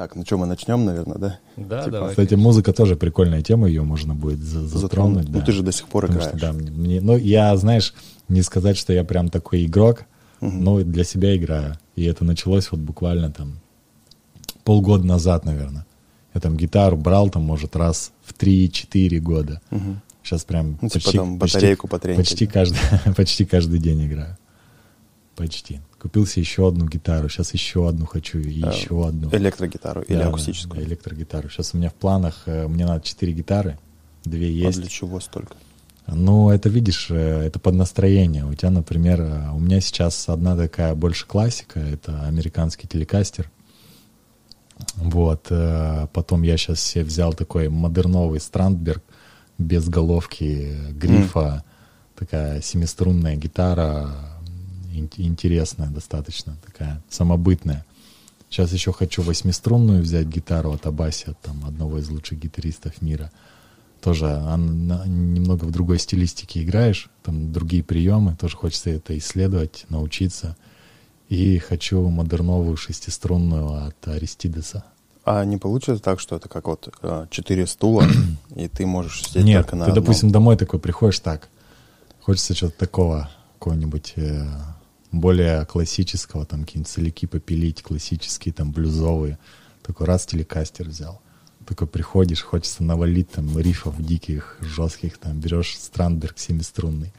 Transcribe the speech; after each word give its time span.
Так, 0.00 0.16
ну 0.16 0.24
что, 0.24 0.38
мы 0.38 0.46
начнем, 0.46 0.86
наверное, 0.86 1.18
да? 1.18 1.38
Да, 1.58 1.80
Типа, 1.80 1.90
давай. 1.92 2.10
Кстати, 2.10 2.32
музыка 2.34 2.72
тоже 2.72 2.96
прикольная 2.96 3.42
тема, 3.42 3.68
ее 3.68 3.82
можно 3.82 4.14
будет 4.14 4.38
за- 4.38 4.66
затронуть. 4.66 5.28
Ну, 5.28 5.34
да. 5.40 5.44
ты 5.44 5.52
же 5.52 5.62
до 5.62 5.72
сих 5.72 5.88
пор 5.88 6.06
Потому 6.06 6.20
играешь. 6.24 6.38
что, 6.38 6.46
да, 6.46 6.52
мне, 6.54 6.70
мне- 6.70 7.00
ну, 7.02 7.18
я, 7.18 7.54
знаешь, 7.58 7.92
не 8.28 8.40
сказать, 8.40 8.78
что 8.78 8.94
я 8.94 9.04
прям 9.04 9.28
такой 9.28 9.66
игрок, 9.66 10.04
но 10.40 10.80
для 10.82 11.04
себя 11.04 11.36
играю. 11.36 11.74
И 11.96 12.04
это 12.04 12.24
началось 12.24 12.70
вот 12.70 12.80
буквально 12.80 13.30
там 13.30 13.60
полгода 14.64 15.04
назад, 15.06 15.44
наверное. 15.44 15.84
Я 16.32 16.40
там 16.40 16.56
гитару 16.56 16.96
брал, 16.96 17.28
там, 17.28 17.42
может, 17.42 17.76
раз 17.76 18.12
в 18.24 18.32
3-4 18.32 19.18
года. 19.20 19.60
Сейчас 20.22 20.44
прям 20.44 20.78
Ну, 20.80 20.88
типа 20.88 21.04
почти, 21.04 21.18
там 21.18 21.38
почти- 21.38 21.56
батарейку 21.58 21.88
потренькать. 21.88 22.26
почти, 22.26 22.46
каждый, 22.46 22.78
почти 23.16 23.44
каждый 23.44 23.78
день 23.80 24.06
играю. 24.06 24.38
Почти. 25.36 25.80
Купил 26.00 26.26
себе 26.26 26.42
еще 26.42 26.66
одну 26.68 26.86
гитару, 26.86 27.28
сейчас 27.28 27.52
еще 27.52 27.86
одну 27.86 28.06
хочу, 28.06 28.38
и 28.38 28.62
А, 28.62 28.72
еще 28.72 29.06
одну. 29.06 29.28
Электрогитару 29.32 30.00
или 30.02 30.16
Да, 30.16 30.28
акустическую. 30.28 30.80
Да, 30.80 30.86
электрогитару. 30.88 31.50
Сейчас 31.50 31.74
у 31.74 31.76
меня 31.78 31.90
в 31.90 31.94
планах, 31.94 32.42
э, 32.46 32.66
мне 32.68 32.86
надо 32.86 33.02
4 33.04 33.32
гитары, 33.34 33.78
две 34.24 34.46
А 34.46 34.50
есть. 34.50 34.80
для 34.80 34.88
чего 34.88 35.20
столько? 35.20 35.54
Ну, 36.06 36.48
это 36.48 36.70
видишь, 36.70 37.08
э, 37.10 37.42
это 37.44 37.58
под 37.58 37.74
настроение. 37.74 38.46
У 38.46 38.54
тебя, 38.54 38.70
например, 38.70 39.20
э, 39.20 39.50
у 39.52 39.58
меня 39.58 39.80
сейчас 39.82 40.26
одна 40.30 40.56
такая 40.56 40.94
больше 40.94 41.26
классика, 41.26 41.78
это 41.80 42.22
американский 42.24 42.88
телекастер. 42.88 43.50
Вот, 44.96 45.52
потом 46.14 46.40
я 46.40 46.56
сейчас 46.56 46.80
себе 46.80 47.04
взял 47.04 47.34
такой 47.34 47.68
модерновый 47.68 48.40
Страндберг 48.40 49.02
без 49.58 49.86
головки, 49.90 50.74
грифа, 50.92 51.64
такая 52.18 52.62
семиструнная 52.62 53.36
гитара, 53.36 54.08
интересная 54.94 55.88
достаточно, 55.88 56.56
такая 56.64 57.02
самобытная. 57.08 57.84
Сейчас 58.48 58.72
еще 58.72 58.92
хочу 58.92 59.22
восьмиструнную 59.22 60.02
взять 60.02 60.26
гитару 60.26 60.72
от 60.72 60.86
Абаси, 60.86 61.30
от 61.30 61.40
там, 61.40 61.64
одного 61.64 61.98
из 61.98 62.08
лучших 62.10 62.38
гитаристов 62.40 63.00
мира. 63.00 63.30
Тоже 64.00 64.28
она 64.28 65.04
немного 65.06 65.64
в 65.66 65.70
другой 65.70 65.98
стилистике 65.98 66.62
играешь, 66.62 67.10
там 67.22 67.52
другие 67.52 67.84
приемы, 67.84 68.34
тоже 68.34 68.56
хочется 68.56 68.90
это 68.90 69.16
исследовать, 69.16 69.84
научиться. 69.88 70.56
И 71.28 71.58
хочу 71.58 72.08
модерновую 72.08 72.76
шестиструнную 72.76 73.86
от 73.86 74.08
Аристидеса. 74.08 74.84
А 75.24 75.44
не 75.44 75.58
получится 75.58 76.02
так, 76.02 76.18
что 76.18 76.34
это 76.34 76.48
как 76.48 76.66
вот 76.66 76.92
э, 77.02 77.26
четыре 77.30 77.66
стула, 77.66 78.04
и 78.56 78.66
ты 78.66 78.84
можешь 78.84 79.28
сидеть 79.28 79.44
Нет, 79.44 79.62
только 79.66 79.76
на 79.76 79.84
ты, 79.84 79.90
одном? 79.92 80.04
допустим, 80.04 80.30
домой 80.30 80.56
такой 80.56 80.80
приходишь 80.80 81.20
так. 81.20 81.48
Хочется 82.20 82.54
что-то 82.54 82.78
такого, 82.78 83.30
какого-нибудь 83.58 84.14
э, 84.16 84.44
более 85.12 85.64
классического, 85.66 86.46
там 86.46 86.64
какие-нибудь 86.64 86.90
соляки 86.90 87.26
попилить, 87.26 87.82
классические, 87.82 88.52
там 88.52 88.72
блюзовые. 88.72 89.38
Такой 89.82 90.06
раз 90.06 90.26
телекастер 90.26 90.88
взял. 90.88 91.20
Такой 91.66 91.86
приходишь, 91.86 92.42
хочется 92.42 92.82
навалить 92.82 93.30
там 93.30 93.58
рифов 93.58 94.00
диких, 94.00 94.56
жестких, 94.60 95.18
там 95.18 95.38
берешь 95.40 95.76
Страндберг 95.78 96.38
семиструнный. 96.38 97.12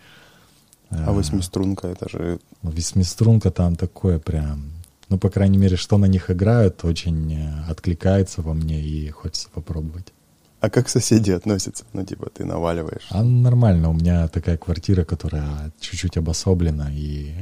А 0.89 1.13
восьмиструнка, 1.13 1.87
это 1.87 2.09
же... 2.09 2.39
Восьмиструнка 2.61 3.49
там 3.49 3.75
такое 3.77 4.19
прям, 4.19 4.71
ну, 5.07 5.17
по 5.17 5.29
крайней 5.29 5.57
мере, 5.57 5.77
что 5.77 5.97
на 5.97 6.05
них 6.05 6.29
играют, 6.29 6.83
очень 6.83 7.33
э, 7.33 7.63
откликается 7.69 8.41
во 8.41 8.53
мне 8.53 8.81
и 8.81 9.09
хочется 9.09 9.49
попробовать. 9.49 10.11
А 10.59 10.69
как 10.69 10.89
соседи 10.89 11.31
относятся? 11.31 11.85
Ну, 11.93 12.05
типа, 12.05 12.29
ты 12.29 12.45
наваливаешь. 12.45 13.07
А 13.09 13.23
нормально, 13.23 13.89
у 13.89 13.93
меня 13.93 14.27
такая 14.27 14.57
квартира, 14.57 15.03
которая 15.03 15.71
чуть-чуть 15.79 16.17
обособлена, 16.17 16.91
и 16.93 17.33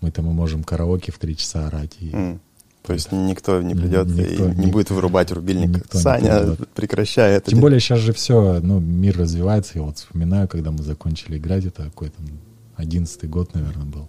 мы 0.00 0.10
там 0.10 0.26
и 0.30 0.32
можем 0.32 0.62
караоке 0.64 1.12
в 1.12 1.18
три 1.18 1.36
часа 1.36 1.66
орать. 1.66 1.96
И... 2.00 2.10
М. 2.12 2.40
То 2.82 2.92
есть 2.92 3.10
никто 3.10 3.60
не 3.62 3.74
придет 3.74 4.06
Никто 4.06 4.48
и 4.48 4.54
не 4.54 4.66
будет 4.68 4.90
вырубать 4.90 5.32
рубильник. 5.32 5.68
никто 5.68 5.98
Саня, 5.98 6.38
придет. 6.38 6.68
прекращай 6.68 7.32
это. 7.36 7.50
Тем 7.50 7.60
более 7.60 7.80
сейчас 7.80 7.98
же 7.98 8.12
все, 8.12 8.60
ну, 8.62 8.78
мир 8.78 9.18
развивается. 9.18 9.72
Я 9.74 9.82
вот 9.82 9.98
вспоминаю, 9.98 10.46
когда 10.46 10.70
мы 10.70 10.84
закончили 10.84 11.36
играть, 11.36 11.64
это 11.64 11.82
какой-то 11.84 12.14
одиннадцатый 12.76 13.28
год, 13.28 13.54
наверное, 13.54 13.86
был. 13.86 14.08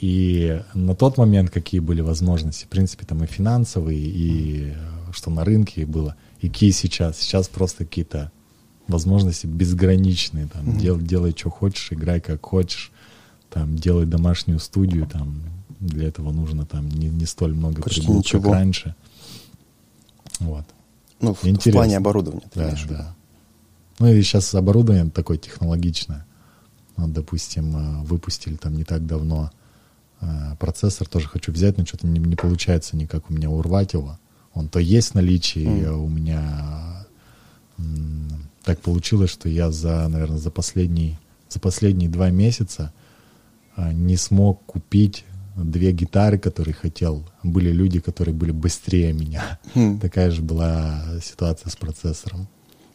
И 0.00 0.60
на 0.74 0.94
тот 0.94 1.16
момент 1.18 1.50
какие 1.50 1.80
были 1.80 2.00
возможности, 2.00 2.64
в 2.64 2.68
принципе, 2.68 3.06
там 3.06 3.22
и 3.24 3.26
финансовые, 3.26 3.98
и 3.98 4.74
что 5.12 5.30
на 5.30 5.44
рынке 5.44 5.86
было, 5.86 6.16
и 6.40 6.48
какие 6.48 6.70
сейчас. 6.70 7.16
Сейчас 7.18 7.48
просто 7.48 7.84
какие-то 7.84 8.30
возможности 8.88 9.46
безграничные. 9.46 10.48
Там, 10.48 10.76
дел- 10.78 11.00
делай, 11.00 11.32
что 11.36 11.48
хочешь, 11.50 11.92
играй 11.92 12.20
как 12.20 12.44
хочешь, 12.44 12.92
там, 13.50 13.76
делай 13.76 14.06
домашнюю 14.06 14.58
студию, 14.58 15.06
там, 15.06 15.40
для 15.80 16.08
этого 16.08 16.32
нужно 16.32 16.66
там 16.66 16.88
не, 16.88 17.08
не 17.08 17.26
столь 17.26 17.54
много 17.54 17.82
Почти 17.82 18.00
прибылок, 18.00 18.24
как 18.24 18.34
ничего. 18.34 18.52
раньше. 18.52 18.94
Вот. 20.40 20.64
Ну, 21.20 21.34
в, 21.34 21.42
в 21.42 21.46
Интересно. 21.46 21.72
плане 21.72 21.96
оборудования. 21.96 22.46
ты 22.52 22.60
Да, 22.60 22.64
имеешь 22.66 22.84
в 22.84 22.88
да. 22.88 23.14
Ну 23.98 24.08
и 24.08 24.22
сейчас 24.22 24.54
оборудование 24.54 25.08
такое 25.10 25.38
технологичное. 25.38 26.26
Вот, 26.96 27.12
допустим, 27.12 27.76
э, 27.76 28.02
выпустили 28.04 28.56
там 28.56 28.74
не 28.74 28.84
так 28.84 29.06
давно 29.06 29.50
э, 30.20 30.56
процессор, 30.58 31.08
тоже 31.08 31.28
хочу 31.28 31.52
взять, 31.52 31.78
но 31.78 31.86
что-то 31.86 32.06
не, 32.06 32.18
не 32.18 32.36
получается 32.36 32.96
никак 32.96 33.30
у 33.30 33.34
меня 33.34 33.50
урвать 33.50 33.92
его. 33.94 34.18
Он 34.54 34.68
то 34.68 34.78
есть 34.78 35.10
в 35.10 35.14
наличии, 35.14 35.84
э, 35.84 35.90
у 35.90 36.08
меня 36.08 37.06
так 38.64 38.80
получилось, 38.80 39.30
что 39.30 39.48
я 39.48 39.70
за, 39.70 40.08
наверное, 40.08 40.38
за 40.38 40.50
последний, 40.50 41.18
за 41.48 41.60
последние 41.60 42.08
два 42.08 42.30
месяца 42.30 42.92
не 43.76 44.16
смог 44.16 44.64
купить 44.66 45.24
две 45.56 45.92
гитары, 45.92 46.38
которые 46.38 46.74
хотел. 46.74 47.24
Были 47.42 47.70
люди, 47.70 48.00
которые 48.00 48.34
были 48.34 48.52
быстрее 48.52 49.12
меня. 49.12 49.58
Хм. 49.74 49.98
Такая 49.98 50.30
же 50.30 50.42
была 50.42 51.02
ситуация 51.22 51.70
с 51.70 51.76
процессором. 51.76 52.46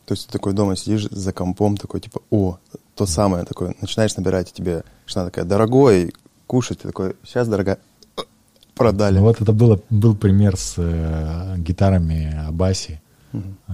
То 0.06 0.14
есть 0.14 0.28
ты 0.28 0.34
такой 0.34 0.54
дома 0.54 0.76
сидишь 0.76 1.08
за 1.10 1.32
компом, 1.34 1.78
такой 1.78 2.02
типа, 2.02 2.22
о, 2.30 2.58
то 2.96 3.06
самое 3.06 3.46
такое. 3.46 3.76
Начинаешь 3.82 4.16
набирать, 4.16 4.52
тебе 4.54 4.84
жена 5.08 5.26
такая, 5.26 5.46
дорогой, 5.46 6.14
кушать. 6.48 6.80
Ты 6.80 6.88
такой, 6.88 7.16
сейчас, 7.24 7.48
дорогая, 7.48 7.80
продали. 8.76 9.20
Ну 9.20 9.24
вот 9.24 9.42
это 9.42 9.54
было, 9.54 9.80
был 9.90 10.16
пример 10.16 10.58
с 10.58 10.76
э, 10.78 11.56
гитарами 11.58 12.46
Абаси. 12.48 13.00
Мгм. 13.32 13.58
Э, 13.68 13.74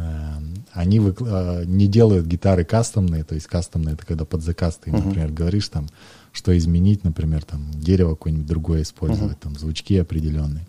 они 0.73 0.99
э, 0.99 1.63
не 1.65 1.87
делают 1.87 2.27
гитары 2.27 2.65
кастомные, 2.65 3.23
то 3.23 3.33
есть 3.33 3.47
кастомные 3.47 3.95
это 3.95 4.05
когда 4.05 4.25
под 4.25 4.43
заказ 4.43 4.79
ты, 4.83 4.91
например, 4.91 5.31
говоришь 5.31 5.69
там, 5.69 5.87
что 6.31 6.57
изменить, 6.57 7.03
например, 7.03 7.43
там 7.43 7.71
дерево 7.73 8.11
какое-нибудь 8.11 8.47
другое 8.47 8.81
использовать, 8.83 9.39
там 9.39 9.57
звучки 9.57 9.97
определенные. 9.97 10.67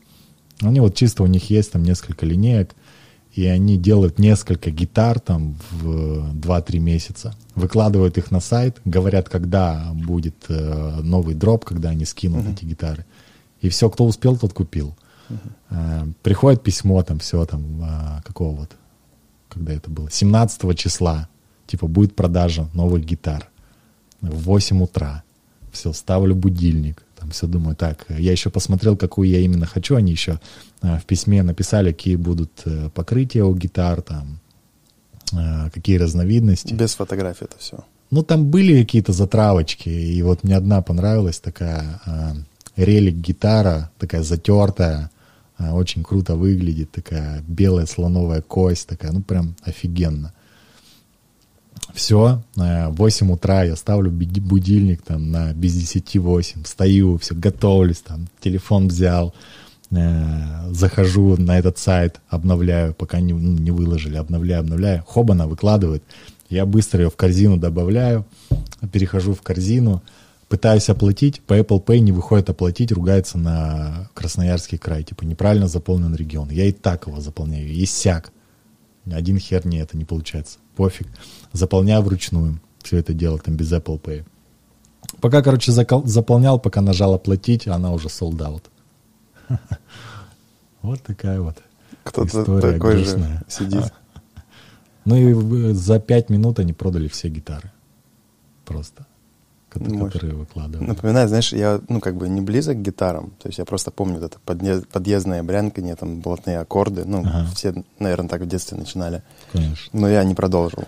Они 0.60 0.80
вот 0.80 0.94
чисто 0.94 1.22
у 1.22 1.26
них 1.26 1.50
есть 1.50 1.72
там 1.72 1.82
несколько 1.82 2.26
линеек, 2.26 2.74
и 3.32 3.46
они 3.46 3.76
делают 3.76 4.18
несколько 4.18 4.70
гитар 4.70 5.20
там 5.20 5.56
в 5.70 6.34
2-3 6.34 6.78
месяца, 6.78 7.34
выкладывают 7.54 8.18
их 8.18 8.30
на 8.30 8.40
сайт, 8.40 8.80
говорят, 8.84 9.28
когда 9.28 9.92
будет 9.94 10.46
э, 10.48 11.00
новый 11.02 11.34
дроп, 11.34 11.64
когда 11.64 11.90
они 11.90 12.04
скинут 12.04 12.48
эти 12.48 12.64
гитары. 12.64 13.04
И 13.60 13.68
все, 13.68 13.90
кто 13.90 14.06
успел, 14.06 14.36
тот 14.36 14.52
купил. 14.52 14.96
Э, 15.70 16.06
приходит 16.22 16.62
письмо, 16.62 17.02
там 17.02 17.18
все 17.18 17.44
там, 17.44 17.62
э, 17.82 18.22
какого 18.24 18.56
вот, 18.56 18.70
когда 19.48 19.72
это 19.72 19.90
было, 19.90 20.10
17 20.10 20.76
числа, 20.76 21.28
типа 21.66 21.86
будет 21.86 22.16
продажа 22.16 22.68
новых 22.72 23.04
гитар 23.04 23.48
в 24.20 24.42
8 24.42 24.82
утра. 24.82 25.22
Все, 25.78 25.92
ставлю 25.92 26.34
будильник, 26.34 27.04
там 27.20 27.30
все 27.30 27.46
думаю, 27.46 27.76
так, 27.76 28.06
я 28.08 28.32
еще 28.32 28.50
посмотрел, 28.50 28.96
какую 28.96 29.28
я 29.28 29.38
именно 29.38 29.64
хочу, 29.64 29.94
они 29.94 30.10
еще 30.10 30.40
э, 30.82 30.98
в 30.98 31.04
письме 31.04 31.44
написали, 31.44 31.92
какие 31.92 32.16
будут 32.16 32.50
э, 32.64 32.90
покрытия 32.92 33.44
у 33.44 33.54
гитар, 33.54 34.02
там, 34.02 34.40
э, 35.32 35.70
какие 35.72 35.98
разновидности. 35.98 36.74
Без 36.74 36.94
фотографий 36.94 37.44
это 37.44 37.58
все. 37.58 37.84
Ну, 38.10 38.24
там 38.24 38.50
были 38.50 38.82
какие-то 38.82 39.12
затравочки, 39.12 39.88
и 39.88 40.20
вот 40.22 40.42
мне 40.42 40.56
одна 40.56 40.82
понравилась 40.82 41.38
такая 41.38 42.00
э, 42.06 42.34
релик 42.74 43.14
гитара, 43.14 43.92
такая 43.98 44.24
затертая, 44.24 45.12
э, 45.60 45.70
очень 45.70 46.02
круто 46.02 46.34
выглядит, 46.34 46.90
такая 46.90 47.44
белая 47.46 47.86
слоновая 47.86 48.42
кость, 48.42 48.88
такая, 48.88 49.12
ну, 49.12 49.20
прям 49.20 49.54
офигенно. 49.62 50.32
Все, 51.98 52.44
э, 52.56 52.90
8 52.90 53.32
утра 53.32 53.64
я 53.64 53.74
ставлю 53.74 54.12
буди- 54.12 54.40
будильник 54.40 55.02
там 55.02 55.32
на 55.32 55.52
без 55.52 55.74
10 55.74 56.16
8, 56.16 56.62
встаю, 56.62 57.18
все, 57.18 57.34
готовлюсь, 57.34 57.98
там, 57.98 58.28
телефон 58.38 58.86
взял, 58.86 59.34
э, 59.90 60.70
захожу 60.70 61.36
на 61.36 61.58
этот 61.58 61.76
сайт, 61.76 62.20
обновляю, 62.28 62.94
пока 62.94 63.18
не, 63.18 63.32
ну, 63.32 63.58
не 63.58 63.72
выложили, 63.72 64.16
обновляю, 64.16 64.60
обновляю, 64.60 65.02
хобана 65.08 65.48
выкладывает, 65.48 66.04
я 66.48 66.66
быстро 66.66 67.02
ее 67.02 67.10
в 67.10 67.16
корзину 67.16 67.56
добавляю, 67.56 68.24
перехожу 68.92 69.34
в 69.34 69.42
корзину, 69.42 70.00
пытаюсь 70.48 70.88
оплатить, 70.88 71.40
по 71.40 71.58
Apple 71.58 71.84
Pay 71.84 71.98
не 71.98 72.12
выходит 72.12 72.48
оплатить, 72.48 72.92
ругается 72.92 73.38
на 73.38 74.08
Красноярский 74.14 74.78
край, 74.78 75.02
типа 75.02 75.24
неправильно 75.24 75.66
заполнен 75.66 76.14
регион. 76.14 76.48
Я 76.50 76.66
и 76.66 76.72
так 76.72 77.08
его 77.08 77.20
заполняю, 77.20 77.68
и 77.68 77.84
сяк. 77.86 78.30
Один 79.10 79.38
хер 79.38 79.66
не 79.66 79.78
это 79.78 79.96
не 79.96 80.04
получается. 80.04 80.58
Пофиг. 80.78 81.08
Заполняю 81.52 82.02
вручную 82.02 82.60
все 82.84 82.98
это 82.98 83.12
дело 83.12 83.38
там 83.40 83.56
без 83.56 83.72
Apple 83.72 84.00
Pay. 84.00 84.24
Пока, 85.20 85.42
короче, 85.42 85.72
закол- 85.72 86.06
заполнял, 86.06 86.60
пока 86.60 86.80
нажал 86.80 87.14
оплатить, 87.14 87.66
она 87.66 87.90
уже 87.92 88.06
sold 88.08 88.38
out. 88.38 88.62
Вот 90.82 91.02
такая 91.02 91.40
вот 91.40 91.56
Кто-то 92.04 92.28
История 92.28 92.72
такой 92.74 92.94
грустная. 92.94 93.38
же 93.38 93.44
сидит. 93.48 93.92
Ну 95.04 95.16
и 95.16 95.72
за 95.72 95.98
пять 95.98 96.30
минут 96.30 96.60
они 96.60 96.72
продали 96.72 97.08
все 97.08 97.28
гитары. 97.28 97.72
Просто. 98.64 99.06
Которые 99.70 100.34
выкладывали. 100.34 100.86
Напоминает, 100.86 101.28
знаешь, 101.28 101.52
я, 101.52 101.80
ну, 101.88 102.00
как 102.00 102.16
бы 102.16 102.28
не 102.28 102.40
близок 102.40 102.76
к 102.76 102.80
гитарам. 102.80 103.32
То 103.42 103.48
есть 103.48 103.58
я 103.58 103.64
просто 103.64 103.90
помню 103.90 104.14
вот 104.14 104.24
это 104.24 104.38
подъезд, 104.44 104.88
подъездное 104.88 105.42
брянканье, 105.42 105.94
там, 105.94 106.20
блатные 106.20 106.58
аккорды. 106.58 107.04
Ну, 107.04 107.20
Ага. 107.20 107.46
все, 107.54 107.74
наверное, 107.98 108.28
так 108.28 108.40
в 108.42 108.46
детстве 108.46 108.78
начинали. 108.78 109.22
Конечно. 109.52 109.90
Но 109.92 110.08
я 110.08 110.24
не 110.24 110.34
продолжил. 110.34 110.84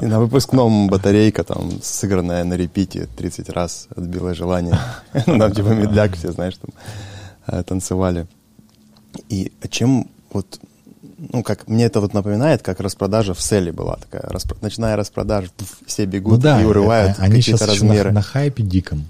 И 0.00 0.06
на 0.06 0.18
выпускном 0.18 0.88
батарейка, 0.88 1.44
там, 1.44 1.70
сыгранная 1.82 2.44
на 2.44 2.54
репите 2.54 3.06
30 3.16 3.50
раз 3.50 3.88
отбила 3.94 4.34
желание. 4.34 4.78
Ну, 5.26 5.38
там, 5.38 5.52
типа, 5.52 5.68
медляк 5.68 6.16
все, 6.16 6.32
знаешь, 6.32 6.56
там, 6.56 6.70
э, 7.46 7.62
танцевали. 7.62 8.26
И 9.28 9.52
чем 9.68 10.08
вот, 10.32 10.58
ну, 11.30 11.42
как 11.42 11.68
мне 11.68 11.84
это 11.84 12.00
вот 12.00 12.14
напоминает, 12.14 12.62
как 12.62 12.80
распродажа 12.80 13.34
в 13.34 13.40
селе 13.40 13.70
была 13.72 13.96
такая. 13.96 14.22
Распро- 14.22 14.58
Начиная 14.60 14.96
распродажа, 14.96 15.48
пф, 15.56 15.78
все 15.86 16.04
бегут 16.04 16.32
Ну 16.32 16.38
да, 16.38 16.60
и 16.60 16.64
урывают 16.64 17.12
это- 17.12 17.22
они 17.22 17.40
сейчас 17.40 17.60
еще 17.60 17.84
на, 17.84 17.88
размеры. 17.88 18.12
на 18.12 18.22
хайпе 18.22 18.62
диком, 18.62 19.06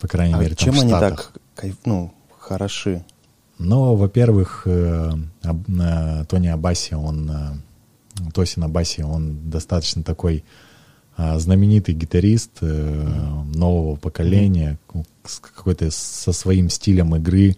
по 0.00 0.08
крайней 0.08 0.34
А 0.34 0.38
мере, 0.38 0.54
там 0.54 0.64
чем 0.66 0.74
в 0.74 0.80
они 0.80 0.90
так, 0.90 1.32
ну, 1.84 2.12
хороши? 2.38 3.04
Ну, 3.58 3.94
во-первых, 3.94 4.62
э, 4.66 5.12
э, 5.42 6.24
Тони 6.28 6.48
Абаси, 6.48 6.94
он, 6.94 7.30
э, 7.30 8.30
Тосин 8.32 8.64
Абаси, 8.64 9.02
он 9.02 9.50
достаточно 9.50 10.02
такой 10.02 10.44
знаменитый 11.36 11.94
гитарист 11.94 12.62
нового 12.62 13.96
поколения, 13.96 14.78
с 15.26 15.38
какой-то 15.38 15.90
со 15.90 16.32
своим 16.32 16.70
стилем 16.70 17.14
игры. 17.16 17.56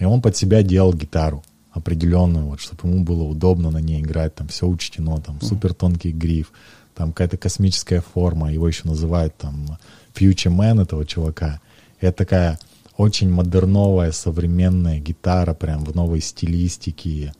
И 0.00 0.04
он 0.04 0.20
под 0.20 0.36
себя 0.36 0.62
делал 0.64 0.92
гитару 0.92 1.44
определенную, 1.78 2.46
вот, 2.46 2.60
чтобы 2.60 2.88
ему 2.88 3.04
было 3.04 3.22
удобно 3.22 3.70
на 3.70 3.78
ней 3.78 4.00
играть, 4.00 4.34
там 4.34 4.48
все 4.48 4.66
учтено, 4.66 5.20
там 5.20 5.40
супер 5.40 5.74
тонкий 5.74 6.12
гриф, 6.12 6.52
там 6.94 7.12
какая-то 7.12 7.36
космическая 7.36 8.00
форма, 8.00 8.52
его 8.52 8.68
еще 8.68 8.82
называют 8.84 9.36
там 9.36 9.78
Future 10.14 10.54
Man 10.54 10.82
этого 10.82 11.06
чувака. 11.06 11.60
Это 12.00 12.18
такая 12.18 12.58
очень 12.96 13.30
модерновая, 13.30 14.10
современная 14.12 14.98
гитара, 14.98 15.54
прям 15.54 15.84
в 15.84 15.94
новой 15.94 16.20
стилистике. 16.20 17.32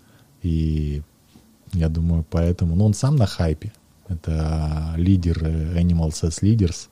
И 0.43 1.03
я 1.73 1.89
думаю, 1.89 2.25
поэтому... 2.29 2.77
Ну, 2.77 2.85
он 2.87 2.95
сам 2.95 3.17
на 3.17 3.27
хайпе. 3.27 3.73
Это 4.07 4.95
лидер 4.97 5.43
э, 5.43 5.81
Animal 5.81 6.11
Says 6.11 6.43
Leaders. 6.43 6.89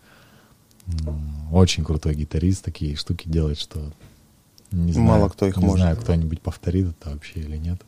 Очень 1.52 1.84
крутой 1.84 2.14
гитарист, 2.14 2.64
такие 2.64 2.96
штуки 2.96 3.28
делает, 3.28 3.58
что 3.58 3.92
не 4.72 4.92
знаю, 4.92 5.08
Мало 5.08 5.28
кто 5.28 5.46
их 5.46 5.56
не 5.56 5.64
может. 5.64 5.78
знаю, 5.80 5.96
кто-нибудь 5.96 6.40
повторит 6.40 6.88
это 6.88 7.10
вообще 7.10 7.40
или 7.40 7.56
нет. 7.56 7.80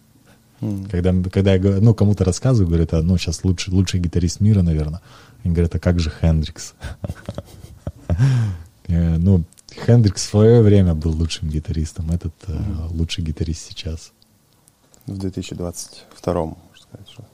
М. 0.60 0.86
Когда, 0.86 1.12
когда 1.30 1.54
я 1.54 1.80
ну, 1.80 1.94
кому-то 1.94 2.24
рассказываю, 2.24 2.68
говорят, 2.68 2.92
а, 2.94 3.02
ну, 3.02 3.16
сейчас 3.18 3.44
лучший, 3.44 3.72
лучший 3.72 4.00
гитарист 4.00 4.40
мира, 4.40 4.62
наверное. 4.62 5.00
Они 5.44 5.54
говорят, 5.54 5.74
а 5.74 5.78
как 5.78 6.00
же 6.00 6.10
Хендрикс? 6.10 6.74
Э, 8.88 9.16
Ну, 9.18 9.44
Хендрикс 9.86 10.22
в 10.22 10.30
свое 10.30 10.62
время 10.62 10.94
был 10.94 11.12
лучшим 11.12 11.48
гитаристом, 11.50 12.10
этот 12.10 12.34
э, 12.46 12.58
лучший 12.90 13.22
гитарист 13.22 13.68
сейчас. 13.68 14.12
В 15.06 15.16
2022, 15.18 16.34
можно 16.44 16.56
сказать, 16.80 17.08
что. 17.08 17.24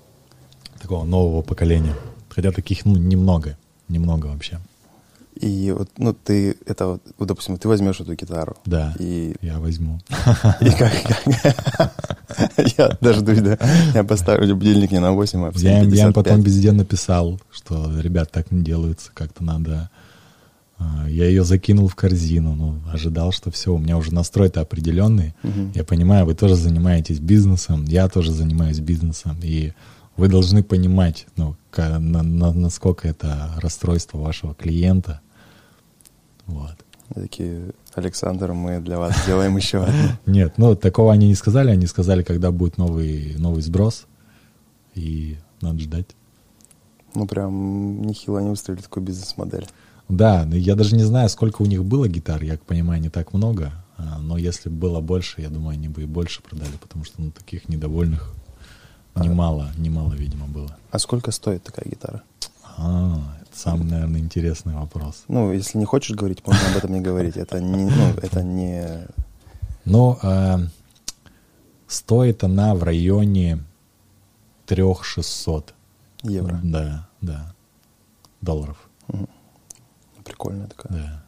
Такого 0.81 1.05
нового 1.05 1.43
поколения. 1.43 1.95
Хотя 2.29 2.51
таких, 2.53 2.85
ну, 2.85 2.97
немного. 2.97 3.57
Немного 3.89 4.27
вообще. 4.27 4.59
И 5.41 5.73
вот, 5.77 5.91
ну, 5.99 6.15
ты, 6.15 6.57
это 6.67 6.87
вот, 6.87 7.03
вот, 7.19 7.29
допустим, 7.29 7.57
ты 7.57 7.69
возьмешь 7.69 8.01
эту 8.01 8.15
гитару. 8.15 8.57
Да, 8.65 8.95
И, 8.99 9.35
я 9.43 9.59
возьму. 9.59 10.01
и 10.61 10.71
как, 10.71 10.93
я 12.79 12.97
дождусь, 13.01 13.41
да. 13.41 13.59
Я 13.95 14.05
поставлю 14.05 14.55
будильник 14.57 14.93
не 14.93 15.01
на 15.01 15.13
8, 15.13 15.45
а 15.47 15.51
в 15.51 15.57
Я 15.57 15.83
им, 15.83 15.91
я 15.93 16.05
им 16.05 16.11
7.55. 16.11 16.13
потом 16.13 16.41
везде 16.43 16.73
написал, 16.73 17.41
что, 17.51 17.91
ребят, 18.01 18.31
так 18.31 18.51
не 18.51 18.63
делается, 18.63 19.11
как-то 19.13 19.43
надо... 19.45 19.91
А, 20.79 21.09
Я 21.09 21.27
ее 21.27 21.45
закинул 21.45 21.89
в 21.89 21.95
корзину, 21.95 22.55
ну, 22.55 22.79
ожидал, 22.93 23.33
что 23.33 23.51
все, 23.51 23.73
у 23.75 23.79
меня 23.79 23.97
уже 23.97 24.15
настрой-то 24.15 24.61
определенный. 24.61 25.35
Я 25.75 25.85
понимаю, 25.85 26.27
вы 26.27 26.35
тоже 26.35 26.55
занимаетесь 26.57 27.19
бизнесом, 27.19 27.85
я 27.87 28.09
тоже 28.09 28.33
занимаюсь 28.33 28.79
бизнесом, 28.81 29.39
и 29.43 29.73
вы 30.17 30.29
должны 30.29 30.63
понимать, 30.63 31.27
ну, 31.37 31.57
насколько 31.77 33.09
это 33.09 33.51
расстройство 33.61 34.19
вашего 34.19 34.55
клиента. 34.55 35.21
Вот. 36.47 36.77
Такие, 37.15 37.73
Александр, 37.95 38.53
мы 38.53 38.81
для 38.81 38.99
вас 38.99 39.17
сделаем 39.23 39.57
еще 39.57 39.85
одну. 39.85 40.09
Нет, 40.27 40.55
ну, 40.57 40.75
такого 40.75 41.13
они 41.13 41.29
не 41.29 41.35
сказали, 41.35 41.71
они 41.71 41.87
сказали, 41.87 42.23
когда 42.23 42.51
будет 42.51 42.79
новый, 42.79 43.35
новый 43.39 43.63
сброс, 43.63 44.07
и 44.95 45.37
надо 45.61 45.81
ждать. 45.81 46.07
Ну, 47.15 47.27
прям 47.27 48.03
нехило 48.03 48.41
они 48.41 48.51
выстроили 48.51 48.81
такую 48.81 49.05
бизнес-модель. 49.05 49.67
Да, 50.09 50.45
но 50.45 50.57
я 50.57 50.75
даже 50.75 50.97
не 50.97 51.05
знаю, 51.05 51.29
сколько 51.29 51.63
у 51.63 51.67
них 51.67 51.85
было 51.85 52.09
гитар, 52.09 52.43
я 52.43 52.59
понимаю, 52.59 53.01
не 53.01 53.11
так 53.11 53.33
много, 53.33 53.73
а, 53.97 54.19
но 54.19 54.37
если 54.37 54.69
бы 54.69 54.77
было 54.77 55.01
больше, 55.01 55.41
я 55.41 55.49
думаю, 55.49 55.75
они 55.75 55.89
бы 55.89 56.03
и 56.03 56.07
больше 56.07 56.43
продали, 56.43 56.77
потому 56.81 57.05
что 57.05 57.23
ну, 57.23 57.31
таких 57.31 57.69
недовольных 57.69 58.35
немало, 59.15 59.71
немало, 59.79 60.13
видимо, 60.15 60.47
было. 60.47 60.77
А 60.91 60.99
сколько 60.99 61.31
стоит 61.31 61.63
такая 61.63 61.89
гитара? 61.89 62.23
А, 62.77 63.19
это 63.43 63.59
самый, 63.59 63.85
наверное, 63.85 64.21
интересный 64.21 64.75
вопрос. 64.75 65.25
Ну, 65.29 65.53
если 65.53 65.79
не 65.79 65.85
хочешь 65.85 66.17
говорить, 66.17 66.47
можно 66.47 66.71
об 66.71 66.77
этом 66.77 66.93
не 66.93 67.01
говорить. 67.01 67.37
Это 67.37 67.61
не, 67.61 67.85
ну, 67.85 68.11
это 68.23 68.43
не... 68.43 69.07
Ну, 69.85 70.19
а, 70.23 70.61
стоит 71.87 72.43
она 72.45 72.75
в 72.75 72.83
районе 72.83 73.63
3600. 74.67 75.75
Евро. 76.23 76.59
Да, 76.63 77.09
да. 77.21 77.55
Долларов, 78.41 78.79
Прикольная 80.25 80.67
такая. 80.69 80.93
да. 80.93 81.25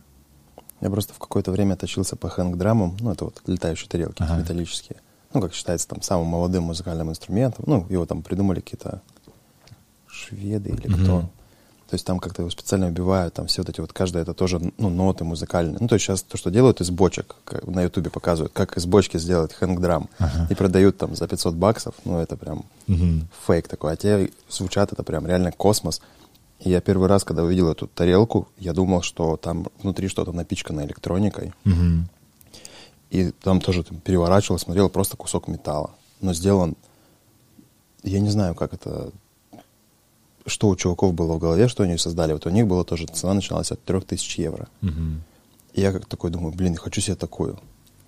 Я 0.81 0.91
просто 0.91 1.13
в 1.15 1.19
какое-то 1.19 1.51
время 1.53 1.77
точился 1.77 2.17
по 2.17 2.29
хэнк-драмам, 2.29 2.97
ну, 3.01 3.13
это 3.13 3.25
вот 3.27 3.43
летающие 3.47 3.89
тарелки 3.89 4.23
Ага. 4.23 4.39
металлические. 4.39 4.97
Ну, 5.35 5.41
как 5.41 5.53
считается, 5.55 5.89
там, 5.89 6.01
самым 6.03 6.29
молодым 6.29 6.65
музыкальным 6.65 7.11
инструментом. 7.11 7.65
Ну, 7.67 7.87
его 7.91 8.05
там 8.07 8.23
придумали 8.23 8.61
какие-то 8.61 9.03
шведы 10.07 10.71
или 10.71 10.89
Мгм. 10.89 11.03
кто. 11.03 11.31
То 11.89 11.95
есть 11.95 12.05
там 12.05 12.19
как-то 12.19 12.43
его 12.43 12.51
специально 12.51 12.89
убивают, 12.89 13.35
там 13.35 13.47
все 13.47 13.63
вот 13.63 13.69
эти 13.69 13.81
вот, 13.81 13.93
каждая 13.93 14.25
это 14.25 14.35
тоже, 14.35 14.61
ну, 14.77 14.91
ноты 14.91 15.23
музыкальные. 15.23 15.77
Ну, 15.79 15.87
то 15.87 15.95
есть 15.95 16.05
сейчас 16.05 16.23
то, 16.23 16.37
что 16.37 16.51
делают 16.51 16.81
из 16.81 16.91
бочек, 16.91 17.37
на 17.63 17.83
ютубе 17.83 18.11
показывают, 18.11 18.53
как 18.53 18.77
из 18.77 18.87
бочки 18.87 19.19
сделать 19.19 19.53
хэнк-драм. 19.53 20.09
Ага. 20.19 20.49
И 20.51 20.55
продают 20.57 20.99
там 20.99 21.15
за 21.15 21.29
500 21.29 21.55
баксов, 21.55 21.95
ну, 22.05 22.19
это 22.19 22.37
прям 22.37 22.65
Мгм. 22.89 23.29
фейк 23.47 23.69
такой. 23.69 23.93
А 23.93 23.97
те 23.97 24.31
звучат 24.49 24.93
это 24.93 25.05
прям 25.05 25.27
реально 25.27 25.53
космос. 25.53 26.01
И 26.59 26.71
я 26.71 26.81
первый 26.81 27.07
раз, 27.07 27.23
когда 27.23 27.45
увидел 27.45 27.71
эту 27.71 27.87
тарелку, 27.87 28.49
я 28.59 28.73
думал, 28.73 29.03
что 29.03 29.37
там 29.37 29.69
внутри 29.81 30.09
что-то 30.09 30.33
напичкано 30.33 30.81
электроникой. 30.85 31.53
Мгм. 31.65 32.09
И 33.11 33.31
там 33.31 33.61
тоже 33.61 33.85
там, 33.85 34.01
переворачивал, 34.01 34.59
смотрел 34.59 34.89
просто 34.89 35.17
кусок 35.17 35.47
металла. 35.47 35.91
Но 36.21 36.35
сделан, 36.35 36.77
я 38.03 38.19
не 38.19 38.31
знаю, 38.31 38.57
как 38.57 38.75
это, 38.75 39.13
что 40.47 40.69
у 40.69 40.77
чуваков 40.77 41.13
было 41.15 41.35
в 41.35 41.39
голове, 41.39 41.69
что 41.69 41.83
они 41.83 41.99
создали. 41.99 42.33
Вот 42.33 42.47
у 42.47 42.51
них 42.51 42.67
была 42.67 42.85
тоже 42.85 43.07
цена 43.07 43.35
начиналась 43.35 43.73
от 43.73 43.83
3000 43.85 44.41
евро. 44.41 44.69
Мгм. 44.81 45.23
И 45.75 45.81
я 45.81 45.93
как 45.93 46.07
такой 46.07 46.31
думаю, 46.31 46.55
блин, 46.55 46.77
хочу 46.77 47.01
себе 47.01 47.17
такую. 47.17 47.59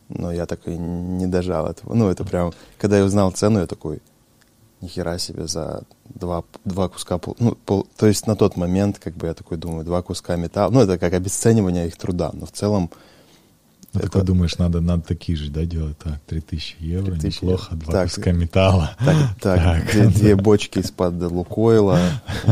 Но 0.08 0.32
я 0.32 0.46
так 0.46 0.66
и 0.66 0.70
не 0.70 1.26
дожал 1.26 1.66
этого. 1.66 1.94
Ну, 1.94 2.08
это 2.08 2.24
прям, 2.24 2.52
когда 2.78 2.98
я 2.98 3.04
узнал 3.04 3.30
цену, 3.30 3.60
я 3.60 3.66
такой, 3.66 4.00
нихера 4.80 5.18
себе 5.18 5.46
за 5.46 5.82
два, 6.08 6.44
два 6.64 6.88
куска, 6.88 7.18
пол, 7.18 7.36
ну, 7.38 7.54
пол, 7.54 7.86
то 7.96 8.06
есть 8.06 8.26
на 8.26 8.36
тот 8.36 8.56
момент, 8.56 8.98
как 8.98 9.14
бы 9.14 9.26
я 9.26 9.34
такой 9.34 9.58
думаю, 9.58 9.84
два 9.84 10.02
куска 10.02 10.36
металла, 10.36 10.70
ну, 10.70 10.80
это 10.80 10.98
как 10.98 11.12
обесценивание 11.12 11.88
их 11.88 11.96
труда, 11.96 12.30
но 12.32 12.46
в 12.46 12.52
целом 12.52 12.90
Ну, 13.94 14.00
Это- 14.00 14.20
ты 14.20 14.22
думаешь, 14.26 14.58
надо, 14.58 14.80
надо 14.82 15.02
такие 15.02 15.36
же, 15.36 15.50
да, 15.50 15.64
делать? 15.64 15.96
Так, 15.98 16.20
3000 16.26 16.76
евро, 16.80 17.12
3000 17.12 17.42
неплохо, 17.42 17.68
евро. 17.72 17.84
два 17.84 17.92
Так. 17.92 18.04
куска 18.14 18.32
металла. 18.32 18.96
Так, 18.98 19.16
так, 19.40 19.62
Так. 19.84 19.92
Две, 19.92 20.06
две 20.08 20.36
бочки 20.36 20.78
из-под 20.80 21.14
Лукойла. 21.22 21.98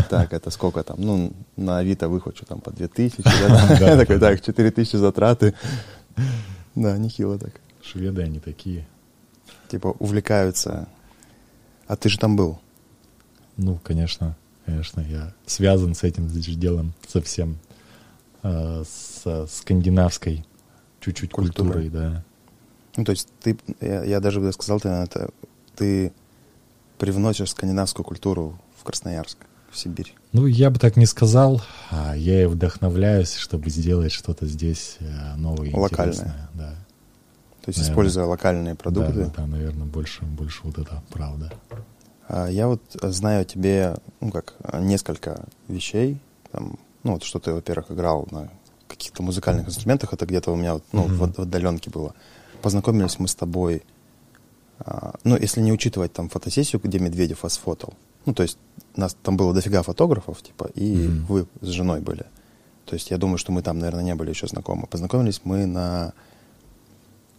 Так, 0.09 0.33
это 0.33 0.51
сколько 0.51 0.83
там? 0.83 0.97
Ну, 0.99 1.33
на 1.57 1.79
Авито 1.79 2.09
выхвачу 2.09 2.47
там 2.47 2.61
по 2.61 2.71
2000. 2.71 3.23
да, 3.25 3.49
да. 3.49 3.79
Да. 3.79 3.97
Такой, 3.99 4.19
так, 4.19 4.41
4000 4.43 4.97
затраты. 4.97 5.53
Да, 6.75 6.97
нехило 6.97 7.39
так. 7.39 7.53
Шведы 7.83 8.23
они 8.23 8.41
такие. 8.41 8.87
Типа 9.69 9.89
увлекаются. 9.99 10.89
А 11.87 11.97
ты 11.97 12.09
же 12.09 12.19
там 12.19 12.37
был. 12.37 12.59
Ну, 13.59 13.79
конечно, 13.83 14.37
конечно, 14.65 15.01
я 15.01 15.33
связан 15.47 15.95
с 15.95 16.03
этим 16.03 16.29
делом 16.29 16.95
совсем. 17.07 17.59
э, 18.43 18.85
с 18.87 19.47
скандинавской 19.51 20.45
чуть-чуть 21.07 21.31
Культурой. 21.33 21.73
культурой, 21.73 21.89
да. 21.91 22.25
Ну, 22.97 23.05
то 23.05 23.13
есть 23.13 23.29
ты, 23.43 23.57
я, 23.81 24.05
я 24.05 24.21
даже 24.21 24.41
бы 24.41 24.53
сказал, 24.53 24.81
ты, 24.81 24.89
это, 24.89 25.31
ты 25.77 26.13
привносишь 26.99 27.51
скандинавскую 27.51 28.05
культуру 28.05 28.59
в 28.79 28.85
Красноярск, 28.85 29.39
в 29.71 29.79
Сибирь. 29.79 30.15
Ну, 30.33 30.47
я 30.47 30.71
бы 30.71 30.79
так 30.79 30.97
не 30.97 31.07
сказал. 31.07 31.63
а 31.91 32.15
Я 32.17 32.43
и 32.43 32.47
вдохновляюсь, 32.47 33.35
чтобы 33.35 33.71
сделать 33.71 34.13
что-то 34.13 34.47
здесь 34.47 34.97
э, 35.01 35.37
новое 35.37 35.71
Локальное. 35.75 36.15
интересное. 36.15 36.49
Да. 36.55 36.71
То 37.65 37.71
есть, 37.71 37.81
используя 37.81 38.25
локальные 38.27 38.75
продукты. 38.77 39.13
Да, 39.25 39.33
да, 39.37 39.47
наверное, 39.47 39.87
больше, 39.87 40.25
больше 40.25 40.61
вот 40.63 40.79
это 40.79 41.03
правда. 41.11 41.53
А 42.29 42.47
я 42.49 42.69
вот 42.69 42.81
знаю 43.03 43.43
о 43.43 43.45
тебе, 43.45 43.97
ну 44.21 44.31
как, 44.31 44.55
несколько 44.81 45.45
вещей. 45.69 46.19
Там, 46.53 46.79
ну 47.03 47.13
вот 47.15 47.25
что 47.25 47.39
ты, 47.41 47.53
во-первых, 47.53 47.91
играл 47.91 48.27
на 48.31 48.51
каких-то 48.89 49.23
музыкальных 49.23 49.67
инструментах, 49.67 50.13
это 50.13 50.27
где-то 50.27 50.53
у 50.53 50.57
меня 50.57 50.75
вот, 50.75 50.85
ну, 50.93 51.07
mm-hmm. 51.07 51.33
в, 51.33 51.39
в 51.39 51.43
отдаленке 51.43 51.91
было. 51.91 52.15
Познакомились 52.63 53.19
мы 53.19 53.29
с 53.29 53.35
тобой, 53.35 53.83
а, 54.79 55.15
ну, 55.25 55.37
если 55.37 55.61
не 55.61 55.73
учитывать 55.73 56.13
там 56.13 56.29
фотосессию, 56.29 56.81
где 56.83 56.99
Медведев 56.99 57.43
вас 57.43 57.57
фотал. 57.57 57.95
Ну, 58.25 58.35
то 58.35 58.43
есть 58.43 58.59
нас 58.97 59.17
там 59.23 59.37
было 59.37 59.55
дофига 59.55 59.83
фотографов, 59.83 60.43
типа, 60.43 60.71
и 60.75 60.95
mm-hmm. 60.95 61.27
вы 61.27 61.47
с 61.61 61.69
женой 61.69 62.01
были. 62.01 62.27
То 62.85 62.95
есть 62.95 63.11
я 63.11 63.19
думаю, 63.19 63.39
что 63.39 63.53
мы 63.53 63.63
там, 63.63 63.79
наверное, 63.79 64.05
не 64.05 64.15
были 64.15 64.31
еще 64.31 64.47
знакомы. 64.47 64.87
Познакомились 64.87 65.41
мы 65.45 65.67
на, 65.67 66.13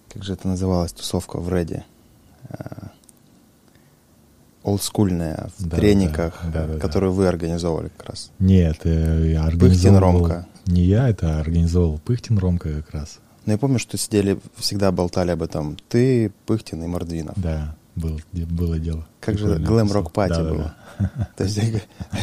как 0.09 0.23
же 0.23 0.33
это 0.33 0.47
называлось, 0.47 0.91
тусовка 0.91 1.39
в 1.39 1.53
Реде. 1.53 1.85
А, 2.49 2.91
олдскульная, 4.67 5.49
в 5.57 5.65
да, 5.65 5.77
трениках, 5.77 6.41
да, 6.51 6.67
да, 6.67 6.79
которую 6.79 7.13
да. 7.13 7.17
вы 7.17 7.27
организовывали 7.27 7.89
как 7.97 8.09
раз. 8.09 8.31
Нет, 8.37 8.81
э, 8.83 9.31
я 9.31 9.45
организовывал... 9.45 9.59
Пыхтин 9.59 9.97
Ромка. 9.97 10.47
Не 10.67 10.83
я, 10.83 11.09
это 11.09 11.39
организовал 11.39 11.99
Пыхтин 11.99 12.37
Ромка 12.37 12.69
как 12.81 12.91
раз. 12.91 13.19
Но 13.45 13.53
я 13.53 13.57
помню, 13.57 13.79
что 13.79 13.97
сидели, 13.97 14.39
всегда 14.57 14.91
болтали 14.91 15.31
об 15.31 15.41
этом. 15.41 15.77
Ты, 15.87 16.31
Пыхтин 16.45 16.83
и 16.83 16.87
Мордвинов. 16.87 17.35
Да, 17.37 17.75
был, 17.95 18.19
было 18.33 18.77
дело. 18.77 19.07
Как 19.21 19.37
же 19.37 19.57
глэм-рок-пати 19.57 20.33
да, 20.33 20.43
было. 20.43 20.75
Да, 20.99 21.11
да. 21.15 21.29
То 21.37 21.43
есть 21.45 21.57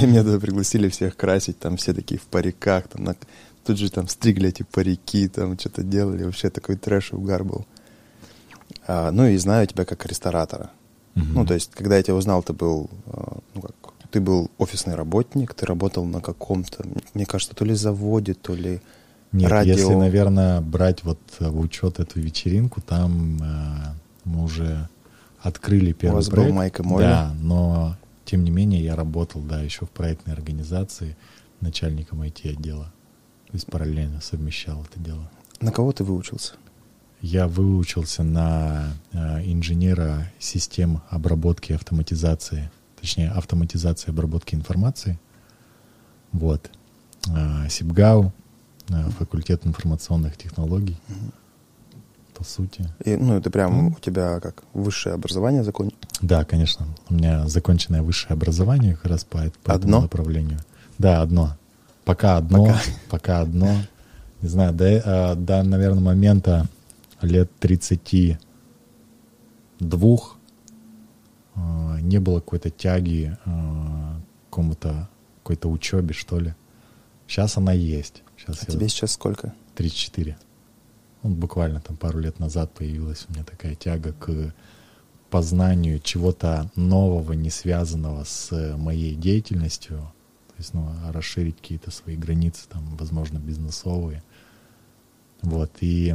меня 0.02 0.22
туда 0.22 0.38
пригласили 0.38 0.88
всех 0.88 1.16
красить, 1.16 1.58
там 1.58 1.76
все 1.76 1.94
такие 1.94 2.20
в 2.20 2.24
париках, 2.24 2.88
там 2.88 3.04
на, 3.04 3.16
тут 3.64 3.78
же 3.78 3.90
там 3.90 4.06
стригли 4.08 4.50
эти 4.50 4.62
парики, 4.62 5.28
там 5.28 5.58
что-то 5.58 5.82
делали, 5.82 6.24
вообще 6.24 6.50
такой 6.50 6.76
трэш 6.76 7.12
и 7.12 7.16
угар 7.16 7.44
был. 7.44 7.66
А, 8.86 9.10
ну 9.10 9.26
и 9.26 9.36
знаю 9.36 9.66
тебя 9.66 9.84
как 9.84 10.04
ресторатора. 10.06 10.70
Угу. 11.16 11.24
Ну, 11.26 11.46
то 11.46 11.54
есть, 11.54 11.70
когда 11.72 11.96
я 11.96 12.02
тебя 12.02 12.16
узнал, 12.16 12.42
ты 12.42 12.52
был, 12.52 12.90
а, 13.06 13.38
ну, 13.54 13.62
как, 13.62 13.74
ты 14.14 14.20
был 14.20 14.48
офисный 14.58 14.94
работник, 14.94 15.54
ты 15.54 15.66
работал 15.66 16.04
на 16.04 16.20
каком-то, 16.20 16.84
мне 17.14 17.26
кажется, 17.26 17.52
то 17.52 17.64
ли 17.64 17.74
заводе, 17.74 18.34
то 18.34 18.54
ли 18.54 18.80
Нет, 19.32 19.50
радио. 19.50 19.72
если, 19.72 19.94
наверное, 19.94 20.60
брать 20.60 21.02
вот 21.02 21.18
в 21.40 21.58
учет 21.58 21.98
эту 21.98 22.20
вечеринку, 22.20 22.80
там 22.80 23.38
э, 23.42 23.94
мы 24.24 24.44
уже 24.44 24.88
открыли 25.40 25.92
первый 25.92 26.14
У 26.14 26.16
вас 26.18 26.28
проект. 26.28 26.48
был 26.48 26.56
Майк 26.56 26.78
и 26.78 26.82
Молли? 26.84 27.02
Да, 27.02 27.34
но 27.40 27.96
тем 28.24 28.44
не 28.44 28.52
менее 28.52 28.84
я 28.84 28.94
работал, 28.94 29.40
да, 29.40 29.60
еще 29.60 29.84
в 29.84 29.90
проектной 29.90 30.32
организации 30.32 31.16
начальником 31.60 32.22
IT-отдела. 32.22 32.92
То 33.48 33.54
есть 33.54 33.66
параллельно 33.66 34.20
совмещал 34.20 34.84
это 34.88 35.00
дело. 35.00 35.28
На 35.60 35.72
кого 35.72 35.90
ты 35.90 36.04
выучился? 36.04 36.52
Я 37.20 37.48
выучился 37.48 38.22
на 38.22 38.92
э, 39.10 39.42
инженера 39.44 40.30
систем 40.38 41.02
обработки 41.10 41.72
и 41.72 41.74
автоматизации, 41.74 42.70
точнее, 43.04 43.28
автоматизации 43.32 44.08
обработки 44.08 44.54
информации. 44.54 45.18
Вот. 46.32 46.70
Э, 47.28 47.68
СИБГАУ, 47.68 48.32
э, 48.88 49.10
факультет 49.18 49.66
информационных 49.66 50.38
технологий. 50.38 50.96
Угу. 51.10 51.32
По 52.38 52.44
сути. 52.44 52.88
И, 53.04 53.14
ну, 53.16 53.34
это 53.34 53.50
прям 53.50 53.88
у 53.88 54.00
тебя 54.00 54.40
как 54.40 54.62
высшее 54.72 55.14
образование 55.16 55.62
закончено? 55.62 56.00
Да, 56.22 56.46
конечно. 56.46 56.86
У 57.10 57.14
меня 57.14 57.46
законченное 57.46 58.00
высшее 58.00 58.32
образование 58.32 58.94
как 58.94 59.04
раз 59.04 59.24
по, 59.24 59.52
по 59.62 59.74
одно? 59.74 59.98
этому 59.98 60.00
направлению. 60.00 60.60
Да, 60.96 61.20
одно. 61.20 61.58
Пока 62.06 62.38
одно. 62.38 62.64
Пока, 62.64 62.80
пока 63.10 63.40
одно. 63.40 63.76
Не 64.40 64.48
знаю, 64.48 64.72
до, 64.72 65.34
до, 65.36 65.62
наверное, 65.62 66.00
момента 66.00 66.68
лет 67.20 67.50
32 67.60 68.38
э, 69.80 70.33
не 71.56 72.18
было 72.18 72.40
какой-то 72.40 72.70
тяги 72.70 73.36
э, 73.44 73.50
к 73.50 74.50
какому-то 74.50 75.08
какой-то 75.42 75.68
учебе, 75.68 76.14
что 76.14 76.38
ли. 76.38 76.54
Сейчас 77.26 77.58
она 77.58 77.72
есть. 77.72 78.22
Сейчас 78.36 78.62
а 78.62 78.66
тебе 78.66 78.88
сейчас 78.88 79.12
сколько? 79.12 79.54
34. 79.74 80.38
Вот 81.22 81.32
буквально 81.32 81.80
там 81.80 81.96
пару 81.96 82.18
лет 82.18 82.38
назад 82.38 82.72
появилась 82.72 83.26
у 83.28 83.32
меня 83.32 83.44
такая 83.44 83.74
тяга 83.74 84.12
к 84.12 84.54
познанию 85.30 85.98
чего-то 86.00 86.70
нового, 86.76 87.32
не 87.32 87.50
связанного 87.50 88.24
с 88.24 88.76
моей 88.76 89.14
деятельностью. 89.14 90.12
То 90.48 90.54
есть, 90.58 90.74
ну, 90.74 90.88
расширить 91.10 91.56
какие-то 91.56 91.90
свои 91.90 92.16
границы, 92.16 92.68
там, 92.68 92.96
возможно, 92.96 93.38
бизнесовые. 93.38 94.22
Вот, 95.42 95.70
и 95.80 96.14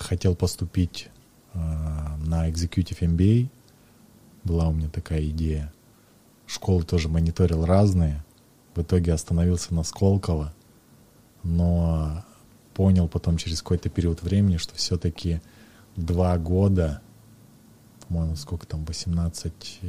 хотел 0.00 0.34
поступить 0.34 1.10
на 1.54 2.48
Executive 2.50 3.00
MBA. 3.00 3.48
Была 4.44 4.68
у 4.68 4.72
меня 4.72 4.88
такая 4.88 5.26
идея. 5.28 5.72
Школы 6.46 6.84
тоже 6.84 7.08
мониторил 7.08 7.64
разные. 7.64 8.24
В 8.74 8.82
итоге 8.82 9.12
остановился 9.12 9.74
на 9.74 9.82
Сколково. 9.82 10.54
Но 11.42 12.24
понял 12.74 13.08
потом 13.08 13.36
через 13.36 13.62
какой-то 13.62 13.88
период 13.88 14.22
времени, 14.22 14.56
что 14.56 14.74
все-таки 14.74 15.40
два 15.96 16.38
года, 16.38 17.00
по-моему, 18.06 18.36
сколько 18.36 18.66
там, 18.66 18.84
18, 18.84 19.80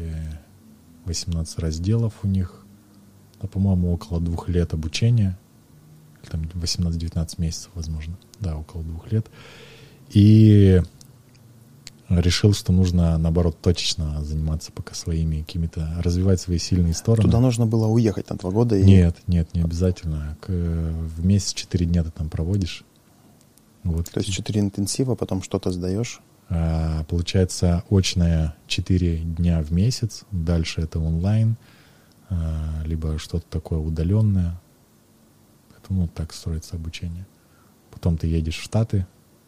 18 1.05 1.57
э, 1.57 1.61
разделов 1.61 2.13
у 2.23 2.27
них, 2.27 2.65
а, 3.39 3.47
по-моему, 3.47 3.93
около 3.93 4.19
двух 4.19 4.49
лет 4.49 4.73
обучения— 4.73 5.37
там 6.27 6.41
18-19 6.53 7.35
месяцев, 7.41 7.71
возможно, 7.73 8.17
да, 8.39 8.57
около 8.57 8.83
двух 8.83 9.11
лет. 9.11 9.27
И 10.09 10.81
решил, 12.09 12.53
что 12.53 12.71
нужно, 12.71 13.17
наоборот, 13.17 13.57
точечно 13.61 14.23
заниматься 14.23 14.71
пока 14.71 14.95
своими 14.95 15.41
какими-то, 15.41 16.01
развивать 16.03 16.41
свои 16.41 16.57
сильные 16.57 16.93
стороны. 16.93 17.23
Туда 17.23 17.39
нужно 17.39 17.65
было 17.65 17.87
уехать 17.87 18.29
на 18.29 18.35
два 18.35 18.51
года? 18.51 18.75
И... 18.75 18.83
Нет, 18.83 19.17
нет, 19.27 19.53
не 19.53 19.61
обязательно. 19.61 20.37
К, 20.41 20.49
в 20.49 21.25
месяц 21.25 21.53
четыре 21.53 21.85
дня 21.85 22.03
ты 22.03 22.11
там 22.11 22.29
проводишь. 22.29 22.83
Вот. 23.83 24.09
То 24.09 24.19
есть 24.19 24.31
четыре 24.31 24.61
интенсива, 24.61 25.15
потом 25.15 25.41
что-то 25.41 25.71
сдаешь? 25.71 26.21
А, 26.49 27.03
получается, 27.05 27.83
очное 27.89 28.55
четыре 28.67 29.19
дня 29.19 29.61
в 29.61 29.71
месяц, 29.71 30.23
дальше 30.31 30.81
это 30.81 30.99
онлайн, 30.99 31.57
а, 32.29 32.81
либо 32.85 33.19
что-то 33.19 33.45
такое 33.49 33.79
удаленное, 33.79 34.59
ну, 35.89 36.07
так 36.07 36.33
строится 36.33 36.75
обучение. 36.75 37.25
Потом 37.91 38.17
ты 38.17 38.27
едешь 38.27 38.59
в 38.59 38.63
Штаты, 38.63 39.07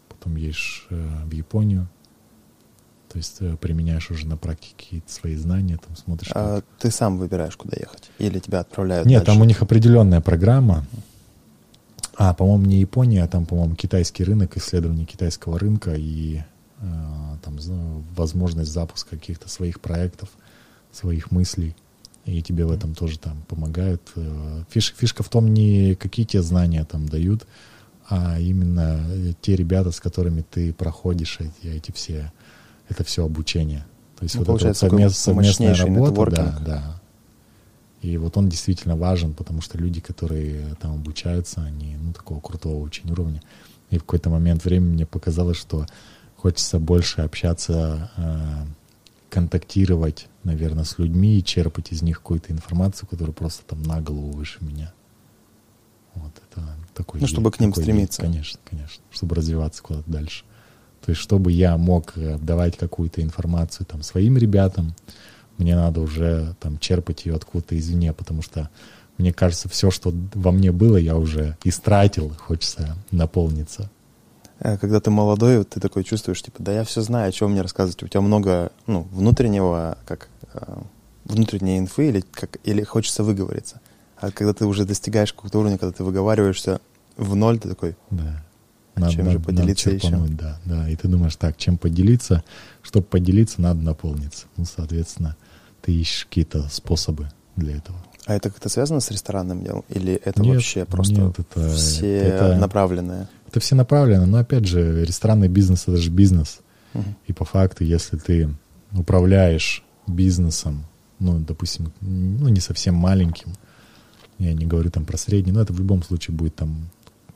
потом 0.10 0.36
едешь 0.36 0.88
э, 0.90 1.24
в 1.26 1.32
Японию, 1.32 1.88
то 3.12 3.18
есть 3.18 3.38
э, 3.42 3.58
применяешь 3.58 4.10
уже 4.10 4.26
на 4.26 4.38
практике 4.38 5.02
свои 5.06 5.36
знания, 5.36 5.78
там 5.78 5.96
смотришь. 5.96 6.32
А 6.34 6.58
как... 6.58 6.66
ты 6.80 6.92
сам 6.92 7.18
выбираешь, 7.18 7.58
куда 7.58 7.76
ехать? 7.78 8.10
Или 8.20 8.40
тебя 8.40 8.62
отправляют? 8.62 9.06
Нет, 9.06 9.20
дальше? 9.20 9.32
там 9.32 9.42
у 9.42 9.46
них 9.46 9.62
определенная 9.62 10.22
программа. 10.22 10.86
А, 12.16 12.34
по-моему, 12.34 12.66
не 12.66 12.80
Япония, 12.80 13.24
а 13.24 13.28
там, 13.28 13.46
по-моему, 13.46 13.76
китайский 13.76 14.24
рынок, 14.24 14.56
исследование 14.56 15.06
китайского 15.06 15.60
рынка 15.60 15.94
и 15.96 16.42
э, 16.80 16.84
там 17.44 17.58
возможность 18.16 18.72
запуска 18.72 19.18
каких-то 19.18 19.50
своих 19.50 19.82
проектов, 19.82 20.30
своих 20.92 21.32
мыслей 21.32 21.76
и 22.26 22.42
тебе 22.42 22.66
в 22.66 22.72
этом 22.72 22.94
тоже 22.94 23.20
там 23.20 23.44
помогают. 23.48 24.02
Э, 24.16 24.64
фиш, 24.70 24.94
фишка 24.98 25.24
в 25.24 25.30
том, 25.30 25.54
не 25.54 25.96
какие 25.96 26.26
тебе 26.26 26.44
знания 26.44 26.86
там 26.86 27.10
дают, 27.10 27.48
а 28.10 28.40
именно 28.40 29.00
те 29.42 29.56
ребята, 29.56 29.92
с 29.92 30.00
которыми 30.00 30.44
ты 30.50 30.74
проходишь 30.74 31.40
эти, 31.40 31.68
эти 31.68 31.92
все, 31.92 32.32
это 32.92 33.04
все 33.04 33.26
обучение. 33.26 33.86
То 34.18 34.24
есть 34.24 34.36
ну, 34.36 34.44
вот 34.44 34.58
это 34.58 34.68
вот 34.68 34.78
совмест, 34.78 35.16
совместная 35.18 35.76
работа, 35.76 36.32
да, 36.32 36.60
да. 36.66 37.02
И 38.02 38.18
вот 38.18 38.36
он 38.38 38.50
действительно 38.50 38.96
важен, 38.96 39.34
потому 39.34 39.62
что 39.62 39.78
люди, 39.78 40.02
которые 40.02 40.76
там 40.82 40.94
обучаются, 40.94 41.62
они 41.62 41.96
ну, 41.98 42.14
такого 42.14 42.40
крутого 42.40 42.82
очень 42.82 43.10
уровня. 43.12 43.42
И 43.90 43.98
в 43.98 44.02
какой-то 44.02 44.30
момент 44.30 44.66
времени 44.66 44.94
мне 44.94 45.06
показалось, 45.06 45.58
что 45.58 45.86
хочется 46.36 46.80
больше 46.80 47.22
общаться 47.22 48.12
э, 48.18 48.66
контактировать, 49.30 50.28
наверное, 50.44 50.84
с 50.84 50.98
людьми 50.98 51.38
и 51.38 51.44
черпать 51.44 51.92
из 51.92 52.02
них 52.02 52.18
какую-то 52.18 52.52
информацию, 52.52 53.08
которая 53.08 53.34
просто 53.34 53.64
там 53.66 53.84
на 53.84 54.02
голову 54.02 54.32
выше 54.32 54.58
меня. 54.62 54.94
Вот 56.16 56.34
это 56.50 56.66
такой. 56.94 57.22
Ну, 57.22 57.28
чтобы 57.28 57.52
к 57.52 57.60
ним 57.60 57.74
стремиться. 57.74 58.22
Вид, 58.22 58.32
конечно, 58.32 58.60
конечно, 58.70 59.04
чтобы 59.12 59.36
развиваться 59.36 59.84
куда-то 59.84 60.10
дальше. 60.10 60.44
То 61.04 61.12
есть, 61.12 61.22
чтобы 61.22 61.52
я 61.52 61.78
мог 61.78 62.14
э, 62.16 62.38
давать 62.38 62.78
какую-то 62.78 63.22
информацию 63.22 63.86
там 63.86 64.04
своим 64.04 64.38
ребятам, 64.38 64.94
мне 65.58 65.76
надо 65.76 66.02
уже 66.02 66.56
там 66.60 66.78
черпать 66.80 67.26
ее 67.26 67.36
откуда-то 67.36 67.78
извне, 67.78 68.14
потому 68.14 68.42
что 68.42 68.70
мне 69.18 69.34
кажется, 69.34 69.70
все, 69.70 69.92
что 69.92 70.14
во 70.34 70.52
мне 70.52 70.72
было, 70.72 70.98
я 70.98 71.16
уже 71.16 71.58
истратил, 71.64 72.34
хочется 72.38 72.96
наполниться. 73.12 73.90
Э, 74.60 74.78
когда 74.78 75.00
ты 75.00 75.10
молодой, 75.10 75.60
вот 75.60 75.70
ты 75.70 75.80
такой 75.80 76.04
чувствуешь, 76.04 76.42
типа, 76.42 76.64
да 76.64 76.72
я 76.72 76.84
все 76.84 77.02
знаю, 77.02 77.30
о 77.30 77.32
чем 77.32 77.52
мне 77.52 77.62
рассказывать. 77.62 78.04
У 78.04 78.08
тебя 78.08 78.22
много 78.22 78.72
ну, 78.88 79.08
внутреннего, 79.12 79.98
как 80.06 80.30
э, 80.54 80.82
внутренней 81.26 81.80
инфы 81.80 82.10
или, 82.10 82.22
как, 82.22 82.58
или 82.64 82.84
хочется 82.84 83.24
выговориться. 83.24 83.82
А 84.18 84.32
когда 84.32 84.54
ты 84.54 84.66
уже 84.66 84.86
достигаешь 84.86 85.34
какого-то 85.34 85.60
уровня, 85.60 85.78
когда 85.78 85.94
ты 85.94 86.04
выговариваешься 86.04 86.80
в 87.18 87.36
ноль, 87.36 87.60
ты 87.60 87.70
такой, 87.70 87.96
да. 88.12 88.44
А 88.96 89.10
чем 89.10 89.32
же 89.32 89.40
поделиться 89.40 89.90
надо 89.90 90.00
черпануть, 90.02 90.36
Да, 90.38 90.60
да. 90.66 90.90
И 90.90 90.96
ты 90.96 91.08
думаешь, 91.08 91.36
так, 91.36 91.58
чем 91.58 91.78
поделиться? 91.78 92.44
Чтобы 92.84 93.06
поделиться, 93.06 93.62
надо 93.62 93.82
наполниться. 93.82 94.46
Ну, 94.58 94.66
соответственно, 94.66 95.36
ты 95.82 95.94
ищешь 95.94 96.26
какие-то 96.26 96.68
способы 96.70 97.30
для 97.56 97.78
этого. 97.78 97.98
А 98.28 98.36
это 98.36 98.50
как-то 98.50 98.70
связано 98.70 99.00
с 99.00 99.10
ресторанным 99.10 99.64
делом? 99.64 99.84
Или 99.90 100.14
это 100.14 100.42
Нет, 100.44 100.56
вообще 100.56 100.86
просто 100.86 101.14
нет, 101.14 101.40
это- 101.40 101.70
все 101.74 102.18
это- 102.18 102.58
направленные? 102.58 103.28
Это 103.48 103.60
все 103.60 103.76
направлено, 103.76 104.26
но 104.26 104.38
опять 104.38 104.66
же, 104.66 105.04
ресторанный 105.04 105.48
бизнес 105.48 105.84
это 105.88 105.98
же 105.98 106.10
бизнес. 106.12 106.60
Мгм. 106.94 107.16
И 107.28 107.34
по 107.34 107.46
факту, 107.46 107.84
если 107.84 108.18
ты 108.18 108.50
управляешь 108.94 109.84
бизнесом, 110.08 110.86
ну, 111.20 111.40
допустим, 111.40 111.92
ну, 112.02 112.48
не 112.50 112.60
совсем 112.60 112.96
маленьким, 112.96 113.54
я 114.40 114.54
не 114.54 114.66
говорю 114.66 114.90
там 114.92 115.06
про 115.06 115.18
средний, 115.18 115.52
но 115.52 115.62
это 115.62 115.74
в 115.74 115.80
любом 115.80 116.04
случае 116.04 116.36
будет 116.36 116.56
там 116.56 116.90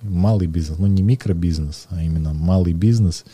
малый 0.09 0.47
бизнес, 0.47 0.77
ну, 0.79 0.87
не 0.87 1.01
микробизнес, 1.03 1.87
а 1.89 2.01
именно 2.03 2.33
малый 2.33 2.73
бизнес, 2.73 3.25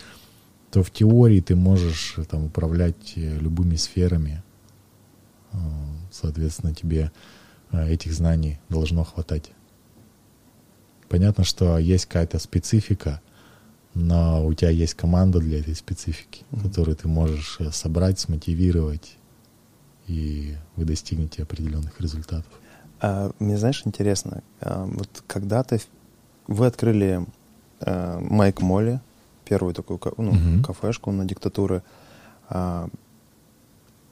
то 0.72 0.84
в 0.84 0.92
теории 0.92 1.42
ты 1.42 1.56
можешь 1.56 2.16
э, 2.18 2.24
там 2.24 2.46
управлять 2.46 3.13
э, 3.16 3.38
любыми 3.40 3.75
сферами. 3.75 4.44
Э, 5.51 5.58
Соответственно, 6.12 6.74
тебе 6.75 7.12
этих 7.72 8.12
знаний 8.12 8.60
должно 8.68 9.06
хватать. 9.06 9.51
Понятно, 11.08 11.46
что 11.46 11.78
есть 11.78 12.06
какая-то 12.06 12.38
специфика, 12.38 13.22
но 13.94 14.46
у 14.46 14.54
тебя 14.54 14.72
есть 14.72 14.94
команда 14.96 15.40
для 15.40 15.60
этой 15.62 15.75
специфики, 15.75 16.44
Мгм. 16.51 16.63
которую 16.63 16.98
ты 16.98 17.08
можешь 17.08 17.60
собрать, 17.72 18.20
смотивировать, 18.20 19.16
и 20.08 20.58
вы 20.75 20.84
достигнете 20.84 21.44
определенных 21.44 22.00
результатов. 22.01 22.51
А, 23.00 23.32
мне, 23.40 23.58
знаешь, 23.58 23.82
интересно, 23.86 24.44
а, 24.60 24.86
вот 24.86 25.24
когда-то 25.28 25.80
вы 26.51 26.65
открыли 26.65 27.25
а, 27.79 28.20
Майк 28.20 28.62
Молли, 28.62 29.00
первую 29.46 29.74
такую 29.74 30.00
ну, 30.17 30.31
Мгм. 30.34 30.63
кафешку 30.63 31.12
на 31.12 31.25
диктатуры, 31.25 31.81
а, 32.50 32.88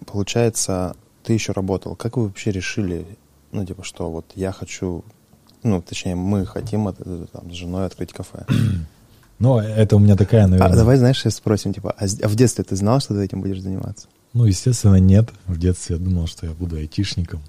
получается, 0.06 0.96
ты 1.24 1.34
еще 1.34 1.52
работал. 1.52 1.96
Как 1.96 2.18
вы 2.18 2.24
вообще 2.28 2.52
решили, 2.52 3.06
ну, 3.52 3.66
типа, 3.66 3.84
что 3.84 4.10
вот 4.12 4.26
я 4.36 4.52
хочу, 4.52 5.04
ну, 5.64 5.82
точнее, 5.82 6.16
мы 6.16 6.46
хотим 6.46 6.88
от- 6.88 7.00
э, 7.00 7.26
там, 7.32 7.52
с 7.52 7.54
женой 7.54 7.86
открыть 7.86 8.14
кафе? 8.14 8.46
Но 9.40 9.62
это 9.62 9.96
у 9.96 10.00
меня 10.00 10.16
такая, 10.16 10.46
А 10.46 10.48
наверное... 10.48 10.76
давай, 10.76 10.98
знаешь, 10.98 11.20
сейчас 11.20 11.36
спросим, 11.36 11.74
типа, 11.74 11.96
а 11.98 12.06
а 12.24 12.28
в 12.28 12.36
детстве 12.36 12.64
ты 12.64 12.76
знал, 12.76 13.00
что 13.00 13.14
ты 13.14 13.24
этим 13.24 13.42
будешь 13.42 13.62
заниматься? 13.62 14.08
Ну, 14.34 14.46
естественно, 14.46 14.96
нет. 15.00 15.30
В 15.48 15.58
детстве 15.58 15.96
я 15.96 16.02
думал, 16.02 16.28
что 16.28 16.46
я 16.46 16.52
буду 16.54 16.76
айтишником. 16.76 17.42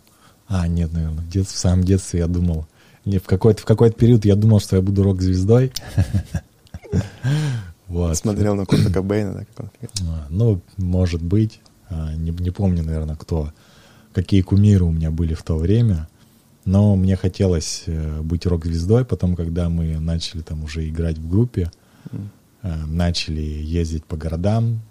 А, 0.48 0.66
нет, 0.68 0.92
наверное, 0.92 1.22
в, 1.22 1.28
детстве, 1.28 1.56
в 1.56 1.60
самом 1.60 1.84
детстве 1.84 2.20
я 2.20 2.26
думал... 2.26 2.66
Не, 3.10 3.18
в 3.18 3.24
какой-то, 3.24 3.60
в 3.62 3.64
какой-то 3.64 3.96
период 3.96 4.24
я 4.24 4.36
думал, 4.36 4.60
что 4.60 4.76
я 4.76 4.82
буду 4.82 5.02
рок-звездой. 5.02 5.72
Вот. 7.88 8.16
Смотрел 8.16 8.54
на 8.54 8.66
Курта 8.66 8.92
Кобейна, 8.92 9.32
да, 9.32 9.40
как 9.40 9.66
он 9.66 9.70
А, 10.08 10.26
Ну, 10.30 10.60
может 10.76 11.20
быть. 11.20 11.60
А, 11.88 12.14
Не, 12.14 12.30
не 12.30 12.52
помню, 12.52 12.84
наверное, 12.84 13.16
кто, 13.16 13.52
какие 14.12 14.42
кумиры 14.42 14.84
у 14.84 14.92
меня 14.92 15.10
были 15.10 15.34
в 15.34 15.42
то 15.42 15.56
время. 15.56 16.08
Но 16.64 16.94
мне 16.94 17.16
хотелось 17.16 17.82
э, 17.86 18.20
быть 18.20 18.46
рок-звездой. 18.46 19.04
Потом, 19.04 19.34
когда 19.34 19.68
мы 19.68 19.98
начали 19.98 20.42
там 20.42 20.62
уже 20.62 20.88
играть 20.88 21.18
в 21.18 21.28
группе, 21.28 21.72
э, 22.62 22.84
начали 22.86 23.40
ездить 23.40 24.04
по 24.04 24.16
городам. 24.16 24.82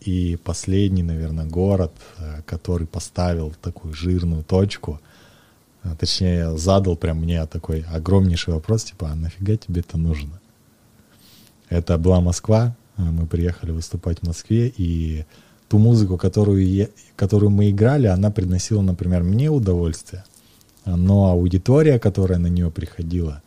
И 0.00 0.38
последний, 0.44 1.02
наверное, 1.02 1.46
город, 1.46 1.92
э, 2.18 2.42
который 2.44 2.86
поставил 2.86 3.54
такую 3.62 3.94
жирную 3.94 4.44
точку, 4.44 5.00
точнее, 5.98 6.56
задал 6.56 6.96
прям 6.96 7.18
мне 7.18 7.44
такой 7.46 7.80
огромнейший 7.82 8.54
вопрос, 8.54 8.84
типа, 8.84 9.10
а 9.10 9.14
нафига 9.14 9.56
тебе 9.56 9.80
это 9.80 9.98
нужно? 9.98 10.40
Это 11.68 11.98
была 11.98 12.20
Москва, 12.20 12.76
э, 12.96 13.02
мы 13.02 13.26
приехали 13.26 13.70
выступать 13.70 14.18
в 14.20 14.26
Москве, 14.26 14.72
и 14.76 15.24
ту 15.68 15.78
музыку, 15.78 16.18
которую, 16.18 16.66
я- 16.66 16.88
которую 17.16 17.50
мы 17.50 17.70
играли, 17.70 18.06
она 18.06 18.30
приносила, 18.30 18.82
например, 18.82 19.22
мне 19.22 19.50
удовольствие, 19.50 20.24
но 20.84 21.30
аудитория, 21.30 21.98
которая 21.98 22.38
на 22.38 22.48
нее 22.48 22.70
приходила, 22.70 23.42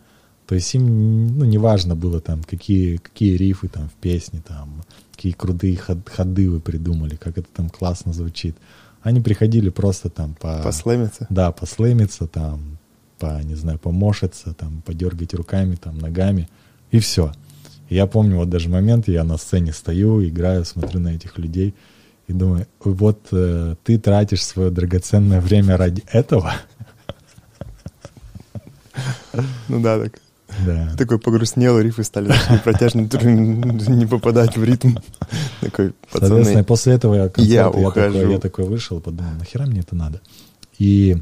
то 0.48 0.56
есть 0.56 0.74
им, 0.76 1.38
ну, 1.38 1.46
неважно 1.46 1.96
было 1.96 2.22
там, 2.22 2.44
какие, 2.44 2.98
какие 2.98 3.36
рифы 3.36 3.68
там 3.68 3.90
в 3.90 3.94
песне, 3.94 4.42
там, 4.48 4.84
какие 5.16 5.34
крутые 5.34 5.78
ход- 5.78 6.10
ходы 6.10 6.50
вы 6.50 6.60
придумали, 6.60 7.16
как 7.16 7.38
это 7.38 7.48
там 7.54 7.70
классно 7.70 8.14
звучит. 8.14 8.56
Они 9.06 9.22
приходили 9.22 9.70
просто 9.70 10.10
там 10.10 10.34
по... 10.34 10.64
Послэмиться? 10.64 11.28
Да, 11.30 11.52
послэмиться 11.52 12.26
там, 12.26 12.80
по, 13.20 13.40
не 13.44 13.54
знаю, 13.54 13.78
помошиться, 13.78 14.56
там, 14.56 14.82
подергать 14.84 15.36
руками, 15.36 15.76
там, 15.76 16.00
ногами, 16.00 16.50
и 16.90 16.98
все. 16.98 17.32
Я 17.88 18.08
помню 18.08 18.38
вот 18.38 18.50
даже 18.50 18.68
момент, 18.68 19.08
я 19.08 19.24
на 19.24 19.38
сцене 19.38 19.74
стою, 19.74 20.28
играю, 20.28 20.66
смотрю 20.66 21.00
на 21.00 21.10
этих 21.10 21.38
людей 21.38 21.76
и 22.26 22.34
думаю, 22.34 22.66
вот 22.84 23.28
э, 23.32 23.76
ты 23.84 24.00
тратишь 24.00 24.44
свое 24.44 24.72
драгоценное 24.72 25.40
время 25.40 25.78
ради 25.78 26.04
этого? 26.12 26.56
Ну 29.68 29.82
да, 29.84 30.00
так. 30.00 30.20
Да. 30.66 30.94
Такой 30.98 31.20
погрустнел, 31.20 31.80
рифы 31.80 32.04
стали 32.04 32.32
протяжные, 32.64 33.08
не 33.08 34.06
попадать 34.06 34.56
в 34.58 34.64
ритм. 34.64 34.96
Такой, 35.62 35.94
Соответственно, 36.12 36.44
пацаны, 36.44 36.64
после 36.64 36.94
этого 36.94 37.32
я, 37.38 37.70
ухожу. 37.70 38.32
я 38.32 38.40
такой 38.40 38.66
вышел, 38.66 39.02
подумал, 39.02 39.32
нахера 39.40 39.66
мне 39.66 39.80
это 39.82 39.96
надо? 39.96 40.22
И 40.78 41.18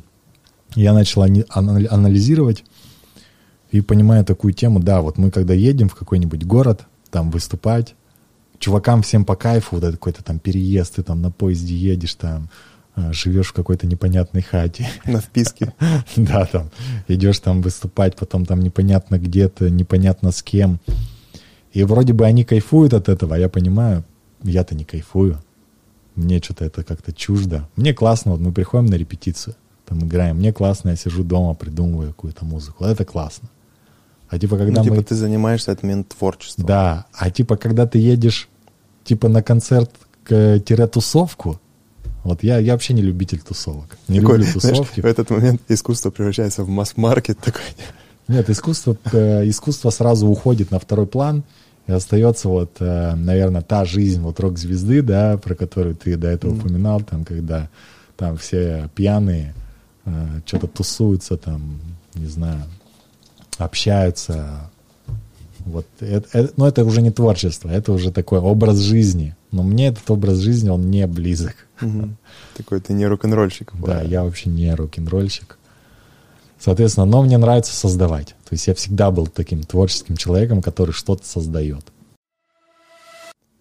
я 0.75 0.93
начал 0.93 1.23
анализировать 1.23 2.63
и 3.71 3.81
понимаю 3.81 4.23
такую 4.25 4.53
тему, 4.53 4.79
да, 4.79 5.01
вот 5.01 5.17
мы 5.17 5.31
когда 5.31 5.53
едем 5.53 5.89
в 5.89 5.95
какой-нибудь 5.95 6.45
город, 6.45 6.85
там 7.09 7.31
выступать, 7.31 7.95
чувакам 8.59 9.01
всем 9.01 9.25
по 9.25 9.35
кайфу, 9.35 9.75
вот 9.75 9.83
это 9.83 9.93
какой-то 9.93 10.23
там 10.23 10.39
переезд, 10.39 10.95
ты 10.95 11.03
там 11.03 11.21
на 11.21 11.31
поезде 11.31 11.75
едешь, 11.75 12.13
там 12.15 12.49
живешь 12.95 13.47
в 13.47 13.53
какой-то 13.53 13.87
непонятной 13.87 14.41
хате, 14.41 14.87
на 15.05 15.19
вписке. 15.19 15.73
да, 16.15 16.45
там 16.45 16.69
идешь 17.07 17.39
там 17.39 17.61
выступать, 17.61 18.15
потом 18.15 18.45
там 18.45 18.61
непонятно 18.61 19.17
где-то, 19.17 19.69
непонятно 19.69 20.31
с 20.31 20.43
кем. 20.43 20.79
И 21.71 21.83
вроде 21.83 22.13
бы 22.13 22.25
они 22.25 22.43
кайфуют 22.43 22.93
от 22.93 23.09
этого, 23.09 23.35
а 23.35 23.39
я 23.39 23.49
понимаю, 23.49 24.03
я-то 24.43 24.75
не 24.75 24.83
кайфую. 24.83 25.41
Мне 26.15 26.39
что-то 26.39 26.65
это 26.65 26.83
как-то 26.83 27.11
чуждо. 27.11 27.67
Мне 27.75 27.93
классно, 27.93 28.33
вот 28.33 28.41
мы 28.41 28.51
приходим 28.51 28.85
на 28.85 28.95
репетицию, 28.95 29.55
там 29.85 30.05
играем, 30.05 30.37
мне 30.37 30.53
классно, 30.53 30.89
я 30.89 30.95
сижу 30.95 31.23
дома, 31.23 31.55
придумываю 31.55 32.09
какую-то 32.09 32.45
музыку. 32.45 32.85
Это 32.85 33.05
классно. 33.05 33.49
А 34.29 34.39
типа, 34.39 34.57
когда 34.57 34.81
Ну, 34.81 34.83
типа 34.83 34.95
мы... 34.95 35.03
ты 35.03 35.15
занимаешься 35.15 35.71
этот 35.71 35.83
момент 35.83 36.09
творчеством. 36.09 36.65
Да, 36.65 37.05
а 37.13 37.29
типа, 37.31 37.55
когда 37.55 37.85
ты 37.87 37.99
едешь, 37.99 38.49
типа, 39.03 39.27
на 39.27 39.41
концерт 39.41 39.91
к 40.23 40.59
тусовку, 40.91 41.59
вот 42.23 42.43
я, 42.43 42.57
я 42.57 42.73
вообще 42.73 42.93
не 42.93 43.01
любитель 43.01 43.39
тусовок. 43.41 43.97
Не 44.07 44.19
Такой, 44.21 44.37
люблю 44.37 44.59
знаешь, 44.59 44.77
тусовки. 44.77 45.01
в 45.01 45.05
этот 45.05 45.29
момент 45.29 45.61
искусство 45.67 46.09
превращается 46.09 46.63
в 46.63 46.69
масс-маркет 46.69 47.37
такой. 47.39 47.61
Нет, 48.27 48.49
искусство, 48.49 48.95
э, 49.11 49.47
искусство 49.49 49.89
сразу 49.89 50.27
уходит 50.27 50.71
на 50.71 50.79
второй 50.79 51.05
план, 51.05 51.43
и 51.87 51.91
остается 51.91 52.47
вот, 52.47 52.77
э, 52.79 53.15
наверное, 53.15 53.61
та 53.61 53.83
жизнь 53.83 54.21
вот 54.21 54.39
рок-звезды, 54.39 55.01
да, 55.01 55.37
про 55.37 55.55
которую 55.55 55.95
ты 55.95 56.15
до 56.15 56.29
этого 56.29 56.53
упоминал, 56.55 57.01
там, 57.01 57.25
когда 57.25 57.69
там 58.15 58.37
все 58.37 58.89
пьяные, 58.95 59.53
э, 60.05 60.39
что-то 60.45 60.67
тусуются, 60.67 61.35
там, 61.35 61.81
не 62.15 62.27
знаю, 62.27 62.63
общаются. 63.57 64.69
Вот, 65.65 65.85
это, 65.99 66.27
это- 66.37 66.53
но 66.57 66.67
это 66.67 66.83
уже 66.83 67.01
не 67.01 67.11
творчество, 67.11 67.69
это 67.69 67.91
уже 67.93 68.11
такой 68.11 68.39
образ 68.39 68.77
жизни. 68.79 69.35
Но 69.51 69.63
мне 69.63 69.87
этот 69.87 70.09
образ 70.11 70.37
жизни, 70.39 70.69
он 70.69 70.89
не 70.89 71.05
близок. 71.07 71.55
Мгм. 71.81 72.17
Такой 72.55 72.79
ты 72.79 72.93
не 72.93 73.05
рок-н-ролльщик. 73.07 73.71
Да, 73.85 74.01
я 74.01 74.23
вообще 74.23 74.49
не 74.49 74.73
рок-н-ролльщик. 74.73 75.57
Соответственно, 76.59 77.05
но 77.05 77.21
мне 77.21 77.37
нравится 77.37 77.73
создавать. 77.75 78.27
То 78.29 78.53
есть 78.53 78.67
я 78.67 78.73
всегда 78.73 79.11
был 79.11 79.27
таким 79.27 79.63
творческим 79.63 80.15
человеком, 80.15 80.61
который 80.61 80.91
что-то 80.91 81.25
создает. 81.27 81.85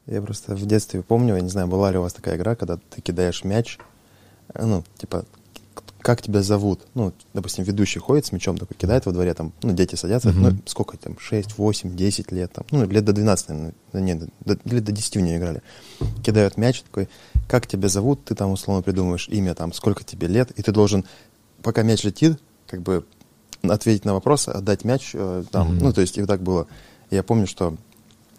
Я 0.06 0.20
просто 0.22 0.54
в 0.56 0.66
детстве 0.66 1.02
помню, 1.02 1.34
я 1.36 1.40
не 1.40 1.48
знаю, 1.48 1.68
была 1.68 1.90
ли 1.90 1.98
у 1.98 2.02
вас 2.02 2.12
такая 2.12 2.36
игра, 2.36 2.54
когда 2.56 2.76
ты 2.76 3.00
кидаешь 3.00 3.44
мяч, 3.44 3.78
э, 4.54 4.64
ну, 4.64 4.84
типа, 4.98 5.24
как 6.02 6.20
тебя 6.20 6.42
зовут? 6.42 6.80
Ну, 6.94 7.12
допустим, 7.32 7.64
ведущий 7.64 8.00
ходит 8.00 8.26
с 8.26 8.32
мячом, 8.32 8.58
такой 8.58 8.76
кидает 8.76 9.06
во 9.06 9.12
дворе, 9.12 9.32
там, 9.34 9.52
ну, 9.62 9.72
дети 9.72 9.94
садятся, 9.94 10.30
Мгм. 10.30 10.42
ну, 10.42 10.58
сколько 10.66 10.96
там, 10.96 11.16
6, 11.18 11.56
8, 11.56 11.96
10 11.96 12.32
лет, 12.32 12.52
там, 12.52 12.64
ну, 12.70 12.84
лет 12.86 13.04
до 13.04 13.12
12, 13.12 13.48
наверное, 13.48 13.72
нет, 13.92 14.28
до, 14.40 14.58
лет 14.64 14.84
до 14.84 14.92
10 14.92 15.16
в 15.16 15.20
нее 15.20 15.38
играли. 15.38 15.62
Кидают 16.24 16.56
мяч, 16.56 16.82
такой, 16.82 17.08
как 17.48 17.66
тебя 17.66 17.88
зовут, 17.88 18.24
ты 18.24 18.34
там 18.34 18.50
условно 18.50 18.82
придумываешь 18.82 19.28
имя, 19.28 19.54
там, 19.54 19.72
сколько 19.72 20.02
тебе 20.04 20.26
лет, 20.26 20.50
и 20.52 20.62
ты 20.62 20.72
должен, 20.72 21.04
пока 21.62 21.82
мяч 21.82 22.02
летит, 22.04 22.38
как 22.66 22.82
бы 22.82 23.06
ответить 23.62 24.04
на 24.04 24.14
вопрос, 24.14 24.48
отдать 24.48 24.84
мяч, 24.84 25.12
э, 25.14 25.44
там, 25.52 25.68
Мгм. 25.68 25.78
ну, 25.84 25.92
то 25.92 26.00
есть, 26.00 26.18
и 26.18 26.20
вот 26.20 26.26
так 26.26 26.42
было. 26.42 26.66
Я 27.10 27.22
помню, 27.22 27.46
что 27.46 27.76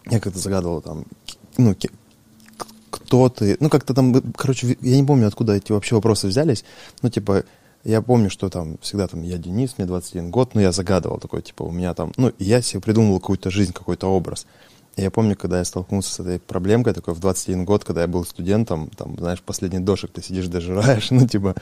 я 0.09 0.19
как-то 0.19 0.39
загадывал 0.39 0.81
там, 0.81 1.05
ну, 1.57 1.73
кто 3.13 3.29
ты, 3.29 3.57
ну, 3.59 3.69
как-то 3.69 3.93
там, 3.93 4.33
короче, 4.35 4.75
я 4.81 4.95
не 4.95 5.03
помню, 5.03 5.27
откуда 5.27 5.53
эти 5.53 5.71
вообще 5.71 5.93
вопросы 5.93 6.25
взялись, 6.27 6.65
ну, 7.03 7.09
типа, 7.09 7.43
Я 7.83 8.01
помню, 8.01 8.29
что 8.29 8.49
там 8.49 8.77
всегда 8.81 9.07
там 9.07 9.23
я 9.23 9.37
Денис, 9.37 9.75
мне 9.77 9.85
21 9.85 10.31
год, 10.31 10.55
но 10.55 10.61
я 10.61 10.71
загадывал 10.71 11.19
такой, 11.19 11.41
типа, 11.41 11.63
у 11.63 11.71
меня 11.71 11.93
там, 11.93 12.11
ну, 12.17 12.31
я 12.39 12.61
себе 12.61 12.81
придумывал 12.81 13.19
какую-то 13.19 13.51
жизнь, 13.51 13.73
какой-то 13.73 14.07
образ. 14.07 14.47
И 14.95 15.01
я 15.01 15.11
помню, 15.11 15.35
когда 15.35 15.59
я 15.59 15.65
столкнулся 15.65 16.13
с 16.13 16.19
этой 16.19 16.39
проблемкой, 16.39 16.93
такой 16.93 17.13
в 17.13 17.19
21 17.19 17.65
год, 17.65 17.83
когда 17.83 18.01
я 18.01 18.07
был 18.07 18.25
студентом, 18.25 18.89
там, 18.97 19.15
знаешь, 19.17 19.41
последний 19.41 19.79
дошек 19.79 20.09
ты 20.11 20.23
сидишь, 20.23 20.47
дожираешь, 20.47 21.11
ну, 21.11 21.27
типа, 21.27 21.55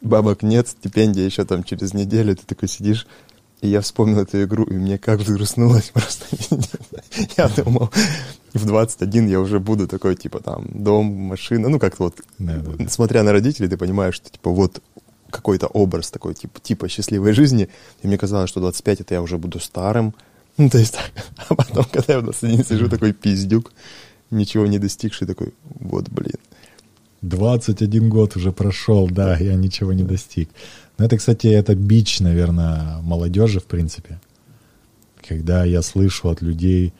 бабок 0.00 0.42
нет, 0.42 0.68
стипендия 0.68 1.24
еще 1.24 1.44
там 1.44 1.62
через 1.62 1.94
неделю, 1.94 2.34
ты 2.34 2.46
такой 2.46 2.68
сидишь, 2.68 3.06
и 3.66 3.70
я 3.70 3.80
вспомнил 3.80 4.20
эту 4.20 4.42
игру, 4.44 4.64
и 4.64 4.74
мне 4.74 4.98
как 4.98 5.20
взгрустнулось 5.20 5.90
просто. 5.92 6.24
я 7.36 7.48
думал, 7.48 7.90
в 8.54 8.64
21 8.64 9.28
я 9.28 9.40
уже 9.40 9.58
буду 9.58 9.88
такой, 9.88 10.14
типа, 10.14 10.40
там, 10.40 10.66
дом, 10.72 11.06
машина, 11.06 11.68
ну, 11.68 11.78
как-то 11.78 12.04
вот, 12.04 12.20
да, 12.38 12.56
да, 12.56 12.72
да. 12.78 12.88
смотря 12.88 13.22
на 13.22 13.32
родителей, 13.32 13.68
ты 13.68 13.76
понимаешь, 13.76 14.14
что, 14.14 14.30
типа, 14.30 14.50
вот 14.50 14.80
какой-то 15.30 15.66
образ 15.66 16.10
такой, 16.10 16.34
типа, 16.34 16.60
типа 16.60 16.88
счастливой 16.88 17.32
жизни. 17.32 17.68
И 18.02 18.06
мне 18.06 18.16
казалось, 18.16 18.48
что 18.48 18.60
25 18.60 19.00
это 19.00 19.14
я 19.14 19.22
уже 19.22 19.36
буду 19.36 19.58
старым. 19.58 20.14
Ну, 20.56 20.70
то 20.70 20.78
есть, 20.78 20.94
так. 20.94 21.10
а 21.48 21.54
потом, 21.54 21.84
когда 21.92 22.14
я 22.14 22.20
в 22.20 22.22
21 22.22 22.64
сижу, 22.64 22.88
такой 22.88 23.12
пиздюк, 23.12 23.72
ничего 24.30 24.66
не 24.66 24.78
достигший, 24.78 25.26
такой, 25.26 25.52
вот, 25.64 26.08
блин. 26.08 26.38
21 27.22 28.08
год 28.08 28.36
уже 28.36 28.52
прошел, 28.52 29.08
да, 29.08 29.36
я 29.38 29.54
ничего 29.54 29.92
не 29.92 30.04
достиг. 30.04 30.48
Но 30.98 31.04
это, 31.04 31.16
кстати, 31.16 31.46
это 31.48 31.74
бич, 31.74 32.20
наверное, 32.20 32.98
молодежи, 33.02 33.60
в 33.60 33.64
принципе. 33.64 34.20
Когда 35.28 35.64
я 35.64 35.82
слышу 35.82 36.28
от 36.28 36.40
людей, 36.40 36.94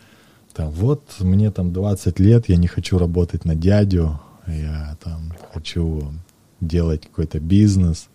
там, 0.52 0.70
вот 0.70 1.02
мне 1.20 1.50
там 1.50 1.72
20 1.72 2.18
лет, 2.20 2.48
я 2.48 2.56
не 2.56 2.66
хочу 2.66 2.98
работать 2.98 3.44
на 3.44 3.54
дядю, 3.54 4.20
я 4.46 4.96
там 5.02 5.32
хочу 5.52 6.12
делать 6.61 7.02
какой-то 7.02 7.40
бизнес. 7.40 8.09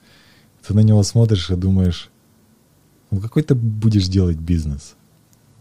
Ты 0.65 0.73
на 0.73 0.81
него 0.81 1.03
смотришь 1.03 1.49
и 1.49 1.55
думаешь, 1.55 2.09
ну 3.09 3.19
какой 3.19 3.43
ты 3.43 3.55
будешь 3.55 4.07
делать 4.07 4.37
бизнес? 4.37 4.95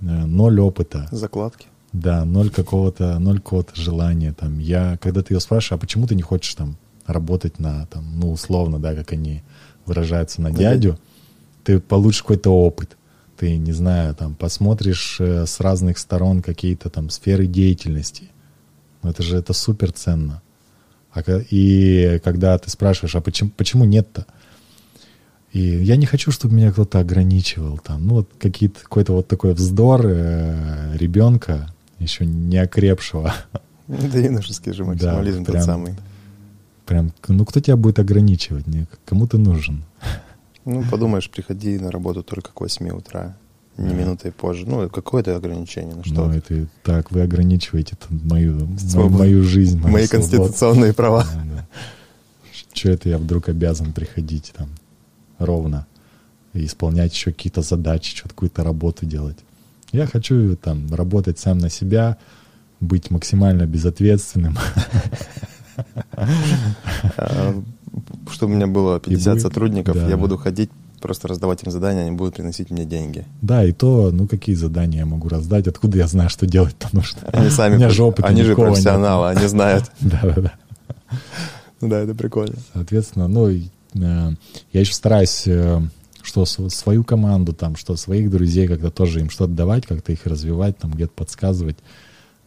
Э, 0.00 0.24
ноль 0.26 0.60
опыта. 0.60 1.08
Закладки. 1.10 1.66
Да, 1.92 2.24
ноль 2.24 2.50
какого-то, 2.50 3.18
ноль 3.18 3.40
какого-то 3.40 3.74
желания. 3.74 4.32
Там, 4.32 4.58
я, 4.58 4.96
когда 4.98 5.22
ты 5.22 5.34
ее 5.34 5.40
спрашиваешь, 5.40 5.72
а 5.72 5.80
почему 5.80 6.06
ты 6.06 6.14
не 6.14 6.22
хочешь 6.22 6.54
там 6.54 6.76
работать 7.06 7.58
на, 7.58 7.86
там, 7.86 8.18
ну, 8.18 8.30
условно, 8.30 8.78
да, 8.78 8.94
как 8.94 9.12
они 9.12 9.42
выражаются, 9.86 10.40
на 10.40 10.50
дядю, 10.50 10.98
ты 11.64 11.80
получишь 11.80 12.22
какой-то 12.22 12.50
опыт. 12.50 12.96
Ты, 13.36 13.56
не 13.56 13.72
знаю, 13.72 14.14
там, 14.14 14.34
посмотришь 14.34 15.16
э, 15.18 15.46
с 15.46 15.60
разных 15.60 15.96
сторон 15.98 16.42
какие-то 16.42 16.90
там 16.90 17.08
сферы 17.08 17.46
деятельности. 17.46 18.24
Ну, 19.02 19.10
это 19.10 19.22
же, 19.22 19.38
это 19.38 19.54
супер 19.54 19.92
ценно. 19.92 20.42
А, 21.12 21.22
и 21.50 22.20
когда 22.22 22.58
ты 22.58 22.68
спрашиваешь, 22.70 23.16
а 23.16 23.22
почему, 23.22 23.50
почему 23.56 23.84
нет-то? 23.84 24.26
И 25.52 25.60
я 25.60 25.96
не 25.96 26.06
хочу, 26.06 26.30
чтобы 26.30 26.54
меня 26.54 26.70
кто-то 26.70 27.00
ограничивал 27.00 27.78
там. 27.78 28.06
Ну, 28.06 28.14
вот 28.16 28.30
какие-то, 28.38 28.80
какой-то 28.80 29.14
вот 29.14 29.26
такой 29.26 29.54
вздор 29.54 30.02
э, 30.04 30.96
ребенка, 30.96 31.72
еще 31.98 32.24
не 32.26 32.58
окрепшего. 32.58 33.34
Да 33.88 34.18
юношеский 34.18 34.72
же 34.72 34.84
максимализм 34.84 35.44
да, 35.44 35.52
прям, 35.52 35.56
тот 35.56 35.66
самый. 35.66 35.96
Прям, 36.90 37.12
ну 37.28 37.44
кто 37.44 37.60
тебя 37.60 37.76
будет 37.76 38.00
ограничивать? 38.00 38.64
Кому 39.04 39.28
ты 39.28 39.38
нужен? 39.38 39.84
Ну, 40.64 40.82
подумаешь, 40.90 41.30
приходи 41.30 41.78
на 41.78 41.92
работу 41.92 42.24
только 42.24 42.50
к 42.52 42.60
8 42.60 42.88
утра, 42.88 43.36
не 43.78 43.94
минутой 43.94 44.32
позже. 44.32 44.66
Ну, 44.66 44.90
какое-то 44.90 45.36
ограничение, 45.36 45.94
ну 45.94 46.02
что? 46.02 46.26
Ну, 46.26 46.32
это 46.32 46.66
так, 46.82 47.12
вы 47.12 47.20
ограничиваете 47.20 47.96
мою, 48.10 48.68
мою, 48.92 49.08
мою 49.08 49.42
жизнь, 49.44 49.78
мою 49.78 49.92
Мои 49.92 50.06
свободу. 50.06 50.32
конституционные 50.32 50.92
права. 50.92 51.24
Да, 51.32 51.44
да. 51.54 51.68
Что 52.74 52.90
это 52.90 53.08
я 53.08 53.18
вдруг 53.18 53.48
обязан 53.48 53.92
приходить 53.92 54.52
там 54.56 54.68
ровно 55.38 55.86
и 56.54 56.64
исполнять 56.64 57.14
еще 57.14 57.30
какие-то 57.30 57.62
задачи, 57.62 58.16
что-то 58.16 58.34
какую-то 58.34 58.64
работу 58.64 59.06
делать. 59.06 59.38
Я 59.92 60.08
хочу 60.08 60.56
там 60.56 60.92
работать 60.92 61.38
сам 61.38 61.58
на 61.58 61.70
себя, 61.70 62.16
быть 62.80 63.12
максимально 63.12 63.64
безответственным. 63.66 64.58
А, 67.16 67.54
чтобы 68.30 68.52
у 68.52 68.56
меня 68.56 68.66
было 68.66 69.00
50 69.00 69.40
сотрудников, 69.40 69.96
я 69.96 70.16
буду 70.16 70.36
ходить 70.36 70.70
просто 71.00 71.28
раздавать 71.28 71.62
им 71.64 71.72
задания, 71.72 72.02
они 72.02 72.12
будут 72.12 72.34
приносить 72.34 72.70
мне 72.70 72.84
деньги. 72.84 73.24
Да, 73.40 73.64
и 73.64 73.72
то, 73.72 74.10
ну 74.12 74.28
какие 74.28 74.54
задания 74.54 75.00
я 75.00 75.06
могу 75.06 75.28
раздать, 75.28 75.66
откуда 75.66 75.98
я 75.98 76.06
знаю, 76.06 76.28
что 76.28 76.46
делать-то 76.46 76.88
нужно. 76.92 77.20
Они 77.32 77.50
сами, 77.50 77.84
у 77.84 77.90
же 77.90 78.14
они 78.22 78.42
же 78.42 78.54
профессионалы, 78.54 79.30
они 79.30 79.46
знают. 79.46 79.90
Да-да-да. 80.00 80.52
Ну 81.80 81.88
да, 81.88 82.00
это 82.00 82.14
прикольно. 82.14 82.56
Соответственно, 82.74 83.26
ну, 83.26 83.48
э, 83.48 83.60
я 83.94 84.80
еще 84.80 84.92
стараюсь 84.92 85.44
э, 85.46 85.80
что 86.22 86.44
свою 86.44 87.04
команду, 87.04 87.52
там, 87.52 87.76
что 87.76 87.96
своих 87.96 88.30
друзей, 88.30 88.68
когда 88.68 88.90
тоже 88.90 89.20
им 89.20 89.30
что-то 89.30 89.52
давать, 89.52 89.86
как-то 89.86 90.12
их 90.12 90.26
развивать, 90.26 90.78
там, 90.78 90.92
где-то 90.92 91.12
подсказывать. 91.14 91.76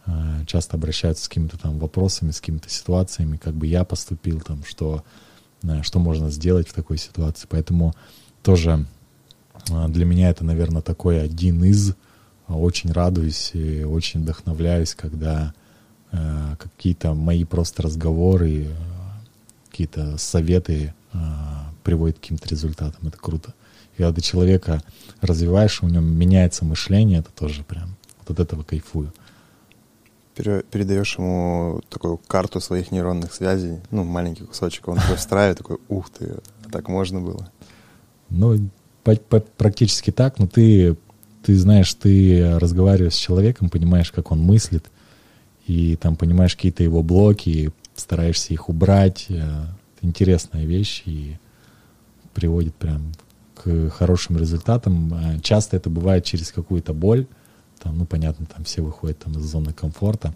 Э, 0.05 0.43
часто 0.45 0.77
обращаются 0.77 1.25
с 1.25 1.27
какими-то 1.27 1.57
там 1.57 1.79
вопросами, 1.79 2.31
с 2.31 2.39
какими-то 2.39 2.69
ситуациями, 2.69 3.37
как 3.37 3.53
бы 3.53 3.67
я 3.67 3.83
поступил, 3.83 4.41
там, 4.41 4.63
что, 4.63 5.03
что 5.81 5.99
можно 5.99 6.29
сделать 6.29 6.67
в 6.67 6.73
такой 6.73 6.97
ситуации. 6.97 7.47
Поэтому 7.49 7.93
тоже 8.41 8.85
для 9.65 10.05
меня 10.05 10.29
это, 10.29 10.43
наверное, 10.43 10.81
такой 10.81 11.21
один 11.21 11.63
из. 11.63 11.95
Очень 12.49 12.91
радуюсь 12.91 13.51
и 13.53 13.83
очень 13.83 14.23
вдохновляюсь, 14.23 14.93
когда 14.93 15.53
какие-то 16.11 17.13
мои 17.13 17.45
просто 17.45 17.83
разговоры, 17.83 18.67
какие-то 19.73 20.19
советы 20.19 20.93
э, 21.13 21.17
приводят 21.83 22.19
к 22.19 22.21
каким-то 22.21 22.47
результатам. 22.47 23.07
Это 23.07 23.17
круто. 23.17 23.55
И 23.95 23.97
когда 23.97 24.13
ты 24.13 24.21
человека 24.21 24.83
развиваешь, 25.19 25.81
у 25.81 25.87
него 25.87 26.03
меняется 26.03 26.63
мышление, 26.63 27.19
это 27.19 27.31
тоже 27.31 27.63
прям 27.63 27.95
вот 28.19 28.29
от 28.29 28.39
этого 28.39 28.61
кайфую. 28.61 29.11
Передаешь 30.35 31.17
ему 31.17 31.81
такую 31.89 32.17
карту 32.17 32.59
своих 32.59 32.91
нейронных 32.91 33.33
связей, 33.33 33.79
ну, 33.91 34.03
маленький 34.03 34.45
кусочек, 34.45 34.87
он 34.87 34.97
такой 34.97 35.17
встраивает, 35.17 35.59
такой, 35.59 35.77
ух 35.89 36.09
ты, 36.09 36.37
так 36.71 36.87
можно 36.87 37.21
было. 37.21 37.51
Ну, 38.29 38.57
практически 39.57 40.11
так, 40.11 40.39
но 40.39 40.47
ты, 40.47 40.97
ты 41.43 41.55
знаешь, 41.55 41.93
ты 41.93 42.57
разговариваешь 42.57 43.13
с 43.13 43.17
человеком, 43.17 43.69
понимаешь, 43.69 44.11
как 44.11 44.31
он 44.31 44.39
мыслит, 44.39 44.85
и 45.67 45.95
там 45.97 46.15
понимаешь 46.15 46.55
какие-то 46.55 46.83
его 46.83 47.03
блоки, 47.03 47.71
стараешься 47.95 48.53
их 48.53 48.69
убрать. 48.69 49.27
Это 49.29 49.75
интересная 50.01 50.65
вещь 50.65 51.03
и 51.05 51.37
приводит 52.33 52.75
прям 52.75 53.13
к 53.55 53.89
хорошим 53.89 54.37
результатам. 54.37 55.13
Э, 55.13 55.39
часто 55.41 55.77
это 55.77 55.89
бывает 55.89 56.25
через 56.25 56.51
какую-то 56.51 56.93
боль. 56.93 57.27
Там, 57.83 57.97
ну, 57.97 58.05
понятно, 58.05 58.45
там 58.45 58.63
все 58.63 58.81
выходят 58.81 59.19
там, 59.19 59.33
из 59.33 59.43
зоны 59.43 59.73
комфорта. 59.73 60.33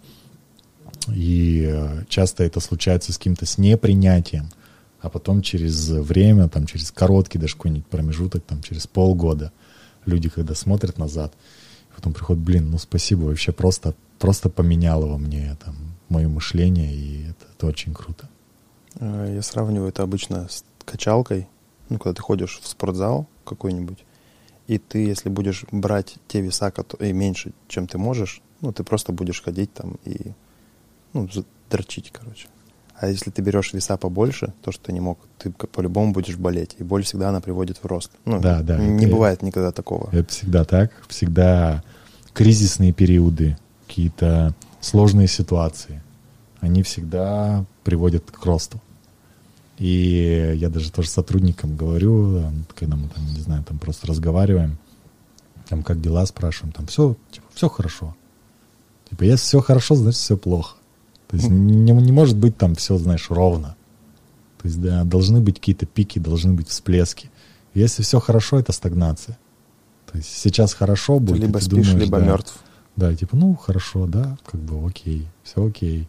И 1.08 1.66
э, 1.66 2.04
часто 2.08 2.44
это 2.44 2.60
случается 2.60 3.12
с 3.12 3.16
каким-то 3.16 3.46
с 3.46 3.56
непринятием. 3.56 4.50
А 5.00 5.08
потом 5.08 5.40
через 5.40 5.88
время, 5.88 6.48
там, 6.48 6.66
через 6.66 6.90
короткий 6.90 7.38
даже 7.38 7.54
какой-нибудь 7.54 7.86
промежуток, 7.86 8.44
там, 8.44 8.62
через 8.62 8.86
полгода, 8.86 9.50
люди, 10.04 10.28
когда 10.28 10.54
смотрят 10.54 10.98
назад, 10.98 11.32
потом 11.94 12.12
приходят, 12.12 12.42
блин, 12.42 12.70
ну 12.70 12.78
спасибо, 12.78 13.24
вообще 13.24 13.52
просто, 13.52 13.94
просто 14.18 14.50
поменяло 14.50 15.06
во 15.06 15.18
мне 15.18 15.56
там 15.64 15.74
мое 16.08 16.28
мышление, 16.28 16.92
и 16.94 17.30
это, 17.30 17.46
это 17.56 17.66
очень 17.66 17.94
круто. 17.94 18.28
Э, 18.96 19.32
я 19.34 19.42
сравниваю 19.42 19.88
это 19.88 20.02
обычно 20.02 20.48
с 20.48 20.64
качалкой. 20.84 21.48
Ну, 21.88 21.98
когда 21.98 22.14
ты 22.14 22.20
ходишь 22.20 22.60
в 22.62 22.68
спортзал 22.68 23.26
какой-нибудь, 23.44 24.04
и 24.68 24.78
ты, 24.78 24.98
если 24.98 25.30
будешь 25.30 25.64
брать 25.72 26.16
те 26.28 26.40
веса, 26.42 26.70
которые 26.70 27.12
меньше, 27.14 27.52
чем 27.68 27.88
ты 27.88 27.98
можешь, 27.98 28.42
ну, 28.60 28.70
ты 28.72 28.84
просто 28.84 29.12
будешь 29.12 29.42
ходить 29.42 29.72
там 29.72 29.98
и, 30.04 30.32
ну, 31.14 31.26
дрочить, 31.70 32.12
короче. 32.12 32.48
А 33.00 33.08
если 33.08 33.30
ты 33.30 33.42
берешь 33.42 33.72
веса 33.72 33.96
побольше, 33.96 34.52
то, 34.62 34.70
что 34.70 34.86
ты 34.86 34.92
не 34.92 35.00
мог, 35.00 35.18
ты 35.38 35.50
по-любому 35.50 36.12
будешь 36.12 36.36
болеть. 36.36 36.76
И 36.78 36.84
боль 36.84 37.02
всегда 37.02 37.30
она 37.30 37.40
приводит 37.40 37.78
в 37.78 37.86
рост. 37.86 38.10
Ну, 38.24 38.40
да, 38.40 38.60
да. 38.60 38.76
Не 38.76 39.04
это, 39.04 39.14
бывает 39.14 39.42
никогда 39.42 39.72
такого. 39.72 40.10
Это 40.12 40.30
всегда 40.30 40.64
так. 40.64 40.92
Всегда 41.08 41.82
кризисные 42.34 42.92
периоды, 42.92 43.56
какие-то 43.86 44.54
сложные 44.80 45.28
ситуации, 45.28 46.02
они 46.60 46.82
всегда 46.82 47.64
приводят 47.84 48.30
к 48.30 48.44
росту. 48.44 48.80
И 49.78 50.54
я 50.56 50.68
даже 50.70 50.90
тоже 50.90 51.08
сотрудникам 51.08 51.76
говорю, 51.76 52.42
когда 52.74 52.96
мы 52.96 53.08
там, 53.08 53.24
не 53.26 53.40
знаю, 53.40 53.62
там 53.64 53.78
просто 53.78 54.08
разговариваем, 54.08 54.76
там 55.68 55.82
как 55.82 56.00
дела 56.00 56.26
спрашиваем, 56.26 56.72
там 56.72 56.86
все, 56.86 57.16
типа, 57.30 57.46
все 57.54 57.68
хорошо. 57.68 58.16
Типа, 59.08 59.22
если 59.22 59.44
все 59.44 59.60
хорошо, 59.60 59.94
значит 59.94 60.20
все 60.20 60.36
плохо. 60.36 60.76
То 61.28 61.36
есть 61.36 61.48
не, 61.48 61.92
не 61.92 62.12
может 62.12 62.36
быть 62.36 62.56
там 62.56 62.74
все, 62.74 62.98
знаешь, 62.98 63.30
ровно. 63.30 63.76
То 64.60 64.66
есть, 64.66 64.80
да, 64.80 65.04
должны 65.04 65.40
быть 65.40 65.56
какие-то 65.60 65.86
пики, 65.86 66.18
должны 66.18 66.54
быть 66.54 66.68
всплески. 66.68 67.30
Если 67.74 68.02
все 68.02 68.18
хорошо, 68.18 68.58
это 68.58 68.72
стагнация. 68.72 69.38
То 70.10 70.18
есть 70.18 70.28
сейчас 70.36 70.74
хорошо 70.74 71.20
будет. 71.20 71.36
Ты 71.36 71.46
либо 71.46 71.58
ты 71.58 71.66
спишь, 71.66 71.86
думаешь, 71.86 72.04
либо 72.04 72.18
да, 72.18 72.26
мертв. 72.26 72.54
Да, 72.96 73.14
типа, 73.14 73.36
ну 73.36 73.54
хорошо, 73.54 74.06
да, 74.06 74.36
как 74.44 74.60
бы 74.60 74.84
окей, 74.88 75.28
все 75.44 75.64
окей. 75.64 76.08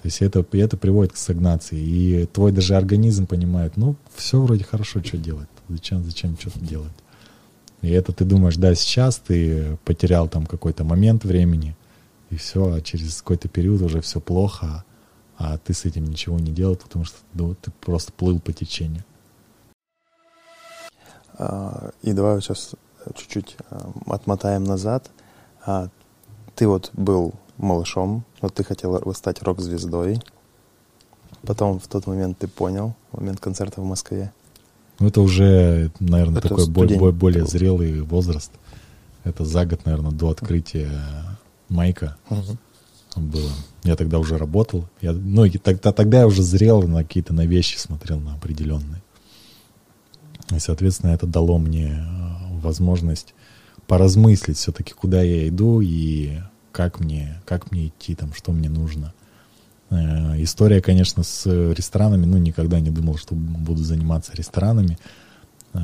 То 0.00 0.06
есть 0.06 0.22
это, 0.22 0.44
и 0.52 0.58
это 0.58 0.78
приводит 0.78 1.12
к 1.12 1.16
стагнации. 1.16 1.78
И 1.78 2.26
твой 2.26 2.52
даже 2.52 2.74
организм 2.74 3.26
понимает, 3.26 3.76
ну, 3.76 3.96
все 4.14 4.40
вроде 4.40 4.64
хорошо, 4.64 5.02
что 5.04 5.18
делать. 5.18 5.48
Зачем, 5.68 6.02
зачем 6.04 6.38
что-то 6.38 6.60
делать? 6.60 6.92
И 7.82 7.90
это 7.90 8.12
ты 8.12 8.24
думаешь, 8.24 8.56
да, 8.56 8.74
сейчас 8.74 9.18
ты 9.18 9.76
потерял 9.84 10.26
там 10.28 10.46
какой-то 10.46 10.84
момент 10.84 11.24
времени, 11.24 11.76
и 12.30 12.36
все, 12.36 12.74
а 12.74 12.80
через 12.80 13.20
какой-то 13.20 13.48
период 13.48 13.82
уже 13.82 14.00
все 14.00 14.20
плохо, 14.20 14.84
а 15.36 15.58
ты 15.58 15.74
с 15.74 15.84
этим 15.84 16.04
ничего 16.04 16.38
не 16.38 16.52
делал, 16.52 16.76
потому 16.76 17.04
что 17.04 17.16
ну, 17.34 17.54
ты 17.54 17.70
просто 17.70 18.12
плыл 18.12 18.40
по 18.40 18.52
течению. 18.52 19.04
А, 21.34 21.90
и 22.02 22.12
давай 22.12 22.40
сейчас 22.40 22.74
чуть-чуть 23.16 23.56
а, 23.70 23.92
отмотаем 24.06 24.64
назад. 24.64 25.10
А, 25.64 25.88
ты 26.54 26.68
вот 26.68 26.90
был 26.92 27.34
малышом, 27.62 28.24
вот 28.40 28.54
ты 28.54 28.64
хотел 28.64 29.14
стать 29.14 29.42
рок-звездой. 29.42 30.20
Потом 31.42 31.78
в 31.80 31.86
тот 31.86 32.06
момент 32.06 32.38
ты 32.38 32.48
понял, 32.48 32.94
момент 33.12 33.40
концерта 33.40 33.80
в 33.80 33.84
Москве. 33.84 34.32
Ну, 34.98 35.08
это 35.08 35.22
уже, 35.22 35.90
наверное, 35.98 36.38
это 36.38 36.48
такой 36.48 36.68
более, 36.68 37.12
более 37.12 37.46
зрелый 37.46 38.02
возраст. 38.02 38.52
Это 39.24 39.44
за 39.44 39.64
год, 39.64 39.84
наверное, 39.86 40.12
до 40.12 40.28
открытия 40.28 40.90
Майка 41.70 42.16
угу. 42.28 42.58
было. 43.16 43.50
Я 43.82 43.96
тогда 43.96 44.18
уже 44.18 44.36
работал. 44.36 44.86
Я, 45.00 45.12
ну, 45.12 45.44
и 45.46 45.56
тогда, 45.56 45.92
тогда 45.92 46.20
я 46.20 46.26
уже 46.26 46.42
зрел 46.42 46.82
на 46.82 47.02
какие-то 47.02 47.32
на 47.32 47.46
вещи 47.46 47.78
смотрел, 47.78 48.20
на 48.20 48.34
определенные. 48.34 49.02
И, 50.50 50.58
соответственно, 50.58 51.12
это 51.12 51.26
дало 51.26 51.58
мне 51.58 51.92
э, 51.92 52.60
возможность 52.60 53.34
поразмыслить 53.86 54.58
все-таки, 54.58 54.92
куда 54.92 55.22
я 55.22 55.48
иду 55.48 55.80
и 55.80 56.40
как 56.72 57.00
мне, 57.00 57.40
как 57.44 57.70
мне 57.70 57.88
идти, 57.88 58.14
там, 58.14 58.32
что 58.32 58.52
мне 58.52 58.68
нужно. 58.68 59.12
Э, 59.90 60.42
история, 60.42 60.80
конечно, 60.80 61.22
с 61.22 61.46
ресторанами, 61.72 62.26
ну, 62.26 62.38
никогда 62.38 62.80
не 62.80 62.90
думал, 62.90 63.16
что 63.16 63.34
буду 63.34 63.82
заниматься 63.82 64.32
ресторанами. 64.34 64.98
Э, 65.72 65.78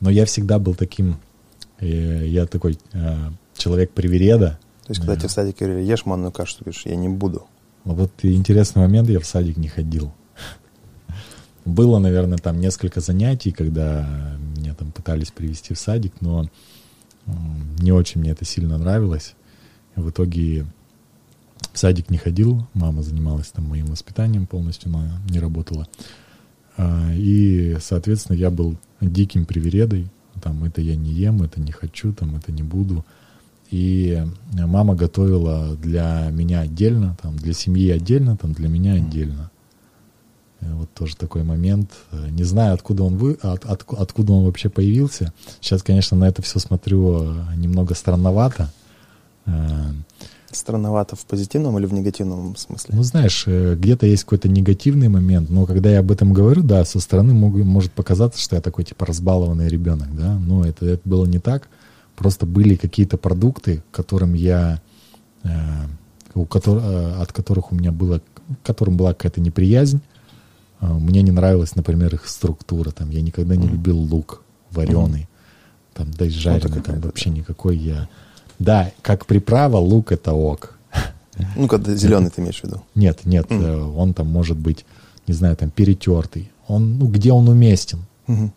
но 0.00 0.10
я 0.10 0.26
всегда 0.26 0.58
был 0.58 0.74
таким, 0.74 1.16
я 1.80 2.46
такой 2.46 2.78
человек-привереда. 3.56 4.58
То 4.84 4.90
есть, 4.90 5.00
когда 5.00 5.16
тебе 5.16 5.28
в 5.28 5.32
садике 5.32 5.64
говорили, 5.64 5.86
ешь 5.86 6.06
манную 6.06 6.32
кашу, 6.32 6.58
ты 6.58 6.64
говоришь, 6.64 6.82
я 6.84 6.96
не 6.96 7.08
буду. 7.08 7.46
Вот 7.84 8.12
интересный 8.22 8.82
момент, 8.82 9.08
я 9.08 9.20
в 9.20 9.26
садик 9.26 9.56
не 9.56 9.68
ходил. 9.68 10.12
Было, 11.64 11.98
наверное, 11.98 12.38
там 12.38 12.60
несколько 12.60 13.00
занятий, 13.00 13.50
когда 13.50 14.36
меня 14.56 14.74
там 14.74 14.92
пытались 14.92 15.30
привести 15.30 15.74
в 15.74 15.78
садик, 15.78 16.12
но 16.20 16.48
не 17.80 17.92
очень 17.92 18.20
мне 18.20 18.30
это 18.30 18.44
сильно 18.44 18.78
нравилось. 18.78 19.34
В 19.96 20.10
итоге 20.10 20.66
в 21.72 21.78
садик 21.78 22.10
не 22.10 22.18
ходил, 22.18 22.66
мама 22.74 23.02
занималась 23.02 23.48
там 23.48 23.68
моим 23.68 23.86
воспитанием 23.86 24.46
полностью, 24.46 24.94
она 24.94 25.20
не 25.28 25.40
работала. 25.40 25.88
А, 26.76 27.10
и, 27.12 27.76
соответственно, 27.80 28.36
я 28.36 28.50
был 28.50 28.76
диким 29.00 29.46
привередой, 29.46 30.08
там, 30.42 30.64
это 30.64 30.80
я 30.80 30.96
не 30.96 31.10
ем, 31.10 31.42
это 31.42 31.60
не 31.60 31.72
хочу, 31.72 32.12
там, 32.12 32.36
это 32.36 32.52
не 32.52 32.62
буду. 32.62 33.04
И 33.70 34.24
мама 34.52 34.94
готовила 34.94 35.76
для 35.76 36.28
меня 36.30 36.60
отдельно, 36.60 37.16
там, 37.20 37.36
для 37.36 37.52
семьи 37.52 37.90
отдельно, 37.90 38.36
там, 38.36 38.52
для 38.52 38.68
меня 38.68 38.94
отдельно. 38.94 39.50
Э, 40.60 40.72
вот 40.74 40.92
тоже 40.94 41.16
такой 41.16 41.42
момент. 41.42 41.90
Э, 42.12 42.28
не 42.30 42.44
знаю, 42.44 42.74
откуда 42.74 43.02
он 43.02 43.16
вы, 43.16 43.34
от, 43.42 43.64
от, 43.64 43.84
откуда 43.92 44.32
он 44.32 44.44
вообще 44.44 44.68
появился. 44.68 45.32
Сейчас, 45.60 45.82
конечно, 45.82 46.16
на 46.16 46.28
это 46.28 46.42
все 46.42 46.58
смотрю 46.58 47.22
э, 47.22 47.56
немного 47.56 47.94
странновато. 47.94 48.70
Странновато 50.50 51.16
в 51.16 51.26
позитивном 51.26 51.78
или 51.78 51.86
в 51.86 51.92
негативном 51.92 52.56
смысле? 52.56 52.94
Ну, 52.96 53.02
знаешь, 53.02 53.46
где-то 53.46 54.06
есть 54.06 54.24
какой-то 54.24 54.48
негативный 54.48 55.08
момент, 55.08 55.50
но 55.50 55.66
когда 55.66 55.90
я 55.90 55.98
об 55.98 56.10
этом 56.10 56.32
говорю, 56.32 56.62
да, 56.62 56.84
со 56.84 56.98
стороны 57.00 57.34
могу, 57.34 57.62
может 57.64 57.92
показаться, 57.92 58.40
что 58.40 58.56
я 58.56 58.62
такой, 58.62 58.84
типа, 58.84 59.04
разбалованный 59.06 59.68
ребенок, 59.68 60.14
да, 60.16 60.34
но 60.38 60.64
это, 60.64 60.86
это 60.86 61.02
было 61.04 61.26
не 61.26 61.38
так. 61.38 61.68
Просто 62.14 62.46
были 62.46 62.76
какие-то 62.76 63.18
продукты, 63.18 63.82
которым 63.90 64.32
я, 64.32 64.80
у 66.34 66.46
котор, 66.46 66.80
от 67.20 67.32
которых 67.32 67.72
у 67.72 67.74
меня 67.74 67.92
было, 67.92 68.22
которым 68.62 68.96
была 68.96 69.12
какая-то 69.12 69.42
неприязнь, 69.42 70.00
мне 70.80 71.22
не 71.22 71.32
нравилась, 71.32 71.74
например, 71.76 72.14
их 72.14 72.26
структура. 72.26 72.90
Там, 72.90 73.10
я 73.10 73.20
никогда 73.20 73.56
не 73.56 73.66
mm. 73.66 73.72
любил 73.72 73.98
лук 73.98 74.42
вареный. 74.70 75.22
Mm. 75.22 75.28
Там, 75.94 76.10
да 76.12 76.24
и 76.26 76.30
жареный, 76.30 76.80
там 76.80 77.00
вообще 77.00 77.30
никакой 77.30 77.76
я... 77.76 78.08
Да, 78.58 78.92
как 79.02 79.26
приправа 79.26 79.76
лук 79.78 80.12
это 80.12 80.32
ок. 80.32 80.78
Ну, 81.54 81.68
когда 81.68 81.94
зеленый 81.94 82.30
ты 82.30 82.40
имеешь 82.40 82.60
в 82.60 82.64
виду? 82.64 82.82
Нет, 82.94 83.20
нет, 83.24 83.46
mm. 83.46 83.94
он 83.96 84.14
там 84.14 84.26
может 84.26 84.56
быть, 84.56 84.86
не 85.26 85.34
знаю, 85.34 85.56
там 85.56 85.70
перетертый. 85.70 86.50
Он, 86.66 86.98
ну, 86.98 87.08
где 87.08 87.32
он 87.32 87.48
уместен. 87.48 88.00
Mm-hmm. 88.26 88.50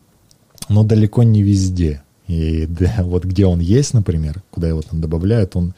Но 0.69 0.83
далеко 0.83 1.23
не 1.23 1.43
везде. 1.43 2.01
И 2.27 2.65
да, 2.67 2.97
вот 2.99 3.25
где 3.25 3.45
он 3.45 3.59
есть, 3.59 3.93
например, 3.93 4.41
куда 4.51 4.67
его 4.67 4.81
там 4.81 5.01
добавляют, 5.01 5.55
он, 5.55 5.73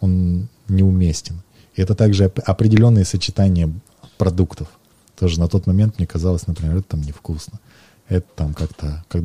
он 0.00 0.48
неуместен. 0.68 1.42
И 1.74 1.82
это 1.82 1.94
также 1.94 2.26
определенные 2.46 3.04
сочетания 3.04 3.72
продуктов. 4.16 4.68
Тоже 5.18 5.40
на 5.40 5.48
тот 5.48 5.66
момент 5.66 5.98
мне 5.98 6.06
казалось, 6.06 6.46
например, 6.46 6.76
это 6.76 6.88
там 6.90 7.02
невкусно. 7.02 7.58
Это 8.08 8.26
там 8.36 8.52
как-то 8.52 9.04
как 9.08 9.22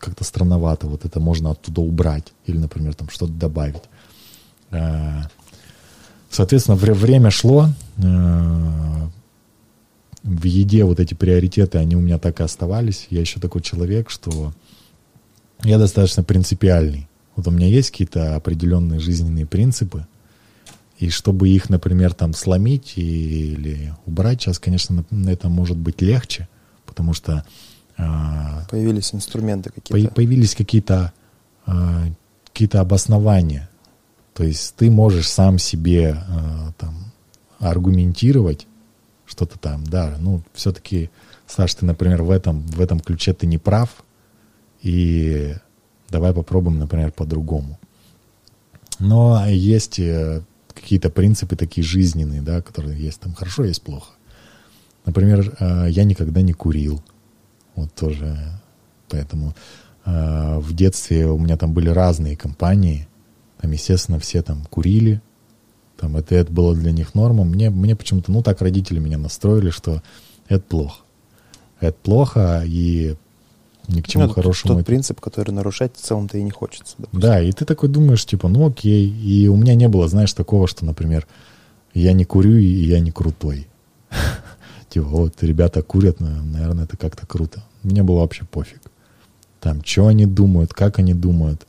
как 0.00 0.22
странновато. 0.24 0.86
Вот 0.86 1.04
это 1.04 1.20
можно 1.20 1.50
оттуда 1.50 1.82
убрать. 1.82 2.32
Или, 2.46 2.58
например, 2.58 2.94
там 2.94 3.08
что-то 3.10 3.32
добавить. 3.32 3.82
А, 4.70 5.28
соответственно, 6.30 6.76
время 6.76 7.30
шло. 7.30 7.68
А, 8.02 9.10
в 10.22 10.44
еде 10.44 10.84
вот 10.84 11.00
эти 11.00 11.12
приоритеты, 11.12 11.78
они 11.78 11.96
у 11.96 12.00
меня 12.00 12.18
так 12.18 12.40
и 12.40 12.42
оставались. 12.42 13.06
Я 13.10 13.20
еще 13.20 13.40
такой 13.40 13.60
человек, 13.60 14.08
что 14.08 14.54
я 15.62 15.78
достаточно 15.78 16.24
принципиальный. 16.24 17.08
Вот 17.36 17.46
у 17.46 17.50
меня 17.50 17.66
есть 17.66 17.90
какие-то 17.90 18.36
определенные 18.36 19.00
жизненные 19.00 19.44
принципы, 19.44 20.06
и 20.98 21.10
чтобы 21.10 21.48
их, 21.48 21.68
например, 21.68 22.14
там 22.14 22.32
сломить 22.32 22.92
или 22.96 23.92
убрать, 24.06 24.40
сейчас, 24.40 24.58
конечно, 24.58 25.04
это 25.26 25.48
может 25.48 25.76
быть 25.76 26.00
легче, 26.00 26.48
потому 26.86 27.12
что... 27.12 27.44
А, 27.96 28.64
появились 28.70 29.14
инструменты 29.14 29.70
какие-то. 29.70 30.14
Появились 30.14 30.54
какие-то 30.54 31.12
а, 31.66 32.04
какие-то 32.46 32.80
обоснования. 32.80 33.68
То 34.34 34.44
есть 34.44 34.74
ты 34.76 34.90
можешь 34.90 35.28
сам 35.28 35.58
себе 35.58 36.16
а, 36.16 36.72
там 36.78 36.94
аргументировать 37.58 38.66
что-то 39.26 39.58
там, 39.58 39.84
да, 39.84 40.16
ну, 40.20 40.42
все-таки, 40.52 41.10
Саш, 41.46 41.74
ты, 41.74 41.86
например, 41.86 42.22
в 42.22 42.30
этом, 42.30 42.66
в 42.66 42.80
этом 42.80 43.00
ключе 43.00 43.32
ты 43.32 43.46
не 43.46 43.58
прав, 43.58 44.04
и 44.82 45.54
давай 46.10 46.32
попробуем, 46.32 46.78
например, 46.78 47.10
по-другому. 47.10 47.78
Но 48.98 49.46
есть 49.48 49.98
э, 49.98 50.42
какие-то 50.74 51.10
принципы 51.10 51.56
такие 51.56 51.84
жизненные, 51.84 52.42
да, 52.42 52.60
которые 52.62 53.00
есть 53.00 53.20
там 53.20 53.34
хорошо, 53.34 53.64
есть 53.64 53.82
плохо. 53.82 54.12
Например, 55.06 55.56
э, 55.58 55.86
я 55.90 56.04
никогда 56.04 56.42
не 56.42 56.52
курил. 56.52 57.02
Вот 57.76 57.92
тоже. 57.94 58.36
Поэтому 59.08 59.54
э, 60.04 60.58
в 60.58 60.74
детстве 60.74 61.26
у 61.26 61.38
меня 61.38 61.56
там 61.56 61.72
были 61.72 61.88
разные 61.88 62.36
компании. 62.36 63.08
Там, 63.60 63.70
естественно, 63.70 64.18
все 64.18 64.42
там 64.42 64.64
курили. 64.70 65.20
Там 65.98 66.16
это, 66.16 66.34
это 66.34 66.52
было 66.52 66.74
для 66.74 66.92
них 66.92 67.14
нормом. 67.14 67.50
Мне, 67.50 67.70
мне 67.70 67.96
почему-то, 67.96 68.30
ну, 68.32 68.42
так 68.42 68.60
родители 68.60 68.98
меня 68.98 69.18
настроили, 69.18 69.70
что 69.70 70.02
это 70.48 70.64
плохо. 70.64 71.00
Это 71.80 71.96
плохо, 72.02 72.62
и 72.66 73.16
ни 73.88 74.00
к 74.00 74.08
чему 74.08 74.26
ну, 74.26 74.32
хорошему. 74.32 74.74
Тот 74.74 74.80
это... 74.80 74.86
принцип, 74.86 75.20
который 75.20 75.50
нарушать 75.50 75.96
в 75.96 76.00
целом-то 76.00 76.38
и 76.38 76.42
не 76.42 76.50
хочется. 76.50 76.94
Допустим. 76.98 77.20
Да, 77.20 77.40
и 77.40 77.52
ты 77.52 77.64
такой 77.64 77.88
думаешь, 77.88 78.24
типа, 78.24 78.48
ну 78.48 78.68
окей. 78.68 79.08
И 79.08 79.48
у 79.48 79.56
меня 79.56 79.74
не 79.74 79.88
было, 79.88 80.08
знаешь, 80.08 80.32
такого, 80.32 80.66
что, 80.66 80.84
например, 80.84 81.26
я 81.92 82.12
не 82.12 82.24
курю, 82.24 82.56
и 82.56 82.64
я 82.64 83.00
не 83.00 83.10
крутой. 83.10 83.68
Типа, 84.94 85.06
вот 85.08 85.42
ребята 85.42 85.82
курят, 85.82 86.20
наверное, 86.20 86.84
это 86.84 86.96
как-то 86.96 87.26
круто. 87.26 87.64
Мне 87.82 88.04
было 88.04 88.20
вообще 88.20 88.44
пофиг. 88.44 88.80
Там, 89.58 89.84
что 89.84 90.06
они 90.06 90.24
думают, 90.24 90.72
как 90.72 91.00
они 91.00 91.14
думают. 91.14 91.66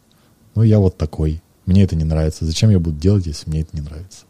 Ну, 0.54 0.62
я 0.62 0.78
вот 0.78 0.96
такой. 0.96 1.42
Мне 1.66 1.82
это 1.82 1.96
не 1.96 2.04
нравится. 2.04 2.46
Зачем 2.46 2.70
я 2.70 2.78
буду 2.78 3.00
делать, 3.00 3.26
если 3.26 3.50
мне 3.50 3.62
это 3.62 3.76
не 3.76 3.82
нравится? 3.82 4.26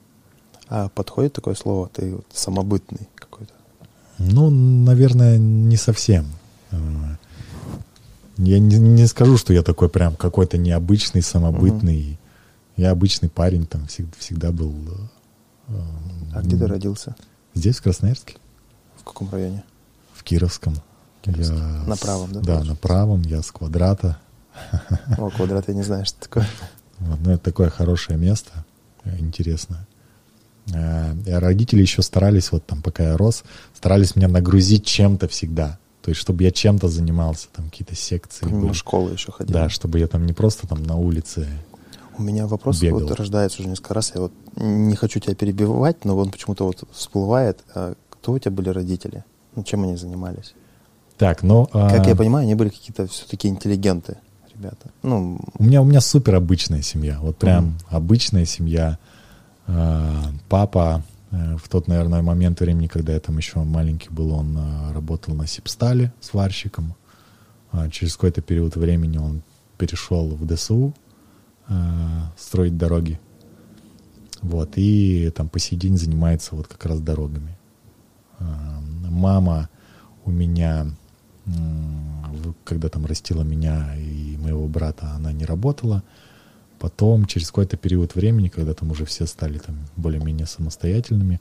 А 0.70 0.88
подходит 0.88 1.34
такое 1.34 1.56
слово? 1.56 1.90
Ты 1.90 2.16
вот 2.16 2.26
самобытный 2.34 3.10
какой-то? 3.16 3.52
Ну, 4.18 4.50
наверное, 4.50 5.38
не 5.38 5.76
совсем. 5.76 6.28
Э, 6.72 6.78
я 8.38 8.60
не, 8.60 8.78
не 8.78 9.08
скажу, 9.08 9.36
что 9.36 9.52
я 9.52 9.62
такой 9.62 9.90
прям 9.90 10.16
какой-то 10.16 10.58
необычный, 10.58 11.22
самобытный. 11.22 12.12
Угу. 12.12 12.18
Я 12.78 12.92
обычный 12.92 13.28
парень, 13.28 13.66
там 13.66 13.88
всегда, 13.88 14.14
всегда 14.18 14.52
был. 14.54 14.74
Э, 15.68 15.74
а 16.34 16.42
где 16.42 16.56
ты 16.56 16.66
родился? 16.66 17.18
Здесь, 17.54 17.80
в 17.80 17.82
Красноярске. 17.82 18.36
В 19.06 19.10
каком 19.10 19.30
районе? 19.30 19.64
В 20.14 20.24
Кировском. 20.24 20.76
Я 21.26 21.54
на 21.88 21.96
правом, 21.96 22.32
да? 22.34 22.40
Да, 22.40 22.64
на 22.64 22.76
правом. 22.76 23.22
Я 23.22 23.44
с 23.44 23.52
квадрата. 23.52 24.18
О, 25.18 25.30
квадрат 25.30 25.68
я 25.68 25.76
не 25.76 25.84
знаю, 25.84 26.06
что 26.06 26.20
такое. 26.22 26.48
Вот, 26.98 27.20
ну, 27.20 27.32
это 27.32 27.44
такое 27.44 27.70
хорошее 27.70 28.18
место, 28.18 28.66
э, 29.04 29.18
интересное. 29.20 29.86
Э, 30.74 31.14
родители 31.38 31.82
еще 31.82 32.02
старались, 32.02 32.52
вот 32.52 32.66
там, 32.66 32.82
пока 32.82 33.04
я 33.04 33.18
рос, 33.18 33.44
старались 33.76 34.16
меня 34.16 34.28
нагрузить 34.28 34.86
чем-то 34.86 35.28
всегда. 35.28 35.78
То 36.02 36.10
есть, 36.10 36.22
чтобы 36.22 36.44
я 36.44 36.52
чем-то 36.52 36.88
занимался, 36.88 37.48
там 37.54 37.70
какие-то 37.70 37.96
секции. 37.96 38.46
Помимо 38.46 38.74
школы 38.74 39.12
еще 39.12 39.32
ходил. 39.32 39.54
Да, 39.54 39.70
чтобы 39.70 40.00
я 40.00 40.08
там 40.08 40.26
не 40.26 40.34
просто 40.34 40.68
там 40.68 40.82
на 40.84 40.96
улице 40.96 41.48
У 42.18 42.24
меня 42.24 42.48
вопрос 42.48 42.80
бегал. 42.80 43.02
вот 43.02 43.12
рождается 43.12 43.62
уже 43.62 43.70
несколько 43.70 43.94
раз. 43.94 44.14
Я 44.16 44.22
вот 44.22 44.32
не 44.56 44.96
хочу 44.96 45.20
тебя 45.20 45.36
перебивать, 45.36 46.06
но 46.06 46.18
он 46.18 46.32
почему-то 46.32 46.66
вот 46.66 46.84
всплывает. 46.94 47.62
А 48.26 48.28
кто 48.28 48.34
у 48.34 48.40
тебя 48.40 48.52
были 48.52 48.70
родители? 48.70 49.24
Ну, 49.56 49.64
чем 49.64 49.84
они 49.84 49.98
занимались? 49.98 50.56
Так, 51.16 51.44
ну... 51.44 51.68
Как 51.68 52.06
а, 52.06 52.10
я 52.10 52.16
понимаю, 52.16 52.46
они 52.46 52.56
были 52.56 52.70
какие-то 52.70 53.06
все-таки 53.06 53.48
интеллигенты, 53.48 54.18
ребята. 54.52 54.90
Ну, 55.04 55.40
У 55.60 55.64
меня, 55.64 55.84
у 55.84 55.86
меня 55.86 56.02
супер 56.02 56.34
обычная 56.34 56.82
семья. 56.82 57.20
Вот 57.22 57.38
прям 57.38 57.78
обычная 57.88 58.46
семья. 58.46 58.98
Э, 59.68 60.24
Папа 60.50 61.04
э, 61.30 61.58
в 61.58 61.70
тот, 61.70 61.88
наверное, 61.88 62.24
момент 62.24 62.62
времени, 62.62 62.88
когда 62.88 63.14
я 63.14 63.20
там 63.20 63.38
еще 63.38 63.60
маленький 63.60 64.10
был, 64.10 64.34
он 64.34 64.58
э, 64.58 64.94
работал 64.94 65.36
на 65.36 65.46
Сипстале 65.46 66.12
сварщиком. 66.20 66.96
А 67.72 67.92
Через 67.92 68.16
какой-то 68.16 68.42
период 68.42 68.76
времени 68.76 69.20
он 69.20 69.44
перешел 69.78 70.30
в 70.30 70.48
ДСУ 70.48 70.96
э, 71.68 71.74
строить 72.38 72.76
дороги. 72.76 73.20
Вот, 74.42 74.72
и 74.78 75.32
там 75.36 75.48
по 75.48 75.60
сей 75.60 75.76
день 75.76 75.96
занимается 75.96 76.56
вот 76.56 76.66
как 76.66 76.84
раз 76.88 77.00
дорогами. 77.02 77.56
Э, 78.40 78.44
Мама 79.10 79.70
у 80.26 80.32
меня, 80.32 80.88
когда 82.64 82.90
там 82.90 83.06
растила 83.06 83.44
меня 83.44 83.96
и 83.96 84.36
моего 84.38 84.68
брата, 84.68 85.12
она 85.16 85.32
не 85.32 85.46
работала. 85.46 86.04
Потом, 86.80 87.26
через 87.26 87.48
какой-то 87.48 87.78
период 87.78 88.16
времени, 88.16 88.50
когда 88.50 88.74
там 88.74 88.92
уже 88.92 89.06
все 89.06 89.26
стали 89.26 89.60
там 89.60 89.78
более-менее 89.96 90.48
самостоятельными, 90.48 91.40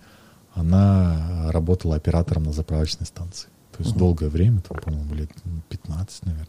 она 0.55 1.51
работала 1.51 1.97
оператором 1.97 2.45
на 2.45 2.53
заправочной 2.53 3.07
станции. 3.07 3.49
То 3.77 3.83
есть 3.83 3.97
долгое 3.97 4.29
время, 4.29 4.61
там, 4.61 4.79
по-моему, 4.79 5.15
лет 5.15 5.31
15, 5.69 6.27
наверное. 6.27 6.49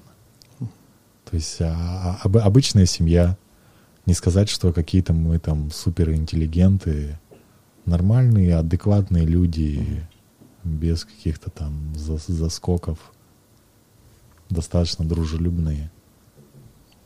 То 0.59 1.35
есть 1.35 1.57
а, 1.61 1.73
а, 1.75 2.19
об- 2.23 2.37
обычная 2.37 2.85
семья. 2.85 3.35
Не 4.05 4.13
сказать, 4.13 4.47
что 4.49 4.71
какие-то 4.71 5.13
мы 5.13 5.39
там 5.39 5.71
суперинтеллигенты. 5.71 7.17
Нормальные, 7.85 8.55
адекватные 8.57 9.25
люди, 9.25 10.05
без 10.65 11.05
каких-то 11.05 11.49
там 11.49 11.93
зас- 11.95 12.31
заскоков. 12.31 12.97
Достаточно 14.49 15.05
дружелюбные. 15.05 15.89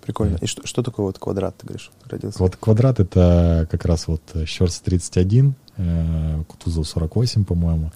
прикольно. 0.01 0.37
И 0.41 0.45
что, 0.47 0.65
что 0.65 0.81
такое 0.81 1.05
вот 1.05 1.19
квадрат, 1.19 1.55
ты 1.57 1.67
говоришь, 1.67 1.91
родился? 2.05 2.37
Квад- 2.39 2.57
квадрат 2.59 2.99
это 2.99 3.67
как 3.69 3.85
раз 3.85 4.07
вот 4.07 4.21
Щерс 4.45 4.79
31, 4.79 5.53
э, 5.77 6.43
Кутузов 6.47 6.87
48, 6.87 7.45
по-моему. 7.45 7.91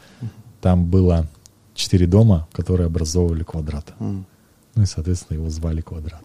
Там 0.61 0.85
было 0.85 1.27
четыре 1.73 2.05
дома, 2.05 2.47
которые 2.53 2.85
образовывали 2.87 3.43
квадрат. 3.43 3.93
М. 3.99 4.25
Ну 4.75 4.83
и, 4.83 4.85
соответственно, 4.85 5.37
его 5.37 5.49
звали 5.49 5.81
квадрат. 5.81 6.23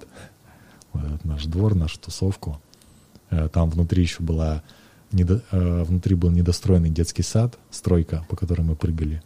Вот 0.92 1.04
этот 1.04 1.24
наш 1.24 1.44
двор, 1.46 1.74
нашу 1.74 1.98
тусовку. 1.98 2.60
Э, 3.30 3.48
Там 3.48 3.70
внутри 3.70 4.02
еще 4.02 4.22
была 4.22 4.62
недо- 5.12 5.42
э, 5.52 5.82
внутри 5.84 6.14
был 6.14 6.30
недостроенный 6.30 6.90
детский 6.90 7.22
сад, 7.22 7.58
стройка, 7.70 8.24
по 8.28 8.36
которой 8.36 8.62
мы 8.62 8.76
прыгали. 8.76 9.22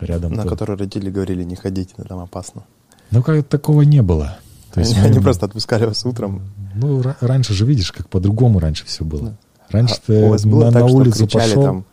Рядом. 0.00 0.32
На 0.32 0.44
который 0.44 0.76
родители 0.76 1.10
говорили, 1.10 1.44
не 1.44 1.56
ходите, 1.56 1.94
там 2.08 2.18
опасно. 2.20 2.62
Ну, 3.10 3.22
как 3.22 3.46
такого 3.46 3.82
не 3.82 4.02
было. 4.02 4.38
То 4.72 4.80
есть 4.80 4.92
они, 4.94 5.02
мы- 5.02 5.06
они 5.08 5.20
просто 5.20 5.46
отпускали 5.46 5.84
вас 5.84 6.04
утром. 6.06 6.42
Ну, 6.74 7.00
ра- 7.02 7.16
раньше 7.20 7.52
же, 7.52 7.66
видишь, 7.66 7.92
как 7.92 8.08
по-другому 8.08 8.58
раньше 8.58 8.86
все 8.86 9.04
было. 9.04 9.22
Да. 9.30 9.36
Раньше 9.68 9.94
А 9.96 10.06
ты 10.06 10.28
на, 10.48 10.72
так, 10.72 10.82
на 10.82 10.86
улицу 10.86 11.28
пошел. 11.28 11.62
там, 11.62 11.84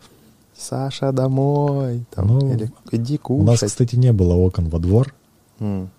Саша, 0.57 1.11
домой, 1.11 2.05
там, 2.13 2.27
Ну, 2.27 2.53
или 2.53 2.71
иди 2.91 3.19
У 3.27 3.43
нас, 3.43 3.59
кушать. 3.59 3.69
кстати, 3.71 3.95
не 3.95 4.11
было 4.13 4.33
окон 4.33 4.67
во 4.69 4.79
двор, 4.79 5.13
М. 5.59 5.89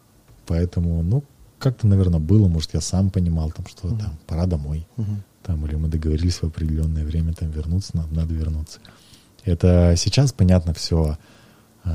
поэтому, 0.46 1.02
ну, 1.02 1.22
как-то, 1.58 1.86
наверное, 1.86 2.20
было, 2.20 2.46
может, 2.48 2.74
я 2.74 2.80
сам 2.80 3.10
понимал, 3.10 3.50
там, 3.50 3.66
что 3.66 3.88
Мгм. 3.88 3.98
там, 3.98 4.10
пора 4.26 4.46
домой. 4.46 4.86
Мгм. 4.96 5.22
Там, 5.42 5.64
или 5.66 5.74
мы 5.76 5.88
договорились 5.88 6.36
в 6.36 6.44
определенное 6.44 7.04
время 7.04 7.32
там 7.32 7.50
вернуться, 7.50 7.90
надо, 7.96 8.14
надо 8.14 8.34
вернуться. 8.34 8.78
Это 9.44 9.94
сейчас, 9.96 10.32
понятно, 10.32 10.74
все, 10.74 11.16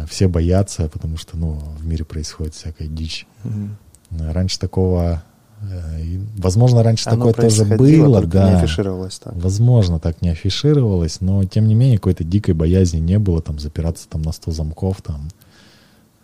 все 0.07 0.27
боятся, 0.27 0.89
потому 0.89 1.17
что, 1.17 1.37
ну, 1.37 1.59
в 1.77 1.85
мире 1.85 2.05
происходит 2.05 2.53
всякая 2.55 2.87
дичь. 2.87 3.27
Э, 3.43 4.31
Раньше 4.31 4.59
такого, 4.59 5.23
э, 5.61 6.19
возможно, 6.37 6.83
раньше 6.83 7.09
Оно 7.09 7.27
такое 7.27 7.49
тоже 7.49 7.65
было, 7.65 8.23
да. 8.25 8.51
не 8.51 8.57
афишировалось 8.57 9.19
так. 9.19 9.33
Возможно, 9.35 9.99
так 9.99 10.21
не 10.21 10.29
афишировалось, 10.29 11.21
но 11.21 11.43
тем 11.45 11.67
не 11.67 11.75
менее 11.75 11.97
какой-то 11.97 12.23
дикой 12.23 12.53
боязни 12.53 12.99
не 12.99 13.19
было, 13.19 13.41
там 13.41 13.59
запираться 13.59 14.07
там 14.09 14.21
на 14.21 14.31
100 14.31 14.51
замков, 14.51 15.01
там. 15.01 15.29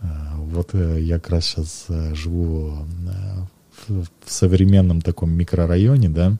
Э, 0.02 0.08
Вот 0.38 0.70
э, 0.74 1.00
я 1.02 1.16
как 1.20 1.30
раз 1.30 1.46
сейчас 1.46 1.86
живу 2.16 2.74
э, 3.08 3.42
в, 3.88 4.04
в 4.26 4.32
современном 4.32 5.02
таком 5.02 5.32
микрорайоне, 5.32 6.10
да, 6.10 6.38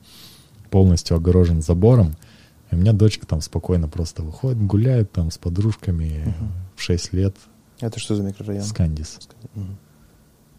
полностью 0.70 1.16
огорожен 1.16 1.62
забором. 1.62 2.14
И 2.72 2.74
у 2.74 2.78
меня 2.78 2.92
дочка 2.92 3.26
там 3.26 3.40
спокойно 3.40 3.86
просто 3.88 4.22
выходит, 4.22 4.60
гуляет 4.66 5.12
там 5.12 5.30
с 5.30 5.38
подружками 5.38 6.24
Мгм. 6.26 6.52
в 6.74 6.82
6 6.82 7.12
лет 7.12 7.36
Это 7.80 8.00
что 8.00 8.16
за 8.16 8.22
микрорайон? 8.22 8.64
с 8.64 8.72
Кандис. 8.72 9.20
Мгм. 9.54 9.76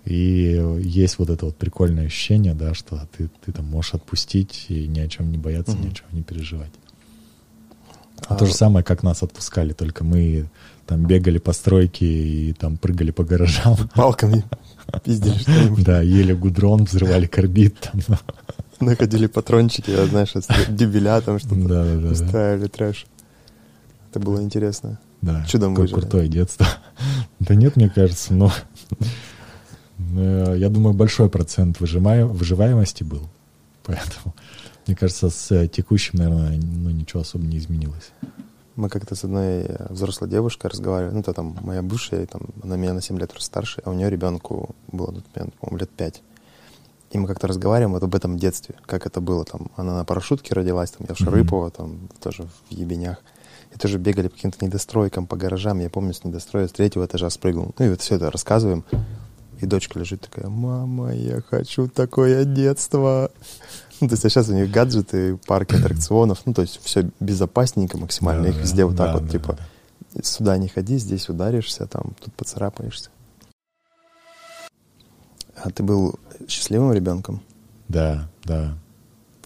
И 0.05 0.61
есть 0.81 1.17
вот 1.17 1.29
это 1.29 1.45
вот 1.45 1.57
прикольное 1.57 2.05
ощущение, 2.07 2.53
да, 2.53 2.73
что 2.73 3.07
ты, 3.17 3.29
ты 3.45 3.51
там 3.53 3.65
можешь 3.65 3.93
отпустить 3.93 4.65
и 4.69 4.87
ни 4.87 4.99
о 4.99 5.07
чем 5.07 5.31
не 5.31 5.37
бояться, 5.37 5.75
ни 5.77 5.87
о 5.87 5.91
чем 5.91 6.05
не 6.11 6.21
переживать. 6.23 6.71
А, 8.27 8.35
То 8.35 8.45
же 8.45 8.53
самое, 8.53 8.83
как 8.85 9.01
нас 9.03 9.23
отпускали, 9.23 9.73
только 9.73 10.03
мы 10.03 10.49
там 10.85 11.05
бегали 11.07 11.37
по 11.39 11.51
стройке 11.53 12.05
и 12.05 12.53
там 12.53 12.77
прыгали 12.77 13.11
по 13.11 13.23
гаражам. 13.23 13.77
Палками 13.95 14.43
пиздили 15.03 15.37
что-нибудь. 15.37 15.83
Да, 15.83 16.01
ели 16.01 16.33
гудрон, 16.33 16.83
взрывали 16.83 17.25
карбид. 17.25 17.75
Там. 17.79 18.17
Находили 18.85 19.27
патрончики, 19.27 19.91
а, 19.91 20.05
знаешь, 20.05 20.33
дебеля 20.69 21.21
там 21.21 21.39
что-то. 21.39 22.09
Устраивали 22.11 22.67
трэш. 22.67 23.05
Это 24.11 24.19
было 24.19 24.41
интересно. 24.41 24.99
Да, 25.21 25.45
Чудом 25.45 25.73
выжили. 25.73 25.99
крутое 25.99 26.27
детство. 26.27 26.67
Да 27.39 27.55
нет, 27.55 27.75
мне 27.75 27.89
кажется, 27.89 28.33
но 28.33 28.53
э, 30.15 30.55
я 30.57 30.69
думаю, 30.69 30.93
большой 30.93 31.29
процент 31.29 31.79
выживаемости 31.81 33.03
был. 33.03 33.27
Поэтому, 33.83 34.33
мне 34.87 34.95
кажется, 34.95 35.29
с 35.29 35.51
э, 35.51 35.67
текущим, 35.67 36.19
наверное, 36.19 36.57
ну, 36.61 36.89
ничего 36.89 37.21
особо 37.21 37.45
не 37.45 37.57
изменилось. 37.57 38.11
Мы 38.75 38.89
как-то 38.89 39.15
с 39.15 39.23
одной 39.23 39.63
э, 39.63 39.87
взрослой 39.89 40.29
девушкой 40.29 40.67
разговаривали, 40.67 41.15
ну, 41.15 41.19
это 41.19 41.33
там 41.33 41.57
моя 41.61 41.81
бывшая, 41.81 42.23
и 42.23 42.25
там, 42.25 42.41
она 42.61 42.77
меня 42.77 42.93
на 42.93 43.01
7 43.01 43.19
лет 43.19 43.33
старше, 43.39 43.81
а 43.83 43.89
у 43.89 43.93
нее 43.93 44.09
ребенку 44.09 44.75
было, 44.91 45.11
момент, 45.35 45.53
по-моему, 45.55 45.77
лет 45.79 45.89
5. 45.89 46.21
И 47.13 47.19
мы 47.19 47.27
как-то 47.27 47.45
разговариваем 47.45 47.93
вот 47.93 48.01
об 48.01 48.15
этом 48.15 48.37
детстве, 48.39 48.73
как 48.87 49.05
это 49.05 49.21
было 49.21 49.45
там. 49.45 49.69
Она 49.75 49.97
на 49.97 50.03
парашютке 50.03 50.55
родилась, 50.55 50.91
там, 50.91 51.05
я 51.07 51.13
в. 51.13 51.17
Шарыпово, 51.19 51.69
там, 51.69 52.09
тоже 52.19 52.43
в 52.43 52.73
Ебенях. 52.73 53.17
И 53.73 53.77
тоже 53.77 53.99
бегали 53.99 54.29
по 54.29 54.35
каким-то 54.35 54.65
недостройкам, 54.65 55.27
по 55.27 55.35
гаражам. 55.35 55.79
Я 55.79 55.91
помню, 55.91 56.15
с 56.15 56.23
недостроя 56.23 56.67
с 56.67 56.71
третьего 56.71 57.05
этажа 57.05 57.29
спрыгнул. 57.29 57.75
Ну, 57.77 57.85
и 57.85 57.89
вот 57.89 58.01
все 58.01 58.15
это 58.15 58.31
рассказываем. 58.31 58.83
И 59.61 59.67
дочка 59.67 59.99
лежит 59.99 60.21
такая, 60.21 60.49
мама, 60.49 61.13
я 61.13 61.41
хочу 61.41 61.87
такое 61.87 62.45
детство. 62.45 63.29
Ну, 64.01 64.07
то 64.07 64.13
есть, 64.13 64.25
а 64.25 64.29
сейчас 64.29 64.49
у 64.49 64.53
них 64.53 64.71
гаджеты, 64.71 65.37
парки 65.45 65.75
аттракционов, 65.75 66.41
ну, 66.45 66.55
то 66.55 66.63
есть, 66.63 66.79
все 66.83 67.09
безопасненько 67.19 67.99
максимально. 67.99 68.47
Их 68.47 68.55
Да, 68.55 68.61
везде 68.61 68.85
вот 68.85 68.97
так 68.97 69.07
да, 69.07 69.13
вот, 69.13 69.25
да, 69.25 69.29
типа, 69.29 69.57
да. 70.13 70.23
сюда 70.23 70.57
не 70.57 70.67
ходи, 70.67 70.97
здесь 70.97 71.29
ударишься, 71.29 71.85
там, 71.85 72.15
тут 72.19 72.33
поцарапаешься. 72.33 73.11
А 75.63 75.69
ты 75.69 75.81
был 75.81 76.15
счастливым 76.49 76.91
ребенком? 76.91 77.41
Да, 77.87 78.29
да, 78.43 78.77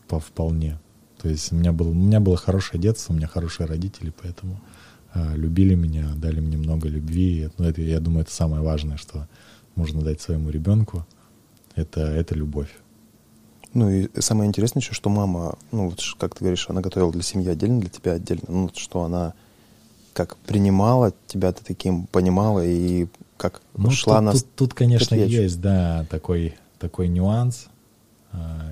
по 0.08 0.20
вполне. 0.20 0.80
То 1.22 1.30
есть 1.30 1.52
у 1.52 1.56
меня, 1.56 1.72
было, 1.72 1.90
у 1.90 1.94
меня 1.94 2.20
было 2.20 2.36
хорошее 2.38 2.82
детство, 2.82 3.14
у 3.14 3.16
меня 3.16 3.28
хорошие 3.28 3.68
родители, 3.68 4.12
поэтому 4.22 4.60
э, 5.14 5.36
любили 5.36 5.76
меня, 5.76 6.08
дали 6.16 6.40
мне 6.40 6.58
много 6.58 6.88
любви. 6.88 7.50
Ну, 7.60 7.66
это, 7.66 7.82
я 7.82 8.00
думаю, 8.00 8.24
это 8.24 8.34
самое 8.34 8.64
важное, 8.64 8.98
что 8.98 9.28
можно 9.76 10.02
дать 10.02 10.20
своему 10.20 10.50
ребенку. 10.50 11.06
Это, 11.76 12.02
это 12.02 12.34
любовь. 12.34 12.76
Ну 13.76 13.88
и 13.92 14.10
самое 14.20 14.48
интересное 14.48 14.82
еще, 14.82 14.94
что 14.94 15.12
мама, 15.12 15.56
ну 15.72 15.90
вот 15.90 16.02
как 16.18 16.34
ты 16.34 16.40
говоришь, 16.40 16.66
она 16.68 16.82
готовила 16.82 17.12
для 17.12 17.22
семьи 17.22 17.48
отдельно, 17.48 17.80
для 17.80 17.92
тебя 17.92 18.14
отдельно. 18.14 18.46
Ну 18.48 18.72
что 18.74 19.04
она 19.04 19.36
как 20.14 20.36
принимала 20.38 21.14
тебя 21.28 21.52
ты 21.52 21.64
таким, 21.64 22.08
понимала 22.08 22.66
и 22.66 23.06
как 23.38 23.62
Ну, 23.76 23.92
шла 23.92 24.18
тут, 24.18 24.26
на... 24.26 24.32
тут, 24.34 24.56
тут, 24.56 24.74
конечно, 24.74 25.16
речь. 25.16 25.32
есть, 25.32 25.62
да, 25.62 26.06
такой, 26.10 26.56
такой 26.80 27.08
нюанс. 27.08 27.68
А, 28.32 28.72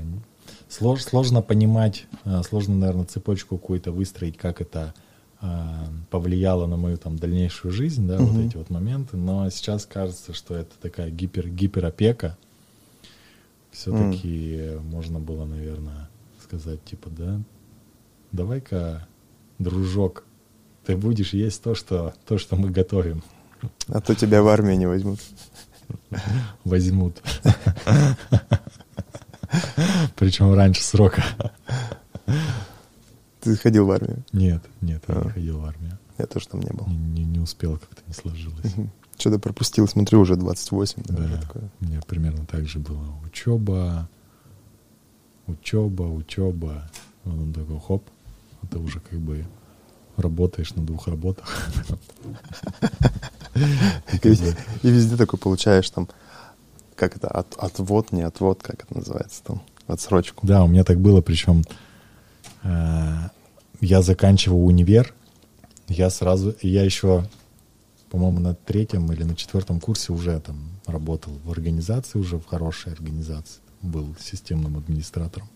слож- 0.69 0.99
сложно 0.99 1.41
понимать, 1.41 2.05
а, 2.23 2.43
сложно, 2.43 2.75
наверное, 2.75 3.05
цепочку 3.05 3.57
какую-то 3.57 3.91
выстроить, 3.91 4.37
как 4.37 4.61
это 4.61 4.93
а, 5.41 5.87
повлияло 6.09 6.65
на 6.65 6.77
мою 6.77 6.97
там 6.97 7.17
дальнейшую 7.17 7.71
жизнь, 7.71 8.07
да, 8.07 8.19
Мгм. 8.19 8.25
вот 8.31 8.41
эти 8.45 8.57
вот 8.57 8.69
моменты. 8.69 9.17
Но 9.17 9.49
сейчас 9.49 9.85
кажется, 9.85 10.33
что 10.33 10.55
это 10.55 10.71
такая 10.81 11.09
гипер, 11.09 11.47
гиперопека. 11.49 12.37
Все-таки 13.71 14.71
можно 14.83 15.19
было, 15.19 15.45
наверное, 15.45 16.09
сказать, 16.41 16.83
типа, 16.85 17.09
да, 17.09 17.41
давай-ка 18.31 19.05
дружок, 19.59 20.23
ты 20.85 20.95
будешь 20.95 21.33
есть 21.33 21.61
то, 21.61 21.75
что, 21.75 22.13
то, 22.25 22.37
что 22.37 22.55
мы 22.55 22.69
готовим. 22.69 23.21
А 23.87 24.01
то 24.01 24.15
тебя 24.15 24.41
в 24.41 24.47
армию 24.47 24.77
не 24.77 24.85
возьмут. 24.87 25.19
Возьмут. 26.63 27.21
Причем 30.15 30.53
раньше 30.53 30.83
срока. 30.83 31.23
Ты 33.41 33.55
ходил 33.57 33.85
в 33.85 33.91
армию? 33.91 34.23
Нет, 34.33 34.63
нет, 34.81 35.03
я 35.07 35.15
А. 35.15 35.23
не 35.25 35.29
ходил 35.31 35.59
в 35.59 35.65
армию. 35.65 35.97
Я 36.17 36.25
тоже 36.25 36.47
там 36.47 36.61
не 36.61 36.71
был. 36.71 36.87
Не, 36.87 37.39
успел, 37.39 37.77
как-то 37.77 38.01
не 38.07 38.13
сложилось. 38.13 38.73
Что-то 39.17 39.39
пропустил, 39.39 39.87
смотрю, 39.87 40.19
уже 40.21 40.35
28. 40.35 41.03
Да, 41.05 41.41
такое. 41.41 41.69
у 41.79 41.85
меня 41.85 42.01
примерно 42.07 42.45
так 42.45 42.67
же 42.67 42.79
было. 42.79 43.05
Учеба, 43.25 44.09
учеба, 45.47 46.03
учеба. 46.03 46.89
Он 47.23 47.53
такой, 47.53 47.79
хоп, 47.79 48.03
а 48.61 48.67
ты 48.67 48.77
уже 48.79 48.99
как 48.99 49.19
бы 49.19 49.45
работаешь 50.17 50.73
на 50.75 50.83
двух 50.83 51.07
работах. 51.07 51.69
И 54.23 54.89
везде 54.89 55.15
такой 55.15 55.39
получаешь 55.39 55.89
там, 55.89 56.09
как 56.95 57.15
это, 57.15 57.27
от, 57.27 57.55
отвод, 57.55 58.11
не 58.11 58.21
отвод, 58.21 58.61
как 58.61 58.83
это 58.83 58.97
называется 58.97 59.43
там, 59.43 59.61
отсрочку. 59.87 60.45
Да, 60.45 60.63
у 60.63 60.67
меня 60.67 60.83
так 60.83 60.99
было, 60.99 61.21
причем 61.21 61.63
э, 62.63 63.29
я 63.81 64.01
заканчивал 64.01 64.65
универ, 64.65 65.13
я 65.87 66.09
сразу, 66.09 66.55
я 66.61 66.83
еще, 66.83 67.27
по-моему, 68.09 68.39
на 68.39 68.55
третьем 68.55 69.11
или 69.11 69.23
на 69.23 69.35
четвертом 69.35 69.79
курсе 69.79 70.11
уже 70.11 70.39
там 70.39 70.57
работал 70.85 71.33
в 71.43 71.51
организации, 71.51 72.19
уже 72.19 72.37
в 72.37 72.45
хорошей 72.45 72.91
организации, 72.91 73.61
был 73.81 74.15
системным 74.19 74.77
администратором. 74.77 75.47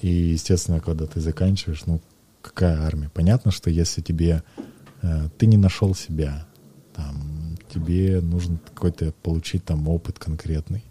И, 0.00 0.08
естественно, 0.08 0.80
когда 0.80 1.06
ты 1.06 1.20
заканчиваешь, 1.20 1.86
ну, 1.86 2.00
какая 2.40 2.82
армия? 2.82 3.08
Понятно, 3.08 3.50
что 3.50 3.70
если 3.70 4.00
тебе 4.00 4.42
э, 5.00 5.28
ты 5.38 5.46
не 5.46 5.56
нашел 5.56 5.94
себя, 5.94 6.44
там, 6.94 7.56
тебе 7.72 8.20
нужно 8.20 8.58
какой-то 8.74 9.12
получить 9.22 9.64
там 9.64 9.88
опыт 9.88 10.18
конкретный. 10.18 10.84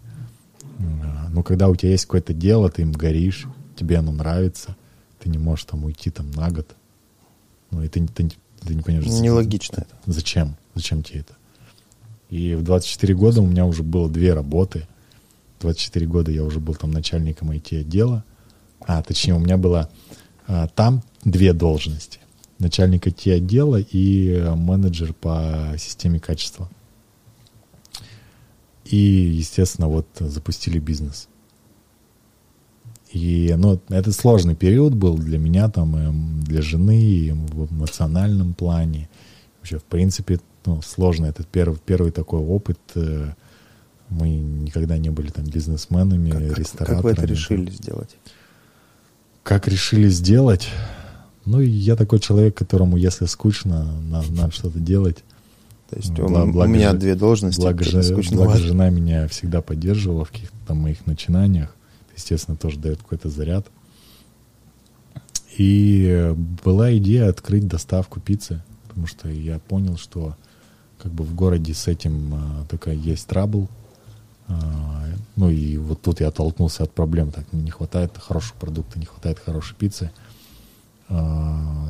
Но 1.30 1.42
когда 1.42 1.68
у 1.68 1.76
тебя 1.76 1.90
есть 1.92 2.06
какое-то 2.06 2.32
дело, 2.34 2.70
ты 2.70 2.82
им 2.82 2.92
горишь, 2.92 3.46
тебе 3.76 3.98
оно 3.98 4.12
нравится, 4.12 4.76
ты 5.20 5.28
не 5.30 5.38
можешь 5.38 5.64
там 5.64 5.84
уйти 5.84 6.10
там 6.10 6.30
на 6.32 6.50
год. 6.50 6.74
Ну, 7.70 7.82
и 7.82 7.88
ты, 7.88 8.06
ты, 8.06 8.30
ты 8.60 8.74
не 8.74 8.82
понимаешь, 8.82 9.06
зачем- 9.06 9.22
Нелогично 9.22 9.76
это. 9.82 9.96
Зачем? 10.06 10.56
Зачем 10.74 11.02
тебе 11.02 11.20
это? 11.20 11.34
И 12.30 12.54
в 12.54 12.62
24 12.62 13.14
года 13.14 13.42
у 13.42 13.46
меня 13.46 13.64
уже 13.66 13.82
было 13.82 14.10
две 14.10 14.32
работы. 14.34 14.86
В 15.58 15.62
24 15.62 16.06
года 16.06 16.30
я 16.32 16.42
уже 16.42 16.60
был 16.60 16.74
там 16.74 16.90
начальником 16.90 17.50
IT-отдела. 17.50 18.24
А, 18.80 19.02
точнее, 19.02 19.34
у 19.34 19.38
меня 19.38 19.56
было 19.56 19.88
а, 20.48 20.66
там 20.68 21.02
две 21.24 21.52
должности. 21.52 22.18
Начальник 22.62 23.06
IT-отдела 23.08 23.80
и 23.80 24.28
э, 24.28 24.54
менеджер 24.54 25.12
по 25.14 25.74
системе 25.78 26.20
качества. 26.20 26.68
И, 28.84 28.96
естественно, 28.96 29.88
вот 29.88 30.06
запустили 30.20 30.78
бизнес. 30.78 31.28
И, 33.10 33.52
ну, 33.58 33.80
это 33.88 34.12
сложный 34.12 34.54
период 34.54 34.94
был 34.94 35.18
для 35.18 35.38
меня, 35.38 35.68
там, 35.68 35.96
и 35.96 36.44
для 36.46 36.62
жены, 36.62 37.02
и 37.02 37.30
в 37.32 37.72
эмоциональном 37.72 38.54
плане. 38.54 39.08
Вообще, 39.58 39.78
в 39.78 39.84
принципе, 39.84 40.40
ну, 40.64 40.80
сложно. 40.82 41.26
Этот 41.26 41.46
первый, 41.48 41.78
первый 41.84 42.12
такой 42.12 42.40
опыт. 42.40 42.78
э, 42.94 43.32
Мы 44.08 44.28
никогда 44.30 44.98
не 44.98 45.10
были 45.10 45.30
там 45.30 45.44
бизнесменами, 45.46 46.30
как- 46.30 46.58
рестораторами. 46.58 46.96
как 46.96 47.04
вы 47.04 47.10
это 47.10 47.26
решили 47.26 47.70
сделать? 47.70 48.16
Как 49.42 49.66
решили 49.68 50.08
сделать? 50.08 50.68
Ну, 51.44 51.60
и 51.60 51.68
я 51.68 51.96
такой 51.96 52.20
человек, 52.20 52.56
которому, 52.56 52.96
если 52.96 53.26
скучно, 53.26 53.84
надо, 54.08 54.30
надо 54.32 54.52
что-то 54.52 54.78
делать. 54.78 55.24
То 55.90 55.96
есть 55.96 56.10
у, 56.18 56.22
бла- 56.26 56.48
у 56.48 56.52
благо 56.52 56.70
меня 56.72 56.92
же- 56.92 56.98
две 56.98 57.14
должности, 57.14 57.60
Благо, 57.60 57.84
же- 57.84 58.02
скучно. 58.02 58.36
благо 58.36 58.56
жена 58.58 58.88
меня 58.90 59.26
всегда 59.28 59.60
поддерживала 59.60 60.24
в 60.24 60.30
каких-то 60.30 60.56
там 60.66 60.78
моих 60.78 61.06
начинаниях. 61.06 61.74
Естественно, 62.16 62.56
тоже 62.56 62.78
дает 62.78 62.98
какой-то 62.98 63.28
заряд. 63.28 63.66
И 65.58 66.34
была 66.64 66.96
идея 66.96 67.28
открыть 67.28 67.66
доставку 67.68 68.20
пиццы, 68.20 68.62
потому 68.88 69.06
что 69.06 69.28
я 69.28 69.58
понял, 69.58 69.96
что 69.98 70.34
как 71.02 71.12
бы 71.12 71.24
в 71.24 71.34
городе 71.34 71.74
с 71.74 71.88
этим 71.88 72.34
а, 72.34 72.64
такая 72.70 72.94
есть 72.94 73.26
трабл. 73.26 73.68
А, 74.48 75.04
ну 75.36 75.50
и 75.50 75.76
вот 75.76 76.00
тут 76.00 76.20
я 76.20 76.28
оттолкнулся 76.28 76.84
от 76.84 76.92
проблем. 76.92 77.32
Так, 77.32 77.44
не 77.52 77.70
хватает 77.70 78.12
хорошего 78.16 78.54
продукта, 78.58 78.98
не 78.98 79.04
хватает 79.04 79.38
хорошей 79.38 79.74
пиццы. 79.76 80.10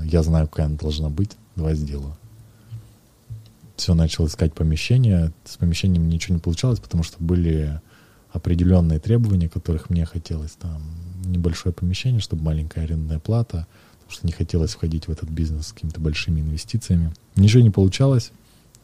Я 0.05 0.23
знаю, 0.23 0.49
какая 0.49 0.67
она 0.67 0.77
должна 0.77 1.09
быть. 1.09 1.33
Давай 1.57 1.75
сделаю 1.75 2.15
все 3.83 3.95
начал 3.95 4.27
искать 4.27 4.55
помещение. 4.55 5.33
С 5.45 5.57
помещением 5.57 6.09
ничего 6.09 6.37
не 6.37 6.41
получалось, 6.41 6.79
потому 6.79 7.03
что 7.03 7.17
были 7.19 7.81
определенные 8.33 9.01
требования, 9.01 9.49
которых 9.49 9.91
мне 9.91 10.05
хотелось. 10.07 10.53
Там 10.53 10.81
небольшое 11.25 11.75
помещение, 11.75 12.21
чтобы 12.21 12.45
маленькая 12.45 12.85
арендная 12.85 13.19
плата, 13.19 13.67
потому 13.99 14.13
что 14.13 14.27
не 14.27 14.33
хотелось 14.33 14.75
входить 14.75 15.09
в 15.09 15.11
этот 15.11 15.29
бизнес 15.29 15.67
с 15.67 15.73
какими-то 15.73 16.01
большими 16.01 16.41
инвестициями. 16.41 17.13
Ничего 17.35 17.63
не 17.63 17.71
получалось, 17.71 18.31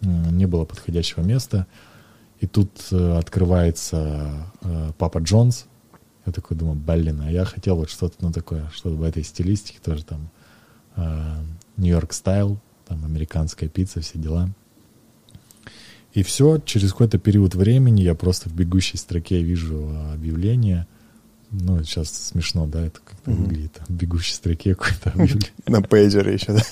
м, 0.00 0.36
не 0.36 0.46
было 0.46 0.64
подходящего 0.64 1.22
места. 1.22 1.66
И 2.40 2.46
тут 2.46 2.70
э, 2.90 3.18
открывается 3.18 4.32
э, 4.62 4.92
Папа 4.98 5.18
Джонс. 5.18 5.66
Я 6.28 6.32
такой 6.32 6.58
думаю, 6.58 6.76
блин, 6.76 7.22
а 7.22 7.30
я 7.30 7.46
хотел 7.46 7.76
вот 7.76 7.88
что-то 7.88 8.16
ну, 8.20 8.30
такое, 8.30 8.68
что-то 8.74 8.96
в 8.96 9.02
этой 9.02 9.22
стилистике 9.24 9.78
тоже 9.82 10.04
там 10.04 10.28
э, 10.96 11.36
New 11.78 11.93
York 11.93 12.12
style, 12.12 12.58
там 12.86 13.02
американская 13.02 13.70
пицца, 13.70 14.02
все 14.02 14.18
дела. 14.18 14.50
И 16.12 16.22
все, 16.22 16.58
через 16.58 16.92
какой-то 16.92 17.18
период 17.18 17.54
времени 17.54 18.02
я 18.02 18.14
просто 18.14 18.50
в 18.50 18.52
бегущей 18.54 18.98
строке 18.98 19.42
вижу 19.42 19.90
объявление. 20.12 20.86
Ну, 21.50 21.82
сейчас 21.82 22.10
смешно, 22.10 22.66
да, 22.66 22.84
это 22.84 23.00
как-то 23.02 23.30
Мгм. 23.30 23.44
выглядит. 23.44 23.80
В 23.88 23.92
бегущей 23.94 24.34
строке 24.34 24.74
какое-то 24.74 25.08
объявление, 25.10 25.52
На 25.66 25.80
пейджере 25.80 26.34
еще, 26.34 26.52
да? 26.52 26.62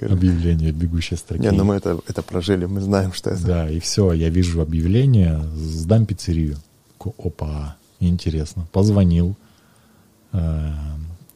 Объявление 0.08 0.72
в 0.72 0.76
бегущей 0.76 1.18
строке. 1.18 1.42
Не, 1.42 1.50
ну 1.50 1.64
мы 1.64 1.74
это, 1.74 2.00
это 2.08 2.22
прожили, 2.22 2.64
мы 2.64 2.80
знаем, 2.80 3.12
что 3.12 3.28
это. 3.28 3.44
Да, 3.46 3.70
и 3.70 3.78
все, 3.78 4.12
я 4.14 4.30
вижу 4.30 4.62
объявление, 4.62 5.38
сдам 5.54 6.06
пиццерию. 6.06 6.56
Опа, 6.98 7.76
интересно. 8.00 8.68
Позвонил. 8.72 9.36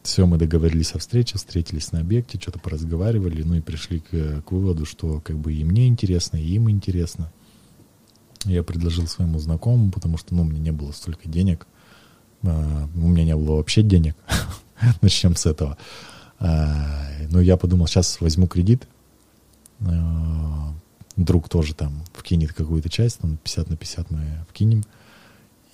Все, 0.03 0.27
мы 0.27 0.37
договорились 0.37 0.95
о 0.95 0.99
встрече, 0.99 1.39
встретились 1.39 1.93
на 1.93 2.01
объекте, 2.01 2.39
что-то 2.41 2.59
поразговаривали, 2.59 3.43
ну 3.43 3.55
и 3.55 3.61
пришли 3.61 4.01
к, 4.01 4.43
к 4.43 4.51
выводу, 4.51 4.85
что 4.85 5.21
как 5.21 5.37
бы 5.39 5.55
и 5.55 5.63
мне 5.63 5.87
интересно, 5.87 6.39
и 6.39 6.55
им 6.55 6.69
интересно. 6.69 7.31
Я 8.45 8.65
предложил 8.65 9.07
своему 9.07 9.39
знакомому, 9.39 9.93
потому 9.93 10.19
что, 10.19 10.35
ну, 10.35 10.43
у 10.43 10.45
меня 10.45 10.59
не 10.59 10.73
было 10.73 10.91
столько 10.91 11.29
денег. 11.29 11.69
А, 12.43 12.89
У 12.97 13.07
меня 13.07 13.25
не 13.25 13.37
было 13.37 13.57
вообще 13.57 13.83
денег. 13.83 14.17
Начнем 15.03 15.37
с 15.37 15.47
этого. 15.47 15.79
Ну, 16.41 17.41
я 17.41 17.57
подумал, 17.57 17.87
сейчас 17.87 18.21
возьму 18.21 18.49
кредит. 18.49 18.89
Друг 21.17 21.49
тоже 21.49 21.75
там 21.75 22.03
вкинет 22.13 22.53
какую-то 22.53 22.89
часть, 22.89 23.19
там 23.21 23.37
50 23.37 23.71
на 23.71 23.77
50 23.77 24.11
мы 24.11 24.45
вкинем. 24.51 24.83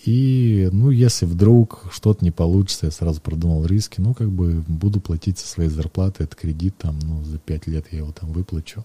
И, 0.04 0.68
ну, 0.72 0.90
если 0.90 1.26
вдруг 1.26 1.86
что-то 1.90 2.24
не 2.24 2.30
получится, 2.30 2.86
я 2.86 2.92
сразу 2.92 3.20
продумал 3.20 3.64
риски, 3.66 4.00
ну, 4.00 4.14
как 4.14 4.30
бы 4.30 4.62
буду 4.68 5.00
платить 5.00 5.38
со 5.38 5.48
своей 5.48 5.70
зарплаты 5.70 6.24
этот 6.24 6.36
кредит, 6.38 6.76
там, 6.78 6.98
ну, 7.00 7.24
за 7.24 7.38
5 7.38 7.66
лет 7.66 7.86
я 7.90 7.98
его 7.98 8.12
там 8.12 8.32
выплачу. 8.32 8.84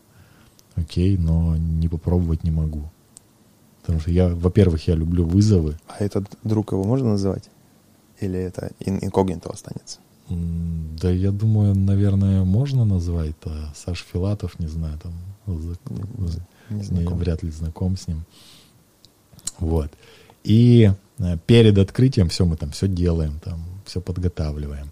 Окей, 0.76 1.18
но 1.18 1.56
не 1.56 1.88
попробовать 1.88 2.44
не 2.44 2.50
могу. 2.52 2.90
Потому 3.82 4.00
что 4.00 4.10
я, 4.12 4.30
во-первых, 4.30 4.88
я 4.88 4.96
люблю 4.96 5.24
вызовы. 5.26 5.78
А 5.88 6.04
этот 6.04 6.26
друг 6.44 6.72
его 6.72 6.84
можно 6.84 7.10
называть? 7.10 7.50
Или 8.20 8.40
это 8.40 8.72
ин- 8.80 9.00
инкогнито 9.04 9.50
останется? 9.50 10.00
Да, 10.30 11.12
я 11.12 11.32
думаю, 11.32 11.76
наверное, 11.76 12.44
можно 12.44 12.86
назвать. 12.86 13.36
А 13.46 13.72
Саш 13.76 14.04
Филатов, 14.12 14.58
не 14.58 14.68
знаю, 14.68 14.98
там, 15.00 15.14
Не 15.46 16.78
не, 16.78 16.84
знаком. 16.84 17.18
вряд 17.20 17.44
ли 17.44 17.52
знаком 17.52 17.98
с 17.98 18.08
ним. 18.08 18.24
Вот. 19.60 19.92
И 20.44 20.92
перед 21.46 21.78
открытием 21.78 22.30
все 22.30 22.46
мы 22.46 22.58
там 22.58 22.72
все 22.72 22.88
делаем, 22.88 23.40
там 23.40 23.64
все 23.86 24.02
подготавливаем. 24.02 24.92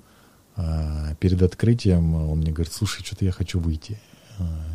А, 0.55 1.15
перед 1.15 1.41
открытием 1.41 2.13
он 2.15 2.39
мне 2.39 2.51
говорит, 2.51 2.73
слушай, 2.73 3.03
что-то 3.03 3.25
я 3.25 3.31
хочу 3.31 3.59
выйти. 3.59 3.99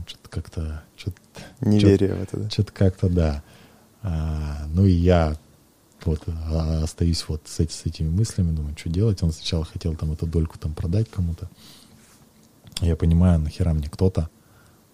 что-то 0.07 0.29
как-то, 0.29 0.83
что-то 0.97 1.21
Неверие 1.61 2.15
в 2.15 2.23
это, 2.23 2.37
да? 2.39 2.51
что-то 2.51 2.73
как-то 2.73 3.09
да. 3.09 3.43
А, 4.03 4.67
ну 4.73 4.87
и 4.87 4.93
я 4.93 5.37
вот 6.05 6.23
а, 6.27 6.83
остаюсь 6.85 7.25
вот 7.29 7.43
с, 7.47 7.61
эти- 7.61 7.73
с 7.73 7.85
этими 7.87 8.09
мыслями, 8.09 8.55
думаю, 8.55 8.77
что 8.79 8.89
делать. 8.89 9.23
Он 9.23 9.33
сначала 9.33 9.65
хотел 9.65 9.95
там 9.97 10.13
эту 10.13 10.27
дольку 10.27 10.59
там 10.59 10.75
продать 10.75 11.11
кому-то. 11.11 11.49
Я 12.81 12.97
понимаю, 12.97 13.41
нахера 13.41 13.73
мне 13.73 13.89
кто-то, 13.89 14.29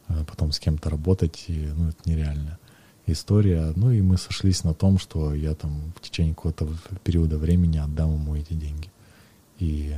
а 0.08 0.24
потом 0.24 0.52
с 0.52 0.58
кем-то 0.58 0.88
работать, 0.90 1.44
и, 1.48 1.70
ну 1.76 1.88
это 1.88 1.98
нереально 2.08 2.58
история. 3.06 3.72
Ну 3.76 3.90
и 3.90 4.00
мы 4.00 4.16
сошлись 4.16 4.64
на 4.64 4.74
том, 4.74 4.98
что 4.98 5.34
я 5.34 5.54
там 5.54 5.92
в 5.96 6.00
течение 6.00 6.34
какого-то 6.34 6.68
периода 7.04 7.38
времени 7.38 7.78
отдам 7.78 8.14
ему 8.14 8.36
эти 8.36 8.52
деньги. 8.52 8.90
И 9.58 9.94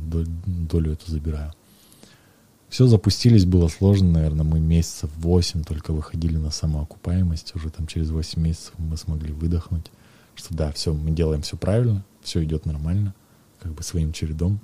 долю 0.00 0.92
эту 0.92 1.10
забираю. 1.10 1.52
Все 2.68 2.86
запустились, 2.86 3.44
было 3.44 3.68
сложно, 3.68 4.12
наверное, 4.12 4.44
мы 4.44 4.58
месяцев 4.58 5.10
8 5.16 5.62
только 5.62 5.92
выходили 5.92 6.38
на 6.38 6.50
самоокупаемость, 6.50 7.54
уже 7.54 7.68
там 7.68 7.86
через 7.86 8.08
8 8.08 8.40
месяцев 8.40 8.72
мы 8.78 8.96
смогли 8.96 9.34
выдохнуть, 9.34 9.90
что 10.34 10.54
да, 10.54 10.72
все, 10.72 10.94
мы 10.94 11.10
делаем 11.10 11.42
все 11.42 11.58
правильно, 11.58 12.02
все 12.22 12.42
идет 12.42 12.64
нормально, 12.64 13.14
как 13.60 13.74
бы 13.74 13.82
своим 13.82 14.12
чередом. 14.12 14.58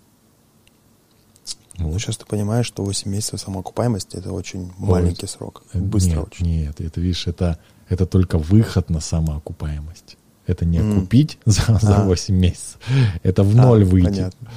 Ну, 1.79 1.97
сейчас 1.99 2.17
ты 2.17 2.27
понимаешь, 2.27 2.67
что 2.67 2.85
8 2.85 3.11
месяцев 3.11 3.41
самоокупаемости 3.41 4.17
это 4.17 4.33
очень 4.33 4.73
Ой, 4.81 4.89
маленький 4.89 5.27
срок. 5.27 5.63
Быстро 5.73 6.17
нет, 6.17 6.27
очень. 6.27 6.47
Нет, 6.47 6.81
это 6.81 7.01
видишь, 7.01 7.27
это, 7.27 7.59
это 7.89 8.05
только 8.05 8.39
выход 8.39 8.91
на 8.91 9.01
самоокупаемость. 9.01 10.17
Это 10.47 10.65
не 10.65 10.79
mm. 10.79 11.01
купить 11.01 11.39
за, 11.45 11.79
за 11.79 11.99
а. 11.99 12.05
8 12.05 12.35
месяцев. 12.35 12.79
Это 13.23 13.45
в 13.45 13.55
ноль 13.55 13.85
а, 13.85 13.87
выйти. 13.87 14.07
Понятно. 14.07 14.49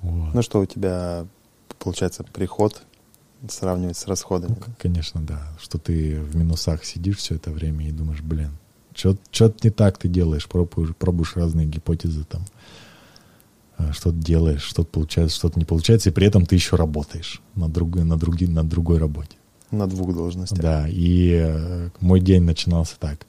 Вот. 0.00 0.34
Ну 0.34 0.42
что 0.42 0.60
у 0.60 0.66
тебя 0.66 1.26
получается 1.78 2.24
приход 2.24 2.82
сравнивать 3.48 3.96
с 3.96 4.06
расходами? 4.06 4.56
Ну, 4.58 4.72
конечно, 4.78 5.20
да. 5.20 5.52
Что 5.60 5.78
ты 5.78 6.20
в 6.20 6.34
минусах 6.36 6.84
сидишь 6.84 7.18
все 7.18 7.36
это 7.36 7.50
время 7.50 7.86
и 7.86 7.92
думаешь, 7.92 8.20
блин, 8.20 8.56
что-то 8.94 9.54
не 9.62 9.70
так 9.70 9.98
ты 9.98 10.08
делаешь, 10.08 10.48
пробуешь, 10.48 10.96
пробуешь 10.96 11.36
разные 11.36 11.66
гипотезы 11.66 12.24
там, 12.24 12.42
что-то 13.92 14.16
делаешь, 14.16 14.62
что-то 14.62 14.88
получается, 14.90 15.36
что-то 15.36 15.58
не 15.58 15.64
получается, 15.64 16.10
и 16.10 16.12
при 16.12 16.26
этом 16.26 16.46
ты 16.46 16.54
еще 16.54 16.76
работаешь 16.76 17.42
на 17.54 17.68
другой, 17.68 18.04
на 18.04 18.16
другой, 18.16 18.48
на 18.48 18.64
другой 18.64 18.98
работе. 18.98 19.36
На 19.70 19.86
двух 19.86 20.14
должностях. 20.14 20.58
Да, 20.58 20.88
и 20.88 21.32
э, 21.32 21.90
мой 22.00 22.20
день 22.20 22.42
начинался 22.42 22.94
так. 22.98 23.26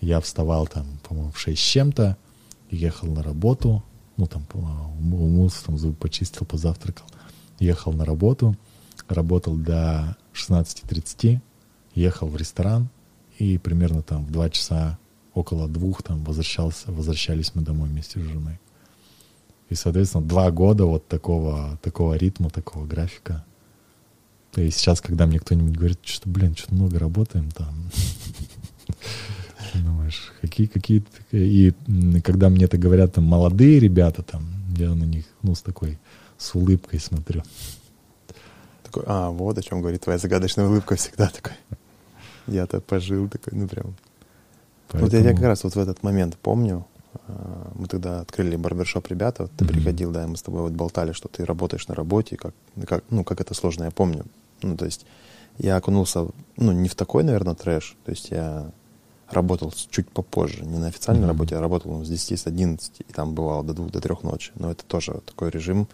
Я 0.00 0.20
вставал 0.20 0.66
там, 0.66 0.86
по-моему, 1.06 1.32
в 1.32 1.38
6 1.38 1.60
с 1.60 1.62
чем-то, 1.62 2.16
ехал 2.70 3.08
на 3.08 3.22
работу, 3.22 3.82
ну 4.16 4.26
там 4.26 4.46
умылся, 4.54 5.64
там 5.64 5.78
зубы 5.78 5.94
почистил, 5.94 6.46
позавтракал, 6.46 7.06
ехал 7.58 7.92
на 7.92 8.04
работу, 8.04 8.56
работал 9.08 9.56
до 9.56 10.16
16.30, 10.32 11.40
ехал 11.94 12.28
в 12.28 12.36
ресторан, 12.36 12.88
и 13.38 13.58
примерно 13.58 14.02
там 14.02 14.24
в 14.24 14.30
2 14.30 14.50
часа, 14.50 14.98
около 15.34 15.68
двух 15.68 16.02
там 16.02 16.22
возвращался, 16.24 16.92
возвращались 16.92 17.54
мы 17.54 17.62
домой 17.62 17.88
вместе 17.88 18.20
с 18.20 18.22
женой. 18.22 18.58
И, 19.70 19.74
соответственно, 19.74 20.24
два 20.24 20.50
года 20.50 20.84
вот 20.84 21.08
такого, 21.08 21.78
такого 21.82 22.14
ритма, 22.14 22.50
такого 22.50 22.86
графика. 22.86 23.44
И 24.56 24.68
сейчас, 24.70 25.00
когда 25.00 25.26
мне 25.26 25.38
кто-нибудь 25.38 25.76
говорит, 25.76 26.00
что, 26.02 26.28
блин, 26.28 26.54
что-то 26.56 26.74
много 26.74 26.98
работаем 26.98 27.50
там, 27.52 27.90
Думаешь, 29.74 30.32
какие, 30.40 30.66
какие... 30.66 31.04
И 31.30 31.72
когда 32.24 32.48
мне 32.48 32.64
это 32.64 32.78
говорят 32.78 33.14
там 33.14 33.24
молодые 33.24 33.78
ребята, 33.78 34.22
там, 34.22 34.44
я 34.76 34.94
на 34.94 35.04
них, 35.04 35.24
ну, 35.42 35.54
с 35.54 35.62
такой, 35.62 35.98
с 36.38 36.54
улыбкой 36.54 36.98
смотрю. 36.98 37.42
Такой, 38.82 39.04
а, 39.06 39.30
вот 39.30 39.58
о 39.58 39.62
чем 39.62 39.80
говорит 39.80 40.02
твоя 40.02 40.18
загадочная 40.18 40.66
улыбка 40.66 40.96
всегда 40.96 41.28
такой. 41.28 41.52
Я-то 42.46 42.80
пожил 42.80 43.28
такой, 43.28 43.56
ну, 43.56 43.68
прям. 43.68 43.94
Поэтому... 44.88 45.04
Вот 45.04 45.12
я, 45.12 45.20
я 45.20 45.34
как 45.34 45.44
раз 45.44 45.62
вот 45.62 45.74
в 45.74 45.78
этот 45.78 46.02
момент 46.02 46.36
помню, 46.36 46.84
мы 47.74 47.86
тогда 47.86 48.20
открыли 48.20 48.56
барбершоп 48.56 49.08
ребята, 49.08 49.44
вот 49.44 49.52
ты 49.52 49.64
mm-hmm. 49.64 49.68
приходил, 49.68 50.12
да, 50.12 50.24
и 50.24 50.26
мы 50.26 50.36
с 50.36 50.42
тобой 50.42 50.62
вот 50.62 50.72
болтали, 50.72 51.12
что 51.12 51.28
ты 51.28 51.44
работаешь 51.44 51.88
на 51.88 51.94
работе, 51.94 52.36
как, 52.36 52.54
как, 52.86 53.04
ну, 53.10 53.24
как 53.24 53.40
это 53.40 53.54
сложно, 53.54 53.84
я 53.84 53.90
помню. 53.90 54.24
Ну, 54.62 54.76
то 54.76 54.84
есть 54.84 55.06
я 55.58 55.76
окунулся, 55.76 56.26
ну, 56.56 56.72
не 56.72 56.88
в 56.88 56.94
такой, 56.94 57.24
наверное, 57.24 57.54
трэш, 57.54 57.96
то 58.04 58.10
есть 58.10 58.30
я 58.30 58.70
работал 59.30 59.72
чуть 59.90 60.08
попозже, 60.08 60.64
не 60.64 60.78
на 60.78 60.88
официальной 60.88 61.24
mm-hmm. 61.24 61.28
работе, 61.28 61.56
а 61.56 61.60
работал 61.60 62.04
с 62.04 62.08
10, 62.08 62.40
с 62.40 62.46
11, 62.46 63.00
и 63.00 63.12
там 63.12 63.34
бывало 63.34 63.62
до 63.62 63.74
2, 63.74 63.88
до 63.88 64.00
3 64.00 64.16
ночи. 64.22 64.52
Но 64.56 64.70
это 64.70 64.84
тоже 64.84 65.20
такой 65.24 65.50
режим, 65.50 65.88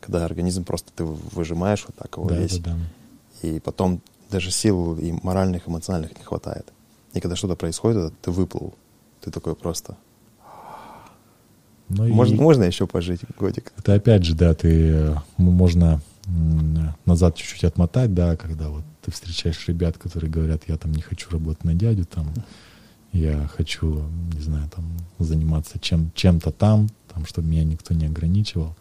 когда 0.00 0.24
организм 0.24 0.64
просто 0.64 0.90
ты 0.94 1.04
выжимаешь 1.04 1.84
вот 1.86 1.96
так 1.96 2.16
его 2.16 2.28
да, 2.28 2.36
весь. 2.36 2.58
Да, 2.58 2.72
да. 2.72 3.48
И 3.48 3.60
потом 3.60 4.00
даже 4.30 4.50
сил 4.50 4.96
и 4.96 5.12
моральных, 5.22 5.68
эмоциональных 5.68 6.16
не 6.16 6.24
хватает. 6.24 6.72
И 7.12 7.20
когда 7.20 7.36
что-то 7.36 7.56
происходит, 7.56 8.12
ты 8.22 8.30
выплыл. 8.30 8.74
Ты 9.20 9.30
такой 9.30 9.54
просто... 9.54 9.96
Ну 11.90 12.08
можно, 12.08 12.34
и... 12.34 12.38
можно 12.38 12.62
еще 12.64 12.86
пожить 12.86 13.20
годик. 13.38 13.72
Это 13.76 13.94
опять 13.94 14.24
же, 14.24 14.34
да, 14.34 14.54
ты 14.54 14.90
э, 14.90 15.14
можно 15.36 16.00
назад 17.04 17.36
чуть-чуть 17.36 17.64
отмотать, 17.64 18.14
да, 18.14 18.36
когда 18.36 18.68
вот 18.68 18.84
ты 19.02 19.10
встречаешь 19.10 19.66
ребят, 19.68 19.98
которые 19.98 20.30
говорят, 20.30 20.62
я 20.68 20.76
там 20.76 20.92
не 20.92 21.02
хочу 21.02 21.30
работать 21.30 21.64
на 21.64 21.74
дядю, 21.74 22.04
там, 22.04 22.32
я 23.12 23.48
хочу, 23.48 24.04
не 24.32 24.40
знаю, 24.40 24.70
там, 24.74 24.84
заниматься 25.18 25.78
чем, 25.80 26.12
чем-то 26.14 26.52
там, 26.52 26.88
там, 27.12 27.26
чтобы 27.26 27.48
меня 27.48 27.64
никто 27.64 27.94
не 27.94 28.06
ограничивал. 28.06 28.76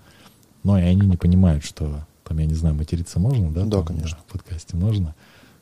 Но 0.63 0.77
и 0.77 0.83
они 0.83 1.07
не 1.07 1.17
понимают, 1.17 1.63
что, 1.63 2.05
там, 2.23 2.37
я 2.37 2.45
не 2.45 2.53
знаю, 2.53 2.75
материться 2.75 3.19
можно, 3.19 3.51
да? 3.51 3.65
Да, 3.65 3.77
там, 3.77 3.85
конечно. 3.87 4.19
В 4.27 4.31
подкасте 4.31 4.75
можно. 4.75 5.15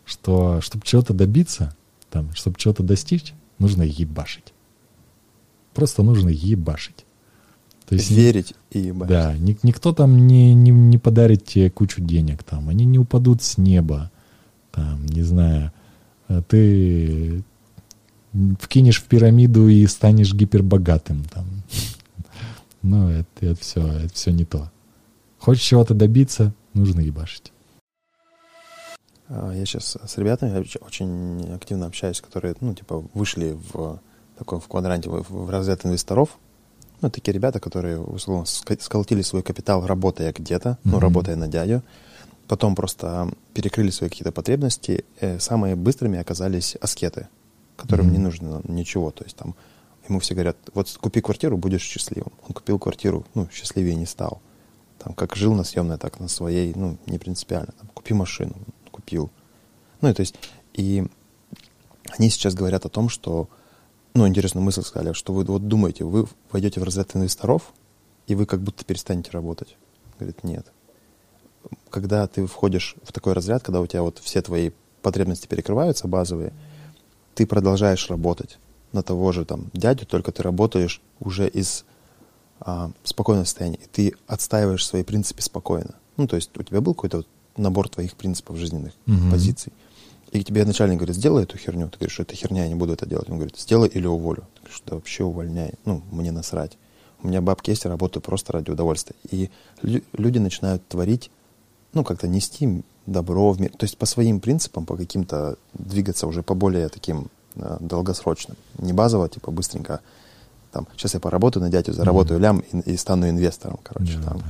Что, 0.06 0.60
чтобы 0.62 0.86
чего-то 0.86 1.14
добиться, 1.14 1.76
там, 2.10 2.34
чтобы 2.34 2.58
чего-то 2.58 2.84
достичь, 2.84 3.34
нужно 3.60 3.84
ебашить. 3.84 4.54
Просто 5.74 6.04
нужно 6.04 6.30
ебашить. 6.30 7.06
То 7.88 7.96
есть, 7.96 8.12
Верить 8.12 8.54
и 8.72 8.80
ебашить. 8.80 9.10
Да, 9.10 9.34
ни, 9.38 9.58
никто 9.64 9.94
там 9.94 10.28
не, 10.28 10.54
не, 10.54 10.72
не 10.72 10.98
подарит 10.98 11.46
тебе 11.46 11.70
кучу 11.70 12.02
денег, 12.02 12.44
там, 12.44 12.68
они 12.68 12.84
не 12.84 13.00
упадут 13.00 13.42
с 13.42 13.58
неба, 13.58 14.12
там, 14.72 15.06
не 15.06 15.22
знаю, 15.22 15.72
а 16.28 16.42
ты 16.42 17.44
вкинешь 18.60 19.02
в 19.02 19.06
пирамиду 19.06 19.68
и 19.68 19.86
станешь 19.88 20.34
гипербогатым. 20.34 21.24
Там. 21.26 21.46
Ну, 22.84 23.10
это, 23.10 23.28
это, 23.42 23.60
все, 23.60 23.86
это 23.86 24.14
все 24.14 24.32
не 24.32 24.46
то. 24.46 24.72
Хочешь 25.40 25.64
чего-то 25.64 25.94
добиться, 25.94 26.54
нужно 26.74 27.02
ебашить. 27.02 27.52
А, 29.28 29.52
я 29.52 29.66
сейчас 29.66 29.98
с 30.06 30.18
ребятами 30.18 30.66
очень 30.80 31.54
активно 31.54 31.88
общаюсь, 31.88 32.22
которые, 32.22 32.56
ну, 32.62 32.74
типа, 32.76 33.04
вышли 33.14 33.58
в 33.74 34.00
таком 34.38 34.62
в 34.62 34.68
квадранте, 34.68 35.10
в, 35.10 35.26
в 35.28 35.50
разряд 35.50 35.86
инвесторов. 35.86 36.38
Ну, 37.02 37.10
такие 37.10 37.34
ребята, 37.34 37.60
которые, 37.60 38.00
условно, 38.00 38.45
сколотили 38.45 39.22
свой 39.22 39.43
капитал, 39.43 39.86
работая 39.86 40.34
где-то, 40.34 40.70
mm-hmm. 40.70 40.78
ну, 40.84 41.00
работая 41.00 41.36
на 41.36 41.48
дядю. 41.48 41.84
Потом 42.48 42.76
просто 42.76 43.30
перекрыли 43.54 43.91
свои 43.91 44.10
какие-то 44.10 44.32
потребности. 44.32 45.06
Э, 45.20 45.39
самые 45.39 45.76
быстрыми 45.76 46.18
оказались 46.18 46.76
аскеты 46.82 47.28
которым 47.78 48.08
mm-hmm. 48.08 48.12
не 48.12 48.18
нужно 48.18 48.62
ничего. 48.68 49.12
То 49.12 49.24
есть 49.24 49.38
там 49.38 49.56
ему 50.10 50.20
все 50.20 50.34
говорят, 50.34 50.58
вот 50.74 50.89
купи 51.00 51.22
квартиру, 51.22 51.58
будешь 51.58 51.84
счастливым. 51.84 52.34
Он 52.45 52.54
купил 52.54 52.80
квартиру, 52.80 53.26
ну, 53.36 53.48
счастливее 53.52 53.95
не 53.95 54.06
стал. 54.06 54.41
Там, 55.00 55.14
как 55.14 55.36
жил 55.36 55.54
на 55.54 55.64
съемной, 55.64 55.98
так 55.98 56.20
на 56.20 56.28
своей, 56.28 56.74
ну, 56.76 56.98
не 57.06 57.20
принципиально. 57.20 57.74
Там, 57.80 57.88
купи 57.93 58.14
машину, 58.14 58.56
купил. 58.91 59.30
Ну, 60.02 60.10
и 60.10 60.14
то 60.14 60.22
есть, 60.22 60.36
и 60.74 61.06
они 62.18 62.30
сейчас 62.30 62.56
говорят 62.56 62.86
о 62.86 62.89
том, 62.89 63.10
что, 63.10 63.48
ну, 64.18 64.28
интересную 64.28 64.63
мысль 64.63 64.82
сказали, 64.82 65.13
что 65.13 65.32
вы 65.32 65.43
вот 65.43 65.68
думаете, 65.68 66.03
вы 66.03 66.26
войдете 66.51 66.80
в 66.80 66.84
разряд 66.84 67.15
инвесторов, 67.15 67.72
и 68.26 68.34
вы 68.34 68.45
как 68.45 68.61
будто 68.61 68.84
перестанете 68.84 69.30
работать. 69.32 69.78
Говорит, 70.18 70.43
нет. 70.43 70.65
Когда 71.89 72.26
ты 72.28 72.45
входишь 72.47 72.95
в 73.03 73.11
такой 73.11 73.34
разряд, 73.34 73.63
когда 73.63 73.80
у 73.80 73.86
тебя 73.86 74.01
вот 74.01 74.18
все 74.18 74.41
твои 74.41 74.72
потребности 75.03 75.47
перекрываются, 75.47 76.07
базовые, 76.07 76.51
ты 77.36 77.45
продолжаешь 77.45 78.09
работать 78.09 78.57
на 78.91 79.03
того 79.03 79.32
же 79.32 79.45
там 79.45 79.70
дядю, 79.74 80.07
только 80.07 80.32
ты 80.32 80.41
работаешь 80.41 80.99
уже 81.20 81.47
из 81.47 81.86
а, 82.59 82.89
спокойного 83.03 83.45
состояния. 83.45 83.80
Ты 83.91 84.15
отстаиваешь 84.26 84.86
свои 84.86 85.03
принципы 85.03 85.43
спокойно. 85.43 85.93
Ну, 86.18 86.28
то 86.28 86.36
есть 86.36 86.49
у 86.57 86.63
тебя 86.63 86.82
был 86.82 86.95
какой-то 86.95 87.18
вот 87.18 87.28
набор 87.55 87.88
твоих 87.89 88.15
принципов 88.15 88.57
жизненных, 88.57 88.93
угу. 89.05 89.30
позиций. 89.30 89.74
И 90.32 90.43
тебе 90.43 90.65
начальник 90.65 90.97
говорит, 90.97 91.15
сделай 91.15 91.43
эту 91.43 91.57
херню. 91.57 91.89
Ты 91.89 91.97
говоришь, 91.97 92.13
что 92.13 92.23
это 92.23 92.36
херня, 92.36 92.63
я 92.63 92.69
не 92.69 92.75
буду 92.75 92.93
это 92.93 93.05
делать. 93.05 93.30
Он 93.30 93.36
говорит, 93.36 93.57
сделай 93.57 93.88
или 93.88 94.05
уволю. 94.05 94.43
Ты 94.55 94.61
говоришь, 94.61 94.84
да 94.86 94.95
вообще 94.95 95.23
увольняй. 95.23 95.73
Ну, 95.86 96.01
мне 96.11 96.32
насрать. 96.32 96.78
У 97.23 97.28
меня 97.28 97.41
бабки 97.41 97.69
есть, 97.69 97.86
я 97.86 97.89
работаю 97.89 98.21
просто 98.21 98.53
ради 98.53 98.69
удовольствия. 98.69 99.15
И 99.32 99.49
люди 99.82 100.38
начинают 100.38 100.88
творить, 100.88 101.32
ну, 101.93 102.03
как-то 102.03 102.28
нести 102.28 102.84
добро 103.05 103.51
в 103.51 103.59
мир. 103.59 103.71
То 103.71 103.86
есть 103.86 103.97
по 103.97 104.05
своим 104.05 104.39
принципам, 104.39 104.86
по 104.86 104.97
каким-то 104.97 105.57
двигаться 105.73 106.28
уже 106.28 106.43
по 106.43 106.53
более 106.53 106.89
таким 106.89 107.28
э, 107.55 107.78
долгосрочным. 107.80 108.57
Не 108.78 108.93
базово, 108.93 109.30
типа 109.30 109.49
быстренько, 109.49 110.01
там, 110.71 110.88
сейчас 110.97 111.13
я 111.13 111.19
поработаю 111.19 111.63
на 111.63 111.71
дядю, 111.71 111.93
заработаю 111.93 112.39
mm-hmm. 112.39 112.43
лям 112.43 112.59
и, 112.59 112.91
и 112.91 112.97
стану 112.97 113.30
инвестором, 113.30 113.80
короче. 113.82 114.17
Да, 114.17 114.23
там. 114.25 114.38
Да. 114.39 114.45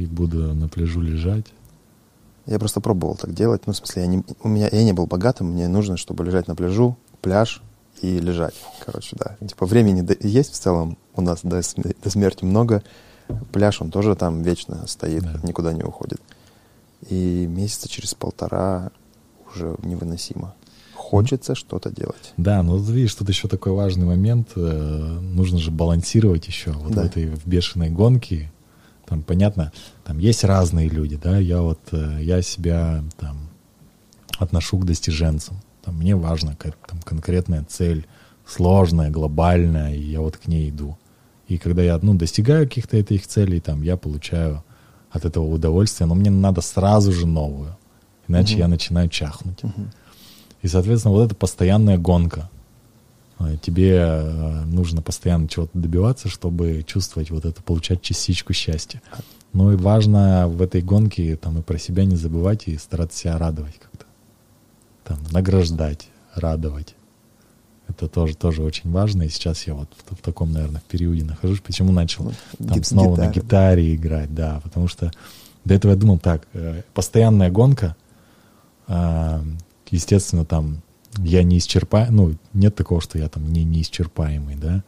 И 0.00 0.06
буду 0.06 0.54
на 0.54 0.68
пляжу 0.68 1.00
лежать. 1.00 1.46
Я 2.46 2.58
просто 2.58 2.80
пробовал 2.80 3.16
так 3.16 3.34
делать. 3.34 3.66
Ну, 3.66 3.72
в 3.72 3.76
смысле, 3.76 4.02
я 4.02 4.08
не, 4.08 4.24
у 4.42 4.48
меня, 4.48 4.68
я 4.70 4.84
не 4.84 4.92
был 4.92 5.06
богатым, 5.06 5.52
мне 5.52 5.68
нужно, 5.68 5.96
чтобы 5.96 6.24
лежать 6.24 6.46
на 6.46 6.54
пляжу, 6.54 6.96
пляж 7.20 7.62
и 8.02 8.18
лежать. 8.18 8.54
Короче, 8.84 9.16
да. 9.16 9.36
Типа 9.46 9.66
времени 9.66 10.06
есть 10.24 10.52
в 10.52 10.58
целом 10.58 10.96
у 11.14 11.22
нас 11.22 11.40
до, 11.42 11.60
до 12.02 12.10
смерти 12.10 12.44
много. 12.44 12.82
Пляж, 13.52 13.82
он 13.82 13.90
тоже 13.90 14.14
там 14.14 14.42
вечно 14.42 14.86
стоит, 14.86 15.24
да. 15.24 15.40
никуда 15.42 15.72
не 15.72 15.82
уходит. 15.82 16.20
И 17.08 17.46
месяца 17.48 17.88
через 17.88 18.14
полтора 18.14 18.90
уже 19.52 19.76
невыносимо. 19.82 20.54
Хочется 20.94 21.54
что-то 21.54 21.90
делать. 21.90 22.32
Да, 22.36 22.62
но 22.62 22.76
видишь, 22.76 23.14
тут 23.14 23.28
еще 23.28 23.48
такой 23.48 23.72
важный 23.72 24.06
момент. 24.06 24.50
Э, 24.56 25.18
нужно 25.20 25.58
же 25.58 25.70
балансировать 25.70 26.46
еще 26.46 26.72
вот 26.72 26.92
да. 26.92 27.02
в 27.02 27.04
этой 27.06 27.26
в 27.26 27.46
бешеной 27.46 27.90
гонке. 27.90 28.50
Там, 29.06 29.22
понятно, 29.22 29.72
там 30.04 30.18
есть 30.18 30.44
разные 30.44 30.88
люди, 30.88 31.16
да, 31.16 31.38
я 31.38 31.62
вот, 31.62 31.80
э, 31.92 32.18
я 32.22 32.42
себя 32.42 33.04
там 33.18 33.48
отношу 34.38 34.78
к 34.78 34.84
достиженцам. 34.84 35.56
Там, 35.84 35.96
мне 35.96 36.16
важно 36.16 36.56
как, 36.56 36.76
там, 36.86 37.00
конкретная 37.02 37.64
цель, 37.68 38.06
сложная, 38.44 39.10
глобальная, 39.10 39.94
и 39.94 40.02
я 40.02 40.20
вот 40.20 40.36
к 40.36 40.48
ней 40.48 40.70
иду. 40.70 40.98
И 41.46 41.58
когда 41.58 41.82
я 41.82 41.98
ну, 42.02 42.14
достигаю 42.14 42.66
каких-то 42.66 42.96
этих 42.96 43.26
целей, 43.26 43.60
там, 43.60 43.82
я 43.82 43.96
получаю 43.96 44.64
от 45.10 45.24
этого 45.24 45.44
удовольствие, 45.44 46.08
но 46.08 46.14
мне 46.14 46.30
надо 46.30 46.60
сразу 46.60 47.12
же 47.12 47.26
новую, 47.26 47.76
иначе 48.26 48.54
угу. 48.54 48.60
я 48.60 48.68
начинаю 48.68 49.08
чахнуть. 49.08 49.62
Угу. 49.62 49.86
И, 50.62 50.68
соответственно, 50.68 51.14
вот 51.14 51.26
эта 51.26 51.34
постоянная 51.36 51.98
гонка. 51.98 52.50
Э, 53.38 53.56
тебе 53.60 53.96
э, 53.96 54.64
нужно 54.64 55.02
постоянно 55.02 55.48
чего-то 55.48 55.78
добиваться, 55.78 56.28
чтобы 56.28 56.82
чувствовать 56.86 57.30
вот 57.30 57.44
это, 57.44 57.62
получать 57.62 58.02
частичку 58.02 58.52
счастья. 58.52 59.02
Ну 59.52 59.72
и 59.72 59.76
важно 59.76 60.48
в 60.48 60.62
этой 60.62 60.82
гонке 60.82 61.36
там 61.36 61.58
и 61.58 61.62
про 61.62 61.78
себя 61.78 62.04
не 62.04 62.16
забывать 62.16 62.68
и 62.68 62.76
стараться 62.76 63.18
себя 63.18 63.38
радовать 63.38 63.78
как-то. 63.78 64.06
Там, 65.04 65.18
награждать, 65.30 66.08
радовать. 66.34 66.94
Это 67.88 68.08
тоже, 68.08 68.36
тоже 68.36 68.62
очень 68.62 68.90
важно. 68.90 69.22
И 69.22 69.28
сейчас 69.28 69.66
я 69.66 69.74
вот 69.74 69.88
в, 70.08 70.16
в 70.16 70.20
таком, 70.20 70.52
наверное, 70.52 70.82
периоде 70.88 71.24
нахожусь. 71.24 71.60
Почему 71.60 71.92
начал 71.92 72.32
там 72.58 72.82
снова 72.82 73.12
гитара. 73.12 73.28
на 73.28 73.32
гитаре 73.32 73.94
играть, 73.94 74.34
да, 74.34 74.60
потому 74.64 74.88
что 74.88 75.12
до 75.64 75.74
этого 75.74 75.92
я 75.92 75.96
думал 75.96 76.18
так, 76.18 76.46
э, 76.52 76.82
постоянная 76.94 77.50
гонка, 77.50 77.96
естественно, 79.90 80.44
там 80.44 80.80
я 81.18 81.42
не 81.42 81.58
исчерпаем, 81.58 82.14
ну, 82.14 82.34
нет 82.52 82.74
такого, 82.74 83.00
что 83.00 83.18
я 83.18 83.28
там 83.28 83.52
не 83.52 83.64
неисчерпаемый, 83.64 84.56
да. 84.56 84.84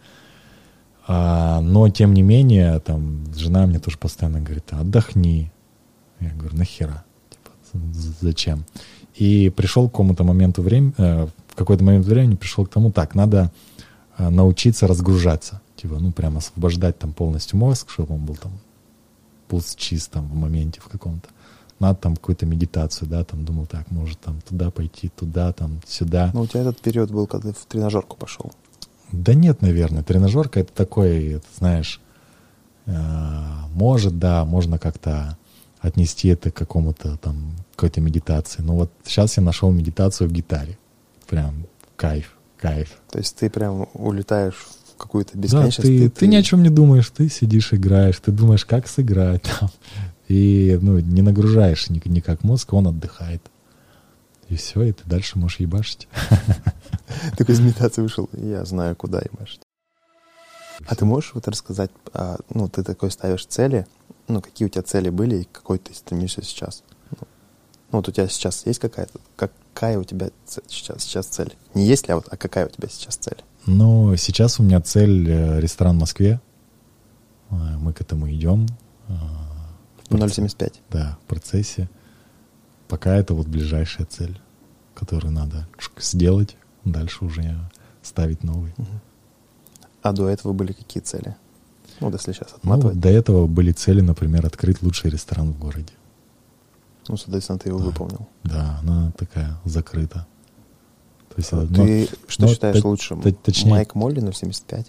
А, 1.07 1.61
но, 1.61 1.89
тем 1.89 2.13
не 2.13 2.23
менее, 2.23 2.79
там, 2.81 3.25
жена 3.35 3.67
мне 3.67 3.79
тоже 3.79 3.99
постоянно 3.99 4.41
говорит, 4.41 4.73
отдохни. 4.73 5.51
Я 6.21 6.31
говорю, 6.31 6.57
нахера? 6.57 7.05
Типа, 7.31 7.51
зачем? 8.21 8.65
И 9.15 9.51
пришел 9.51 9.89
к 9.89 9.93
какому-то 9.93 10.25
моменту 10.25 10.63
времени, 10.63 10.95
э, 10.99 11.27
в 11.49 11.55
какой-то 11.55 11.83
момент 11.83 12.07
времени 12.07 12.35
пришел 12.35 12.67
к 12.67 12.71
тому, 12.71 12.93
так, 12.93 13.15
надо 13.15 13.51
э, 14.19 14.29
научиться 14.29 14.87
разгружаться. 14.87 15.61
Типа, 15.77 15.99
ну, 15.99 16.13
прям 16.13 16.37
освобождать 16.37 16.99
там 16.99 17.13
полностью 17.13 17.59
мозг, 17.59 17.91
чтобы 17.91 18.15
он 18.15 18.25
был 18.25 18.37
там 18.37 18.53
пуст 19.49 19.79
чист 19.79 20.15
в 20.15 20.35
моменте 20.35 20.81
в 20.81 20.89
каком-то 20.89 21.29
надо 21.81 21.99
там 22.01 22.17
какую-то 22.17 22.47
медитацию, 22.47 23.09
да, 23.09 23.25
там 23.25 23.45
думал, 23.45 23.67
так, 23.67 23.91
может 23.91 24.21
там 24.21 24.41
туда 24.41 24.71
пойти, 24.71 25.09
туда, 25.09 25.53
там, 25.53 25.81
сюда. 25.87 26.31
Ну, 26.35 26.43
у 26.43 26.47
тебя 26.47 26.61
этот 26.61 26.81
период 26.81 27.11
был, 27.11 27.27
когда 27.27 27.51
ты 27.51 27.55
в 27.55 27.67
тренажерку 27.67 28.17
пошел. 28.17 28.53
Да 29.13 29.35
нет, 29.35 29.63
наверное, 29.63 30.03
тренажерка 30.03 30.61
это 30.61 30.73
такой, 30.73 31.41
знаешь, 31.57 32.01
э, 32.87 32.93
может, 33.73 34.19
да, 34.19 34.45
можно 34.45 34.79
как-то 34.79 35.39
отнести 35.81 36.29
это 36.29 36.51
к 36.51 36.55
какому-то 36.55 37.17
там, 37.19 37.53
какой-то 37.75 38.01
медитации. 38.01 38.63
Но 38.63 38.75
вот 38.75 38.93
сейчас 39.05 39.37
я 39.37 39.43
нашел 39.43 39.71
медитацию 39.71 40.29
в 40.29 40.33
гитаре. 40.33 40.77
Прям 41.29 41.67
кайф, 41.97 42.37
кайф. 42.57 42.99
То 43.11 43.19
есть 43.19 43.37
ты 43.37 43.49
прям 43.49 43.89
улетаешь 43.95 44.67
в 44.95 44.97
какую-то 44.97 45.39
бесконечность. 45.39 45.79
Да, 45.79 45.83
ты, 45.83 46.11
ты, 46.11 46.11
ты 46.11 46.27
ни 46.27 46.37
о 46.37 46.43
чем 46.43 46.63
не 46.63 46.71
думаешь, 46.71 47.09
ты 47.11 47.29
сидишь, 47.29 47.73
играешь, 47.73 48.19
ты 48.19 48.33
думаешь, 48.33 48.65
как 48.65 48.89
сыграть 48.89 49.43
там. 49.43 49.71
И 50.29 50.79
ну, 50.81 50.99
не 50.99 51.23
нагружаешь 51.23 51.89
никак 51.89 52.45
мозг, 52.45 52.73
он 52.75 52.87
отдыхает. 52.87 53.43
И 54.49 54.57
все, 54.57 54.83
и 54.83 54.93
ты 54.93 55.03
дальше 55.05 55.39
можешь 55.39 55.61
ебашить. 55.61 56.09
Ты 57.37 57.45
из 57.45 57.61
медитации 57.61 58.03
вышел, 58.03 58.29
я 58.33 58.65
знаю, 58.65 58.95
куда 58.95 59.21
ебашить. 59.21 59.61
А 60.87 60.95
ты 60.95 61.05
можешь 61.05 61.33
вот 61.35 61.49
рассказать, 61.49 61.91
а, 62.13 62.39
ну, 62.51 62.69
ты 62.69 62.85
такой 62.85 63.11
ставишь 63.11 63.47
цели, 63.47 63.87
ну, 64.29 64.41
какие 64.41 64.67
у 64.67 64.69
тебя 64.69 64.83
цели 64.83 65.09
были 65.11 65.39
и 65.39 65.49
какой 65.51 65.79
ты 65.79 65.93
стремишься 65.93 66.43
сейчас? 66.43 66.85
Ну, 67.11 67.19
ну, 67.91 67.99
вот 67.99 68.09
у 68.09 68.13
тебя 68.13 68.29
сейчас 68.29 68.65
есть 68.67 68.79
какая-то, 68.79 69.19
какая 69.37 69.99
у 69.99 70.05
тебя 70.05 70.31
сейчас, 70.69 71.03
сейчас 71.03 71.27
цель? 71.27 71.57
Не 71.75 71.85
есть 71.87 72.07
ли, 72.07 72.13
а 72.13 72.17
вот, 72.17 72.29
а 72.31 72.37
какая 72.37 72.67
у 72.67 72.69
тебя 72.69 72.89
сейчас 72.89 73.17
цель? 73.17 73.43
Ну, 73.67 74.15
сейчас 74.17 74.61
у 74.61 74.63
меня 74.63 74.81
цель 74.81 75.29
э, 75.29 75.61
ресторан 75.61 75.97
в 75.97 76.01
Москве. 76.01 76.41
Э, 77.51 77.77
мы 77.79 77.93
к 77.93 78.01
этому 78.01 78.31
идем. 78.31 78.67
Э, 80.11 80.15
0,75. 80.15 80.75
Да, 80.91 81.19
в 81.23 81.27
процессе. 81.27 81.89
Пока 82.89 83.15
это 83.17 83.35
вот 83.35 83.47
ближайшая 83.47 84.07
цель, 84.07 84.41
которую 84.95 85.33
надо 85.33 85.69
сделать, 85.99 86.57
дальше 86.85 87.25
уже 87.25 87.59
ставить 88.03 88.43
новый. 88.43 88.75
А 90.03 90.13
до 90.13 90.29
этого 90.29 90.53
были 90.53 90.73
какие 90.73 91.03
цели? 91.03 91.37
Ну, 92.01 92.11
если 92.11 92.33
сейчас 92.33 92.51
ну, 92.53 92.57
отматывать. 92.59 92.95
Ну, 92.97 93.01
до 93.03 93.09
этого 93.09 93.47
были 93.47 93.73
цели, 93.73 94.01
например, 94.01 94.47
открыть 94.47 94.83
лучший 94.83 95.11
ресторан 95.11 95.53
в 95.53 95.59
городе. 95.59 95.93
Ну, 97.09 97.17
соответственно, 97.17 97.59
ты 97.59 97.69
его 97.69 97.79
да. 97.79 97.85
выполнил. 97.87 98.29
Да, 98.45 98.79
она 98.83 99.13
такая 99.19 99.59
закрыта. 99.65 100.27
То 101.29 101.35
есть, 101.37 101.53
а, 101.53 101.67
ты 101.67 102.09
но, 102.11 102.19
что 102.29 102.43
но, 102.43 102.49
считаешь 102.49 102.81
т- 102.81 102.87
лучшим? 102.87 103.23
Точнее, 103.43 103.71
Майк 103.71 103.95
Молли 103.95 104.23
0,75? 104.23 104.87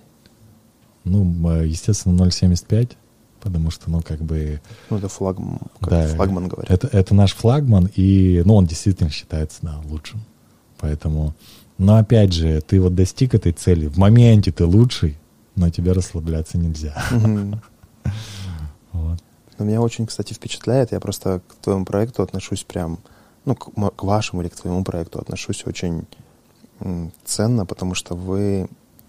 Ну, 1.06 1.62
естественно, 1.64 2.22
0,75 2.24 2.96
потому 3.42 3.72
что, 3.72 3.90
ну, 3.90 4.02
как 4.02 4.22
бы... 4.22 4.62
Ну, 4.90 4.98
это 4.98 5.08
флаг, 5.08 5.38
как 5.80 5.90
да, 5.90 6.08
флагман, 6.08 6.48
говорят. 6.48 6.70
Это, 6.70 6.88
это 6.88 7.14
наш 7.14 7.34
флагман, 7.34 7.90
и, 7.96 8.42
ну, 8.46 8.56
он 8.56 8.66
действительно 8.66 9.10
считается, 9.10 9.60
да, 9.62 9.80
лучшим. 9.86 10.22
Поэтому, 10.80 11.34
но 11.78 11.98
опять 11.98 12.34
же, 12.34 12.62
ты 12.62 12.80
вот 12.80 12.96
достиг 12.96 13.34
этой 13.34 13.52
цели, 13.52 13.88
в 13.88 13.98
моменте 13.98 14.52
ты 14.52 14.66
лучший, 14.66 15.18
но 15.56 15.70
тебе 15.70 15.92
расслабляться 15.92 16.58
нельзя. 16.58 16.96
Вот. 18.92 19.20
Но 19.60 19.66
меня 19.66 19.82
очень, 19.82 20.08
кстати, 20.08 20.34
впечатляет, 20.34 20.92
я 20.92 21.00
просто 21.00 21.42
к 21.48 21.56
твоему 21.64 21.86
проекту 21.86 22.24
отношусь 22.24 22.64
прям, 22.64 22.98
ну, 23.46 23.54
к, 23.54 23.70
к 23.96 24.04
вашему 24.04 24.42
или 24.42 24.50
к 24.50 24.56
твоему 24.56 24.84
проекту 24.84 25.20
отношусь 25.20 25.64
очень 25.68 26.06
ценно, 27.24 27.66
потому 27.66 27.94
что 27.94 28.16
вы... 28.16 28.68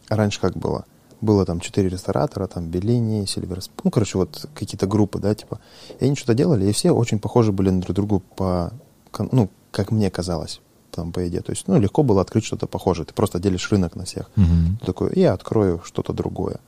Раньше 0.09 0.41
как 0.41 0.57
было? 0.57 0.85
Было 1.21 1.45
там 1.45 1.61
четыре 1.61 1.89
ресторатора, 1.89 2.47
там 2.47 2.66
Беллини, 2.66 3.27
Сильверс, 3.27 3.71
ну, 3.85 3.91
короче, 3.91 4.18
вот 4.18 4.49
какие-то 4.55 4.87
группы, 4.87 5.18
да, 5.18 5.35
типа. 5.35 5.61
И 5.99 6.05
они 6.05 6.16
что-то 6.16 6.35
делали, 6.35 6.66
и 6.66 6.73
все 6.73 6.91
очень 6.93 7.18
похожи 7.18 7.53
были 7.53 7.71
на 7.71 7.81
друг 7.81 7.95
другу 7.95 8.23
по, 8.37 8.73
ну, 9.18 9.51
как 9.71 9.91
мне 9.91 10.11
казалось, 10.11 10.61
там, 10.91 11.12
по 11.12 11.27
идее. 11.29 11.43
То 11.43 11.51
есть, 11.51 11.68
ну, 11.68 11.79
легко 11.79 12.03
было 12.03 12.21
открыть 12.21 12.45
что-то 12.45 12.66
похожее. 12.66 13.07
Ты 13.07 13.14
просто 13.14 13.39
делишь 13.39 13.71
рынок 13.71 13.97
на 13.97 14.05
всех. 14.05 14.31
Mm-hmm. 14.37 14.81
Ты 14.81 14.87
такой, 14.87 15.12
я 15.14 15.33
открою 15.33 15.81
что-то 15.85 16.12
другое. 16.12 16.59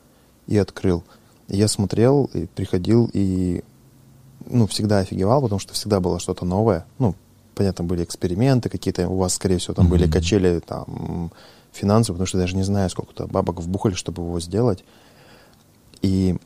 И 0.47 0.57
открыл. 0.59 1.03
И 1.49 1.57
я 1.57 1.69
смотрел, 1.69 2.31
и 2.33 2.47
приходил, 2.47 3.11
и, 3.13 3.65
ну, 4.47 4.67
всегда 4.67 4.99
офигевал, 4.99 5.43
потому 5.43 5.59
что 5.59 5.75
всегда 5.75 6.01
было 6.01 6.21
что-то 6.21 6.45
новое. 6.45 6.87
Ну, 6.99 7.15
понятно, 7.55 7.85
были 7.85 8.05
эксперименты 8.05 8.69
какие-то, 8.69 9.09
у 9.09 9.17
вас, 9.17 9.35
скорее 9.35 9.59
всего, 9.59 9.75
там 9.75 9.87
mm-hmm. 9.87 9.91
были 9.91 10.11
качели, 10.11 10.61
там, 10.61 11.33
финансов, 11.73 12.15
потому 12.15 12.27
что 12.27 12.39
даже 12.39 12.57
не 12.57 12.63
знаю, 12.63 12.91
сколько-то 12.91 13.27
бабок 13.27 13.61
вбухали, 13.61 13.95
чтобы 13.95 14.23
его 14.23 14.41
сделать. 14.41 14.85
И 16.03 16.37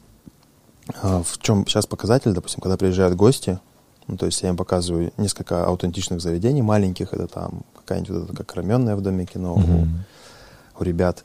э, 1.03 1.22
в 1.24 1.39
чем 1.39 1.66
сейчас 1.66 1.87
показатель, 1.87 2.33
допустим, 2.33 2.61
когда 2.61 2.77
приезжают 2.77 3.16
гости, 3.16 3.59
ну, 4.07 4.16
то 4.16 4.27
есть 4.27 4.41
я 4.43 4.51
им 4.51 4.57
показываю 4.57 5.12
несколько 5.16 5.66
аутентичных 5.66 6.20
заведений 6.20 6.62
маленьких, 6.62 7.12
это 7.12 7.27
там 7.27 7.62
какая-нибудь 7.74 8.11
вот 8.11 8.24
эта, 8.24 8.37
как 8.37 8.55
раменная 8.55 8.95
в 8.97 9.01
доме 9.01 9.27
кино 9.27 9.57
mm-hmm. 9.57 9.89
у, 10.77 10.81
у 10.81 10.85
ребят. 10.85 11.24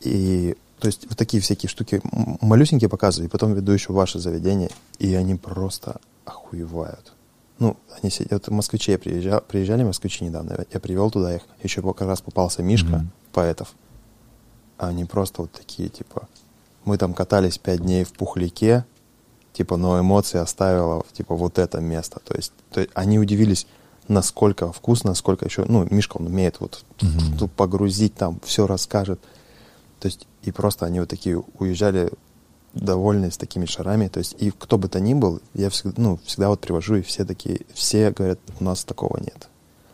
И 0.00 0.56
то 0.78 0.86
есть 0.86 1.06
вот 1.08 1.16
такие 1.16 1.42
всякие 1.42 1.68
штуки 1.68 2.00
малюсенькие 2.40 2.88
показываю, 2.88 3.28
и 3.28 3.30
потом 3.30 3.54
веду 3.54 3.72
еще 3.72 3.92
ваше 3.92 4.18
заведение, 4.18 4.70
и 4.98 5.14
они 5.14 5.34
просто 5.34 6.00
охуевают. 6.24 7.12
Ну, 7.60 7.76
они 8.00 8.10
сидят, 8.10 8.48
москвичи 8.48 8.96
приезжали, 8.96 9.42
приезжали 9.46 9.84
москвичи 9.84 10.24
недавно, 10.24 10.64
я 10.72 10.80
привел 10.80 11.10
туда 11.10 11.36
их, 11.36 11.42
еще 11.62 11.82
как 11.82 12.08
раз 12.08 12.20
попался 12.20 12.62
Мишка, 12.62 12.88
mm-hmm 12.88 13.06
поэтов. 13.32 13.74
А 14.78 14.88
они 14.88 15.04
просто 15.04 15.42
вот 15.42 15.52
такие, 15.52 15.88
типа, 15.88 16.28
мы 16.84 16.96
там 16.98 17.14
катались 17.14 17.58
пять 17.58 17.80
дней 17.80 18.04
в 18.04 18.12
Пухляке, 18.12 18.84
типа, 19.52 19.76
но 19.76 20.00
эмоции 20.00 20.38
оставила, 20.38 21.04
типа, 21.12 21.34
вот 21.34 21.58
это 21.58 21.80
место. 21.80 22.20
То 22.24 22.34
есть, 22.34 22.52
то 22.70 22.80
есть 22.80 22.92
они 22.94 23.18
удивились, 23.18 23.66
насколько 24.08 24.72
вкусно, 24.72 25.10
насколько 25.10 25.44
еще, 25.44 25.64
ну, 25.66 25.86
Мишка, 25.90 26.16
он 26.16 26.26
умеет 26.26 26.60
вот 26.60 26.84
mm-hmm. 26.98 27.48
погрузить, 27.48 28.14
там, 28.14 28.40
все 28.44 28.66
расскажет. 28.66 29.20
То 30.00 30.06
есть, 30.06 30.26
и 30.42 30.50
просто 30.50 30.86
они 30.86 31.00
вот 31.00 31.10
такие 31.10 31.42
уезжали 31.58 32.10
довольные 32.74 33.30
с 33.30 33.36
такими 33.36 33.66
шарами. 33.66 34.08
То 34.08 34.18
есть, 34.18 34.36
и 34.38 34.50
кто 34.50 34.78
бы 34.78 34.88
то 34.88 35.00
ни 35.00 35.14
был, 35.14 35.40
я 35.54 35.70
всегда, 35.70 36.00
ну, 36.00 36.20
всегда 36.24 36.48
вот 36.48 36.60
привожу, 36.60 36.96
и 36.96 37.02
все 37.02 37.24
такие, 37.24 37.60
все 37.74 38.10
говорят, 38.10 38.38
у 38.58 38.64
нас 38.64 38.84
такого 38.84 39.18
нет. 39.18 39.48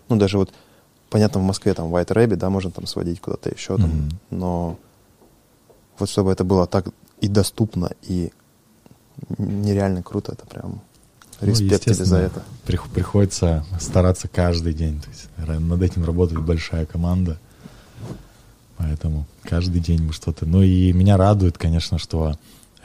Ну, 0.09 0.17
даже 0.17 0.39
вот 0.39 0.53
понятно, 1.11 1.41
в 1.41 1.45
Москве 1.45 1.75
там 1.75 1.95
White 1.95 2.09
Rabbit, 2.09 2.37
да, 2.37 2.51
можно 2.51 2.71
там 2.71 2.87
сводить 2.87 3.21
куда-то 3.21 3.51
еще 3.51 3.77
там, 3.77 3.91
mm-hmm. 3.91 4.13
но 4.31 4.79
вот 5.99 6.11
чтобы 6.11 6.33
это 6.33 6.45
было 6.45 6.67
так 6.67 6.89
и 7.21 7.29
доступно, 7.29 7.91
и 8.03 8.33
нереально 9.39 10.03
круто, 10.03 10.33
это 10.33 10.47
прям 10.47 10.83
ну, 11.41 11.47
респект 11.47 11.87
ну, 11.87 11.95
тебе 11.95 12.05
за 12.05 12.19
это. 12.19 12.43
Приходится 12.65 13.65
стараться 13.81 14.29
каждый 14.29 14.75
день, 14.75 15.01
то 15.01 15.09
есть 15.09 15.29
над 15.37 15.83
этим 15.83 16.05
работает 16.05 16.45
большая 16.45 16.87
команда, 16.87 17.39
поэтому 18.77 19.27
каждый 19.43 19.81
день 19.81 20.03
мы 20.03 20.13
что-то... 20.13 20.45
Ну 20.45 20.63
и 20.63 20.93
меня 20.93 21.17
радует, 21.17 21.57
конечно, 21.57 21.99
что 21.99 22.37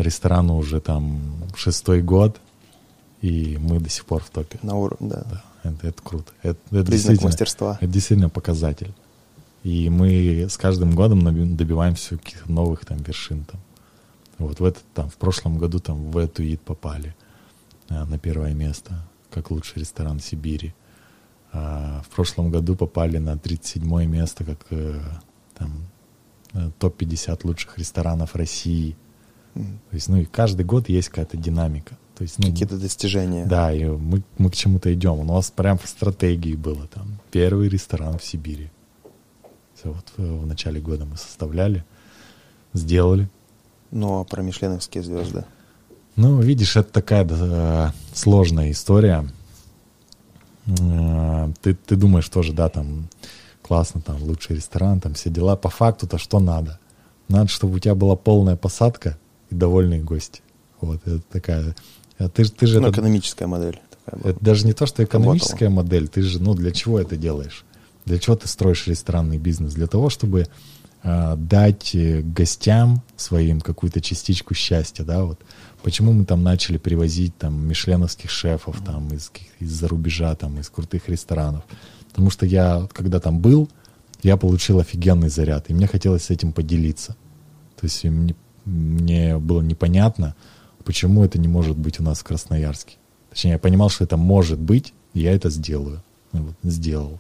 Ресторану 0.02 0.58
уже 0.58 0.82
там 0.82 1.22
шестой 1.56 2.02
год, 2.02 2.40
и 3.22 3.58
мы 3.60 3.80
до 3.80 3.90
сих 3.90 4.06
пор 4.06 4.24
в 4.24 4.30
топе. 4.30 4.60
На 4.64 4.76
уровне, 4.76 5.10
да. 5.10 5.24
Да, 5.30 5.44
это, 5.64 5.88
это 5.88 6.02
круто. 6.02 6.32
Это, 6.42 6.50
это 6.50 6.60
Признак 6.70 6.90
действительно, 6.90 7.28
мастерства. 7.28 7.78
это 7.80 7.92
действительно 7.92 8.30
показатель. 8.30 8.94
И 9.64 9.90
мы 9.90 10.48
с 10.50 10.58
каждым 10.58 10.96
годом 10.96 11.56
добиваемся 11.56 12.18
каких-то 12.18 12.52
новых 12.52 12.86
там 12.86 12.98
вершин. 12.98 13.46
Там. 13.46 13.62
Вот 14.40 14.60
в 14.60 14.66
этот 14.66 14.84
там, 14.94 15.10
в 15.10 15.16
прошлом 15.18 15.60
году 15.60 15.80
там 15.80 16.10
в 16.10 16.18
эту 16.18 16.44
ид 16.44 16.62
попали 16.62 17.16
а, 17.90 18.06
на 18.06 18.18
первое 18.18 18.54
место, 18.54 19.08
как 19.30 19.52
лучший 19.52 19.82
ресторан 19.82 20.20
Сибири. 20.20 20.74
А, 21.54 22.02
в 22.04 22.10
прошлом 22.10 22.50
году 22.50 22.76
попали 22.76 23.18
на 23.20 23.38
37 23.38 24.06
место, 24.06 24.44
как 24.44 24.66
э, 24.72 25.00
там 25.56 25.86
э, 26.54 26.72
топ-50 26.80 27.42
лучших 27.44 27.78
ресторанов 27.78 28.36
России. 28.36 28.96
То 29.54 29.62
есть, 29.96 30.08
ну 30.08 30.18
и 30.18 30.26
каждый 30.26 30.66
год 30.66 30.90
есть 30.90 31.10
какая-то 31.10 31.38
динамика. 31.38 31.98
То 32.16 32.24
есть, 32.24 32.38
ну, 32.40 32.50
Какие-то 32.50 32.78
достижения. 32.78 33.46
да, 33.46 33.74
и 33.74 33.86
мы, 33.86 34.22
мы 34.38 34.50
к 34.52 34.56
чему-то 34.56 34.94
идем. 34.94 35.20
У 35.20 35.24
нас 35.24 35.50
прям 35.52 35.78
в 35.78 35.88
стратегии 35.88 36.56
было 36.56 36.88
там 36.88 37.20
первый 37.32 37.68
ресторан 37.68 38.18
в 38.20 38.24
Сибири. 38.24 38.70
Все 39.76 39.90
вот 39.92 40.06
в, 40.18 40.44
в 40.44 40.46
начале 40.46 40.80
года 40.80 41.06
мы 41.06 41.18
составляли, 41.18 41.84
сделали. 42.74 43.28
Ну, 43.90 44.20
а 44.22 44.24
про 44.24 44.42
мишленовские 44.42 45.04
звезды? 45.04 45.46
Ну, 46.16 46.40
видишь, 46.40 46.76
это 46.76 46.92
такая 46.94 47.26
да, 47.26 47.94
сложная 48.14 48.72
история. 48.72 49.28
Э, 50.68 51.52
Ты, 51.62 51.74
ты 51.74 51.96
думаешь 51.96 52.30
тоже, 52.30 52.54
да, 52.54 52.70
там 52.70 53.08
классно, 53.62 54.02
там 54.02 54.22
лучший 54.24 54.58
ресторан, 54.58 55.00
там 55.00 55.14
все 55.16 55.30
дела. 55.30 55.56
По 55.56 55.70
факту-то 55.70 56.18
что 56.18 56.40
надо? 56.40 56.80
Надо, 57.28 57.48
чтобы 57.48 57.76
у 57.76 57.80
тебя 57.80 57.96
была 57.96 58.16
полная 58.16 58.56
посадка 58.56 59.18
и 59.52 59.56
довольные 59.56 60.02
гости. 60.02 60.42
Вот, 60.80 61.06
это 61.06 61.22
такая... 61.32 61.76
а 62.18 62.30
Ты, 62.30 62.46
ты 62.46 62.66
же 62.66 62.80
Ну, 62.80 62.88
это 62.88 62.96
экономическая 62.96 63.46
модель. 63.46 63.80
такая. 64.06 64.32
Это 64.32 64.44
даже 64.44 64.66
не 64.66 64.74
то, 64.74 64.86
что 64.86 65.04
экономическая 65.04 65.70
модель. 65.70 66.08
Ты 66.08 66.24
же, 66.24 66.42
ну, 66.42 66.56
для 66.56 66.72
чего 66.72 67.00
это 67.00 67.16
делаешь? 67.18 67.66
Для 68.06 68.18
чего 68.18 68.36
ты 68.36 68.48
строишь 68.48 68.88
ресторанный 68.88 69.38
бизнес? 69.38 69.74
Для 69.74 69.88
того, 69.88 70.10
чтобы 70.10 70.48
а, 71.04 71.36
дать 71.36 71.96
э, 71.96 72.22
гостям 72.22 73.02
своим 73.16 73.62
какую-то 73.62 74.02
частичку 74.02 74.54
счастья, 74.54 75.04
да, 75.04 75.24
вот. 75.24 75.40
Почему 75.84 76.14
мы 76.14 76.26
там 76.26 76.44
начали 76.44 76.78
привозить 76.78 77.36
там 77.38 77.68
мишленовских 77.68 78.30
шефов 78.30 78.78
там 78.86 79.08
из, 79.08 79.32
из-за 79.60 79.88
рубежа, 79.88 80.36
там 80.36 80.60
из 80.60 80.70
крутых 80.70 81.10
ресторанов? 81.10 81.64
Потому 82.10 82.30
что 82.30 82.46
я, 82.46 82.88
когда 82.94 83.20
там 83.20 83.40
был, 83.40 83.68
я 84.22 84.38
получил 84.38 84.80
офигенный 84.80 85.30
заряд, 85.30 85.70
и 85.70 85.74
мне 85.74 85.88
хотелось 85.88 86.26
с 86.26 86.30
этим 86.30 86.54
поделиться. 86.54 87.16
То 87.80 87.86
есть 87.86 88.04
мне, 88.04 88.36
мне 88.66 89.38
было 89.38 89.62
непонятно, 89.62 90.36
почему 90.84 91.24
это 91.24 91.40
не 91.40 91.48
может 91.48 91.78
быть 91.78 92.00
у 92.00 92.04
нас 92.04 92.20
в 92.20 92.24
Красноярске. 92.24 92.96
Точнее, 93.30 93.52
я 93.52 93.60
понимал, 93.60 93.90
что 93.90 94.04
это 94.04 94.18
может 94.18 94.60
быть, 94.60 94.94
и 95.14 95.22
я 95.22 95.32
это 95.34 95.50
сделаю. 95.50 96.04
Ну 96.34 96.44
вот, 96.44 96.56
сделал. 96.64 97.20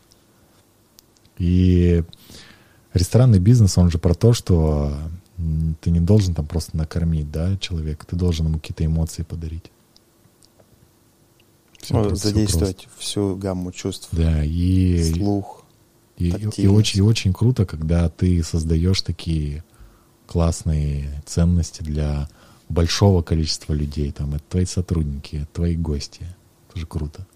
И 1.37 2.03
ресторанный 2.93 3.39
бизнес, 3.39 3.77
он 3.77 3.89
же 3.89 3.97
про 3.97 4.13
то, 4.13 4.33
что 4.33 4.93
ты 5.81 5.89
не 5.89 5.99
должен 5.99 6.35
там 6.35 6.45
просто 6.45 6.77
накормить, 6.77 7.31
да, 7.31 7.57
человека, 7.57 8.05
ты 8.05 8.15
должен 8.15 8.47
ему 8.47 8.59
какие-то 8.59 8.85
эмоции 8.85 9.23
подарить. 9.23 9.71
Всё 11.81 11.95
Ну, 11.95 12.03
про- 12.09 12.15
всё 12.15 12.27
задействовать 12.29 12.87
всю 12.99 13.35
гамму 13.35 13.71
чувств. 13.71 14.09
просто. 14.11 14.31
Да, 14.33 14.43
и, 14.43 15.11
Слух. 15.13 15.63
и, 16.17 16.27
и 16.27 16.31
тактильность. 16.31 16.77
очень, 16.77 16.99
и 16.99 17.01
очень 17.01 17.33
круто, 17.33 17.65
когда 17.65 18.07
ты 18.09 18.43
создаешь 18.43 19.01
такие 19.01 19.63
классные 20.31 21.21
ценности 21.25 21.81
для 21.83 22.29
большого 22.69 23.21
количества 23.21 23.73
людей. 23.73 24.13
Там 24.13 24.33
это 24.33 24.43
твои 24.47 24.63
сотрудники, 24.63 25.35
это 25.35 25.47
твои 25.51 25.75
гости. 25.75 26.25
Это 26.69 26.79
же 26.79 26.85
круто. 26.85 27.27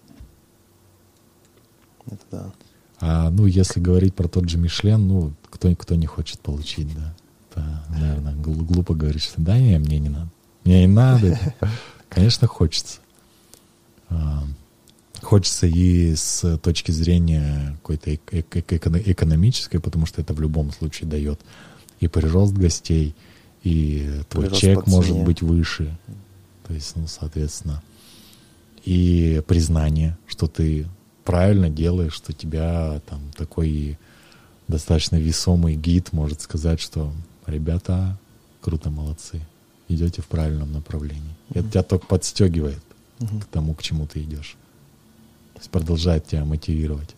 Это 2.06 2.22
да. 2.30 2.52
А, 3.00 3.28
ну, 3.30 3.44
если 3.44 3.80
говорить 3.80 4.14
про 4.14 4.28
тот 4.28 4.48
же 4.48 4.56
Мишлен, 4.56 5.06
ну, 5.06 5.34
кто, 5.50 5.74
кто 5.76 5.94
не 5.94 6.06
хочет 6.06 6.40
получить, 6.40 6.88
да. 6.94 7.14
Это, 7.50 7.84
наверное, 7.90 8.34
гл- 8.34 8.64
глупо 8.64 8.94
говорить, 8.94 9.22
что 9.22 9.42
да, 9.42 9.58
не, 9.58 9.78
мне 9.78 9.98
не 9.98 10.08
надо. 10.08 10.30
Мне 10.64 10.86
не 10.86 10.92
надо. 10.94 11.38
Конечно, 12.08 12.46
хочется. 12.48 13.00
А, 14.08 14.42
Хочется 15.20 15.66
и 15.66 16.14
с 16.14 16.56
точки 16.58 16.92
зрения 16.92 17.72
какой-то 17.82 18.10
эк- 18.10 18.30
эк- 18.30 18.48
эк- 18.52 18.78
эконо- 18.78 19.02
экономической, 19.04 19.80
потому 19.80 20.06
что 20.06 20.22
это 20.22 20.32
в 20.32 20.40
любом 20.40 20.70
случае 20.72 21.10
дает 21.10 21.40
и 22.06 22.08
прирост 22.08 22.54
гостей, 22.54 23.14
и 23.62 24.22
твой 24.28 24.46
Прирост 24.46 24.60
чек 24.60 24.86
может 24.86 25.16
быть 25.24 25.42
выше. 25.42 25.96
То 26.66 26.74
есть, 26.74 26.96
ну, 26.96 27.06
соответственно, 27.06 27.82
и 28.84 29.42
признание, 29.46 30.16
что 30.26 30.46
ты 30.46 30.86
правильно 31.24 31.68
делаешь, 31.68 32.12
что 32.12 32.32
тебя 32.32 33.00
там 33.06 33.20
такой 33.36 33.98
достаточно 34.68 35.16
весомый 35.16 35.74
гид 35.74 36.12
может 36.12 36.40
сказать, 36.40 36.80
что 36.80 37.12
ребята 37.46 38.18
круто, 38.60 38.90
молодцы, 38.90 39.40
идете 39.88 40.22
в 40.22 40.26
правильном 40.26 40.72
направлении. 40.72 41.36
Это 41.50 41.68
тебя 41.68 41.82
только 41.82 42.06
подстегивает 42.06 42.80
Мгм. 43.18 43.40
к 43.40 43.44
тому, 43.46 43.74
к 43.74 43.82
чему 43.82 44.06
ты 44.06 44.22
идешь. 44.22 44.56
То 45.54 45.60
есть 45.60 45.70
продолжает 45.70 46.26
тебя 46.26 46.44
мотивировать. 46.44 47.14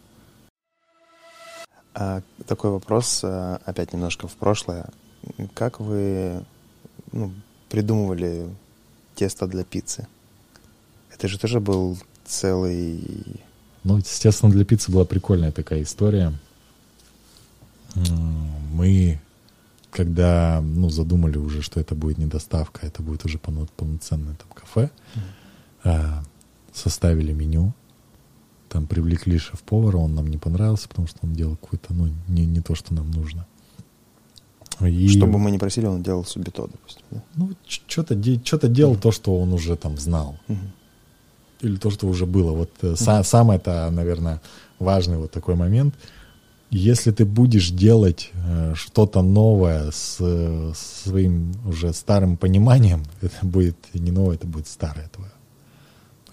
А, 2.01 2.23
такой 2.47 2.71
вопрос, 2.71 3.23
а, 3.25 3.61
опять 3.65 3.93
немножко 3.93 4.29
в 4.29 4.37
прошлое. 4.37 4.87
Как 5.53 5.81
вы 5.81 6.45
ну, 7.11 7.33
придумывали 7.69 8.49
тесто 9.17 9.49
для 9.49 9.65
пиццы? 9.65 10.07
Это 11.13 11.27
же 11.27 11.41
тоже 11.41 11.59
был 11.59 11.99
целый... 12.25 13.43
Ну, 13.83 13.97
естественно, 13.97 14.53
для 14.53 14.65
пиццы 14.65 14.93
была 14.93 15.05
прикольная 15.05 15.51
такая 15.51 15.83
история. 15.83 16.33
Мы, 17.97 19.21
когда 19.91 20.61
ну, 20.63 20.91
задумали 20.91 21.37
уже, 21.37 21.63
что 21.63 21.81
это 21.81 21.97
будет 21.97 22.19
не 22.19 22.27
доставка, 22.27 22.87
это 22.87 23.03
будет 23.03 23.25
уже 23.25 23.39
полно- 23.39 23.69
полноценное 23.77 24.37
там 24.37 24.49
кафе, 24.55 24.91
а, 25.83 26.23
составили 26.73 27.33
меню, 27.33 27.73
там 28.69 28.87
привлекли 28.87 29.39
шеф-повара, 29.39 29.97
он 29.99 30.15
нам 30.15 30.27
не 30.29 30.37
понравился, 30.39 30.89
потому 30.89 31.09
что 31.09 31.19
он 31.23 31.33
делал 31.35 31.57
какое-то, 31.57 31.95
ну, 31.95 32.09
не, 32.29 32.47
не 32.47 32.61
то, 32.61 32.75
что 32.75 32.95
нам 32.95 33.11
нужно. 33.11 33.47
И, 34.81 35.09
Чтобы 35.09 35.39
мы 35.39 35.51
не 35.51 35.59
просили, 35.59 35.87
он 35.87 36.03
делал 36.03 36.25
субито, 36.25 36.63
допустим. 36.63 37.03
да? 37.11 37.23
ну, 37.37 37.51
что-то, 37.67 38.15
де- 38.15 38.41
что-то 38.45 38.69
делал 38.69 38.97
то, 38.97 39.11
что 39.13 39.41
он 39.41 39.53
уже 39.53 39.75
там 39.77 39.97
знал 39.99 40.37
Мгм. 40.49 40.71
или 41.63 41.77
то, 41.77 41.91
что 41.91 42.07
уже 42.09 42.27
было. 42.27 42.53
Вот 42.53 42.71
э, 42.83 42.93
са- 42.95 43.25
самое 43.25 43.59
это, 43.59 43.91
наверное, 43.91 44.41
важный 44.79 45.17
вот 45.17 45.31
такой 45.33 45.55
момент. 45.57 45.95
Если 46.71 47.11
ты 47.13 47.25
будешь 47.25 47.71
делать 47.71 48.31
э, 48.35 48.75
что-то 48.77 49.23
новое 49.23 49.91
с, 49.91 50.19
э, 50.21 50.73
своим 50.77 51.53
уже 51.67 51.93
старым 51.93 52.37
пониманием, 52.37 53.03
это 53.23 53.47
будет 53.47 53.77
не 53.95 54.13
новое, 54.13 54.37
это 54.37 54.47
будет 54.47 54.69
старое 54.69 55.09
твое. 55.09 55.31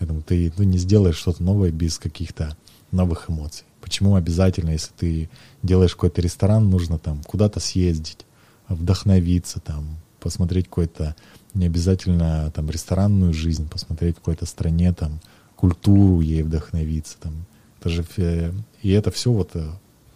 Поэтому 0.06 0.22
ты 0.22 0.54
ну, 0.56 0.64
не 0.64 0.78
сделаешь 0.78 1.18
что-то 1.18 1.42
новое 1.42 1.72
без 1.72 1.98
каких-то 1.98 2.56
новых 2.92 3.28
эмоций. 3.28 3.66
Почему 3.82 4.14
обязательно, 4.14 4.70
если 4.70 4.92
ты 4.96 5.30
делаешь 5.64 5.96
какой-то 5.96 6.22
ресторан, 6.22 6.70
нужно 6.70 7.00
там 7.00 7.24
куда-то 7.24 7.60
съездить, 7.60 8.28
вдохновиться, 8.68 9.60
там, 9.60 9.98
посмотреть 10.20 10.66
какой-то, 10.66 11.16
не 11.56 11.66
обязательно 11.66 12.52
там 12.54 12.70
ресторанную 12.70 13.34
жизнь, 13.34 13.68
посмотреть 13.68 14.18
в 14.18 14.20
какой-то 14.20 14.46
стране, 14.46 14.94
там, 14.94 15.20
культуру 15.56 16.22
ей 16.22 16.44
вдохновиться, 16.44 17.18
там. 17.20 17.34
Это 17.80 17.90
же, 17.90 18.54
и 18.84 18.92
это 18.92 19.10
все 19.10 19.32
вот 19.32 19.52
э, 19.56 19.68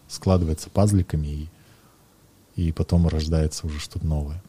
складывается 0.08 0.70
пазликами, 0.70 1.50
и, 2.56 2.68
и 2.68 2.72
потом 2.72 3.08
рождается 3.08 3.66
уже 3.66 3.80
что-то 3.80 4.06
новое. 4.06 4.44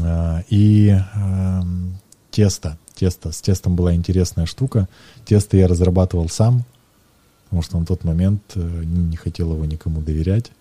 А, 0.00 0.42
И 0.48 0.88
эм, 0.88 1.99
тесто. 2.30 2.78
Тесто. 2.94 3.32
С 3.32 3.40
тестом 3.40 3.76
была 3.76 3.94
интересная 3.94 4.46
штука. 4.46 4.88
Тесто 5.24 5.56
я 5.56 5.68
разрабатывал 5.68 6.28
сам, 6.28 6.64
потому 7.44 7.62
что 7.62 7.78
на 7.78 7.86
тот 7.86 8.04
момент 8.04 8.42
э, 8.54 8.60
не 8.84 9.02
не 9.02 9.16
хотел 9.16 9.52
его 9.52 9.64
никому 9.64 10.00
доверять. 10.00 10.52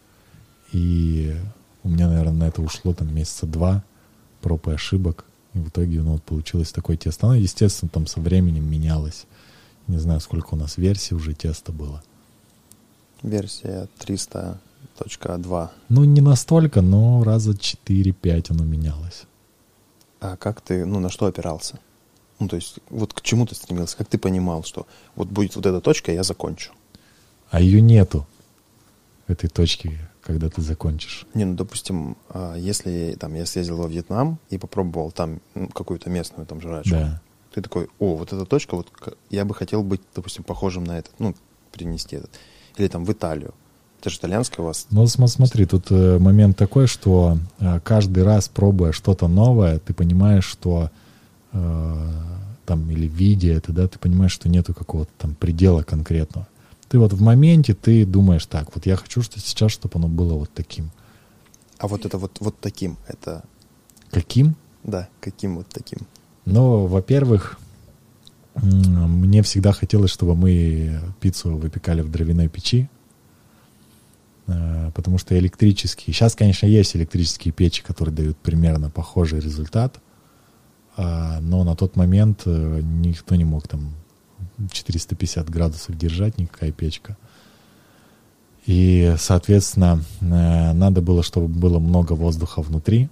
И 0.72 1.36
у 1.84 1.90
меня, 1.90 2.08
наверное, 2.08 2.34
на 2.34 2.48
это 2.48 2.62
ушло 2.62 2.94
там 2.94 3.14
месяца 3.14 3.46
два 3.46 3.84
проб 4.42 4.68
и 4.68 4.72
ошибок. 4.72 5.26
И 5.54 5.60
в 5.60 5.70
итоге 5.70 6.02
ну, 6.02 6.14
вот 6.14 6.24
получилось 6.24 6.72
такое 6.72 6.98
тесто. 6.98 7.28
Оно, 7.28 7.36
естественно, 7.36 7.90
там 7.90 8.08
со 8.08 8.20
временем 8.20 8.70
менялось. 8.70 9.26
Не 9.88 9.98
знаю, 9.98 10.20
сколько 10.20 10.54
у 10.54 10.58
нас 10.58 10.78
версий 10.78 11.16
уже 11.16 11.34
теста 11.34 11.72
было. 11.72 12.04
Версия 13.24 13.88
300.2. 14.00 15.70
Ну, 15.90 16.04
не 16.04 16.22
настолько, 16.22 16.82
но 16.82 17.24
раза 17.24 17.52
4-5 17.52 18.48
оно 18.52 18.64
менялось. 18.64 19.24
А 20.20 20.36
как 20.38 20.62
ты, 20.62 20.86
ну, 20.86 21.00
на 21.00 21.10
что 21.10 21.26
опирался? 21.26 21.80
Ну, 22.40 22.48
то 22.48 22.56
есть, 22.56 22.80
вот 22.90 23.14
к 23.14 23.22
чему 23.22 23.46
ты 23.46 23.56
стремился? 23.56 23.98
Как 23.98 24.08
ты 24.08 24.18
понимал, 24.18 24.64
что 24.64 24.88
вот 25.16 25.28
будет 25.28 25.56
вот 25.56 25.66
эта 25.66 25.82
точка, 25.82 26.12
я 26.12 26.24
закончу? 26.24 26.72
А 27.50 27.60
ее 27.62 27.82
нету, 27.82 28.26
этой 29.28 29.50
точки, 29.50 29.98
когда 30.22 30.50
ты 30.50 30.62
закончишь. 30.62 31.26
Не, 31.34 31.46
ну, 31.46 31.56
допустим, 31.56 32.18
а, 32.30 32.56
если 32.56 33.16
там 33.20 33.34
я 33.34 33.46
съездил 33.46 33.78
во 33.78 33.88
Вьетнам 33.88 34.40
и 34.50 34.58
попробовал 34.58 35.12
там 35.12 35.40
ну, 35.56 35.68
какую-то 35.68 36.10
местную 36.10 36.46
там 36.46 36.62
жрачку, 36.62 36.92
Да. 36.92 37.22
ты 37.54 37.62
такой, 37.62 37.90
о, 38.00 38.16
вот 38.16 38.34
эта 38.34 38.46
точка, 38.46 38.76
вот 38.76 38.88
я 39.30 39.46
бы 39.46 39.54
хотел 39.56 39.84
быть, 39.84 40.02
допустим, 40.16 40.44
похожим 40.44 40.84
на 40.84 41.00
этот, 41.00 41.14
ну, 41.20 41.36
принести 41.72 42.16
этот. 42.18 42.32
Или 42.78 42.88
там 42.88 43.06
в 43.06 43.12
Италию. 43.12 43.54
Это 44.00 44.10
же 44.10 44.18
итальянская 44.18 44.64
у 44.64 44.68
вас. 44.68 44.88
Ну, 44.92 45.06
см- 45.08 45.28
смотри, 45.30 45.66
тут 45.66 45.88
э, 45.90 46.20
момент 46.20 46.58
такой, 46.58 46.88
что 46.88 47.38
э, 47.60 47.80
каждый 47.84 48.24
раз, 48.24 48.48
пробуя 48.48 48.94
что-то 48.94 49.28
новое, 49.28 49.80
ты 49.80 49.94
понимаешь, 49.94 50.46
что 50.46 50.90
э, 51.52 52.12
там, 52.66 52.90
или 52.92 53.08
видя 53.08 53.50
это, 53.54 53.74
да, 53.74 53.88
ты 53.88 54.00
понимаешь, 54.00 54.32
что 54.32 54.48
нету 54.48 54.74
какого-то 54.74 55.12
там 55.18 55.36
предела 55.36 55.84
конкретного. 55.84 56.48
Ты 56.88 56.98
вот 56.98 57.12
в 57.14 57.22
моменте, 57.22 57.74
ты 57.74 58.06
думаешь, 58.06 58.46
так, 58.46 58.74
вот 58.74 58.86
я 58.86 58.96
хочу, 58.96 59.22
что 59.22 59.40
сейчас, 59.40 59.72
чтобы 59.72 59.98
оно 60.00 60.08
было 60.08 60.34
вот 60.36 60.50
таким. 60.54 60.92
А 61.78 61.88
вот 61.88 62.06
это 62.06 62.18
вот, 62.18 62.38
вот 62.40 62.60
таким, 62.60 62.98
это, 63.08 63.44
Каким? 64.12 64.56
да, 64.84 65.08
каким 65.20 65.58
вот 65.58 65.68
таким. 65.68 66.00
Ну, 66.46 66.86
во-первых, 66.88 67.60
мне 68.56 69.44
всегда 69.44 69.72
хотелось, 69.72 70.12
чтобы 70.12 70.36
мы 70.36 71.00
пиццу 71.20 71.56
выпекали 71.58 72.02
в 72.02 72.10
дровяной 72.10 72.48
печи, 72.48 72.90
потому 74.94 75.18
что 75.18 75.38
электрические... 75.38 76.14
Сейчас, 76.14 76.36
конечно, 76.36 76.66
есть 76.66 76.96
электрические 76.96 77.52
печи, 77.52 77.84
которые 77.84 78.14
дают 78.14 78.38
примерно 78.38 78.90
похожий 78.90 79.40
результат, 79.40 80.00
а, 80.98 81.40
но 81.42 81.64
на 81.64 81.76
тот 81.76 81.96
момент 81.96 82.44
э, 82.46 82.82
никто 82.84 83.36
не 83.36 83.46
мог 83.46 83.68
там 83.68 83.94
450 84.72 85.50
градусов 85.50 85.98
держать, 85.98 86.38
никакая 86.38 86.72
печка. 86.72 87.18
И, 88.66 89.16
соответственно, 89.18 90.04
э, 90.20 90.74
надо 90.74 91.02
было, 91.02 91.24
чтобы 91.24 91.48
было 91.48 91.80
много 91.80 92.14
воздуха 92.14 92.62
внутри, 92.62 93.10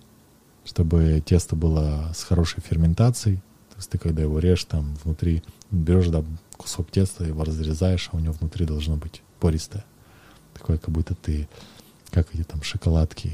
чтобы 0.65 1.23
тесто 1.25 1.55
было 1.55 2.11
с 2.15 2.23
хорошей 2.23 2.61
ферментацией. 2.61 3.37
То 3.69 3.77
есть 3.77 3.89
ты, 3.89 3.97
когда 3.97 4.21
его 4.21 4.39
режешь, 4.39 4.65
там 4.65 4.95
внутри 5.03 5.43
берешь 5.71 6.07
да, 6.07 6.23
кусок 6.57 6.91
теста, 6.91 7.23
его 7.23 7.43
разрезаешь, 7.43 8.09
а 8.11 8.17
у 8.17 8.19
него 8.19 8.33
внутри 8.33 8.65
должно 8.65 8.97
быть 8.97 9.21
пористое. 9.39 9.85
Такое, 10.57 10.77
как 10.77 10.89
будто 10.89 11.15
ты, 11.15 11.47
как 12.09 12.33
эти 12.33 12.43
там 12.43 12.63
шоколадки 12.63 13.31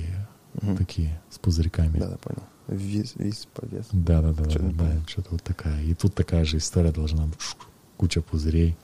Мгм. 0.61 0.78
такие 0.78 1.21
с 1.30 1.39
пузырьками. 1.39 1.99
Да, 1.99 2.09
да, 2.09 2.17
понял. 2.17 2.43
Виз, 2.67 3.13
виз, 3.15 3.47
повес. 3.53 3.86
Да, 3.91 4.21
да, 4.21 4.34
да, 4.34 4.43
да, 4.43 4.49
Чё-то 4.49 4.65
да, 4.65 4.91
да, 4.91 5.01
что-то 5.07 5.30
вот 5.32 5.43
такая. 5.43 5.84
И 5.84 5.93
тут 5.93 6.13
такая 6.13 6.45
же 6.45 6.57
история 6.57 6.91
должна 6.91 7.26
быть. 7.26 7.39
Куча 7.97 8.21
пузырей. 8.21 8.78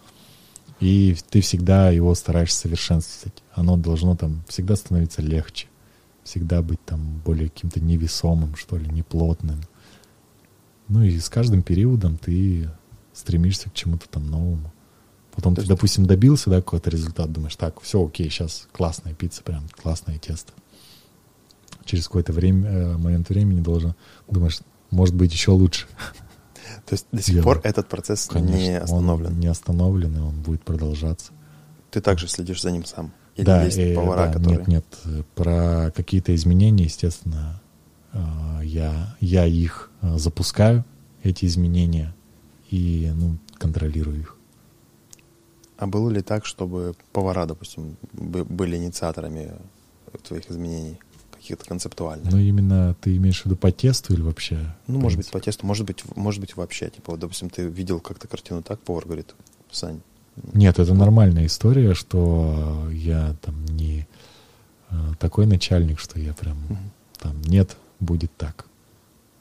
И 0.79 1.15
ты 1.29 1.41
всегда 1.41 1.89
его 1.89 2.13
стараешься 2.15 2.59
совершенствовать. 2.59 3.43
Оно 3.53 3.77
должно 3.77 4.15
там 4.15 4.43
всегда 4.47 4.75
становиться 4.75 5.21
легче. 5.21 5.67
Всегда 6.23 6.61
быть 6.61 6.83
там 6.85 7.21
более 7.25 7.49
каким-то 7.49 7.79
невесомым, 7.79 8.55
что 8.55 8.77
ли, 8.77 8.87
неплотным. 8.87 9.61
Ну 10.87 11.03
и 11.03 11.19
с 11.19 11.29
каждым 11.29 11.61
периодом 11.63 12.17
ты 12.17 12.69
стремишься 13.13 13.69
к 13.69 13.73
чему-то 13.73 14.07
там 14.09 14.29
новому. 14.29 14.71
Потом 15.35 15.53
То 15.53 15.61
ты, 15.61 15.61
есть- 15.63 15.69
допустим, 15.69 16.05
добился, 16.05 16.49
да, 16.49 16.57
какой-то 16.57 16.89
результат, 16.89 17.31
думаешь, 17.31 17.55
так, 17.55 17.79
все, 17.81 18.05
окей, 18.05 18.29
сейчас 18.29 18.67
классная 18.71 19.13
пицца, 19.13 19.43
прям 19.43 19.67
классное 19.81 20.17
тесто. 20.17 20.53
Через 21.85 22.05
какое-то 22.05 22.33
время, 22.33 22.69
э, 22.69 22.97
момент 22.97 23.29
времени 23.29 23.61
должен, 23.61 23.95
думаешь, 24.27 24.59
может 24.91 25.15
быть, 25.15 25.31
еще 25.33 25.51
лучше. 25.51 25.87
То 26.85 26.93
есть 26.93 27.07
до 27.11 27.21
сих 27.21 27.35
Делаю. 27.35 27.43
пор 27.43 27.61
этот 27.63 27.87
процесс 27.87 28.25
Конечно, 28.27 28.55
не 28.55 28.79
остановлен. 28.79 29.27
Он 29.27 29.39
не 29.39 29.47
остановлен, 29.47 30.15
и 30.15 30.19
он 30.19 30.41
будет 30.41 30.63
продолжаться. 30.63 31.31
Ты 31.91 32.01
также 32.01 32.27
следишь 32.27 32.61
за 32.61 32.71
ним 32.71 32.85
сам. 32.85 33.11
Или 33.35 33.45
да, 33.45 33.63
есть 33.63 33.77
э, 33.77 33.95
повара, 33.95 34.27
да, 34.27 34.33
которые... 34.33 34.57
Нет, 34.59 34.67
нет, 34.67 34.85
про 35.35 35.91
какие-то 35.95 36.35
изменения, 36.35 36.83
естественно, 36.85 37.61
э, 38.11 38.19
я, 38.63 39.15
я 39.19 39.45
их 39.45 39.91
э, 40.01 40.17
запускаю, 40.17 40.83
эти 41.23 41.45
изменения, 41.45 42.13
и 42.69 43.11
ну, 43.15 43.37
контролирую 43.57 44.19
их. 44.19 44.35
А 45.79 45.87
было 45.87 46.09
ли 46.09 46.21
так, 46.21 46.45
чтобы 46.45 46.93
повара, 47.13 47.45
допустим, 47.45 47.95
бы- 48.11 48.43
были 48.43 48.75
инициаторами 48.75 49.53
твоих 50.27 50.51
изменений, 50.51 50.99
каких-то 51.31 51.63
концептуальных? 51.65 52.29
Но 52.33 52.37
именно 52.37 52.97
ты 52.99 53.15
имеешь 53.15 53.41
в 53.41 53.45
виду 53.45 53.55
по 53.55 53.71
тесту 53.71 54.13
или 54.13 54.21
вообще? 54.21 54.75
Ну, 54.87 54.99
может 54.99 55.17
быть, 55.17 55.31
по 55.31 55.39
тесту, 55.39 55.65
может 55.65 55.87
быть, 55.87 56.03
может 56.17 56.41
быть, 56.41 56.57
вообще. 56.57 56.89
Типа, 56.89 57.11
вот, 57.11 57.21
допустим, 57.21 57.49
ты 57.49 57.63
видел 57.63 58.01
как-то 58.01 58.27
картину 58.27 58.61
так, 58.61 58.81
повар 58.81 59.05
говорит, 59.05 59.33
Сань, 59.71 60.01
Нет, 60.53 60.79
это 60.79 60.93
нормальная 60.93 61.45
история, 61.45 61.93
что 61.93 62.89
я 62.91 63.37
там 63.41 63.63
не 63.65 64.05
э, 64.89 64.95
такой 65.17 65.45
начальник, 65.45 65.99
что 65.99 66.19
я 66.19 66.33
прям 66.33 66.57
там 67.19 67.41
нет, 67.43 67.77
будет 68.01 68.35
так. 68.35 68.65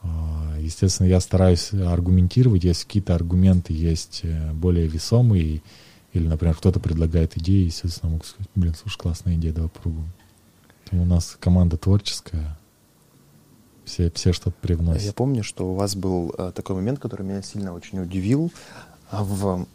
А, 0.02 0.56
Естественно, 0.60 1.08
я 1.08 1.18
стараюсь 1.18 1.72
аргументировать, 1.72 2.62
если 2.62 2.84
какие-то 2.84 3.16
аргументы 3.16 3.72
есть 3.72 4.20
э, 4.22 4.52
более 4.52 4.86
весомые, 4.86 5.62
или, 6.12 6.26
например, 6.26 6.54
кто-то 6.56 6.80
предлагает 6.80 7.36
идеи, 7.36 7.66
естественно, 7.66 8.12
могу 8.12 8.24
сказать, 8.24 8.48
блин, 8.54 8.74
слушай, 8.74 8.96
классная 8.98 9.34
идея, 9.34 9.52
давай 9.52 9.70
попробуем. 9.70 10.10
У 10.92 11.04
нас 11.04 11.36
команда 11.38 11.76
творческая, 11.76 12.58
все, 13.84 14.10
все 14.12 14.32
что-то 14.32 14.56
Я 14.56 14.66
привносят. 14.66 15.14
помню, 15.14 15.42
что 15.42 15.70
у 15.70 15.74
вас 15.74 15.94
был 15.96 16.34
э, 16.36 16.52
такой 16.54 16.76
момент, 16.76 16.98
который 16.98 17.22
меня 17.24 17.42
сильно 17.42 17.72
очень 17.74 18.00
удивил. 18.00 18.50
А 19.10 19.22
в 19.24 19.66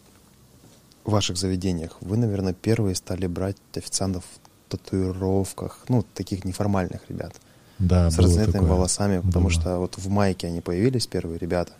ваших 1.06 1.38
заведениях 1.38 1.98
вы, 2.02 2.18
наверное, 2.18 2.54
первые 2.54 2.96
стали 2.96 3.28
брать 3.28 3.58
официантов 3.76 4.24
в 4.24 4.72
татуировках, 4.72 5.86
ну, 5.90 6.04
таких 6.14 6.46
неформальных 6.46 7.02
ребят, 7.10 7.36
Да, 7.80 8.10
с 8.10 8.18
разноцветными 8.18 8.66
волосами, 8.66 9.20
потому 9.20 9.50
Было. 9.50 9.52
что 9.52 9.80
вот 9.80 9.98
в 9.98 10.08
майке 10.10 10.48
они 10.48 10.62
появились, 10.62 11.06
первые 11.08 11.38
ребята, 11.40 11.74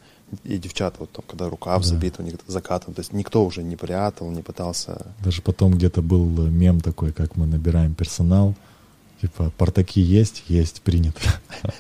и 0.44 0.58
девчата, 0.58 0.98
вот 1.00 1.12
там, 1.12 1.24
когда 1.28 1.50
рукав 1.50 1.82
Да. 1.82 1.88
забит, 1.88 2.16
у 2.20 2.24
них 2.24 2.36
закатан, 2.48 2.94
то 2.94 3.02
есть 3.02 3.14
никто 3.14 3.46
уже 3.46 3.64
не 3.64 3.76
прятал, 3.76 4.30
не 4.32 4.42
пытался... 4.42 5.08
Даже 5.24 5.42
потом 5.42 5.74
где-то 5.74 6.02
был 6.02 6.26
мем 6.48 6.82
такой, 6.82 7.12
как 7.12 7.36
мы 7.36 7.46
набираем 7.46 7.94
персонал. 7.96 8.56
Типа, 9.22 9.52
портаки 9.58 10.02
есть? 10.02 10.44
Есть, 10.48 10.82
принято. 10.82 11.20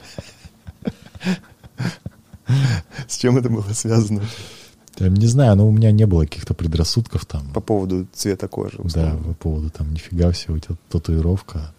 С 3.08 3.18
чем 3.18 3.38
это 3.38 3.49
было 3.49 3.74
связано? 3.74 4.22
Там, 4.95 5.14
не 5.16 5.28
знаю, 5.28 5.56
но 5.56 5.68
у 5.68 5.72
меня 5.72 5.91
не 5.91 6.06
было 6.06 6.22
каких-то 6.22 6.54
предрассудков 6.54 7.26
там. 7.26 7.49
По 7.54 7.62
поводу 7.62 8.08
цвета 8.14 8.47
кожи. 8.47 8.80
Да, 8.93 9.18
по 9.18 9.34
поводу 9.34 9.70
там, 9.72 9.91
нифига 9.91 10.32
себе, 10.34 10.54
у 10.56 10.60
тебя 10.60 10.76
татуировка 10.89 11.74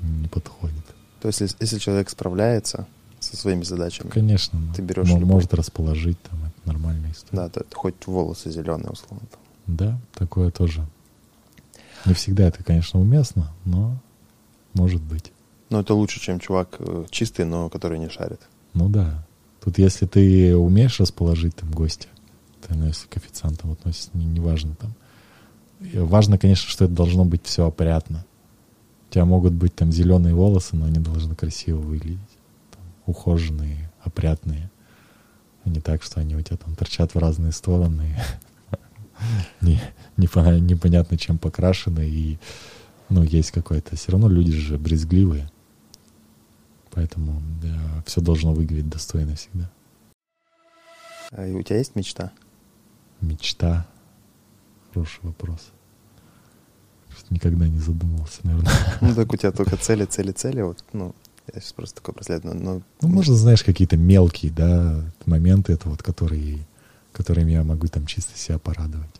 не 0.00 0.28
подходит. 0.28 0.84
То 1.20 1.28
есть, 1.28 1.40
если 1.60 1.78
человек 1.78 2.10
справляется 2.10 2.86
со 3.32 3.36
своими 3.40 3.62
задачами, 3.64 4.08
Конечно, 4.10 4.58
ну, 4.60 4.74
Ты 4.74 4.82
берешь 4.82 5.08
любой. 5.08 5.24
может 5.24 5.54
расположить, 5.54 6.20
там, 6.22 6.38
это 6.44 6.54
нормальная 6.68 7.10
история. 7.12 7.42
да, 7.44 7.48
то 7.48 7.60
это 7.60 7.74
хоть 7.74 8.06
волосы 8.06 8.50
зеленые, 8.50 8.90
условно. 8.90 9.26
там. 9.30 9.40
Да, 9.76 10.00
такое 10.14 10.50
тоже. 10.50 10.86
Не 12.04 12.14
всегда 12.14 12.48
это, 12.48 12.62
конечно, 12.64 13.00
уместно, 13.00 13.52
но 13.64 13.96
может 14.74 15.00
быть. 15.02 15.32
Но 15.70 15.80
это 15.80 15.94
лучше, 15.94 16.20
чем 16.20 16.40
чувак 16.40 16.76
э, 16.80 17.04
чистый, 17.10 17.44
но 17.46 17.68
который 17.70 17.98
не 17.98 18.08
шарит. 18.10 18.40
Ну 18.74 18.88
да. 18.88 19.26
Тут 19.64 19.78
если 19.78 20.06
ты 20.06 20.56
умеешь 20.56 20.98
расположить 21.00 21.54
там 21.56 21.70
гостя, 21.70 22.08
ты 22.60 22.74
относишься 22.74 23.06
к 23.08 23.16
официантам, 23.16 23.70
относишься, 23.72 24.10
не, 24.14 24.24
не 24.26 24.40
важно 24.40 24.74
там. 24.74 24.92
И 25.80 25.96
важно, 25.98 26.36
конечно, 26.38 26.68
что 26.68 26.84
это 26.84 26.92
должно 26.94 27.24
быть 27.24 27.44
все 27.44 27.66
опрятно. 27.66 28.24
У 29.08 29.12
тебя 29.14 29.24
могут 29.24 29.52
быть 29.52 29.74
там 29.74 29.92
зеленые 29.92 30.34
волосы, 30.34 30.74
но 30.76 30.86
они 30.86 30.98
должны 30.98 31.34
красиво 31.34 31.78
выглядеть. 31.78 32.18
Ухоженные, 33.06 33.90
опрятные. 34.02 34.70
А 35.64 35.68
не 35.68 35.80
так, 35.80 36.02
что 36.02 36.20
они 36.20 36.36
у 36.36 36.42
тебя 36.42 36.56
там 36.56 36.74
торчат 36.74 37.14
в 37.14 37.18
разные 37.18 37.52
стороны. 37.52 38.16
Непонятно, 39.60 41.18
чем 41.18 41.38
покрашены. 41.38 42.08
И 42.08 42.38
ну, 43.08 43.22
есть 43.22 43.50
какое-то... 43.50 43.96
Все 43.96 44.12
равно 44.12 44.28
люди 44.28 44.52
же 44.52 44.78
брезгливые. 44.78 45.50
Поэтому 46.90 47.42
все 48.06 48.20
должно 48.20 48.52
выглядеть 48.52 48.88
достойно 48.88 49.34
всегда. 49.34 49.70
А 51.30 51.46
у 51.46 51.62
тебя 51.62 51.78
есть 51.78 51.96
мечта? 51.96 52.32
Мечта. 53.20 53.86
Хороший 54.92 55.20
вопрос. 55.22 55.72
Никогда 57.30 57.66
не 57.66 57.78
задумывался, 57.78 58.40
наверное. 58.42 58.72
Ну, 59.00 59.14
так 59.14 59.32
у 59.32 59.36
тебя 59.36 59.52
только 59.52 59.76
цели, 59.76 60.04
цели, 60.04 60.32
цели. 60.32 60.60
Вот, 60.60 60.84
ну, 60.92 61.14
я 61.52 61.60
сейчас 61.60 61.72
просто 61.72 61.96
такой 61.96 62.14
преследую. 62.14 62.54
Но, 62.54 62.82
Ну, 63.00 63.08
может, 63.08 63.34
знаешь, 63.36 63.64
какие-то 63.64 63.96
мелкие, 63.96 64.52
да, 64.52 65.04
моменты, 65.26 65.72
это 65.72 65.88
вот, 65.88 66.02
которые, 66.02 66.66
которыми 67.12 67.52
я 67.52 67.64
могу 67.64 67.88
там 67.88 68.06
чисто 68.06 68.38
себя 68.38 68.58
порадовать. 68.58 69.10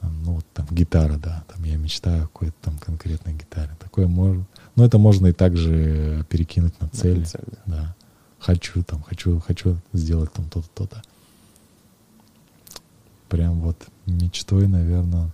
Там, 0.00 0.22
ну, 0.24 0.32
вот 0.34 0.46
там 0.52 0.66
гитара, 0.70 1.16
да, 1.16 1.44
там 1.52 1.64
я 1.64 1.76
мечтаю 1.76 2.24
о 2.24 2.26
какой-то 2.26 2.54
там 2.62 2.78
конкретной 2.78 3.34
гитаре. 3.34 3.70
Такое 3.78 4.06
можно. 4.06 4.46
Но 4.74 4.84
это 4.84 4.98
можно 4.98 5.28
и 5.28 5.32
также 5.32 6.24
перекинуть 6.28 6.78
на 6.80 6.86
на 6.86 6.92
цели. 6.92 7.24
цель, 7.24 7.40
да. 7.46 7.62
Да. 7.66 7.96
Хочу 8.38 8.82
там, 8.84 9.02
хочу, 9.02 9.40
хочу 9.40 9.78
сделать 9.92 10.32
там 10.32 10.48
то-то, 10.48 10.68
то-то. 10.74 11.02
Прям 13.28 13.60
вот 13.60 13.76
мечтой, 14.04 14.68
наверное. 14.68 15.30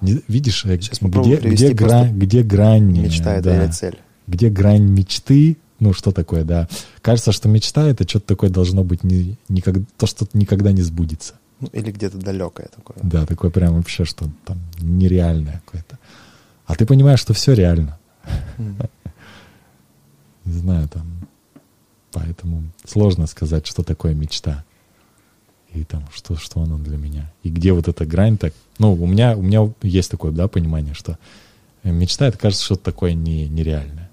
Не- 0.00 0.22
видишь, 0.28 0.64
э, 0.64 0.80
Сейчас 0.80 0.98
где, 1.00 1.36
где, 1.36 1.72
грань, 1.72 2.18
где 2.18 2.42
грань... 2.42 3.00
Мечта— 3.00 3.34
это 3.36 3.50
да, 3.50 3.64
или 3.64 3.70
цель? 3.70 3.98
где 4.26 4.48
грань 4.48 4.84
мечты, 4.84 5.56
ну 5.80 5.92
что 5.92 6.12
такое, 6.12 6.44
да. 6.44 6.68
Кажется, 7.02 7.32
что 7.32 7.48
мечта 7.48 7.86
это 7.88 8.08
что-то 8.08 8.26
такое 8.28 8.50
должно 8.50 8.84
быть 8.84 9.02
не, 9.04 9.36
никак, 9.48 9.76
то, 9.96 10.06
что 10.06 10.26
никогда 10.32 10.72
не 10.72 10.82
сбудется. 10.82 11.34
Ну, 11.60 11.68
или 11.72 11.90
где-то 11.90 12.16
далекое 12.18 12.68
такое. 12.74 12.96
Да, 13.02 13.26
такое 13.26 13.50
прям 13.50 13.74
вообще, 13.74 14.04
что 14.04 14.26
там 14.44 14.58
нереальное 14.78 15.60
какое-то. 15.66 15.98
А 16.66 16.74
ты 16.74 16.86
понимаешь, 16.86 17.20
что 17.20 17.34
все 17.34 17.52
реально. 17.52 17.98
Не 20.44 20.52
знаю, 20.52 20.88
там. 20.88 21.06
Поэтому 22.12 22.62
сложно 22.86 23.26
сказать, 23.26 23.66
что 23.66 23.82
такое 23.82 24.14
мечта. 24.14 24.64
И 25.74 25.84
там, 25.84 26.04
что, 26.12 26.36
что 26.36 26.62
оно 26.62 26.78
для 26.78 26.96
меня. 26.96 27.30
И 27.44 27.48
где 27.50 27.72
вот 27.72 27.86
эта 27.88 28.04
грань 28.04 28.36
так. 28.38 28.52
Ну, 28.78 28.92
у 28.94 29.06
меня, 29.06 29.36
у 29.36 29.42
меня 29.42 29.70
есть 29.82 30.10
такое, 30.10 30.32
да, 30.32 30.48
понимание, 30.48 30.94
что 30.94 31.18
мечта 31.84 32.26
это 32.26 32.38
кажется 32.38 32.64
что-то 32.64 32.82
такое 32.84 33.12
не, 33.14 33.48
нереальное. 33.48 34.10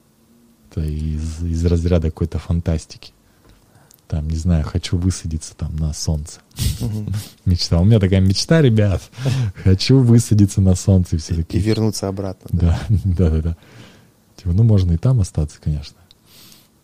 Это 0.72 0.82
из, 0.82 1.42
из 1.44 1.66
разряда 1.66 2.10
какой-то 2.12 2.38
фантастики. 2.38 3.12
Там, 4.08 4.30
не 4.30 4.38
знаю, 4.38 4.64
хочу 4.64 4.98
высадиться 4.98 5.54
там 5.56 5.76
на 5.76 5.94
солнце. 5.94 6.40
Мечта. 7.46 7.80
У 7.80 7.86
меня 7.86 8.00
такая 8.00 8.22
мечта, 8.22 8.62
ребят. 8.62 9.02
Хочу 9.64 10.00
высадиться 10.00 10.62
на 10.62 10.76
солнце. 10.76 11.16
И 11.16 11.20
все 11.20 11.34
И 11.34 11.38
такие. 11.38 11.64
вернуться 11.64 12.08
обратно. 12.08 12.48
да. 12.54 12.80
Да, 12.88 13.00
да, 13.04 13.30
да, 13.30 13.42
да. 13.42 13.58
Типа, 14.38 14.52
ну, 14.54 14.64
можно 14.64 14.94
и 14.94 14.98
там 14.98 15.20
остаться, 15.20 15.58
конечно. 15.62 15.98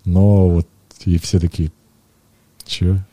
Но 0.04 0.50
вот 0.50 0.68
и 1.06 1.18
все 1.18 1.40
такие, 1.40 1.72
че? 2.66 3.06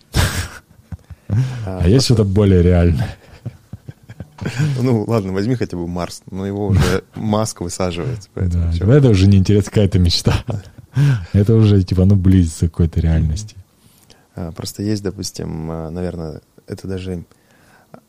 А 1.66 1.88
есть 1.88 2.04
что-то 2.04 2.24
более 2.24 2.62
реальное? 2.62 3.16
Ну, 4.80 5.04
ладно, 5.06 5.32
возьми 5.32 5.54
хотя 5.54 5.76
бы 5.76 5.86
Марс. 5.86 6.22
Но 6.30 6.46
его 6.46 6.68
уже 6.68 7.04
Маск 7.14 7.60
высаживается. 7.60 8.28
Поэтому 8.34 8.72
Да, 8.72 8.94
это 8.94 9.08
уже 9.08 9.26
не 9.26 9.36
интересно, 9.36 9.70
какая-то 9.70 9.98
мечта. 9.98 10.44
Это 11.32 11.54
уже, 11.54 11.82
типа, 11.82 12.04
ну, 12.04 12.16
близится 12.16 12.68
к 12.68 12.72
какой-то 12.72 13.00
реальности. 13.00 13.56
А, 14.34 14.50
Просто 14.52 14.82
есть, 14.82 15.02
допустим, 15.02 15.70
а, 15.70 15.90
наверное, 15.90 16.40
это 16.66 16.88
даже... 16.88 17.24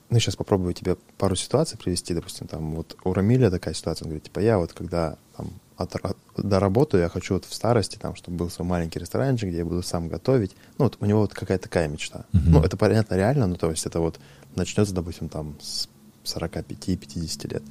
Ну, 0.09 0.19
сейчас 0.19 0.35
попробую 0.35 0.73
тебе 0.73 0.97
пару 1.17 1.35
ситуаций 1.35 1.77
привести. 1.77 2.13
Допустим, 2.13 2.47
там 2.47 2.75
вот 2.75 2.97
у 3.03 3.13
Рамиля 3.13 3.49
такая 3.49 3.73
ситуация. 3.73 4.05
Он 4.05 4.09
говорит, 4.09 4.23
типа, 4.25 4.39
я 4.39 4.57
вот 4.57 4.73
когда 4.73 5.17
там 5.37 5.51
отра- 5.83 6.15
доработаю, 6.37 7.03
я 7.03 7.09
хочу 7.09 7.33
вот 7.35 7.45
в 7.45 7.53
старости, 7.53 7.97
там, 7.97 8.15
чтобы 8.15 8.37
был 8.37 8.49
свой 8.49 8.67
маленький 8.67 8.99
ресторанчик, 8.99 9.49
где 9.49 9.59
я 9.59 9.65
буду 9.65 9.83
сам 9.83 10.07
готовить. 10.07 10.55
Ну, 10.77 10.85
вот 10.85 10.97
у 10.99 11.05
него 11.05 11.21
вот 11.21 11.33
какая-то 11.33 11.63
такая 11.63 11.87
мечта. 11.87 12.25
Мгм. 12.33 12.51
Ну, 12.51 12.61
это 12.61 12.77
понятно 12.77 13.15
реально, 13.15 13.47
ну, 13.47 13.55
то 13.55 13.69
есть 13.69 13.85
это 13.85 13.99
вот 13.99 14.19
начнется, 14.55 14.93
допустим, 14.93 15.29
там 15.29 15.55
с 15.61 15.87
45-50 16.23 17.47
лет. 17.47 17.63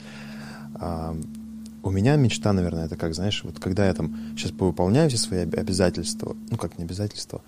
А, 0.76 1.16
у 1.82 1.90
меня 1.90 2.16
мечта, 2.16 2.52
наверное, 2.52 2.86
это 2.86 2.96
как, 2.96 3.14
знаешь, 3.14 3.42
вот 3.44 3.58
когда 3.58 3.86
я 3.86 3.94
там 3.94 4.34
сейчас 4.36 4.52
повыполняю 4.52 5.08
все 5.08 5.18
свои 5.18 5.40
об- 5.44 5.54
обязательства, 5.58 6.36
ну, 6.50 6.56
как 6.56 6.78
не 6.78 6.84
обязательства, 6.84 7.40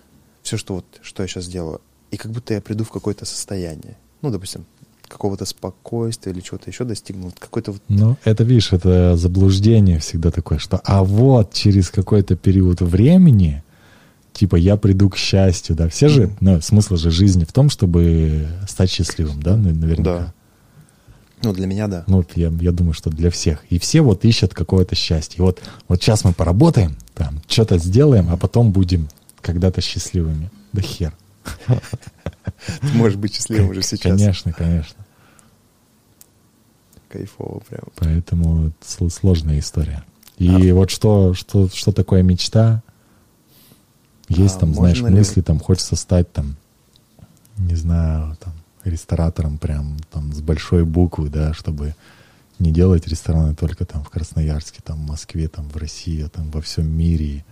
все, 0.42 0.56
что 0.56 0.74
вот, 0.76 0.84
что 1.02 1.22
я 1.22 1.28
сейчас 1.28 1.46
делаю, 1.46 1.80
и 2.10 2.16
как 2.16 2.30
будто 2.32 2.54
я 2.54 2.60
приду 2.60 2.84
в 2.84 2.90
какое-то 2.90 3.24
состояние. 3.24 3.96
Ну, 4.22 4.30
допустим, 4.30 4.64
какого-то 5.12 5.44
спокойствия 5.44 6.32
или 6.32 6.40
чего-то 6.40 6.70
еще 6.70 6.84
достигну. 6.84 7.26
Вот 7.26 7.34
какой-то 7.38 7.72
вот 7.72 7.82
Ну, 7.88 8.16
это, 8.24 8.42
видишь, 8.44 8.72
это 8.72 9.16
заблуждение 9.16 9.98
всегда 9.98 10.30
такое, 10.30 10.58
что 10.58 10.80
а 10.84 11.04
вот 11.04 11.52
через 11.52 11.90
какой-то 11.90 12.34
период 12.36 12.80
времени, 12.80 13.62
типа, 14.32 14.56
я 14.56 14.76
приду 14.76 15.10
к 15.10 15.16
счастью, 15.16 15.76
да. 15.76 15.88
Все 15.88 16.08
же, 16.08 16.22
Мгм. 16.26 16.36
ну, 16.40 16.60
смысл 16.60 16.96
же 16.96 17.10
жизни 17.10 17.44
в 17.44 17.52
том, 17.52 17.68
чтобы 17.70 18.46
стать 18.68 18.90
счастливым, 18.90 19.42
да, 19.42 19.56
на- 19.56 19.72
наверняка. 19.74 20.02
Да. 20.18 20.34
Ну, 21.44 21.52
для 21.52 21.66
меня, 21.66 21.88
да. 21.88 22.04
Ну, 22.06 22.24
я, 22.36 22.52
я 22.60 22.72
думаю, 22.72 22.94
что 22.94 23.10
для 23.10 23.28
всех. 23.30 23.64
И 23.68 23.78
все 23.80 24.00
вот 24.00 24.24
ищут 24.24 24.54
какое-то 24.54 24.94
счастье. 24.94 25.38
И 25.38 25.40
вот, 25.42 25.60
вот 25.88 26.00
сейчас 26.00 26.24
мы 26.24 26.32
поработаем, 26.32 26.96
там, 27.14 27.40
что-то 27.48 27.78
сделаем, 27.78 28.28
а 28.30 28.36
потом 28.36 28.70
будем 28.72 29.08
когда-то 29.40 29.80
счастливыми. 29.80 30.50
Да 30.72 30.80
хер. 30.82 31.12
Ты 31.66 32.96
можешь 32.96 33.18
быть 33.18 33.34
счастливым 33.34 33.70
уже 33.70 33.82
сейчас. 33.82 34.18
Конечно, 34.18 34.52
конечно. 34.52 35.04
Кайфово 37.08 37.60
прям. 37.60 37.82
Поэтому 37.96 38.68
это 38.68 38.76
сл- 38.86 39.10
сложная 39.10 39.58
история. 39.58 40.04
И 40.38 40.72
вот 40.72 40.90
что, 40.90 41.34
что, 41.34 41.68
что 41.68 41.92
такое 41.92 42.22
мечта? 42.22 42.82
Есть 44.28 44.56
А 44.56 44.60
там, 44.60 44.74
знаешь, 44.74 44.98
ли- 45.00 45.10
мысли, 45.10 45.40
там 45.42 45.58
хочется 45.60 45.94
стать 45.94 46.32
там, 46.32 46.56
не 47.58 47.74
знаю, 47.74 48.36
там, 48.40 48.54
ресторатором 48.84 49.58
прям 49.58 49.98
там 50.10 50.32
с 50.32 50.40
большой 50.40 50.84
буквы, 50.84 51.28
да, 51.28 51.52
чтобы 51.52 51.94
не 52.58 52.72
делать 52.72 53.06
рестораны 53.06 53.54
только 53.54 53.84
там 53.84 54.02
в 54.04 54.08
Красноярске, 54.10 54.80
там 54.82 54.98
в 55.04 55.08
Москве, 55.08 55.48
там 55.48 55.68
в 55.68 55.76
России, 55.76 56.24
а 56.24 56.28
там 56.28 56.50
во 56.50 56.60
всем 56.62 56.86
мире, 56.88 57.44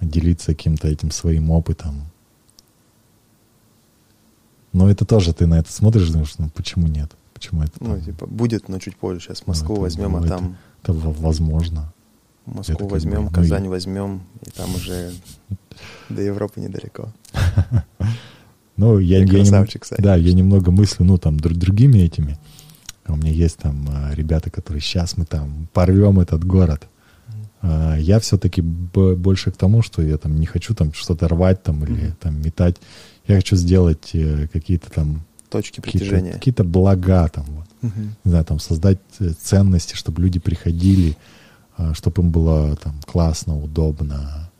и 0.00 0.06
делиться 0.06 0.46
каким-то 0.48 0.88
этим 0.88 1.10
своим 1.10 1.50
опытом. 1.50 2.06
Но 4.76 4.90
это 4.90 5.04
тоже 5.06 5.32
ты 5.32 5.46
на 5.46 5.58
это 5.58 5.72
смотришь, 5.72 6.10
думаешь, 6.10 6.34
ну 6.38 6.50
почему 6.54 6.86
нет? 6.86 7.10
Почему 7.32 7.62
это 7.62 7.72
Ну, 7.80 7.94
там? 7.94 8.00
типа, 8.02 8.26
будет, 8.26 8.68
но 8.68 8.78
чуть 8.78 8.96
позже. 8.96 9.20
Сейчас 9.20 9.40
Ну, 9.40 9.44
Москву 9.52 9.74
это- 9.76 9.82
возьмем, 9.82 10.12
ну, 10.12 10.18
а 10.18 10.20
это- 10.20 10.28
там 10.28 10.56
Это 10.82 10.92
в- 10.92 11.20
возможно. 11.20 11.92
Москву 12.44 12.74
это 12.74 12.84
как 12.84 12.92
возьмем, 12.92 13.24
бы, 13.24 13.30
ну, 13.30 13.30
Казань 13.30 13.64
и- 13.64 13.68
возьмем, 13.68 14.20
и 14.46 14.50
там 14.50 14.74
уже 14.74 15.12
до 16.10 16.20
Европы 16.22 16.60
недалеко. 16.60 17.08
Ну, 18.76 18.98
я, 18.98 19.20
Я 19.20 19.24
я 19.24 19.66
да, 19.98 20.16
я 20.16 20.32
немного 20.34 20.70
мыслю, 20.70 21.06
ну, 21.06 21.16
там, 21.16 21.40
друг- 21.40 21.56
другими 21.56 21.98
этими. 21.98 22.36
У 23.08 23.16
меня 23.16 23.30
есть 23.30 23.56
там 23.56 23.88
а, 23.90 24.12
ребята, 24.14 24.50
которые 24.50 24.82
сейчас 24.82 25.16
мы 25.16 25.24
там 25.24 25.68
порвем 25.72 26.20
этот 26.20 26.44
город. 26.44 26.86
А, 27.62 27.96
я 27.96 28.18
все-таки 28.20 28.60
больше 28.60 29.50
к 29.50 29.56
тому, 29.56 29.80
что 29.80 30.02
я 30.02 30.18
там 30.18 30.38
не 30.38 30.44
хочу 30.44 30.74
там 30.74 30.92
что-то 30.92 31.26
рвать 31.28 31.62
там 31.62 31.84
или 31.84 32.14
там 32.20 32.38
метать. 32.42 32.76
Я 33.28 33.36
хочу 33.36 33.56
сделать 33.56 34.10
э, 34.14 34.46
какие-то 34.52 34.90
там 34.90 35.22
Точки 35.50 35.80
притяжения. 35.80 36.32
какие-то 36.32 36.64
блага 36.64 37.28
там 37.28 37.44
вот. 37.48 37.66
Мгм. 37.82 38.16
Не 38.24 38.30
знаю, 38.30 38.44
там 38.44 38.58
создать 38.58 38.98
э, 39.20 39.30
ценности, 39.30 39.94
чтобы 39.94 40.22
люди 40.22 40.38
приходили, 40.38 41.16
чтобы 41.92 42.22
им 42.22 42.30
было 42.30 42.76
там 42.76 42.94
классно, 43.06 43.56
удобно. 43.58 44.50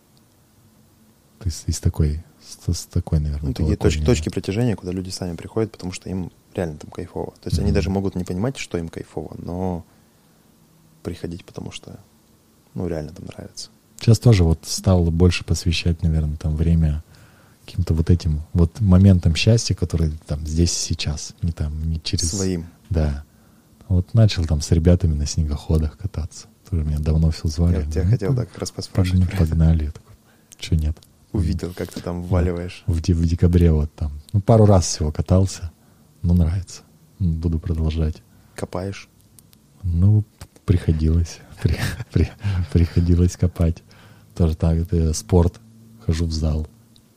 То 1.39 1.47
есть 1.47 1.65
из 1.67 1.79
такой, 1.81 2.23
с, 2.67 2.73
с 2.75 2.87
такой, 2.87 3.21
наверное, 3.21 3.49
Ну, 3.49 3.55
такие 3.55 3.77
точки, 3.77 4.05
точки 4.05 4.29
притяжения, 4.29 4.77
куда 4.77 4.93
люди 4.93 5.11
сами 5.11 5.35
приходят, 5.37 5.73
потому 5.73 5.93
что 5.93 6.09
им 6.11 6.31
реально 6.55 6.77
там 6.77 6.91
кайфово. 6.91 7.33
То 7.43 7.47
есть 7.49 7.59
они 7.59 7.69
Мгм. 7.69 7.75
даже 7.75 7.91
могут 7.91 8.15
не 8.17 8.25
понимать, 8.25 8.57
что 8.59 8.79
им 8.79 8.89
кайфово, 8.89 9.35
но 9.39 9.85
приходить, 11.03 11.45
потому 11.45 11.71
что, 11.71 11.99
ну, 12.75 12.87
реально 12.89 13.13
там 13.13 13.27
нравится. 13.27 13.71
Сейчас 14.01 14.19
тоже 14.19 14.45
вот 14.45 14.61
стал 14.65 15.05
больше 15.11 15.45
посвящать, 15.45 16.03
наверное, 16.03 16.37
там 16.37 16.55
время 16.57 17.03
каким-то 17.67 17.95
вот 17.95 18.11
этим 18.11 18.43
вот 18.53 18.81
моментам 18.81 19.35
счастья, 19.35 19.75
которые 19.75 20.13
там 20.27 20.47
здесь 20.47 20.73
сейчас, 20.73 21.35
не 21.43 21.53
там, 21.53 21.91
не 21.91 22.01
через... 22.01 22.31
Своим. 22.31 22.67
Да. 22.91 23.25
Вот 23.89 24.15
начал 24.15 24.45
там 24.45 24.61
с 24.61 24.71
ребятами 24.71 25.15
на 25.15 25.27
снегоходах 25.27 25.99
кататься. 25.99 26.47
Тоже 26.71 26.85
меня 26.85 26.99
давно 26.99 27.31
все 27.31 27.49
звали. 27.49 27.77
Я 27.85 27.91
тебя 27.91 28.05
Ну, 28.05 28.11
хотел, 28.11 28.31
ну, 28.31 28.37
да, 28.37 28.45
как 28.47 28.59
раз 28.59 28.71
поспрашивать. 28.71 29.21
ну, 29.21 29.27
это. 29.27 29.37
Погнали. 29.37 29.85
Я 29.85 29.91
такой, 29.91 30.15
что 30.59 30.77
нет? 30.77 30.97
Увидел, 31.33 31.73
как 31.75 31.93
ты 31.93 32.01
там 32.01 32.23
вваливаешь. 32.23 32.83
В, 32.87 32.99
в 33.01 33.27
декабре 33.27 33.71
вот 33.73 33.93
там. 33.95 34.13
Ну, 34.33 34.41
пару 34.41 34.65
раз 34.65 34.87
всего 34.87 35.13
катался. 35.13 35.71
Ну, 36.23 36.35
нравится. 36.35 36.83
Ну, 37.19 37.33
Буду 37.35 37.59
продолжать. 37.59 38.23
Копаешь. 38.55 39.09
Ну, 39.83 40.25
приходилось. 40.65 41.39
При- 41.63 41.79
при- 42.13 42.31
приходилось 42.73 43.37
копать. 43.37 43.83
Тоже 44.37 44.57
так, 44.57 44.77
это 44.77 45.13
спорт. 45.15 45.61
Хожу 46.05 46.27
в 46.27 46.33
зал. 46.33 46.67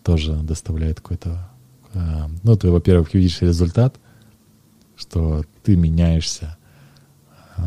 Тоже 0.04 0.36
доставляет 0.36 1.02
какой-то... 1.02 1.50
э, 1.94 2.28
ну, 2.44 2.56
ты, 2.56 2.70
во-первых, 2.70 3.14
видишь 3.14 3.42
результат, 3.42 4.00
что 4.96 5.44
ты 5.64 5.76
меняешься. 5.76 6.58
э, 7.58 7.62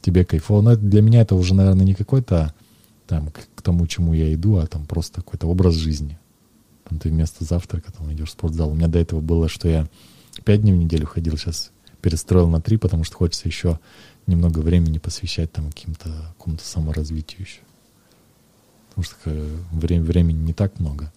тебе 0.00 0.24
кайфово. 0.24 0.62
Но 0.62 0.76
для 0.76 1.02
меня 1.02 1.20
это 1.22 1.34
уже, 1.34 1.54
наверное, 1.54 1.84
не 1.84 1.94
какой-то 1.94 2.54
там 3.06 3.30
к, 3.30 3.40
к 3.54 3.62
тому, 3.62 3.86
чему 3.86 4.12
я 4.14 4.32
иду, 4.32 4.56
а 4.56 4.66
там 4.66 4.86
просто 4.86 5.20
какой-то 5.22 5.46
образ 5.46 5.74
жизни. 5.74 6.18
Там 6.88 6.98
ты 6.98 7.08
вместо 7.08 7.44
завтрака 7.44 7.92
там 7.92 8.12
идешь 8.12 8.28
в 8.28 8.32
спортзал. 8.32 8.70
У 8.70 8.74
меня 8.74 8.88
до 8.88 8.98
этого 8.98 9.20
было, 9.20 9.48
что 9.48 9.68
я 9.68 9.88
пять 10.44 10.62
дней 10.62 10.72
в 10.72 10.76
неделю 10.76 11.06
ходил, 11.06 11.36
сейчас 11.36 11.70
перестроил 12.00 12.48
на 12.48 12.60
три, 12.60 12.76
потому 12.78 13.04
что 13.04 13.16
хочется 13.16 13.46
еще 13.46 13.78
немного 14.26 14.60
времени 14.60 14.98
посвящать 14.98 15.52
там 15.52 15.70
каким-то 15.70 16.08
какому-то 16.38 16.64
саморазвитию 16.64 17.42
еще. 17.42 17.60
Потому 18.88 19.04
что 19.04 19.16
э, 19.26 19.56
время, 19.72 20.04
времени 20.04 20.38
не 20.38 20.52
так 20.52 20.78
много. 20.80 21.12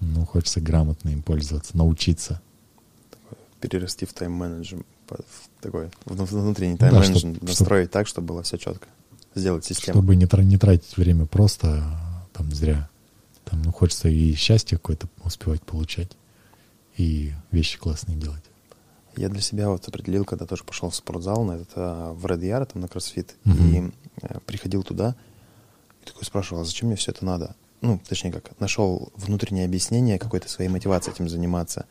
Ну, 0.00 0.24
хочется 0.26 0.60
грамотно 0.60 1.08
им 1.10 1.22
пользоваться, 1.22 1.76
научиться. 1.76 2.40
Перерасти 3.60 4.04
в 4.06 4.12
тайм-менеджмент. 4.12 4.86
в 5.08 5.62
Такой 5.62 5.90
вну- 6.06 6.24
внутренний 6.24 6.72
Ну 6.72 6.78
да, 6.78 6.90
тайм-менеджмент. 6.90 7.36
чтоб- 7.36 7.48
настроить 7.48 7.90
так, 7.90 8.06
чтобы 8.06 8.28
было 8.28 8.42
все 8.42 8.56
четко. 8.58 8.86
Сделать 9.34 9.64
систему. 9.64 9.98
Чтобы 9.98 10.16
не, 10.16 10.28
не 10.44 10.58
тратить 10.58 10.96
время 10.96 11.26
просто 11.26 11.82
там 12.32 12.52
зря. 12.52 12.88
Там, 13.44 13.62
ну, 13.62 13.72
хочется 13.72 14.08
и 14.08 14.34
счастье 14.34 14.78
какое-то 14.78 15.08
успевать 15.22 15.62
получать, 15.62 16.10
и 16.96 17.32
вещи 17.50 17.78
классные 17.78 18.16
делать. 18.16 18.42
Я 19.16 19.28
для 19.28 19.40
себя 19.40 19.68
вот 19.68 19.86
определил, 19.88 20.24
когда 20.24 20.44
тоже 20.46 20.64
пошел 20.64 20.90
в 20.90 20.94
спортзал, 20.96 21.44
на 21.44 21.52
этот, 21.52 21.70
а, 21.76 22.12
в 22.14 22.24
Red 22.26 22.40
Yard, 22.40 22.70
там 22.72 22.82
на 22.82 22.88
кроссфит, 22.88 23.36
Мгм. 23.44 23.68
и 23.74 23.92
э, 24.22 24.38
приходил 24.46 24.82
туда, 24.82 25.14
и 26.02 26.06
такой 26.06 26.24
спрашивал, 26.24 26.62
а 26.62 26.64
зачем 26.64 26.88
мне 26.88 26.96
все 26.96 27.12
это 27.12 27.24
надо? 27.24 27.54
Ну, 27.84 28.00
точнее 28.08 28.32
как, 28.32 28.58
нашел 28.60 29.12
внутреннее 29.14 29.66
объяснение 29.66 30.18
какой-то 30.18 30.48
своей 30.48 30.70
мотивации 30.70 31.12
этим 31.12 31.28
заниматься. 31.28 31.84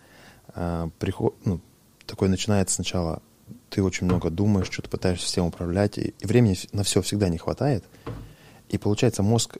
А, 0.56 0.90
приход, 0.98 1.36
ну, 1.46 1.62
такое 2.08 2.30
начинается 2.30 2.76
сначала, 2.76 3.22
ты 3.70 3.84
очень 3.84 4.06
много 4.06 4.32
думаешь, 4.32 4.72
что-то 4.72 4.90
пытаешься 4.90 5.28
всем 5.28 5.46
управлять, 5.46 6.00
и, 6.00 6.16
и 6.20 6.26
времени 6.26 6.58
на 6.72 6.84
все 6.84 7.04
всегда 7.04 7.30
не 7.30 7.38
хватает. 7.38 7.84
И 8.70 8.80
получается, 8.80 9.22
мозг, 9.22 9.58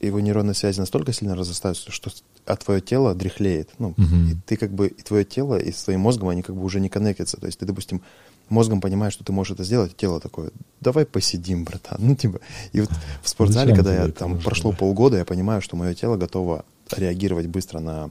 его 0.00 0.18
нейронные 0.18 0.54
связи 0.54 0.80
настолько 0.80 1.12
сильно 1.12 1.36
разостаются, 1.36 1.92
что 1.92 2.10
а 2.44 2.56
твое 2.56 2.80
тело 2.80 3.14
дряхлеет. 3.14 3.70
Ну, 3.78 3.94
Мгм. 3.96 4.28
и 4.30 4.34
ты 4.46 4.56
как 4.56 4.72
бы, 4.72 4.88
и 4.88 5.02
твое 5.02 5.24
тело, 5.24 5.56
и 5.56 5.70
с 5.70 5.84
твоим 5.84 6.00
мозгом, 6.00 6.30
они 6.30 6.42
как 6.42 6.56
бы 6.56 6.64
уже 6.64 6.80
не 6.80 6.88
коннектятся. 6.88 7.36
То 7.36 7.46
есть 7.46 7.58
ты, 7.58 7.66
допустим, 7.66 8.02
мозгом 8.50 8.80
понимаешь, 8.80 9.12
что 9.12 9.24
ты 9.24 9.32
можешь 9.32 9.52
это 9.52 9.64
сделать, 9.64 9.96
тело 9.96 10.20
такое, 10.20 10.50
давай 10.80 11.04
посидим, 11.06 11.64
братан. 11.64 11.98
Ну, 12.00 12.14
типа, 12.16 12.40
и 12.72 12.80
вот 12.80 12.90
в 13.22 13.28
спортзале, 13.28 13.70
Зачем 13.72 13.84
когда 13.84 14.04
я 14.04 14.08
там 14.12 14.30
нужно, 14.32 14.44
прошло 14.44 14.70
да? 14.72 14.76
полгода, 14.78 15.16
я 15.18 15.24
понимаю, 15.24 15.60
что 15.62 15.76
мое 15.76 15.94
тело 15.94 16.16
готово 16.16 16.64
реагировать 16.96 17.46
быстро 17.46 17.80
на 17.80 18.10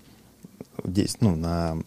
действ- 0.84 1.18
ну, 1.22 1.36
на 1.36 1.78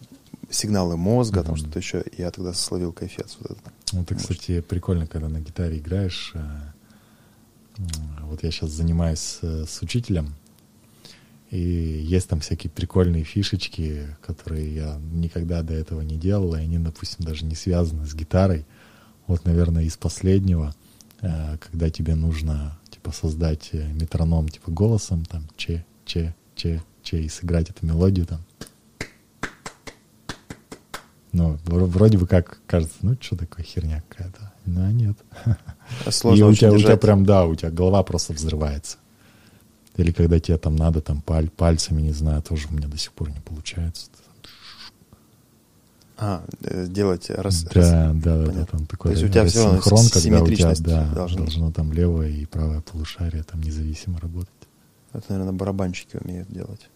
сигналы 0.50 0.96
мозга, 0.96 1.42
там 1.42 1.52
Мгм. 1.52 1.60
что-то 1.62 1.78
еще. 1.78 2.02
И 2.16 2.20
я 2.22 2.30
тогда 2.30 2.52
словил 2.52 2.92
кайфец. 2.92 3.36
Вот 3.40 3.52
это. 3.52 3.72
Ну, 3.92 4.02
это, 4.02 4.14
кстати, 4.16 4.60
прикольно, 4.60 5.06
когда 5.06 5.28
на 5.28 5.40
гитаре 5.40 5.78
играешь. 5.78 6.32
э, 6.34 6.40
Вот 8.22 8.42
я 8.44 8.50
сейчас 8.50 8.70
занимаюсь 8.70 9.38
э, 9.42 9.64
с 9.68 9.80
учителем, 9.82 10.34
и 11.50 11.58
есть 11.58 12.28
там 12.28 12.40
всякие 12.40 12.70
прикольные 12.70 13.24
фишечки, 13.24 14.16
которые 14.22 14.72
я 14.72 15.00
никогда 15.12 15.62
до 15.62 15.74
этого 15.74 16.00
не 16.00 16.16
делал, 16.16 16.54
и 16.54 16.60
они, 16.60 16.78
допустим, 16.78 17.24
даже 17.24 17.44
не 17.44 17.56
связаны 17.56 18.06
с 18.06 18.14
гитарой. 18.14 18.66
Вот, 19.26 19.44
наверное, 19.44 19.82
из 19.82 19.96
последнего, 19.96 20.74
э, 21.20 21.58
когда 21.58 21.90
тебе 21.90 22.14
нужно, 22.14 22.78
типа, 22.90 23.10
создать 23.10 23.70
э, 23.72 23.92
метроном, 23.92 24.48
типа, 24.48 24.70
голосом, 24.70 25.24
там, 25.24 25.48
че, 25.56 25.84
че, 26.04 26.36
че, 26.54 26.82
че, 27.02 27.22
и 27.22 27.28
сыграть 27.28 27.68
эту 27.70 27.84
мелодию, 27.84 28.26
там, 28.26 28.40
ну, 31.32 31.58
вро- 31.64 31.86
вроде 31.86 32.18
бы 32.18 32.26
как 32.28 32.60
кажется, 32.66 32.96
ну, 33.02 33.16
что 33.20 33.36
такое 33.36 33.64
херня 33.64 34.02
какая-то. 34.08 34.52
Ну, 34.66 34.84
а 34.84 34.92
нет. 34.92 35.16
Сложно 36.10 36.40
И 36.40 36.42
у 36.44 36.54
тебя, 36.54 36.72
у 36.72 36.78
тебя 36.78 36.96
прям, 36.96 37.24
да, 37.24 37.44
у 37.44 37.54
тебя 37.56 37.70
голова 37.70 38.02
просто 38.04 38.32
взрывается. 38.32 38.98
Или 40.00 40.12
когда 40.12 40.40
тебе 40.40 40.56
там 40.58 40.76
надо 40.76 41.00
там 41.00 41.20
паль- 41.22 41.50
пальцами, 41.50 42.02
не 42.02 42.12
знаю, 42.12 42.42
тоже 42.42 42.68
у 42.68 42.74
меня 42.74 42.88
до 42.88 42.96
сих 42.98 43.12
пор 43.12 43.30
не 43.30 43.40
получается. 43.40 44.06
А, 46.16 46.44
э, 46.62 46.86
делать 46.86 47.30
раз, 47.30 47.64
раз- 47.72 47.88
Да, 47.90 48.12
да, 48.14 48.44
да, 48.44 48.52
да, 48.52 48.64
там 48.66 48.86
такой 48.86 49.12
То 49.12 49.18
есть 49.18 49.24
у 49.24 49.32
тебя 49.32 49.46
всё 49.46 49.64
равно 49.64 49.78
рассинхрон, 49.78 50.04
с- 50.04 50.10
когда 50.12 50.42
у 50.42 50.46
тебя, 50.48 50.74
да, 50.80 51.14
должна 51.14 51.38
должно 51.38 51.72
там 51.72 51.92
левое 51.94 52.28
и 52.28 52.44
правое 52.44 52.82
полушарие 52.82 53.42
там 53.42 53.62
независимо 53.62 54.20
работать. 54.20 54.50
Это, 55.14 55.24
наверное, 55.30 55.54
барабанщики 55.54 56.18
умеют 56.22 56.48
делать. 56.52 56.88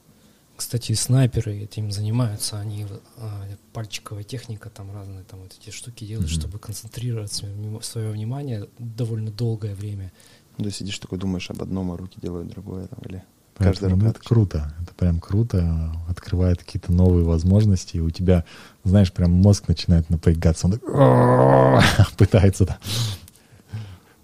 Кстати, 0.57 0.93
снайперы 0.93 1.57
этим 1.57 1.91
занимаются. 1.91 2.61
Они 2.61 2.87
а, 3.17 3.45
пальчиковая 3.73 4.23
техника, 4.25 4.71
там 4.71 4.93
разные 4.95 5.25
там 5.25 5.41
вот 5.41 5.53
эти 5.61 5.75
штуки 5.75 6.05
делают, 6.05 6.31
Мгм. 6.31 6.41
чтобы 6.41 6.59
концентрировать 6.59 7.33
свое 7.33 8.11
внимание 8.11 8.69
довольно 8.79 9.31
долгое 9.31 9.75
время. 9.75 10.13
Ты 10.57 10.71
сидишь 10.71 10.99
такой, 10.99 11.19
думаешь 11.19 11.51
об 11.51 11.63
одном, 11.63 11.93
а 11.93 11.97
руки 11.97 12.19
делают 12.21 12.49
другое. 12.49 12.87
Там, 12.87 12.99
или 13.05 13.25
Поэтому, 13.57 13.73
каждая 13.73 13.95
ну, 13.95 14.11
это 14.11 14.21
круто, 14.21 14.75
это 14.83 14.95
прям 14.95 15.21
круто, 15.21 15.93
открывает 16.09 16.59
какие-то 16.59 16.93
новые 16.93 17.25
возможности, 17.25 17.97
и 17.97 18.01
у 18.01 18.11
тебя, 18.11 18.45
знаешь, 18.83 19.13
прям 19.13 19.31
мозг 19.31 19.69
начинает 19.69 20.11
напрягаться, 20.11 20.67
он 20.67 20.73
так 20.73 22.13
пытается 22.17 22.67
да, 22.67 22.79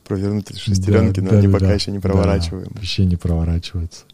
провернуть 0.05 0.59
шестеренки, 0.59 1.21
Да, 1.21 1.27
но 1.27 1.31
да, 1.31 1.39
они 1.39 1.47
да, 1.47 1.53
пока 1.53 1.67
да. 1.67 1.75
еще 1.75 1.93
не 1.93 1.99
Да, 1.99 2.09
проворачиваем. 2.09 2.73
вообще 2.75 3.05
не 3.05 3.15
проворачиваются. 3.15 4.05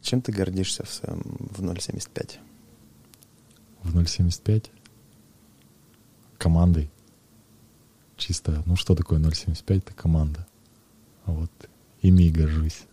Чем 0.00 0.20
ты 0.20 0.32
гордишься 0.32 0.84
в, 0.84 0.90
своем, 0.90 1.22
в 1.22 1.62
0,75? 1.62 2.38
В 3.84 3.96
0.75 3.96 4.70
командой. 6.38 6.90
Чисто, 8.26 8.62
ну 8.64 8.74
что 8.74 8.94
такое 8.94 9.18
0.75? 9.18 9.76
Это 9.78 9.92
команда. 9.92 10.46
Вот 11.26 11.50
ими 12.00 12.22
и 12.22 12.30
горжусь. 12.30 12.84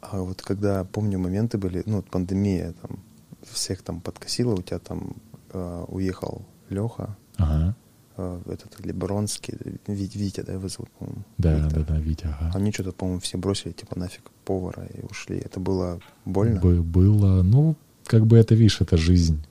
А 0.00 0.20
вот 0.20 0.42
когда, 0.42 0.84
помню, 0.84 1.18
моменты 1.18 1.58
были, 1.58 1.82
ну, 1.86 2.02
пандемия, 2.02 2.72
там, 2.80 3.00
всех 3.42 3.82
там 3.82 4.00
подкосила, 4.00 4.54
у 4.54 4.62
тебя 4.62 4.78
там 4.78 5.16
э, 5.52 5.84
уехал 5.88 6.42
Леха, 6.70 7.16
Ага, 7.36 7.74
э, 8.16 8.40
этот 8.46 8.78
Лебронский, 8.86 9.54
Вит- 9.88 10.14
Витя, 10.14 10.42
да, 10.42 10.52
его 10.52 10.68
зовут, 10.68 10.90
по-моему? 10.92 11.24
да, 11.36 11.54
Виктор. 11.54 11.84
да, 11.84 11.94
да, 11.94 11.98
Витя, 12.00 12.26
ага. 12.26 12.52
Они 12.54 12.70
что-то, 12.70 12.92
по-моему, 12.92 13.18
все 13.20 13.38
бросили, 13.38 13.72
типа, 13.72 13.98
нафиг 13.98 14.30
повара 14.44 14.84
и 14.86 15.04
ушли. 15.04 15.38
Это 15.38 15.58
было 15.58 16.00
больно? 16.24 16.60
Бы- 16.60 16.82
было, 16.84 17.42
ну, 17.42 17.74
как 18.04 18.24
бы 18.24 18.36
это, 18.38 18.54
видишь, 18.54 18.80
это 18.80 18.96
жизнь. 18.96 19.44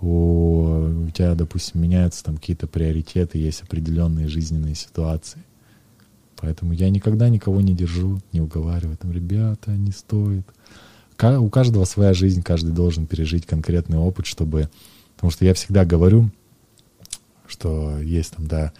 У, 0.00 1.06
у 1.06 1.10
тебя, 1.10 1.34
допустим, 1.34 1.82
меняются 1.82 2.24
там 2.24 2.36
какие-то 2.36 2.66
приоритеты, 2.66 3.38
есть 3.38 3.62
определенные 3.62 4.28
жизненные 4.28 4.74
ситуации. 4.74 5.42
Поэтому 6.36 6.72
я 6.72 6.88
никогда 6.88 7.28
никого 7.28 7.60
не 7.60 7.74
держу, 7.74 8.20
не 8.32 8.40
уговариваю. 8.40 8.96
Там, 8.96 9.10
ребята, 9.12 9.72
не 9.72 9.90
стоит. 9.90 10.46
У 11.20 11.48
каждого 11.48 11.84
своя 11.84 12.14
жизнь, 12.14 12.42
каждый 12.42 12.72
должен 12.72 13.06
пережить 13.06 13.44
конкретный 13.44 13.98
опыт, 13.98 14.26
чтобы... 14.26 14.70
Потому 15.16 15.32
что 15.32 15.44
я 15.44 15.52
всегда 15.54 15.84
говорю, 15.84 16.30
что 17.48 17.98
есть 18.00 18.36
там, 18.36 18.46
да, 18.46 18.72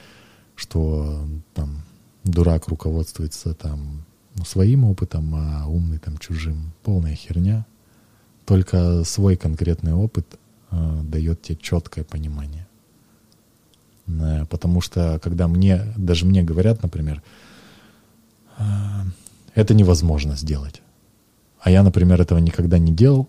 что 0.54 1.26
там 1.54 1.82
дурак 2.22 2.68
руководствуется 2.68 3.54
там 3.54 4.04
ну, 4.36 4.44
своим 4.44 4.84
опытом, 4.84 5.34
а 5.34 5.66
умный 5.66 5.98
там 5.98 6.16
чужим. 6.18 6.72
Полная 6.84 7.16
херня. 7.16 7.66
Только 8.46 9.02
свой 9.04 9.36
конкретный 9.36 9.94
опыт 9.94 10.38
э, 10.70 11.00
дает 11.02 11.42
тебе 11.42 11.56
четкое 11.56 12.04
понимание. 12.04 12.66
Э, 14.06 14.44
Потому 14.46 14.80
что 14.80 15.18
когда 15.22 15.48
мне, 15.48 15.92
даже 15.96 16.26
мне 16.26 16.42
говорят, 16.42 16.82
например, 16.82 17.22
э, 18.58 18.62
это 19.54 19.74
невозможно 19.74 20.36
сделать. 20.36 20.82
А 21.60 21.70
я, 21.70 21.82
например, 21.82 22.20
этого 22.20 22.38
никогда 22.38 22.78
не 22.78 22.92
делал, 22.92 23.28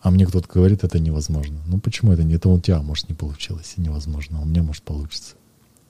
а 0.00 0.10
мне 0.10 0.26
кто-то 0.26 0.48
говорит, 0.52 0.84
это 0.84 0.98
невозможно. 0.98 1.60
Ну 1.66 1.78
почему 1.78 2.12
это 2.12 2.24
не? 2.24 2.34
Это 2.34 2.48
у 2.48 2.60
тебя, 2.60 2.82
может, 2.82 3.08
не 3.08 3.14
получилось, 3.14 3.74
и 3.76 3.80
невозможно, 3.80 4.38
а 4.38 4.42
у 4.42 4.44
меня, 4.44 4.62
может, 4.62 4.82
получится. 4.82 5.34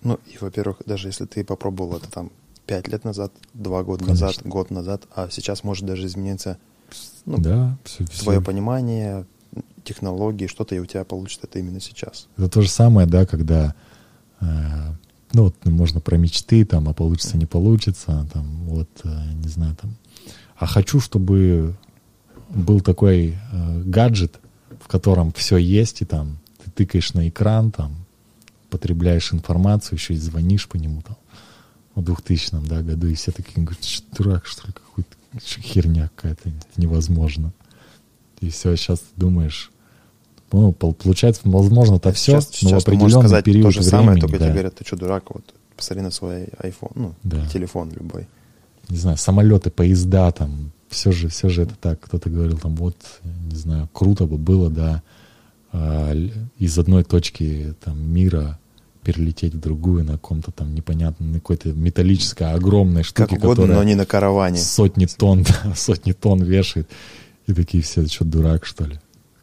Ну, 0.03 0.19
и, 0.27 0.37
во-первых, 0.41 0.79
даже 0.85 1.09
если 1.09 1.27
ты 1.27 1.45
попробовал 1.45 1.97
это 1.97 2.11
там 2.11 2.31
пять 2.67 2.89
лет 2.89 3.05
назад, 3.05 3.33
два 3.55 3.83
года 3.83 4.05
Конечно. 4.05 4.27
назад, 4.27 4.47
год 4.47 4.71
назад, 4.71 5.03
а 5.15 5.29
сейчас 5.31 5.65
может 5.65 5.87
даже 5.87 6.07
измениться 6.07 6.59
ну, 7.25 7.39
да, 7.39 7.79
все, 7.85 8.05
твое 8.05 8.41
понимание, 8.41 9.27
технологии, 9.85 10.47
что-то, 10.47 10.75
и 10.75 10.79
у 10.79 10.87
тебя 10.87 11.05
получится 11.05 11.47
это 11.47 11.59
именно 11.59 11.81
сейчас. 11.81 12.29
Это 12.37 12.49
то 12.49 12.63
же 12.63 12.69
самое, 12.69 13.07
да, 13.07 13.27
когда, 13.27 13.75
э, 14.41 14.47
ну, 15.33 15.45
вот 15.45 15.65
можно 15.65 16.01
про 16.01 16.17
мечты, 16.17 16.65
там, 16.65 16.89
а 16.89 16.93
получится, 16.93 17.37
не 17.37 17.47
получится, 17.47 18.27
там, 18.33 18.47
вот, 18.65 18.89
э, 19.05 19.33
не 19.35 19.49
знаю, 19.49 19.77
там. 19.81 19.97
А 20.57 20.67
хочу, 20.67 21.01
чтобы 21.01 21.75
был 22.49 22.81
такой 22.81 23.37
э, 23.53 23.83
гаджет, 23.85 24.39
в 24.81 24.89
котором 24.89 25.33
все 25.33 25.57
есть, 25.57 26.03
и 26.03 26.05
там 26.05 26.39
ты 26.63 26.71
тыкаешь 26.71 27.15
на 27.15 27.29
экран, 27.29 27.71
там, 27.71 27.97
потребляешь 28.71 29.33
информацию, 29.33 29.99
еще 29.99 30.15
и 30.15 30.19
звонишь 30.19 30.69
по 30.69 30.77
нему, 30.77 31.03
там, 31.03 31.17
в 31.95 32.03
2000 32.03 32.69
да, 32.69 32.83
году, 32.83 33.07
и 33.07 33.15
все 33.15 33.33
такие 33.33 33.65
говорят, 33.65 33.85
что 33.85 34.07
дурак, 34.17 34.47
что 34.47 34.67
ли, 34.67 34.73
какой-то 34.73 35.17
херня 35.41 36.11
какая-то, 36.15 36.53
невозможно. 36.77 37.53
И 38.41 38.51
все, 38.51 38.75
сейчас 38.77 39.01
ты 39.01 39.07
думаешь, 39.17 39.72
ну, 40.53 40.73
пол- 40.73 40.95
получается, 40.95 41.41
возможно, 41.45 41.97
это 41.97 42.13
все, 42.13 42.41
сейчас, 42.41 42.45
но 42.47 42.51
в 42.51 42.55
сейчас 42.57 42.85
ты 42.85 42.93
можешь 42.93 43.05
определенный 43.17 43.29
сказать 43.29 43.45
период 43.45 43.65
то 43.67 43.71
же 43.71 43.83
самое, 43.83 44.09
времени, 44.11 44.21
только 44.21 44.39
да. 44.39 44.45
тебе 44.45 44.53
говорят, 44.53 44.75
ты 44.77 44.85
что, 44.85 44.97
дурак, 44.97 45.25
вот 45.35 45.45
посмотри 45.77 46.03
на 46.03 46.11
свой 46.11 46.45
iPhone, 46.61 46.93
ну, 46.95 47.15
Да. 47.23 47.47
телефон 47.49 47.91
любой. 47.93 48.27
не 48.89 48.97
знаю, 48.99 49.17
самолеты, 49.17 49.71
поезда, 49.71 50.31
там, 50.33 50.71
все 50.89 51.11
же, 51.13 51.29
все 51.29 51.49
же 51.49 51.63
это 51.63 51.75
так. 51.81 52.01
Кто-то 52.01 52.29
говорил, 52.29 52.59
там, 52.59 52.75
вот, 52.77 52.97
не 53.51 53.57
знаю, 53.57 53.89
круто 53.93 54.27
бы 54.27 54.37
было, 54.37 54.69
да, 54.71 55.03
а, 55.73 56.13
из 56.59 56.79
одной 56.79 57.03
точки 57.05 57.75
там 57.83 57.99
мира 58.13 58.59
перелететь 59.03 59.55
в 59.55 59.61
другую 59.61 60.05
на 60.05 60.13
каком-то 60.13 60.53
там 60.53 60.75
непонятном, 60.75 61.35
какой-то 61.35 61.71
металлической 61.73 62.53
огромной 62.53 63.03
Как 63.03 63.07
штуке, 63.07 63.37
угодно, 63.37 63.55
которая 63.65 63.77
но 63.79 63.83
не 63.85 63.95
на 63.95 64.05
караване. 64.07 64.59
сотни 64.59 65.07
тонн, 65.07 65.45
сотни 65.75 66.13
тонн 66.13 66.43
вешает. 66.43 66.89
И 67.47 67.53
такие 67.55 67.83
все, 67.83 68.07
что 68.07 68.25
дурак, 68.25 68.65
что 68.67 68.85
ли? 68.85 69.01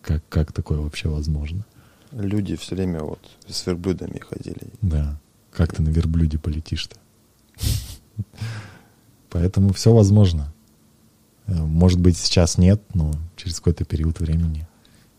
Как, 0.10 0.27
как 0.27 0.52
такое 0.52 0.80
вообще 0.80 1.07
возможно? 1.07 1.64
Люди 2.11 2.56
все 2.56 2.73
время 2.73 3.02
вот 3.02 3.19
с 3.48 3.68
верблюдами 3.68 4.18
ходили. 4.18 4.73
Да. 4.81 5.19
Как 5.52 5.76
ты 5.76 5.84
на 5.84 5.90
верблюде 5.90 6.40
полетишь-то? 6.40 6.98
Поэтому 9.30 9.72
все 9.72 9.94
возможно. 9.94 10.52
Э, 11.45 11.53
Может 11.53 11.99
быть, 11.99 12.18
сейчас 12.18 12.57
нет, 12.57 12.81
но 12.95 13.14
через 13.36 13.57
какой-то 13.60 13.86
период 13.86 14.19
времени. 14.19 14.68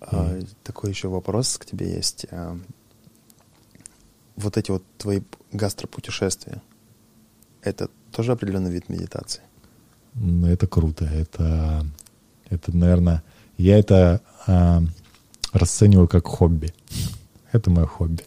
А, 0.01 0.41
такой 0.65 0.91
еще 0.91 1.07
вопрос 1.07 1.57
к 1.57 1.67
тебе 1.67 1.95
есть. 1.95 2.27
А, 2.33 2.59
вот 4.35 4.57
эти 4.57 4.73
вот 4.73 4.83
твои 4.99 5.21
гастропутешествия, 5.53 6.61
это 7.63 7.91
тоже 8.11 8.33
определенный 8.33 8.73
вид 8.73 8.89
медитации? 8.89 9.43
Ну, 10.15 10.49
это 10.49 10.67
круто. 10.67 11.05
Это, 11.05 11.87
это 12.49 12.77
наверное, 12.77 13.23
я 13.61 13.79
это 13.79 14.21
а, 14.47 14.83
расцениваю 15.53 16.09
как 16.09 16.27
хобби. 16.27 16.73
Это 17.53 17.71
мое 17.71 17.87
хобби. 17.87 18.25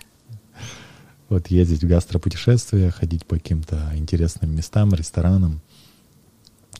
Вот 1.30 1.48
ездить 1.48 1.84
в 1.84 1.88
гастропутешествия, 1.88 2.92
ходить 2.92 3.26
по 3.26 3.36
каким-то 3.36 3.92
интересным 3.96 4.56
местам, 4.56 4.94
ресторанам, 4.94 5.62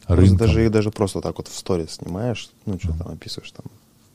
рынкам. 0.08 0.38
Даже, 0.38 0.70
даже 0.70 0.92
просто 0.92 1.22
так 1.22 1.38
вот 1.38 1.48
в 1.48 1.58
сторис 1.58 1.92
снимаешь, 1.92 2.50
ну, 2.66 2.78
что 2.78 2.90
mm. 2.90 2.98
там 2.98 3.08
описываешь, 3.14 3.52
там, 3.52 3.66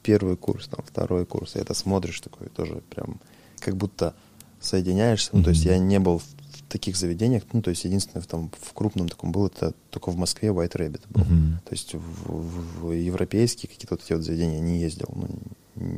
первый 0.03 0.37
курс, 0.37 0.69
там, 0.69 0.85
второй 0.87 1.27
курс, 1.27 1.57
и 1.57 1.59
это 1.59 1.75
смотришь 1.75 2.21
такой 2.21 2.49
тоже 2.49 2.83
прям, 2.91 3.17
как 3.59 3.77
будто 3.77 4.15
соединяешься. 4.61 5.31
Ну, 5.33 5.41
mm-hmm. 5.41 5.45
то 5.45 5.51
есть 5.51 5.65
я 5.65 5.79
не 5.79 5.99
был 5.99 6.19
в 6.19 6.27
таких 6.69 6.97
заведениях, 6.97 7.45
ну, 7.53 7.63
то 7.63 7.71
есть 7.71 7.85
единственное, 7.85 8.23
там, 8.25 8.51
в 8.61 8.73
крупном 8.73 9.09
таком 9.09 9.33
был, 9.33 9.47
это 9.47 9.75
только 9.91 10.11
в 10.11 10.17
Москве 10.17 10.51
White 10.51 10.77
Rabbit 10.77 11.03
был. 11.11 11.23
Mm-hmm. 11.23 11.53
То 11.65 11.73
есть 11.73 11.95
в, 11.95 11.99
в, 11.99 12.87
в 12.87 12.93
европейские 12.93 13.69
какие-то 13.69 13.95
вот 13.95 14.05
эти 14.05 14.13
вот 14.13 14.23
заведения 14.23 14.61
не 14.61 14.81
ездил, 14.81 15.09
ну, 15.15 15.29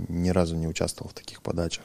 ни 0.09 0.28
разу 0.30 0.56
не 0.56 0.68
участвовал 0.68 1.10
в 1.10 1.14
таких 1.14 1.42
подачах. 1.42 1.84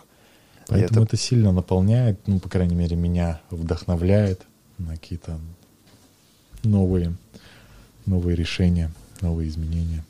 Поэтому 0.67 1.03
это... 1.03 1.15
это 1.15 1.17
сильно 1.17 1.51
наполняет, 1.51 2.27
ну, 2.27 2.39
по 2.39 2.49
крайней 2.49 2.75
мере, 2.75 2.95
меня 2.95 3.41
вдохновляет 3.49 4.41
на 4.77 4.91
какие-то 4.91 5.39
новые, 6.63 7.15
новые 8.05 8.35
решения, 8.35 8.91
новые 9.21 9.49
изменения. 9.49 10.03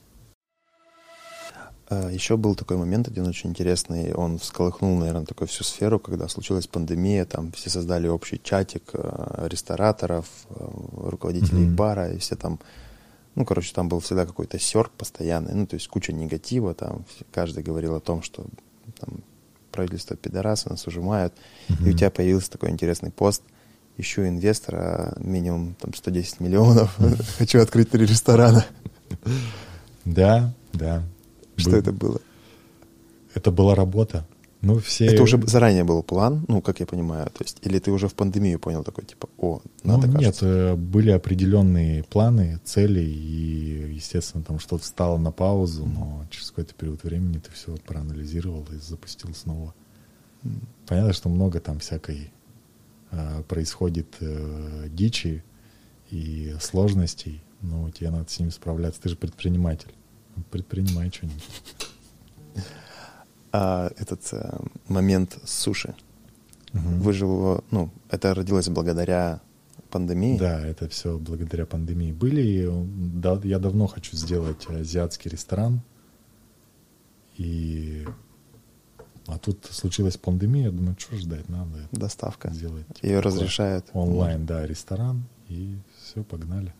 А, 1.88 2.10
Еще 2.10 2.38
был 2.38 2.56
такой 2.56 2.78
момент 2.78 3.08
один 3.08 3.28
очень 3.28 3.52
интересный. 3.52 4.14
Он 4.14 4.40
всколыхнул, 4.40 4.98
наверное, 4.98 5.26
такую 5.26 5.48
всю 5.48 5.64
сферу, 5.64 6.00
когда 6.00 6.28
случилась 6.28 6.68
пандемия. 6.68 7.26
Там 7.26 7.52
все 7.52 7.70
создали 7.70 8.08
общий 8.08 8.42
чатик 8.42 8.84
э, 8.94 9.48
рестораторов, 9.50 10.26
э, 10.50 10.68
руководителей 11.10 11.66
mm-hmm. 11.66 11.76
бара, 11.76 12.12
и 12.12 12.18
все 12.18 12.36
там... 12.36 12.60
Ну, 13.36 13.46
короче, 13.46 13.74
там 13.74 13.90
был 13.90 14.00
всегда 14.00 14.26
какой-то 14.26 14.58
серп 14.58 14.92
постоянный, 14.94 15.54
ну, 15.54 15.68
то 15.68 15.74
есть 15.74 15.90
куча 15.90 16.14
негатива, 16.14 16.74
там 16.74 17.04
каждый 17.34 17.64
говорил 17.64 17.94
о 17.94 18.00
том, 18.00 18.22
что 18.22 18.46
там, 18.98 19.20
правительство 19.72 20.16
пидорасы, 20.16 20.70
нас 20.70 20.88
ужимают. 20.88 21.34
Mm-hmm. 21.68 21.86
И 21.86 21.90
у 21.90 21.98
тебя 21.98 22.10
появился 22.10 22.50
такой 22.52 22.70
интересный 22.70 23.12
пост. 23.12 23.44
Ищу 23.98 24.28
инвестора, 24.28 25.14
минимум 25.18 25.76
там 25.80 25.94
110 25.94 26.40
миллионов. 26.40 26.98
Хочу 27.38 27.62
открыть 27.62 27.92
три 27.92 28.06
ресторана. 28.06 28.66
Да, 30.06 30.54
да. 30.72 31.04
Что 31.58 31.72
Был... 31.72 31.78
это 31.80 31.92
было? 31.92 32.22
Это 33.34 33.52
была 33.52 33.76
работа. 33.76 34.26
Ну, 34.62 34.80
все... 34.80 35.06
Это 35.06 35.22
уже 35.22 35.40
заранее 35.46 35.84
был 35.84 36.02
план, 36.02 36.44
ну, 36.48 36.60
как 36.60 36.80
я 36.80 36.88
понимаю, 36.88 37.28
то 37.28 37.44
есть, 37.44 37.60
или 37.62 37.78
ты 37.78 37.92
уже 37.92 38.08
в 38.08 38.16
пандемию 38.16 38.58
понял 38.58 38.84
такой, 38.84 39.06
типа, 39.06 39.30
о, 39.38 39.62
надо, 39.84 40.08
ну, 40.08 40.20
Нет, 40.20 40.40
э, 40.42 40.76
были 40.76 41.12
определенные 41.12 42.04
планы, 42.04 42.60
цели, 42.64 43.02
и, 43.02 43.94
естественно, 43.94 44.44
там 44.44 44.60
что-то 44.60 44.84
встало 44.84 45.20
на 45.20 45.32
паузу, 45.32 45.86
но 45.86 46.26
через 46.32 46.50
какой-то 46.50 46.74
период 46.74 47.04
времени 47.04 47.38
ты 47.38 47.52
все 47.52 47.76
проанализировал 47.86 48.66
и 48.72 48.78
запустил 48.78 49.36
снова. 49.36 49.76
Понятно, 50.88 51.14
что 51.14 51.30
много 51.30 51.60
там 51.60 51.78
всякой 51.78 52.32
э, 53.12 53.44
происходит 53.48 54.08
э, 54.20 54.88
дичи 54.90 55.44
и 56.10 56.56
сложностей, 56.60 57.44
но 57.62 57.92
тебе 57.92 58.10
надо 58.10 58.32
с 58.32 58.40
ними 58.40 58.50
справляться. 58.50 59.00
Ты 59.02 59.10
же 59.10 59.16
предприниматель 59.16 59.94
предпринимай 60.52 61.12
что-нибудь. 61.12 61.44
А 63.52 63.92
этот 63.98 64.22
а, 64.34 64.62
момент 64.88 65.38
с 65.44 65.52
суши, 65.52 65.96
угу. 66.74 66.82
вы 66.82 67.14
же 67.14 67.26
его, 67.26 67.64
ну, 67.72 67.90
это 68.10 68.34
родилось 68.34 68.68
благодаря 68.68 69.40
пандемии? 69.90 70.38
Да, 70.38 70.60
это 70.60 70.90
все 70.90 71.18
благодаря 71.18 71.66
пандемии 71.66 72.12
были. 72.12 72.42
И, 72.42 72.70
да, 73.22 73.40
я 73.44 73.60
давно 73.60 73.88
хочу 73.88 74.18
сделать 74.18 74.68
азиатский 74.70 75.32
ресторан. 75.32 75.82
И 77.38 78.06
а 79.28 79.38
тут 79.38 79.66
случилась 79.72 80.18
пандемия, 80.18 80.66
я 80.66 80.72
думаю, 80.72 80.96
что 81.00 81.16
ждать, 81.16 81.50
надо. 81.50 81.88
Доставка. 81.92 82.52
Сделать. 82.52 82.86
Ее 83.02 83.22
разрешают. 83.22 83.86
Онлайн, 83.94 84.46
да, 84.46 84.66
ресторан. 84.66 85.24
И 85.50 85.78
все, 86.04 86.24
погнали. 86.24 86.74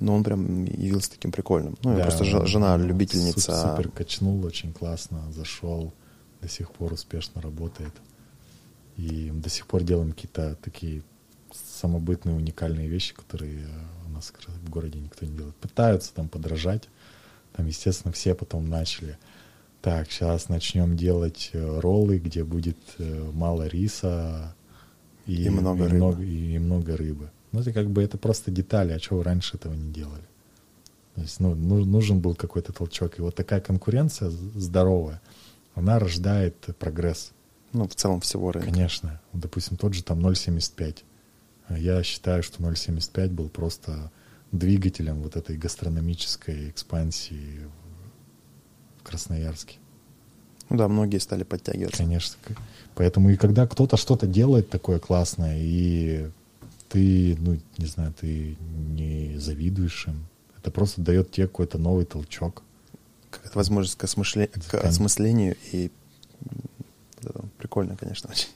Но 0.00 0.14
он 0.14 0.24
прям 0.24 0.64
явился 0.64 1.10
таким 1.10 1.30
прикольным. 1.30 1.76
Ну, 1.82 1.96
да, 1.96 2.04
просто 2.04 2.24
жена 2.24 2.76
ну, 2.76 2.86
любительница. 2.86 3.52
Супер 3.52 3.90
качнул, 3.90 4.44
очень 4.44 4.72
классно, 4.72 5.30
зашел, 5.30 5.92
до 6.40 6.48
сих 6.48 6.72
пор 6.72 6.94
успешно 6.94 7.40
работает. 7.40 7.92
И 8.96 9.30
до 9.32 9.48
сих 9.48 9.66
пор 9.66 9.82
делаем 9.82 10.12
какие-то 10.12 10.56
такие 10.62 11.02
самобытные, 11.52 12.36
уникальные 12.36 12.88
вещи, 12.88 13.14
которые 13.14 13.66
у 14.06 14.10
нас 14.10 14.32
в 14.46 14.70
городе 14.70 14.98
никто 14.98 15.26
не 15.26 15.36
делает. 15.36 15.56
Пытаются 15.56 16.12
там 16.14 16.28
подражать. 16.28 16.88
Там, 17.52 17.66
естественно, 17.66 18.12
все 18.12 18.34
потом 18.34 18.68
начали. 18.68 19.18
Так, 19.82 20.10
сейчас 20.10 20.48
начнем 20.48 20.96
делать 20.96 21.50
э, 21.52 21.80
роллы, 21.80 22.18
где 22.18 22.44
будет 22.44 22.76
э, 22.98 23.30
мало 23.32 23.66
риса 23.66 24.54
и, 25.26 25.44
и 25.44 25.48
много 25.48 25.84
и 25.84 25.88
рыбы. 25.88 25.96
Много, 25.96 26.22
и 26.22 26.58
много 26.58 26.96
рыбы. 26.96 27.30
Ну, 27.52 27.60
это 27.60 27.72
как 27.72 27.90
бы 27.90 28.02
это 28.02 28.18
просто 28.18 28.50
детали, 28.50 28.92
а 28.92 29.00
чего 29.00 29.18
вы 29.18 29.24
раньше 29.24 29.56
этого 29.56 29.74
не 29.74 29.90
делали? 29.92 30.22
То 31.16 31.22
есть, 31.22 31.40
ну, 31.40 31.54
нужен 31.54 32.20
был 32.20 32.34
какой-то 32.34 32.72
толчок. 32.72 33.18
И 33.18 33.22
вот 33.22 33.34
такая 33.34 33.60
конкуренция 33.60 34.30
здоровая, 34.30 35.20
она 35.74 35.98
рождает 35.98 36.56
прогресс. 36.78 37.32
Ну, 37.72 37.86
в 37.86 37.94
целом 37.94 38.20
всего 38.20 38.52
рынка. 38.52 38.70
Конечно. 38.70 39.20
Допустим, 39.32 39.76
тот 39.76 39.94
же 39.94 40.02
там 40.02 40.24
0,75. 40.24 40.98
Я 41.70 42.02
считаю, 42.02 42.42
что 42.42 42.62
0,75 42.62 43.28
был 43.28 43.48
просто 43.48 44.10
двигателем 44.52 45.22
вот 45.22 45.36
этой 45.36 45.56
гастрономической 45.56 46.70
экспансии 46.70 47.60
в 48.98 49.02
Красноярске. 49.04 49.76
Ну 50.68 50.76
да, 50.76 50.88
многие 50.88 51.18
стали 51.18 51.42
подтягиваться. 51.42 51.98
Конечно. 51.98 52.36
Поэтому 52.94 53.30
и 53.30 53.36
когда 53.36 53.66
кто-то 53.66 53.96
что-то 53.96 54.26
делает 54.26 54.70
такое 54.70 54.98
классное, 54.98 55.58
и 55.60 56.30
ты, 56.90 57.36
ну, 57.38 57.58
не 57.78 57.86
знаю, 57.86 58.12
ты 58.20 58.56
не 58.60 59.38
завидуешь 59.38 60.08
им. 60.08 60.26
Это 60.58 60.70
просто 60.70 61.00
дает 61.00 61.30
тебе 61.30 61.46
какой-то 61.46 61.78
новый 61.78 62.04
толчок. 62.04 62.62
Как 63.30 63.54
возможность 63.54 63.96
к, 63.96 64.04
осмышле... 64.04 64.48
к 64.48 64.74
осмыслению 64.74 65.56
и 65.72 65.90
прикольно, 67.58 67.96
конечно, 67.96 68.30
очень. 68.30 68.48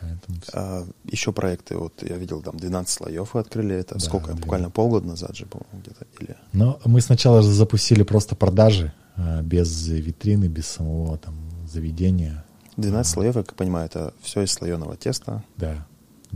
Поэтому... 0.00 0.38
А, 0.52 0.86
еще 1.04 1.32
проекты, 1.32 1.76
вот 1.76 2.02
я 2.02 2.16
видел, 2.16 2.40
там 2.42 2.56
12 2.56 2.92
слоев 2.92 3.34
вы 3.34 3.40
открыли, 3.40 3.74
это 3.74 3.94
да, 3.94 4.00
сколько, 4.00 4.26
12. 4.26 4.42
буквально 4.42 4.70
полгода 4.70 5.06
назад 5.06 5.36
же, 5.36 5.46
по-моему, 5.46 5.80
где-то, 5.80 6.06
или... 6.20 6.36
Но 6.52 6.78
мы 6.84 7.00
сначала 7.00 7.42
запустили 7.42 8.02
просто 8.02 8.36
продажи, 8.36 8.92
а, 9.16 9.42
без 9.42 9.88
витрины, 9.88 10.46
без 10.46 10.66
самого 10.66 11.18
там 11.18 11.34
заведения. 11.66 12.44
12 12.76 13.12
слоев, 13.12 13.36
я 13.36 13.42
как 13.42 13.54
понимаю, 13.54 13.86
это 13.86 14.12
все 14.20 14.42
из 14.42 14.52
слоеного 14.52 14.96
теста. 14.96 15.42
Да. 15.56 15.86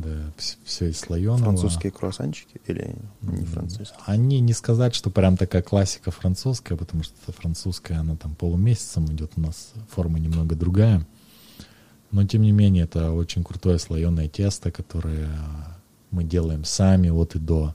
Да, 0.05 0.33
все 0.65 0.91
из 0.91 1.01
слоеного. 1.01 1.39
Французские 1.39 1.91
круассанчики 1.91 2.61
или 2.67 2.95
не 3.23 3.45
французские? 3.45 3.99
Они 4.07 4.39
не 4.41 4.53
сказать, 4.53 4.95
что 4.95 5.11
прям 5.11 5.37
такая 5.37 5.63
классика 5.63 6.11
французская, 6.11 6.77
потому 6.77 7.03
что 7.03 7.15
французская, 7.33 7.95
она 7.95 8.15
там 8.17 8.35
полумесяцем 8.37 9.07
идет, 9.07 9.33
у 9.37 9.41
нас 9.41 9.73
форма 9.91 10.21
немного 10.21 10.55
другая. 10.55 11.05
Но 12.13 12.25
тем 12.27 12.43
не 12.43 12.53
менее, 12.53 12.85
это 12.85 13.11
очень 13.11 13.43
крутое 13.43 13.79
слоеное 13.79 14.29
тесто, 14.29 14.71
которое 14.71 15.31
мы 16.11 16.23
делаем 16.23 16.65
сами 16.65 17.09
от 17.09 17.35
и 17.35 17.39
до. 17.39 17.75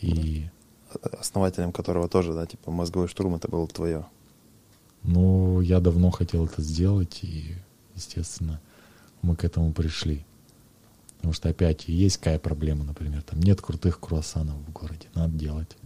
И... 0.00 0.48
Основателем 1.20 1.72
которого 1.72 2.08
тоже, 2.08 2.32
да, 2.32 2.46
типа 2.46 2.70
мозговой 2.70 3.08
штурм, 3.08 3.34
это 3.34 3.48
было 3.48 3.68
твое. 3.68 4.06
Ну, 5.02 5.60
я 5.60 5.80
давно 5.80 6.10
хотел 6.10 6.46
это 6.46 6.62
сделать, 6.62 7.20
и, 7.22 7.54
естественно, 7.94 8.60
мы 9.20 9.36
к 9.36 9.44
этому 9.44 9.72
пришли. 9.72 10.24
Потому 11.26 11.34
что 11.34 11.48
опять 11.48 11.88
есть 11.88 12.18
какая 12.18 12.38
проблема, 12.38 12.84
например, 12.84 13.20
там 13.22 13.40
нет 13.40 13.60
крутых 13.60 13.98
круассанов 13.98 14.54
в 14.58 14.70
городе, 14.70 15.08
надо 15.12 15.36
делать. 15.36 15.76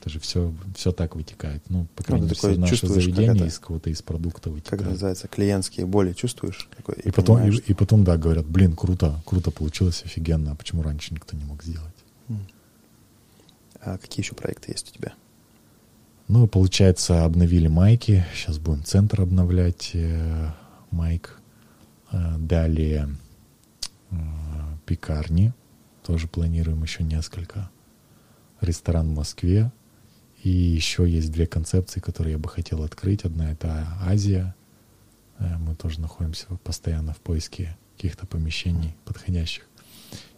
Это 0.00 0.10
же 0.10 0.18
все, 0.18 0.52
все 0.74 0.90
так 0.90 1.14
вытекает. 1.14 1.62
Ну, 1.68 1.86
по 1.94 2.02
крайней 2.02 2.24
мере, 2.24 2.34
все 2.34 2.56
наши 2.56 2.84
заведения 2.88 3.46
из 3.46 3.60
кого-то 3.60 3.90
из 3.90 4.02
продукта 4.02 4.50
вытекают. 4.50 4.82
Как 4.82 4.90
называется, 4.90 5.28
клиентские 5.28 5.86
боли 5.86 6.14
чувствуешь? 6.14 6.68
Такой, 6.76 6.96
и, 6.96 7.10
и, 7.10 7.12
потом, 7.12 7.48
и, 7.48 7.56
и 7.58 7.74
потом, 7.74 8.02
да, 8.02 8.16
говорят, 8.16 8.44
блин, 8.44 8.74
круто, 8.74 9.22
круто 9.24 9.52
получилось, 9.52 10.02
офигенно, 10.04 10.50
а 10.50 10.54
почему 10.56 10.82
раньше 10.82 11.14
никто 11.14 11.36
не 11.36 11.44
мог 11.44 11.62
сделать? 11.62 11.94
А 13.80 13.98
какие 13.98 14.24
еще 14.24 14.34
проекты 14.34 14.72
есть 14.72 14.90
у 14.90 14.98
тебя? 14.98 15.12
Ну, 16.26 16.48
получается, 16.48 17.24
обновили 17.24 17.68
майки, 17.68 18.26
сейчас 18.34 18.58
будем 18.58 18.82
центр 18.82 19.20
обновлять, 19.20 19.92
э, 19.94 20.50
майк. 20.90 21.38
Э, 22.10 22.36
далее 22.38 23.08
пекарни, 24.86 25.52
тоже 26.04 26.28
планируем 26.28 26.82
еще 26.82 27.02
несколько. 27.02 27.70
Ресторан 28.60 29.10
в 29.10 29.16
Москве. 29.16 29.70
И 30.42 30.50
еще 30.50 31.08
есть 31.08 31.32
две 31.32 31.46
концепции, 31.46 32.00
которые 32.00 32.32
я 32.32 32.38
бы 32.38 32.48
хотел 32.48 32.82
открыть. 32.84 33.24
Одна 33.24 33.50
это 33.50 33.86
Азия. 34.02 34.54
Э, 35.38 35.56
мы 35.58 35.74
тоже 35.74 36.00
находимся 36.00 36.46
постоянно 36.62 37.12
в 37.12 37.18
поиске 37.18 37.76
каких-то 37.96 38.26
помещений 38.26 38.94
подходящих. 39.04 39.66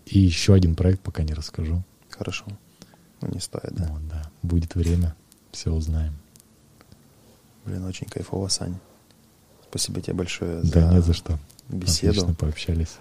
И 0.07 0.19
еще 0.19 0.55
один 0.55 0.75
проект 0.75 1.01
пока 1.03 1.23
не 1.23 1.35
расскажу. 1.35 1.85
Хорошо. 2.09 2.47
Ну, 3.21 3.29
не 3.29 3.41
стоит, 3.41 3.73
да. 3.75 3.87
Вот, 3.91 4.09
да. 4.09 4.31
Будет 4.43 4.75
время, 4.75 5.15
все 5.53 5.71
узнаем. 5.71 6.15
Блин, 7.67 7.85
очень 7.85 8.07
кайфово, 8.09 8.49
Сань. 8.49 8.79
Спасибо 9.69 10.01
тебе 10.01 10.15
большое 10.15 10.63
Да, 10.63 10.89
за 10.89 10.95
не 10.95 11.03
за 11.03 11.13
что. 11.13 11.39
беседу. 11.69 12.11
Отлично 12.13 12.35
пообщались. 12.35 12.97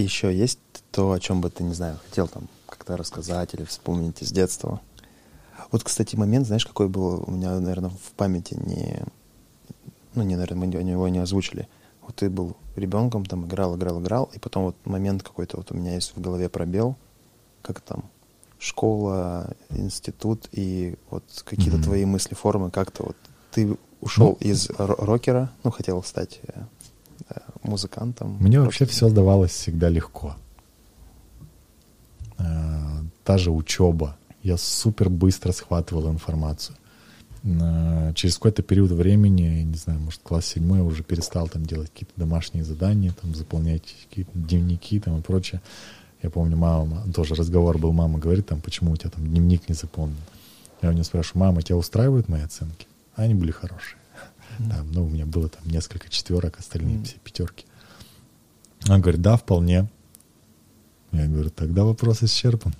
И 0.00 0.02
еще 0.02 0.34
есть 0.34 0.58
то, 0.92 1.12
о 1.12 1.20
чем 1.20 1.42
бы 1.42 1.50
ты, 1.50 1.62
не 1.62 1.74
знаю, 1.74 1.98
хотел 2.08 2.26
там 2.26 2.48
как-то 2.66 2.96
рассказать 2.96 3.52
или 3.52 3.64
вспомнить 3.64 4.22
из 4.22 4.32
детства? 4.32 4.80
Вот, 5.70 5.84
кстати, 5.84 6.16
момент, 6.16 6.46
знаешь, 6.46 6.64
какой 6.64 6.88
был 6.88 7.22
у 7.26 7.30
меня, 7.30 7.60
наверное, 7.60 7.90
в 7.90 8.12
памяти 8.16 8.54
не... 8.54 9.02
Ну, 10.14 10.22
не, 10.22 10.36
наверное, 10.36 10.56
мы 10.66 10.72
его 10.72 11.06
не 11.08 11.18
озвучили. 11.18 11.68
Вот 12.00 12.16
ты 12.16 12.30
был 12.30 12.56
ребенком, 12.76 13.26
там 13.26 13.44
играл, 13.44 13.76
играл, 13.76 14.00
играл, 14.00 14.30
и 14.32 14.38
потом 14.38 14.64
вот 14.64 14.76
момент 14.86 15.22
какой-то 15.22 15.58
вот 15.58 15.70
у 15.70 15.74
меня 15.76 15.94
есть 15.96 16.16
в 16.16 16.20
голове 16.20 16.48
пробел, 16.48 16.96
как 17.60 17.82
там 17.82 18.04
школа, 18.58 19.50
институт 19.68 20.48
и 20.52 20.96
вот 21.10 21.24
какие-то 21.44 21.76
Мгм. 21.76 21.84
твои 21.84 22.06
мысли, 22.06 22.34
формы, 22.34 22.70
как-то 22.70 23.02
вот 23.04 23.16
ты 23.50 23.76
ушел 24.00 24.28
Ну, 24.40 24.48
из 24.48 24.70
ро- 24.70 25.04
рокера, 25.04 25.52
ну, 25.62 25.70
хотел 25.70 26.02
стать 26.02 26.40
э, 26.44 26.62
музыкантом. 27.62 28.36
Мне 28.40 28.60
вообще 28.60 28.84
все 28.84 29.08
давалось 29.10 29.52
всегда 29.52 29.88
легко. 29.88 30.36
Э, 32.38 33.02
Та 33.24 33.38
же 33.38 33.50
учеба. 33.50 34.16
Я 34.42 34.56
супер 34.56 35.08
быстро 35.10 35.52
схватывал 35.52 36.10
информацию. 36.10 36.76
Э, 37.44 38.12
Через 38.14 38.36
какой-то 38.36 38.62
период 38.62 38.90
времени, 38.90 39.62
не 39.62 39.76
знаю, 39.76 40.00
может, 40.00 40.20
класс 40.22 40.46
седьмой, 40.46 40.78
я 40.78 40.84
уже 40.84 41.02
перестал 41.02 41.48
там 41.48 41.64
делать 41.64 41.90
какие-то 41.90 42.12
домашние 42.16 42.64
задания, 42.64 43.14
там 43.20 43.34
заполнять 43.34 43.82
какие-то 44.08 44.30
дневники 44.34 44.98
там 45.00 45.18
и 45.18 45.22
прочее. 45.22 45.60
Я 46.22 46.30
помню, 46.30 46.56
мама, 46.56 47.04
тоже 47.14 47.34
разговор 47.34 47.78
был, 47.78 47.92
мама 47.92 48.18
говорит, 48.18 48.46
там, 48.46 48.60
почему 48.60 48.92
у 48.92 48.96
тебя 48.96 49.10
там 49.10 49.26
дневник 49.26 49.68
не 49.68 49.74
заполнен. 49.74 50.16
Я 50.82 50.90
у 50.90 50.92
нее 50.92 51.04
спрашиваю, 51.04 51.44
мама, 51.46 51.62
тебя 51.62 51.76
устраивают 51.76 52.28
мои 52.28 52.42
оценки? 52.42 52.86
А 53.16 53.22
они 53.22 53.34
были 53.34 53.50
хорошие. 53.50 53.96
Там, 54.68 54.90
ну, 54.92 55.04
у 55.06 55.08
меня 55.08 55.26
было 55.26 55.48
там 55.48 55.62
несколько 55.68 56.08
четверок, 56.08 56.58
остальные 56.58 56.96
Мгм. 56.96 57.04
все 57.04 57.16
пятерки. 57.22 57.64
Она 58.86 58.98
говорит, 58.98 59.22
да, 59.22 59.36
вполне. 59.36 59.88
Я 61.12 61.26
говорю, 61.26 61.50
тогда 61.50 61.84
вопрос 61.84 62.22
исчерпан. 62.22 62.74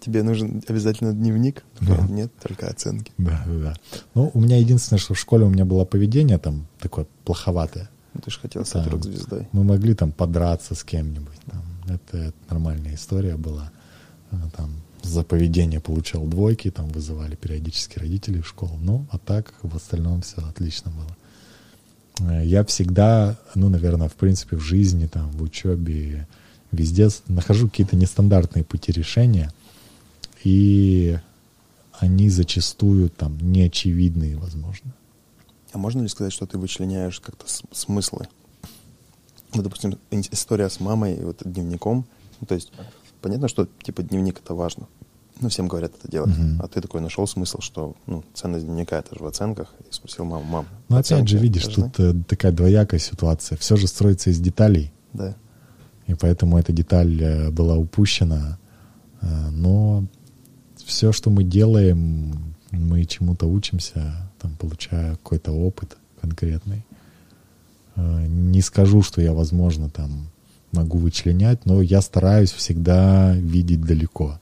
Тебе 0.00 0.22
нужен 0.22 0.62
обязательно 0.68 1.12
дневник? 1.12 1.64
Да. 1.80 2.06
Нет, 2.08 2.32
только 2.40 2.68
оценки. 2.68 3.10
Да, 3.18 3.42
да. 3.46 3.74
Ну, 4.14 4.30
у 4.32 4.40
меня 4.40 4.58
единственное, 4.58 5.00
что 5.00 5.14
в 5.14 5.18
школе 5.18 5.44
у 5.44 5.48
меня 5.50 5.64
было 5.64 5.84
поведение 5.84 6.38
там 6.38 6.66
такое 6.78 7.06
плоховатое. 7.24 7.90
Ну, 8.14 8.20
Ты 8.20 8.30
же 8.30 8.38
хотел 8.38 8.64
стать 8.64 8.86
рок-звездой. 8.86 9.48
Мы 9.52 9.64
могли 9.64 9.94
там 9.94 10.12
подраться 10.12 10.74
с 10.76 10.84
кем-нибудь. 10.84 11.40
там. 11.50 11.62
Это, 11.88 12.16
это 12.18 12.36
нормальная 12.48 12.94
история 12.94 13.36
была. 13.36 13.70
Там 14.56 14.74
за 15.06 15.22
поведение 15.22 15.80
получал 15.80 16.24
двойки, 16.24 16.70
там 16.70 16.88
вызывали 16.88 17.36
периодически 17.36 17.98
родителей 17.98 18.40
в 18.40 18.48
школу. 18.48 18.78
Ну, 18.80 19.06
а 19.10 19.18
так 19.18 19.54
в 19.62 19.74
остальном 19.76 20.22
все 20.22 20.38
отлично 20.38 20.90
было. 20.90 22.30
Э, 22.30 22.44
Я 22.44 22.64
всегда, 22.64 23.36
ну, 23.54 23.68
наверное, 23.68 24.08
в 24.08 24.14
принципе, 24.14 24.56
в 24.56 24.60
жизни, 24.60 25.06
там, 25.06 25.30
в 25.30 25.42
учебе, 25.42 26.26
везде 26.72 27.08
нахожу 27.28 27.68
какие-то 27.68 27.96
нестандартные 27.96 28.64
пути 28.64 28.92
решения, 28.92 29.52
и 30.44 31.18
они 31.92 32.28
зачастую 32.30 33.08
там 33.08 33.38
неочевидные, 33.40 34.36
возможно. 34.36 34.92
А 35.72 35.78
можно 35.78 36.02
ли 36.02 36.08
сказать, 36.08 36.32
что 36.32 36.46
ты 36.46 36.58
вычленяешь 36.58 37.20
как-то 37.20 37.46
смыслы? 37.72 38.28
Вот, 39.52 39.62
допустим, 39.62 39.98
история 40.10 40.68
с 40.68 40.80
мамой 40.80 41.14
и 41.14 41.20
вот 41.22 41.42
дневником. 41.44 42.06
Ну, 42.40 42.46
то 42.46 42.54
есть, 42.54 42.72
понятно, 43.22 43.48
что 43.48 43.68
типа 43.82 44.02
дневник 44.02 44.40
это 44.40 44.54
важно. 44.54 44.86
Ну, 45.40 45.48
всем 45.50 45.68
говорят 45.68 45.92
это 45.98 46.10
делать. 46.10 46.36
Мгм. 46.36 46.60
А 46.62 46.68
ты 46.68 46.80
такой 46.80 47.00
нашел 47.00 47.26
смысл, 47.26 47.60
что 47.60 47.94
ну, 48.06 48.24
ценность 48.34 48.64
дневника 48.64 48.96
это 48.98 49.14
же 49.14 49.22
в 49.22 49.26
оценках. 49.26 49.74
И 49.80 49.92
спросил 49.92 50.24
маму, 50.24 50.44
мам. 50.44 50.66
Но 50.88 50.96
опять 50.96 51.28
же, 51.28 51.38
видишь, 51.38 51.66
важны?» 51.66 51.90
тут 51.90 52.00
э, 52.00 52.14
такая 52.26 52.52
двоякая 52.52 52.98
ситуация. 53.00 53.58
Все 53.58 53.76
же 53.76 53.86
строится 53.86 54.30
из 54.30 54.40
деталей, 54.40 54.92
Да. 55.12 55.34
и 56.06 56.14
поэтому 56.14 56.56
эта 56.58 56.72
деталь 56.72 57.22
э, 57.22 57.50
была 57.50 57.76
упущена. 57.76 58.58
Э, 59.20 59.50
Но 59.50 60.04
все, 60.84 61.12
что 61.12 61.28
мы 61.30 61.44
делаем, 61.44 62.54
мы 62.70 63.04
чему-то 63.04 63.46
учимся, 63.46 64.30
там, 64.40 64.56
получая 64.56 65.12
какой-то 65.16 65.52
опыт 65.52 65.98
конкретный. 66.20 66.86
Э, 67.96 68.26
Не 68.26 68.62
скажу, 68.62 69.02
что 69.02 69.20
я, 69.20 69.32
возможно, 69.34 69.90
там 69.90 70.28
могу 70.72 70.96
вычленять, 70.98 71.66
но 71.66 71.82
я 71.82 72.00
стараюсь 72.00 72.52
всегда 72.52 73.34
видеть 73.36 73.82
далеко. 73.82 74.38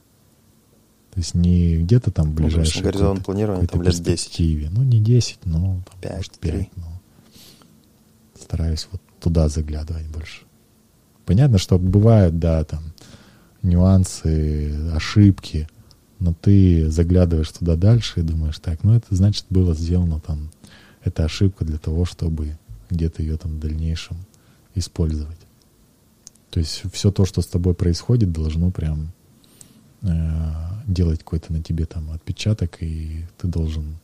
То 1.15 1.21
есть 1.21 1.33
не 1.33 1.77
где-то 1.77 2.11
там 2.11 2.27
Ну, 2.27 2.35
допустим, 2.35 2.59
ближайшей 2.59 2.83
горизонт 2.83 3.25
планирования 3.25 3.67
там 3.67 3.81
лет 3.81 3.93
10. 3.93 4.05
перспективе. 4.05 4.69
Ну, 4.69 4.83
не 4.83 4.99
10, 4.99 5.45
но 5.45 5.81
там, 5.89 6.01
Пять, 6.01 6.15
может, 6.17 6.31
три. 6.33 6.51
5. 6.51 6.69
но 6.75 7.01
стараюсь 8.37 8.89
вот 8.91 9.01
туда 9.21 9.47
заглядывать 9.47 10.07
больше. 10.07 10.41
Понятно, 11.25 11.57
что 11.57 11.79
бывают, 11.79 12.37
да, 12.37 12.65
там 12.65 12.93
нюансы, 13.61 14.75
ошибки, 14.93 15.69
но 16.19 16.33
ты 16.33 16.89
заглядываешь 16.89 17.49
туда 17.49 17.77
дальше 17.77 18.19
и 18.19 18.23
думаешь, 18.23 18.59
так, 18.59 18.83
ну 18.83 18.93
это 18.93 19.15
значит 19.15 19.45
было 19.49 19.73
сделано 19.73 20.19
там, 20.19 20.51
это 21.01 21.23
ошибка 21.23 21.63
для 21.63 21.77
того, 21.77 22.03
чтобы 22.03 22.57
где-то 22.89 23.23
ее 23.23 23.37
там 23.37 23.53
в 23.53 23.59
дальнейшем 23.59 24.17
использовать. 24.75 25.39
То 26.49 26.59
есть 26.59 26.83
все 26.91 27.09
то, 27.09 27.23
что 27.23 27.41
с 27.41 27.47
тобой 27.47 27.73
происходит, 27.73 28.33
должно 28.33 28.69
прям 28.69 29.13
делать 30.87 31.19
какой-то 31.19 31.53
на 31.53 31.61
тебе 31.61 31.85
там 31.85 32.11
отпечаток, 32.11 32.77
и 32.81 33.25
ты 33.37 33.47
должен 33.47 33.97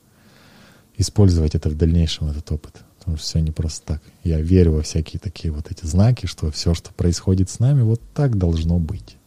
использовать 0.97 1.55
это 1.55 1.69
в 1.69 1.77
дальнейшем, 1.77 2.27
этот 2.27 2.51
опыт. 2.51 2.81
Потому 2.99 3.17
что 3.17 3.25
все 3.25 3.39
не 3.39 3.51
просто 3.51 3.85
так. 3.93 4.01
Я 4.23 4.39
верю 4.41 4.73
во 4.73 4.81
всякие 4.81 5.19
такие 5.19 5.51
вот 5.51 5.71
эти 5.71 5.85
знаки, 5.85 6.27
что 6.27 6.51
все, 6.51 6.73
что 6.73 6.93
происходит 6.93 7.49
с 7.49 7.59
нами, 7.59 7.81
вот 7.81 8.01
так 8.13 8.37
должно 8.37 8.77
быть. 8.77 9.17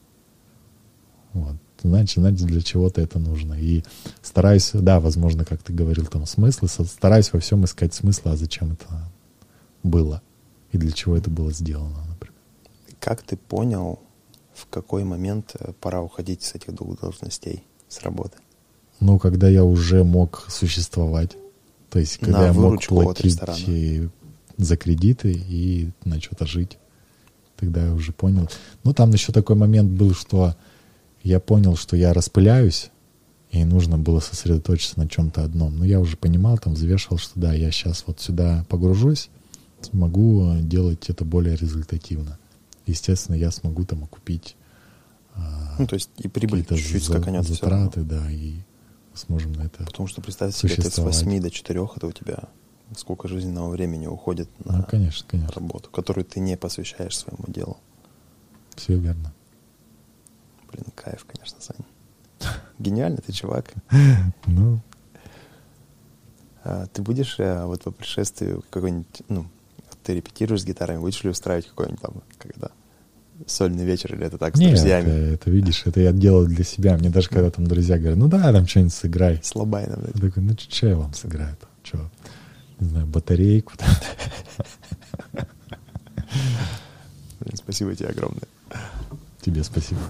Вот. 1.33 1.57
Значит, 1.83 2.19
значит, 2.19 2.47
для 2.47 2.63
чего-то 2.63 3.01
это 3.01 3.19
нужно. 3.19 3.55
И 3.55 3.83
стараюсь, 4.23 4.71
да, 4.73 5.01
возможно, 5.01 5.45
как 5.45 5.63
ты 5.63 5.73
говорил, 5.73 6.07
там 6.07 6.25
смыслы, 6.25 6.69
стараюсь 6.69 7.33
во 7.33 7.41
всем 7.41 7.65
искать 7.65 7.93
смысл, 7.93 8.29
а 8.31 8.37
зачем 8.37 8.73
это 8.73 9.11
было 9.83 10.23
и 10.75 10.79
для 10.79 10.91
чего 10.91 11.17
это 11.17 11.31
было 11.31 11.53
сделано, 11.53 12.05
например. 12.09 12.35
Как 12.99 13.23
ты 13.23 13.37
понял, 13.37 14.01
в 14.55 14.67
какой 14.67 15.05
момент 15.05 15.57
э, 15.59 15.73
пора 15.81 16.03
уходить 16.03 16.43
с 16.43 16.55
этих 16.55 16.75
двух 16.75 17.01
должностей, 17.01 17.65
с 17.89 18.01
работы? 18.03 18.39
Ну, 19.01 19.19
когда 19.19 19.49
я 19.49 19.65
уже 19.65 20.05
мог 20.05 20.47
существовать, 20.49 21.37
то 21.91 21.99
есть 21.99 22.19
когда 22.19 22.41
На 22.41 22.47
я 22.47 22.53
мог 22.53 22.85
платить 22.87 23.41
и 23.67 24.09
за 24.57 24.77
кредиты 24.77 25.33
и 25.33 25.91
на 26.05 26.21
что-то 26.21 26.47
жить, 26.47 26.79
тогда 27.57 27.87
я 27.87 27.93
уже 27.93 28.13
понял. 28.13 28.49
Ну, 28.85 28.95
там 28.95 29.11
еще 29.11 29.33
такой 29.33 29.57
момент 29.57 29.91
был, 29.91 30.15
что 30.15 30.55
я 31.23 31.41
понял, 31.41 31.77
что 31.77 31.97
я 31.97 32.13
распыляюсь, 32.13 32.91
и 33.51 33.65
нужно 33.65 33.99
было 33.99 34.21
сосредоточиться 34.21 34.99
на 34.99 35.09
чем-то 35.09 35.45
одном. 35.45 35.77
Но 35.79 35.85
я 35.85 36.01
уже 36.01 36.17
понимал, 36.17 36.59
там 36.59 36.75
взвешивал, 36.75 37.19
что 37.19 37.39
да, 37.39 37.53
я 37.53 37.71
сейчас 37.71 38.05
вот 38.07 38.21
сюда 38.21 38.65
погружусь, 38.69 39.31
смогу 39.81 40.55
э, 40.55 40.61
делать 40.61 41.09
это 41.09 41.25
более 41.25 41.57
результативно. 41.57 42.39
Естественно, 42.87 43.37
я 43.37 43.51
смогу 43.51 43.85
там 43.85 44.05
окупить 44.05 44.57
а, 45.35 45.77
Ну, 45.79 45.87
то 45.87 45.95
есть 45.95 46.11
и 46.19 46.29
прибыль 46.29 46.65
чуть-чуть 46.65 47.05
скаканет 47.05 47.47
затраты, 47.47 48.03
да, 48.03 48.31
и 48.31 48.59
сможем 49.15 49.53
на 49.53 49.63
это. 49.63 49.85
Потому 49.85 50.07
что 50.07 50.21
представь 50.21 50.55
себе, 50.55 50.75
ты 50.75 50.83
с 50.83 50.85
существовать. 50.85 51.23
8 51.23 51.41
до 51.41 51.51
4, 51.51 51.89
это 51.97 52.07
у 52.07 52.13
тебя 52.13 52.49
сколько 52.97 53.29
жизненного 53.29 53.71
времени 53.71 54.07
уходит 54.07 54.49
на 54.65 54.79
Ну, 54.79 54.85
конечно, 54.85 55.27
конечно. 55.29 55.55
работу, 55.55 55.91
которую 55.91 56.25
ты 56.25 56.41
не 56.41 56.57
посвящаешь 56.57 57.17
своему 57.17 57.45
делу. 57.49 57.79
Все 58.77 58.97
верно. 58.99 59.33
Блин, 60.71 60.87
кайф, 60.95 61.25
конечно, 61.25 61.59
Саня. 61.61 61.87
Гениальный 62.79 63.23
ты 63.25 63.33
чувак. 63.33 63.73
Ну, 64.47 64.81
А 66.65 66.87
ты 66.87 67.03
будешь 67.03 67.37
э, 67.39 67.65
вот 67.65 67.83
по 67.83 67.91
пришествию 67.91 68.63
какой-нибудь, 68.71 69.23
ну, 69.29 69.47
ты 70.05 70.15
репетируешь 70.15 70.63
с 70.63 70.65
гитарами, 70.65 70.99
будешь 71.01 71.23
ли 71.25 71.31
устраивать 71.31 71.67
какой-нибудь 71.69 72.01
там, 72.01 72.23
когда 72.39 72.71
сольный 73.47 73.85
вечер, 73.85 74.15
или 74.15 74.27
это 74.27 74.39
так, 74.39 74.57
с 74.57 74.59
нет, 74.59 74.71
друзьями? 74.71 75.09
Это, 75.09 75.35
это, 75.35 75.51
видишь, 75.51 75.83
это 75.87 76.01
я 76.01 76.13
делал 76.13 76.45
для 76.47 76.65
себя. 76.65 76.97
Мне 76.97 77.11
даже 77.11 77.29
когда 77.29 77.51
там 77.51 77.67
друзья 77.67 77.99
говорят, 77.99 78.19
ну 78.19 78.29
да, 78.29 78.53
там 78.53 78.67
что-нибудь 78.67 78.95
сыграй. 78.95 79.41
Слабайно, 79.43 79.97
блядь. 79.97 80.15
Я 80.15 80.21
такой, 80.21 80.43
ну 80.43 80.57
что 80.57 80.87
я 80.87 80.97
вам 80.97 81.15
сыграю? 81.15 81.57
там, 81.57 81.71
Что, 81.83 82.11
не 82.81 82.89
знаю, 82.89 83.07
батарейку. 83.07 83.73
там. 83.77 83.89
Спасибо 87.55 87.95
тебе 87.95 88.09
огромное. 88.09 88.49
Тебе 89.41 89.65
спасибо. 89.65 90.01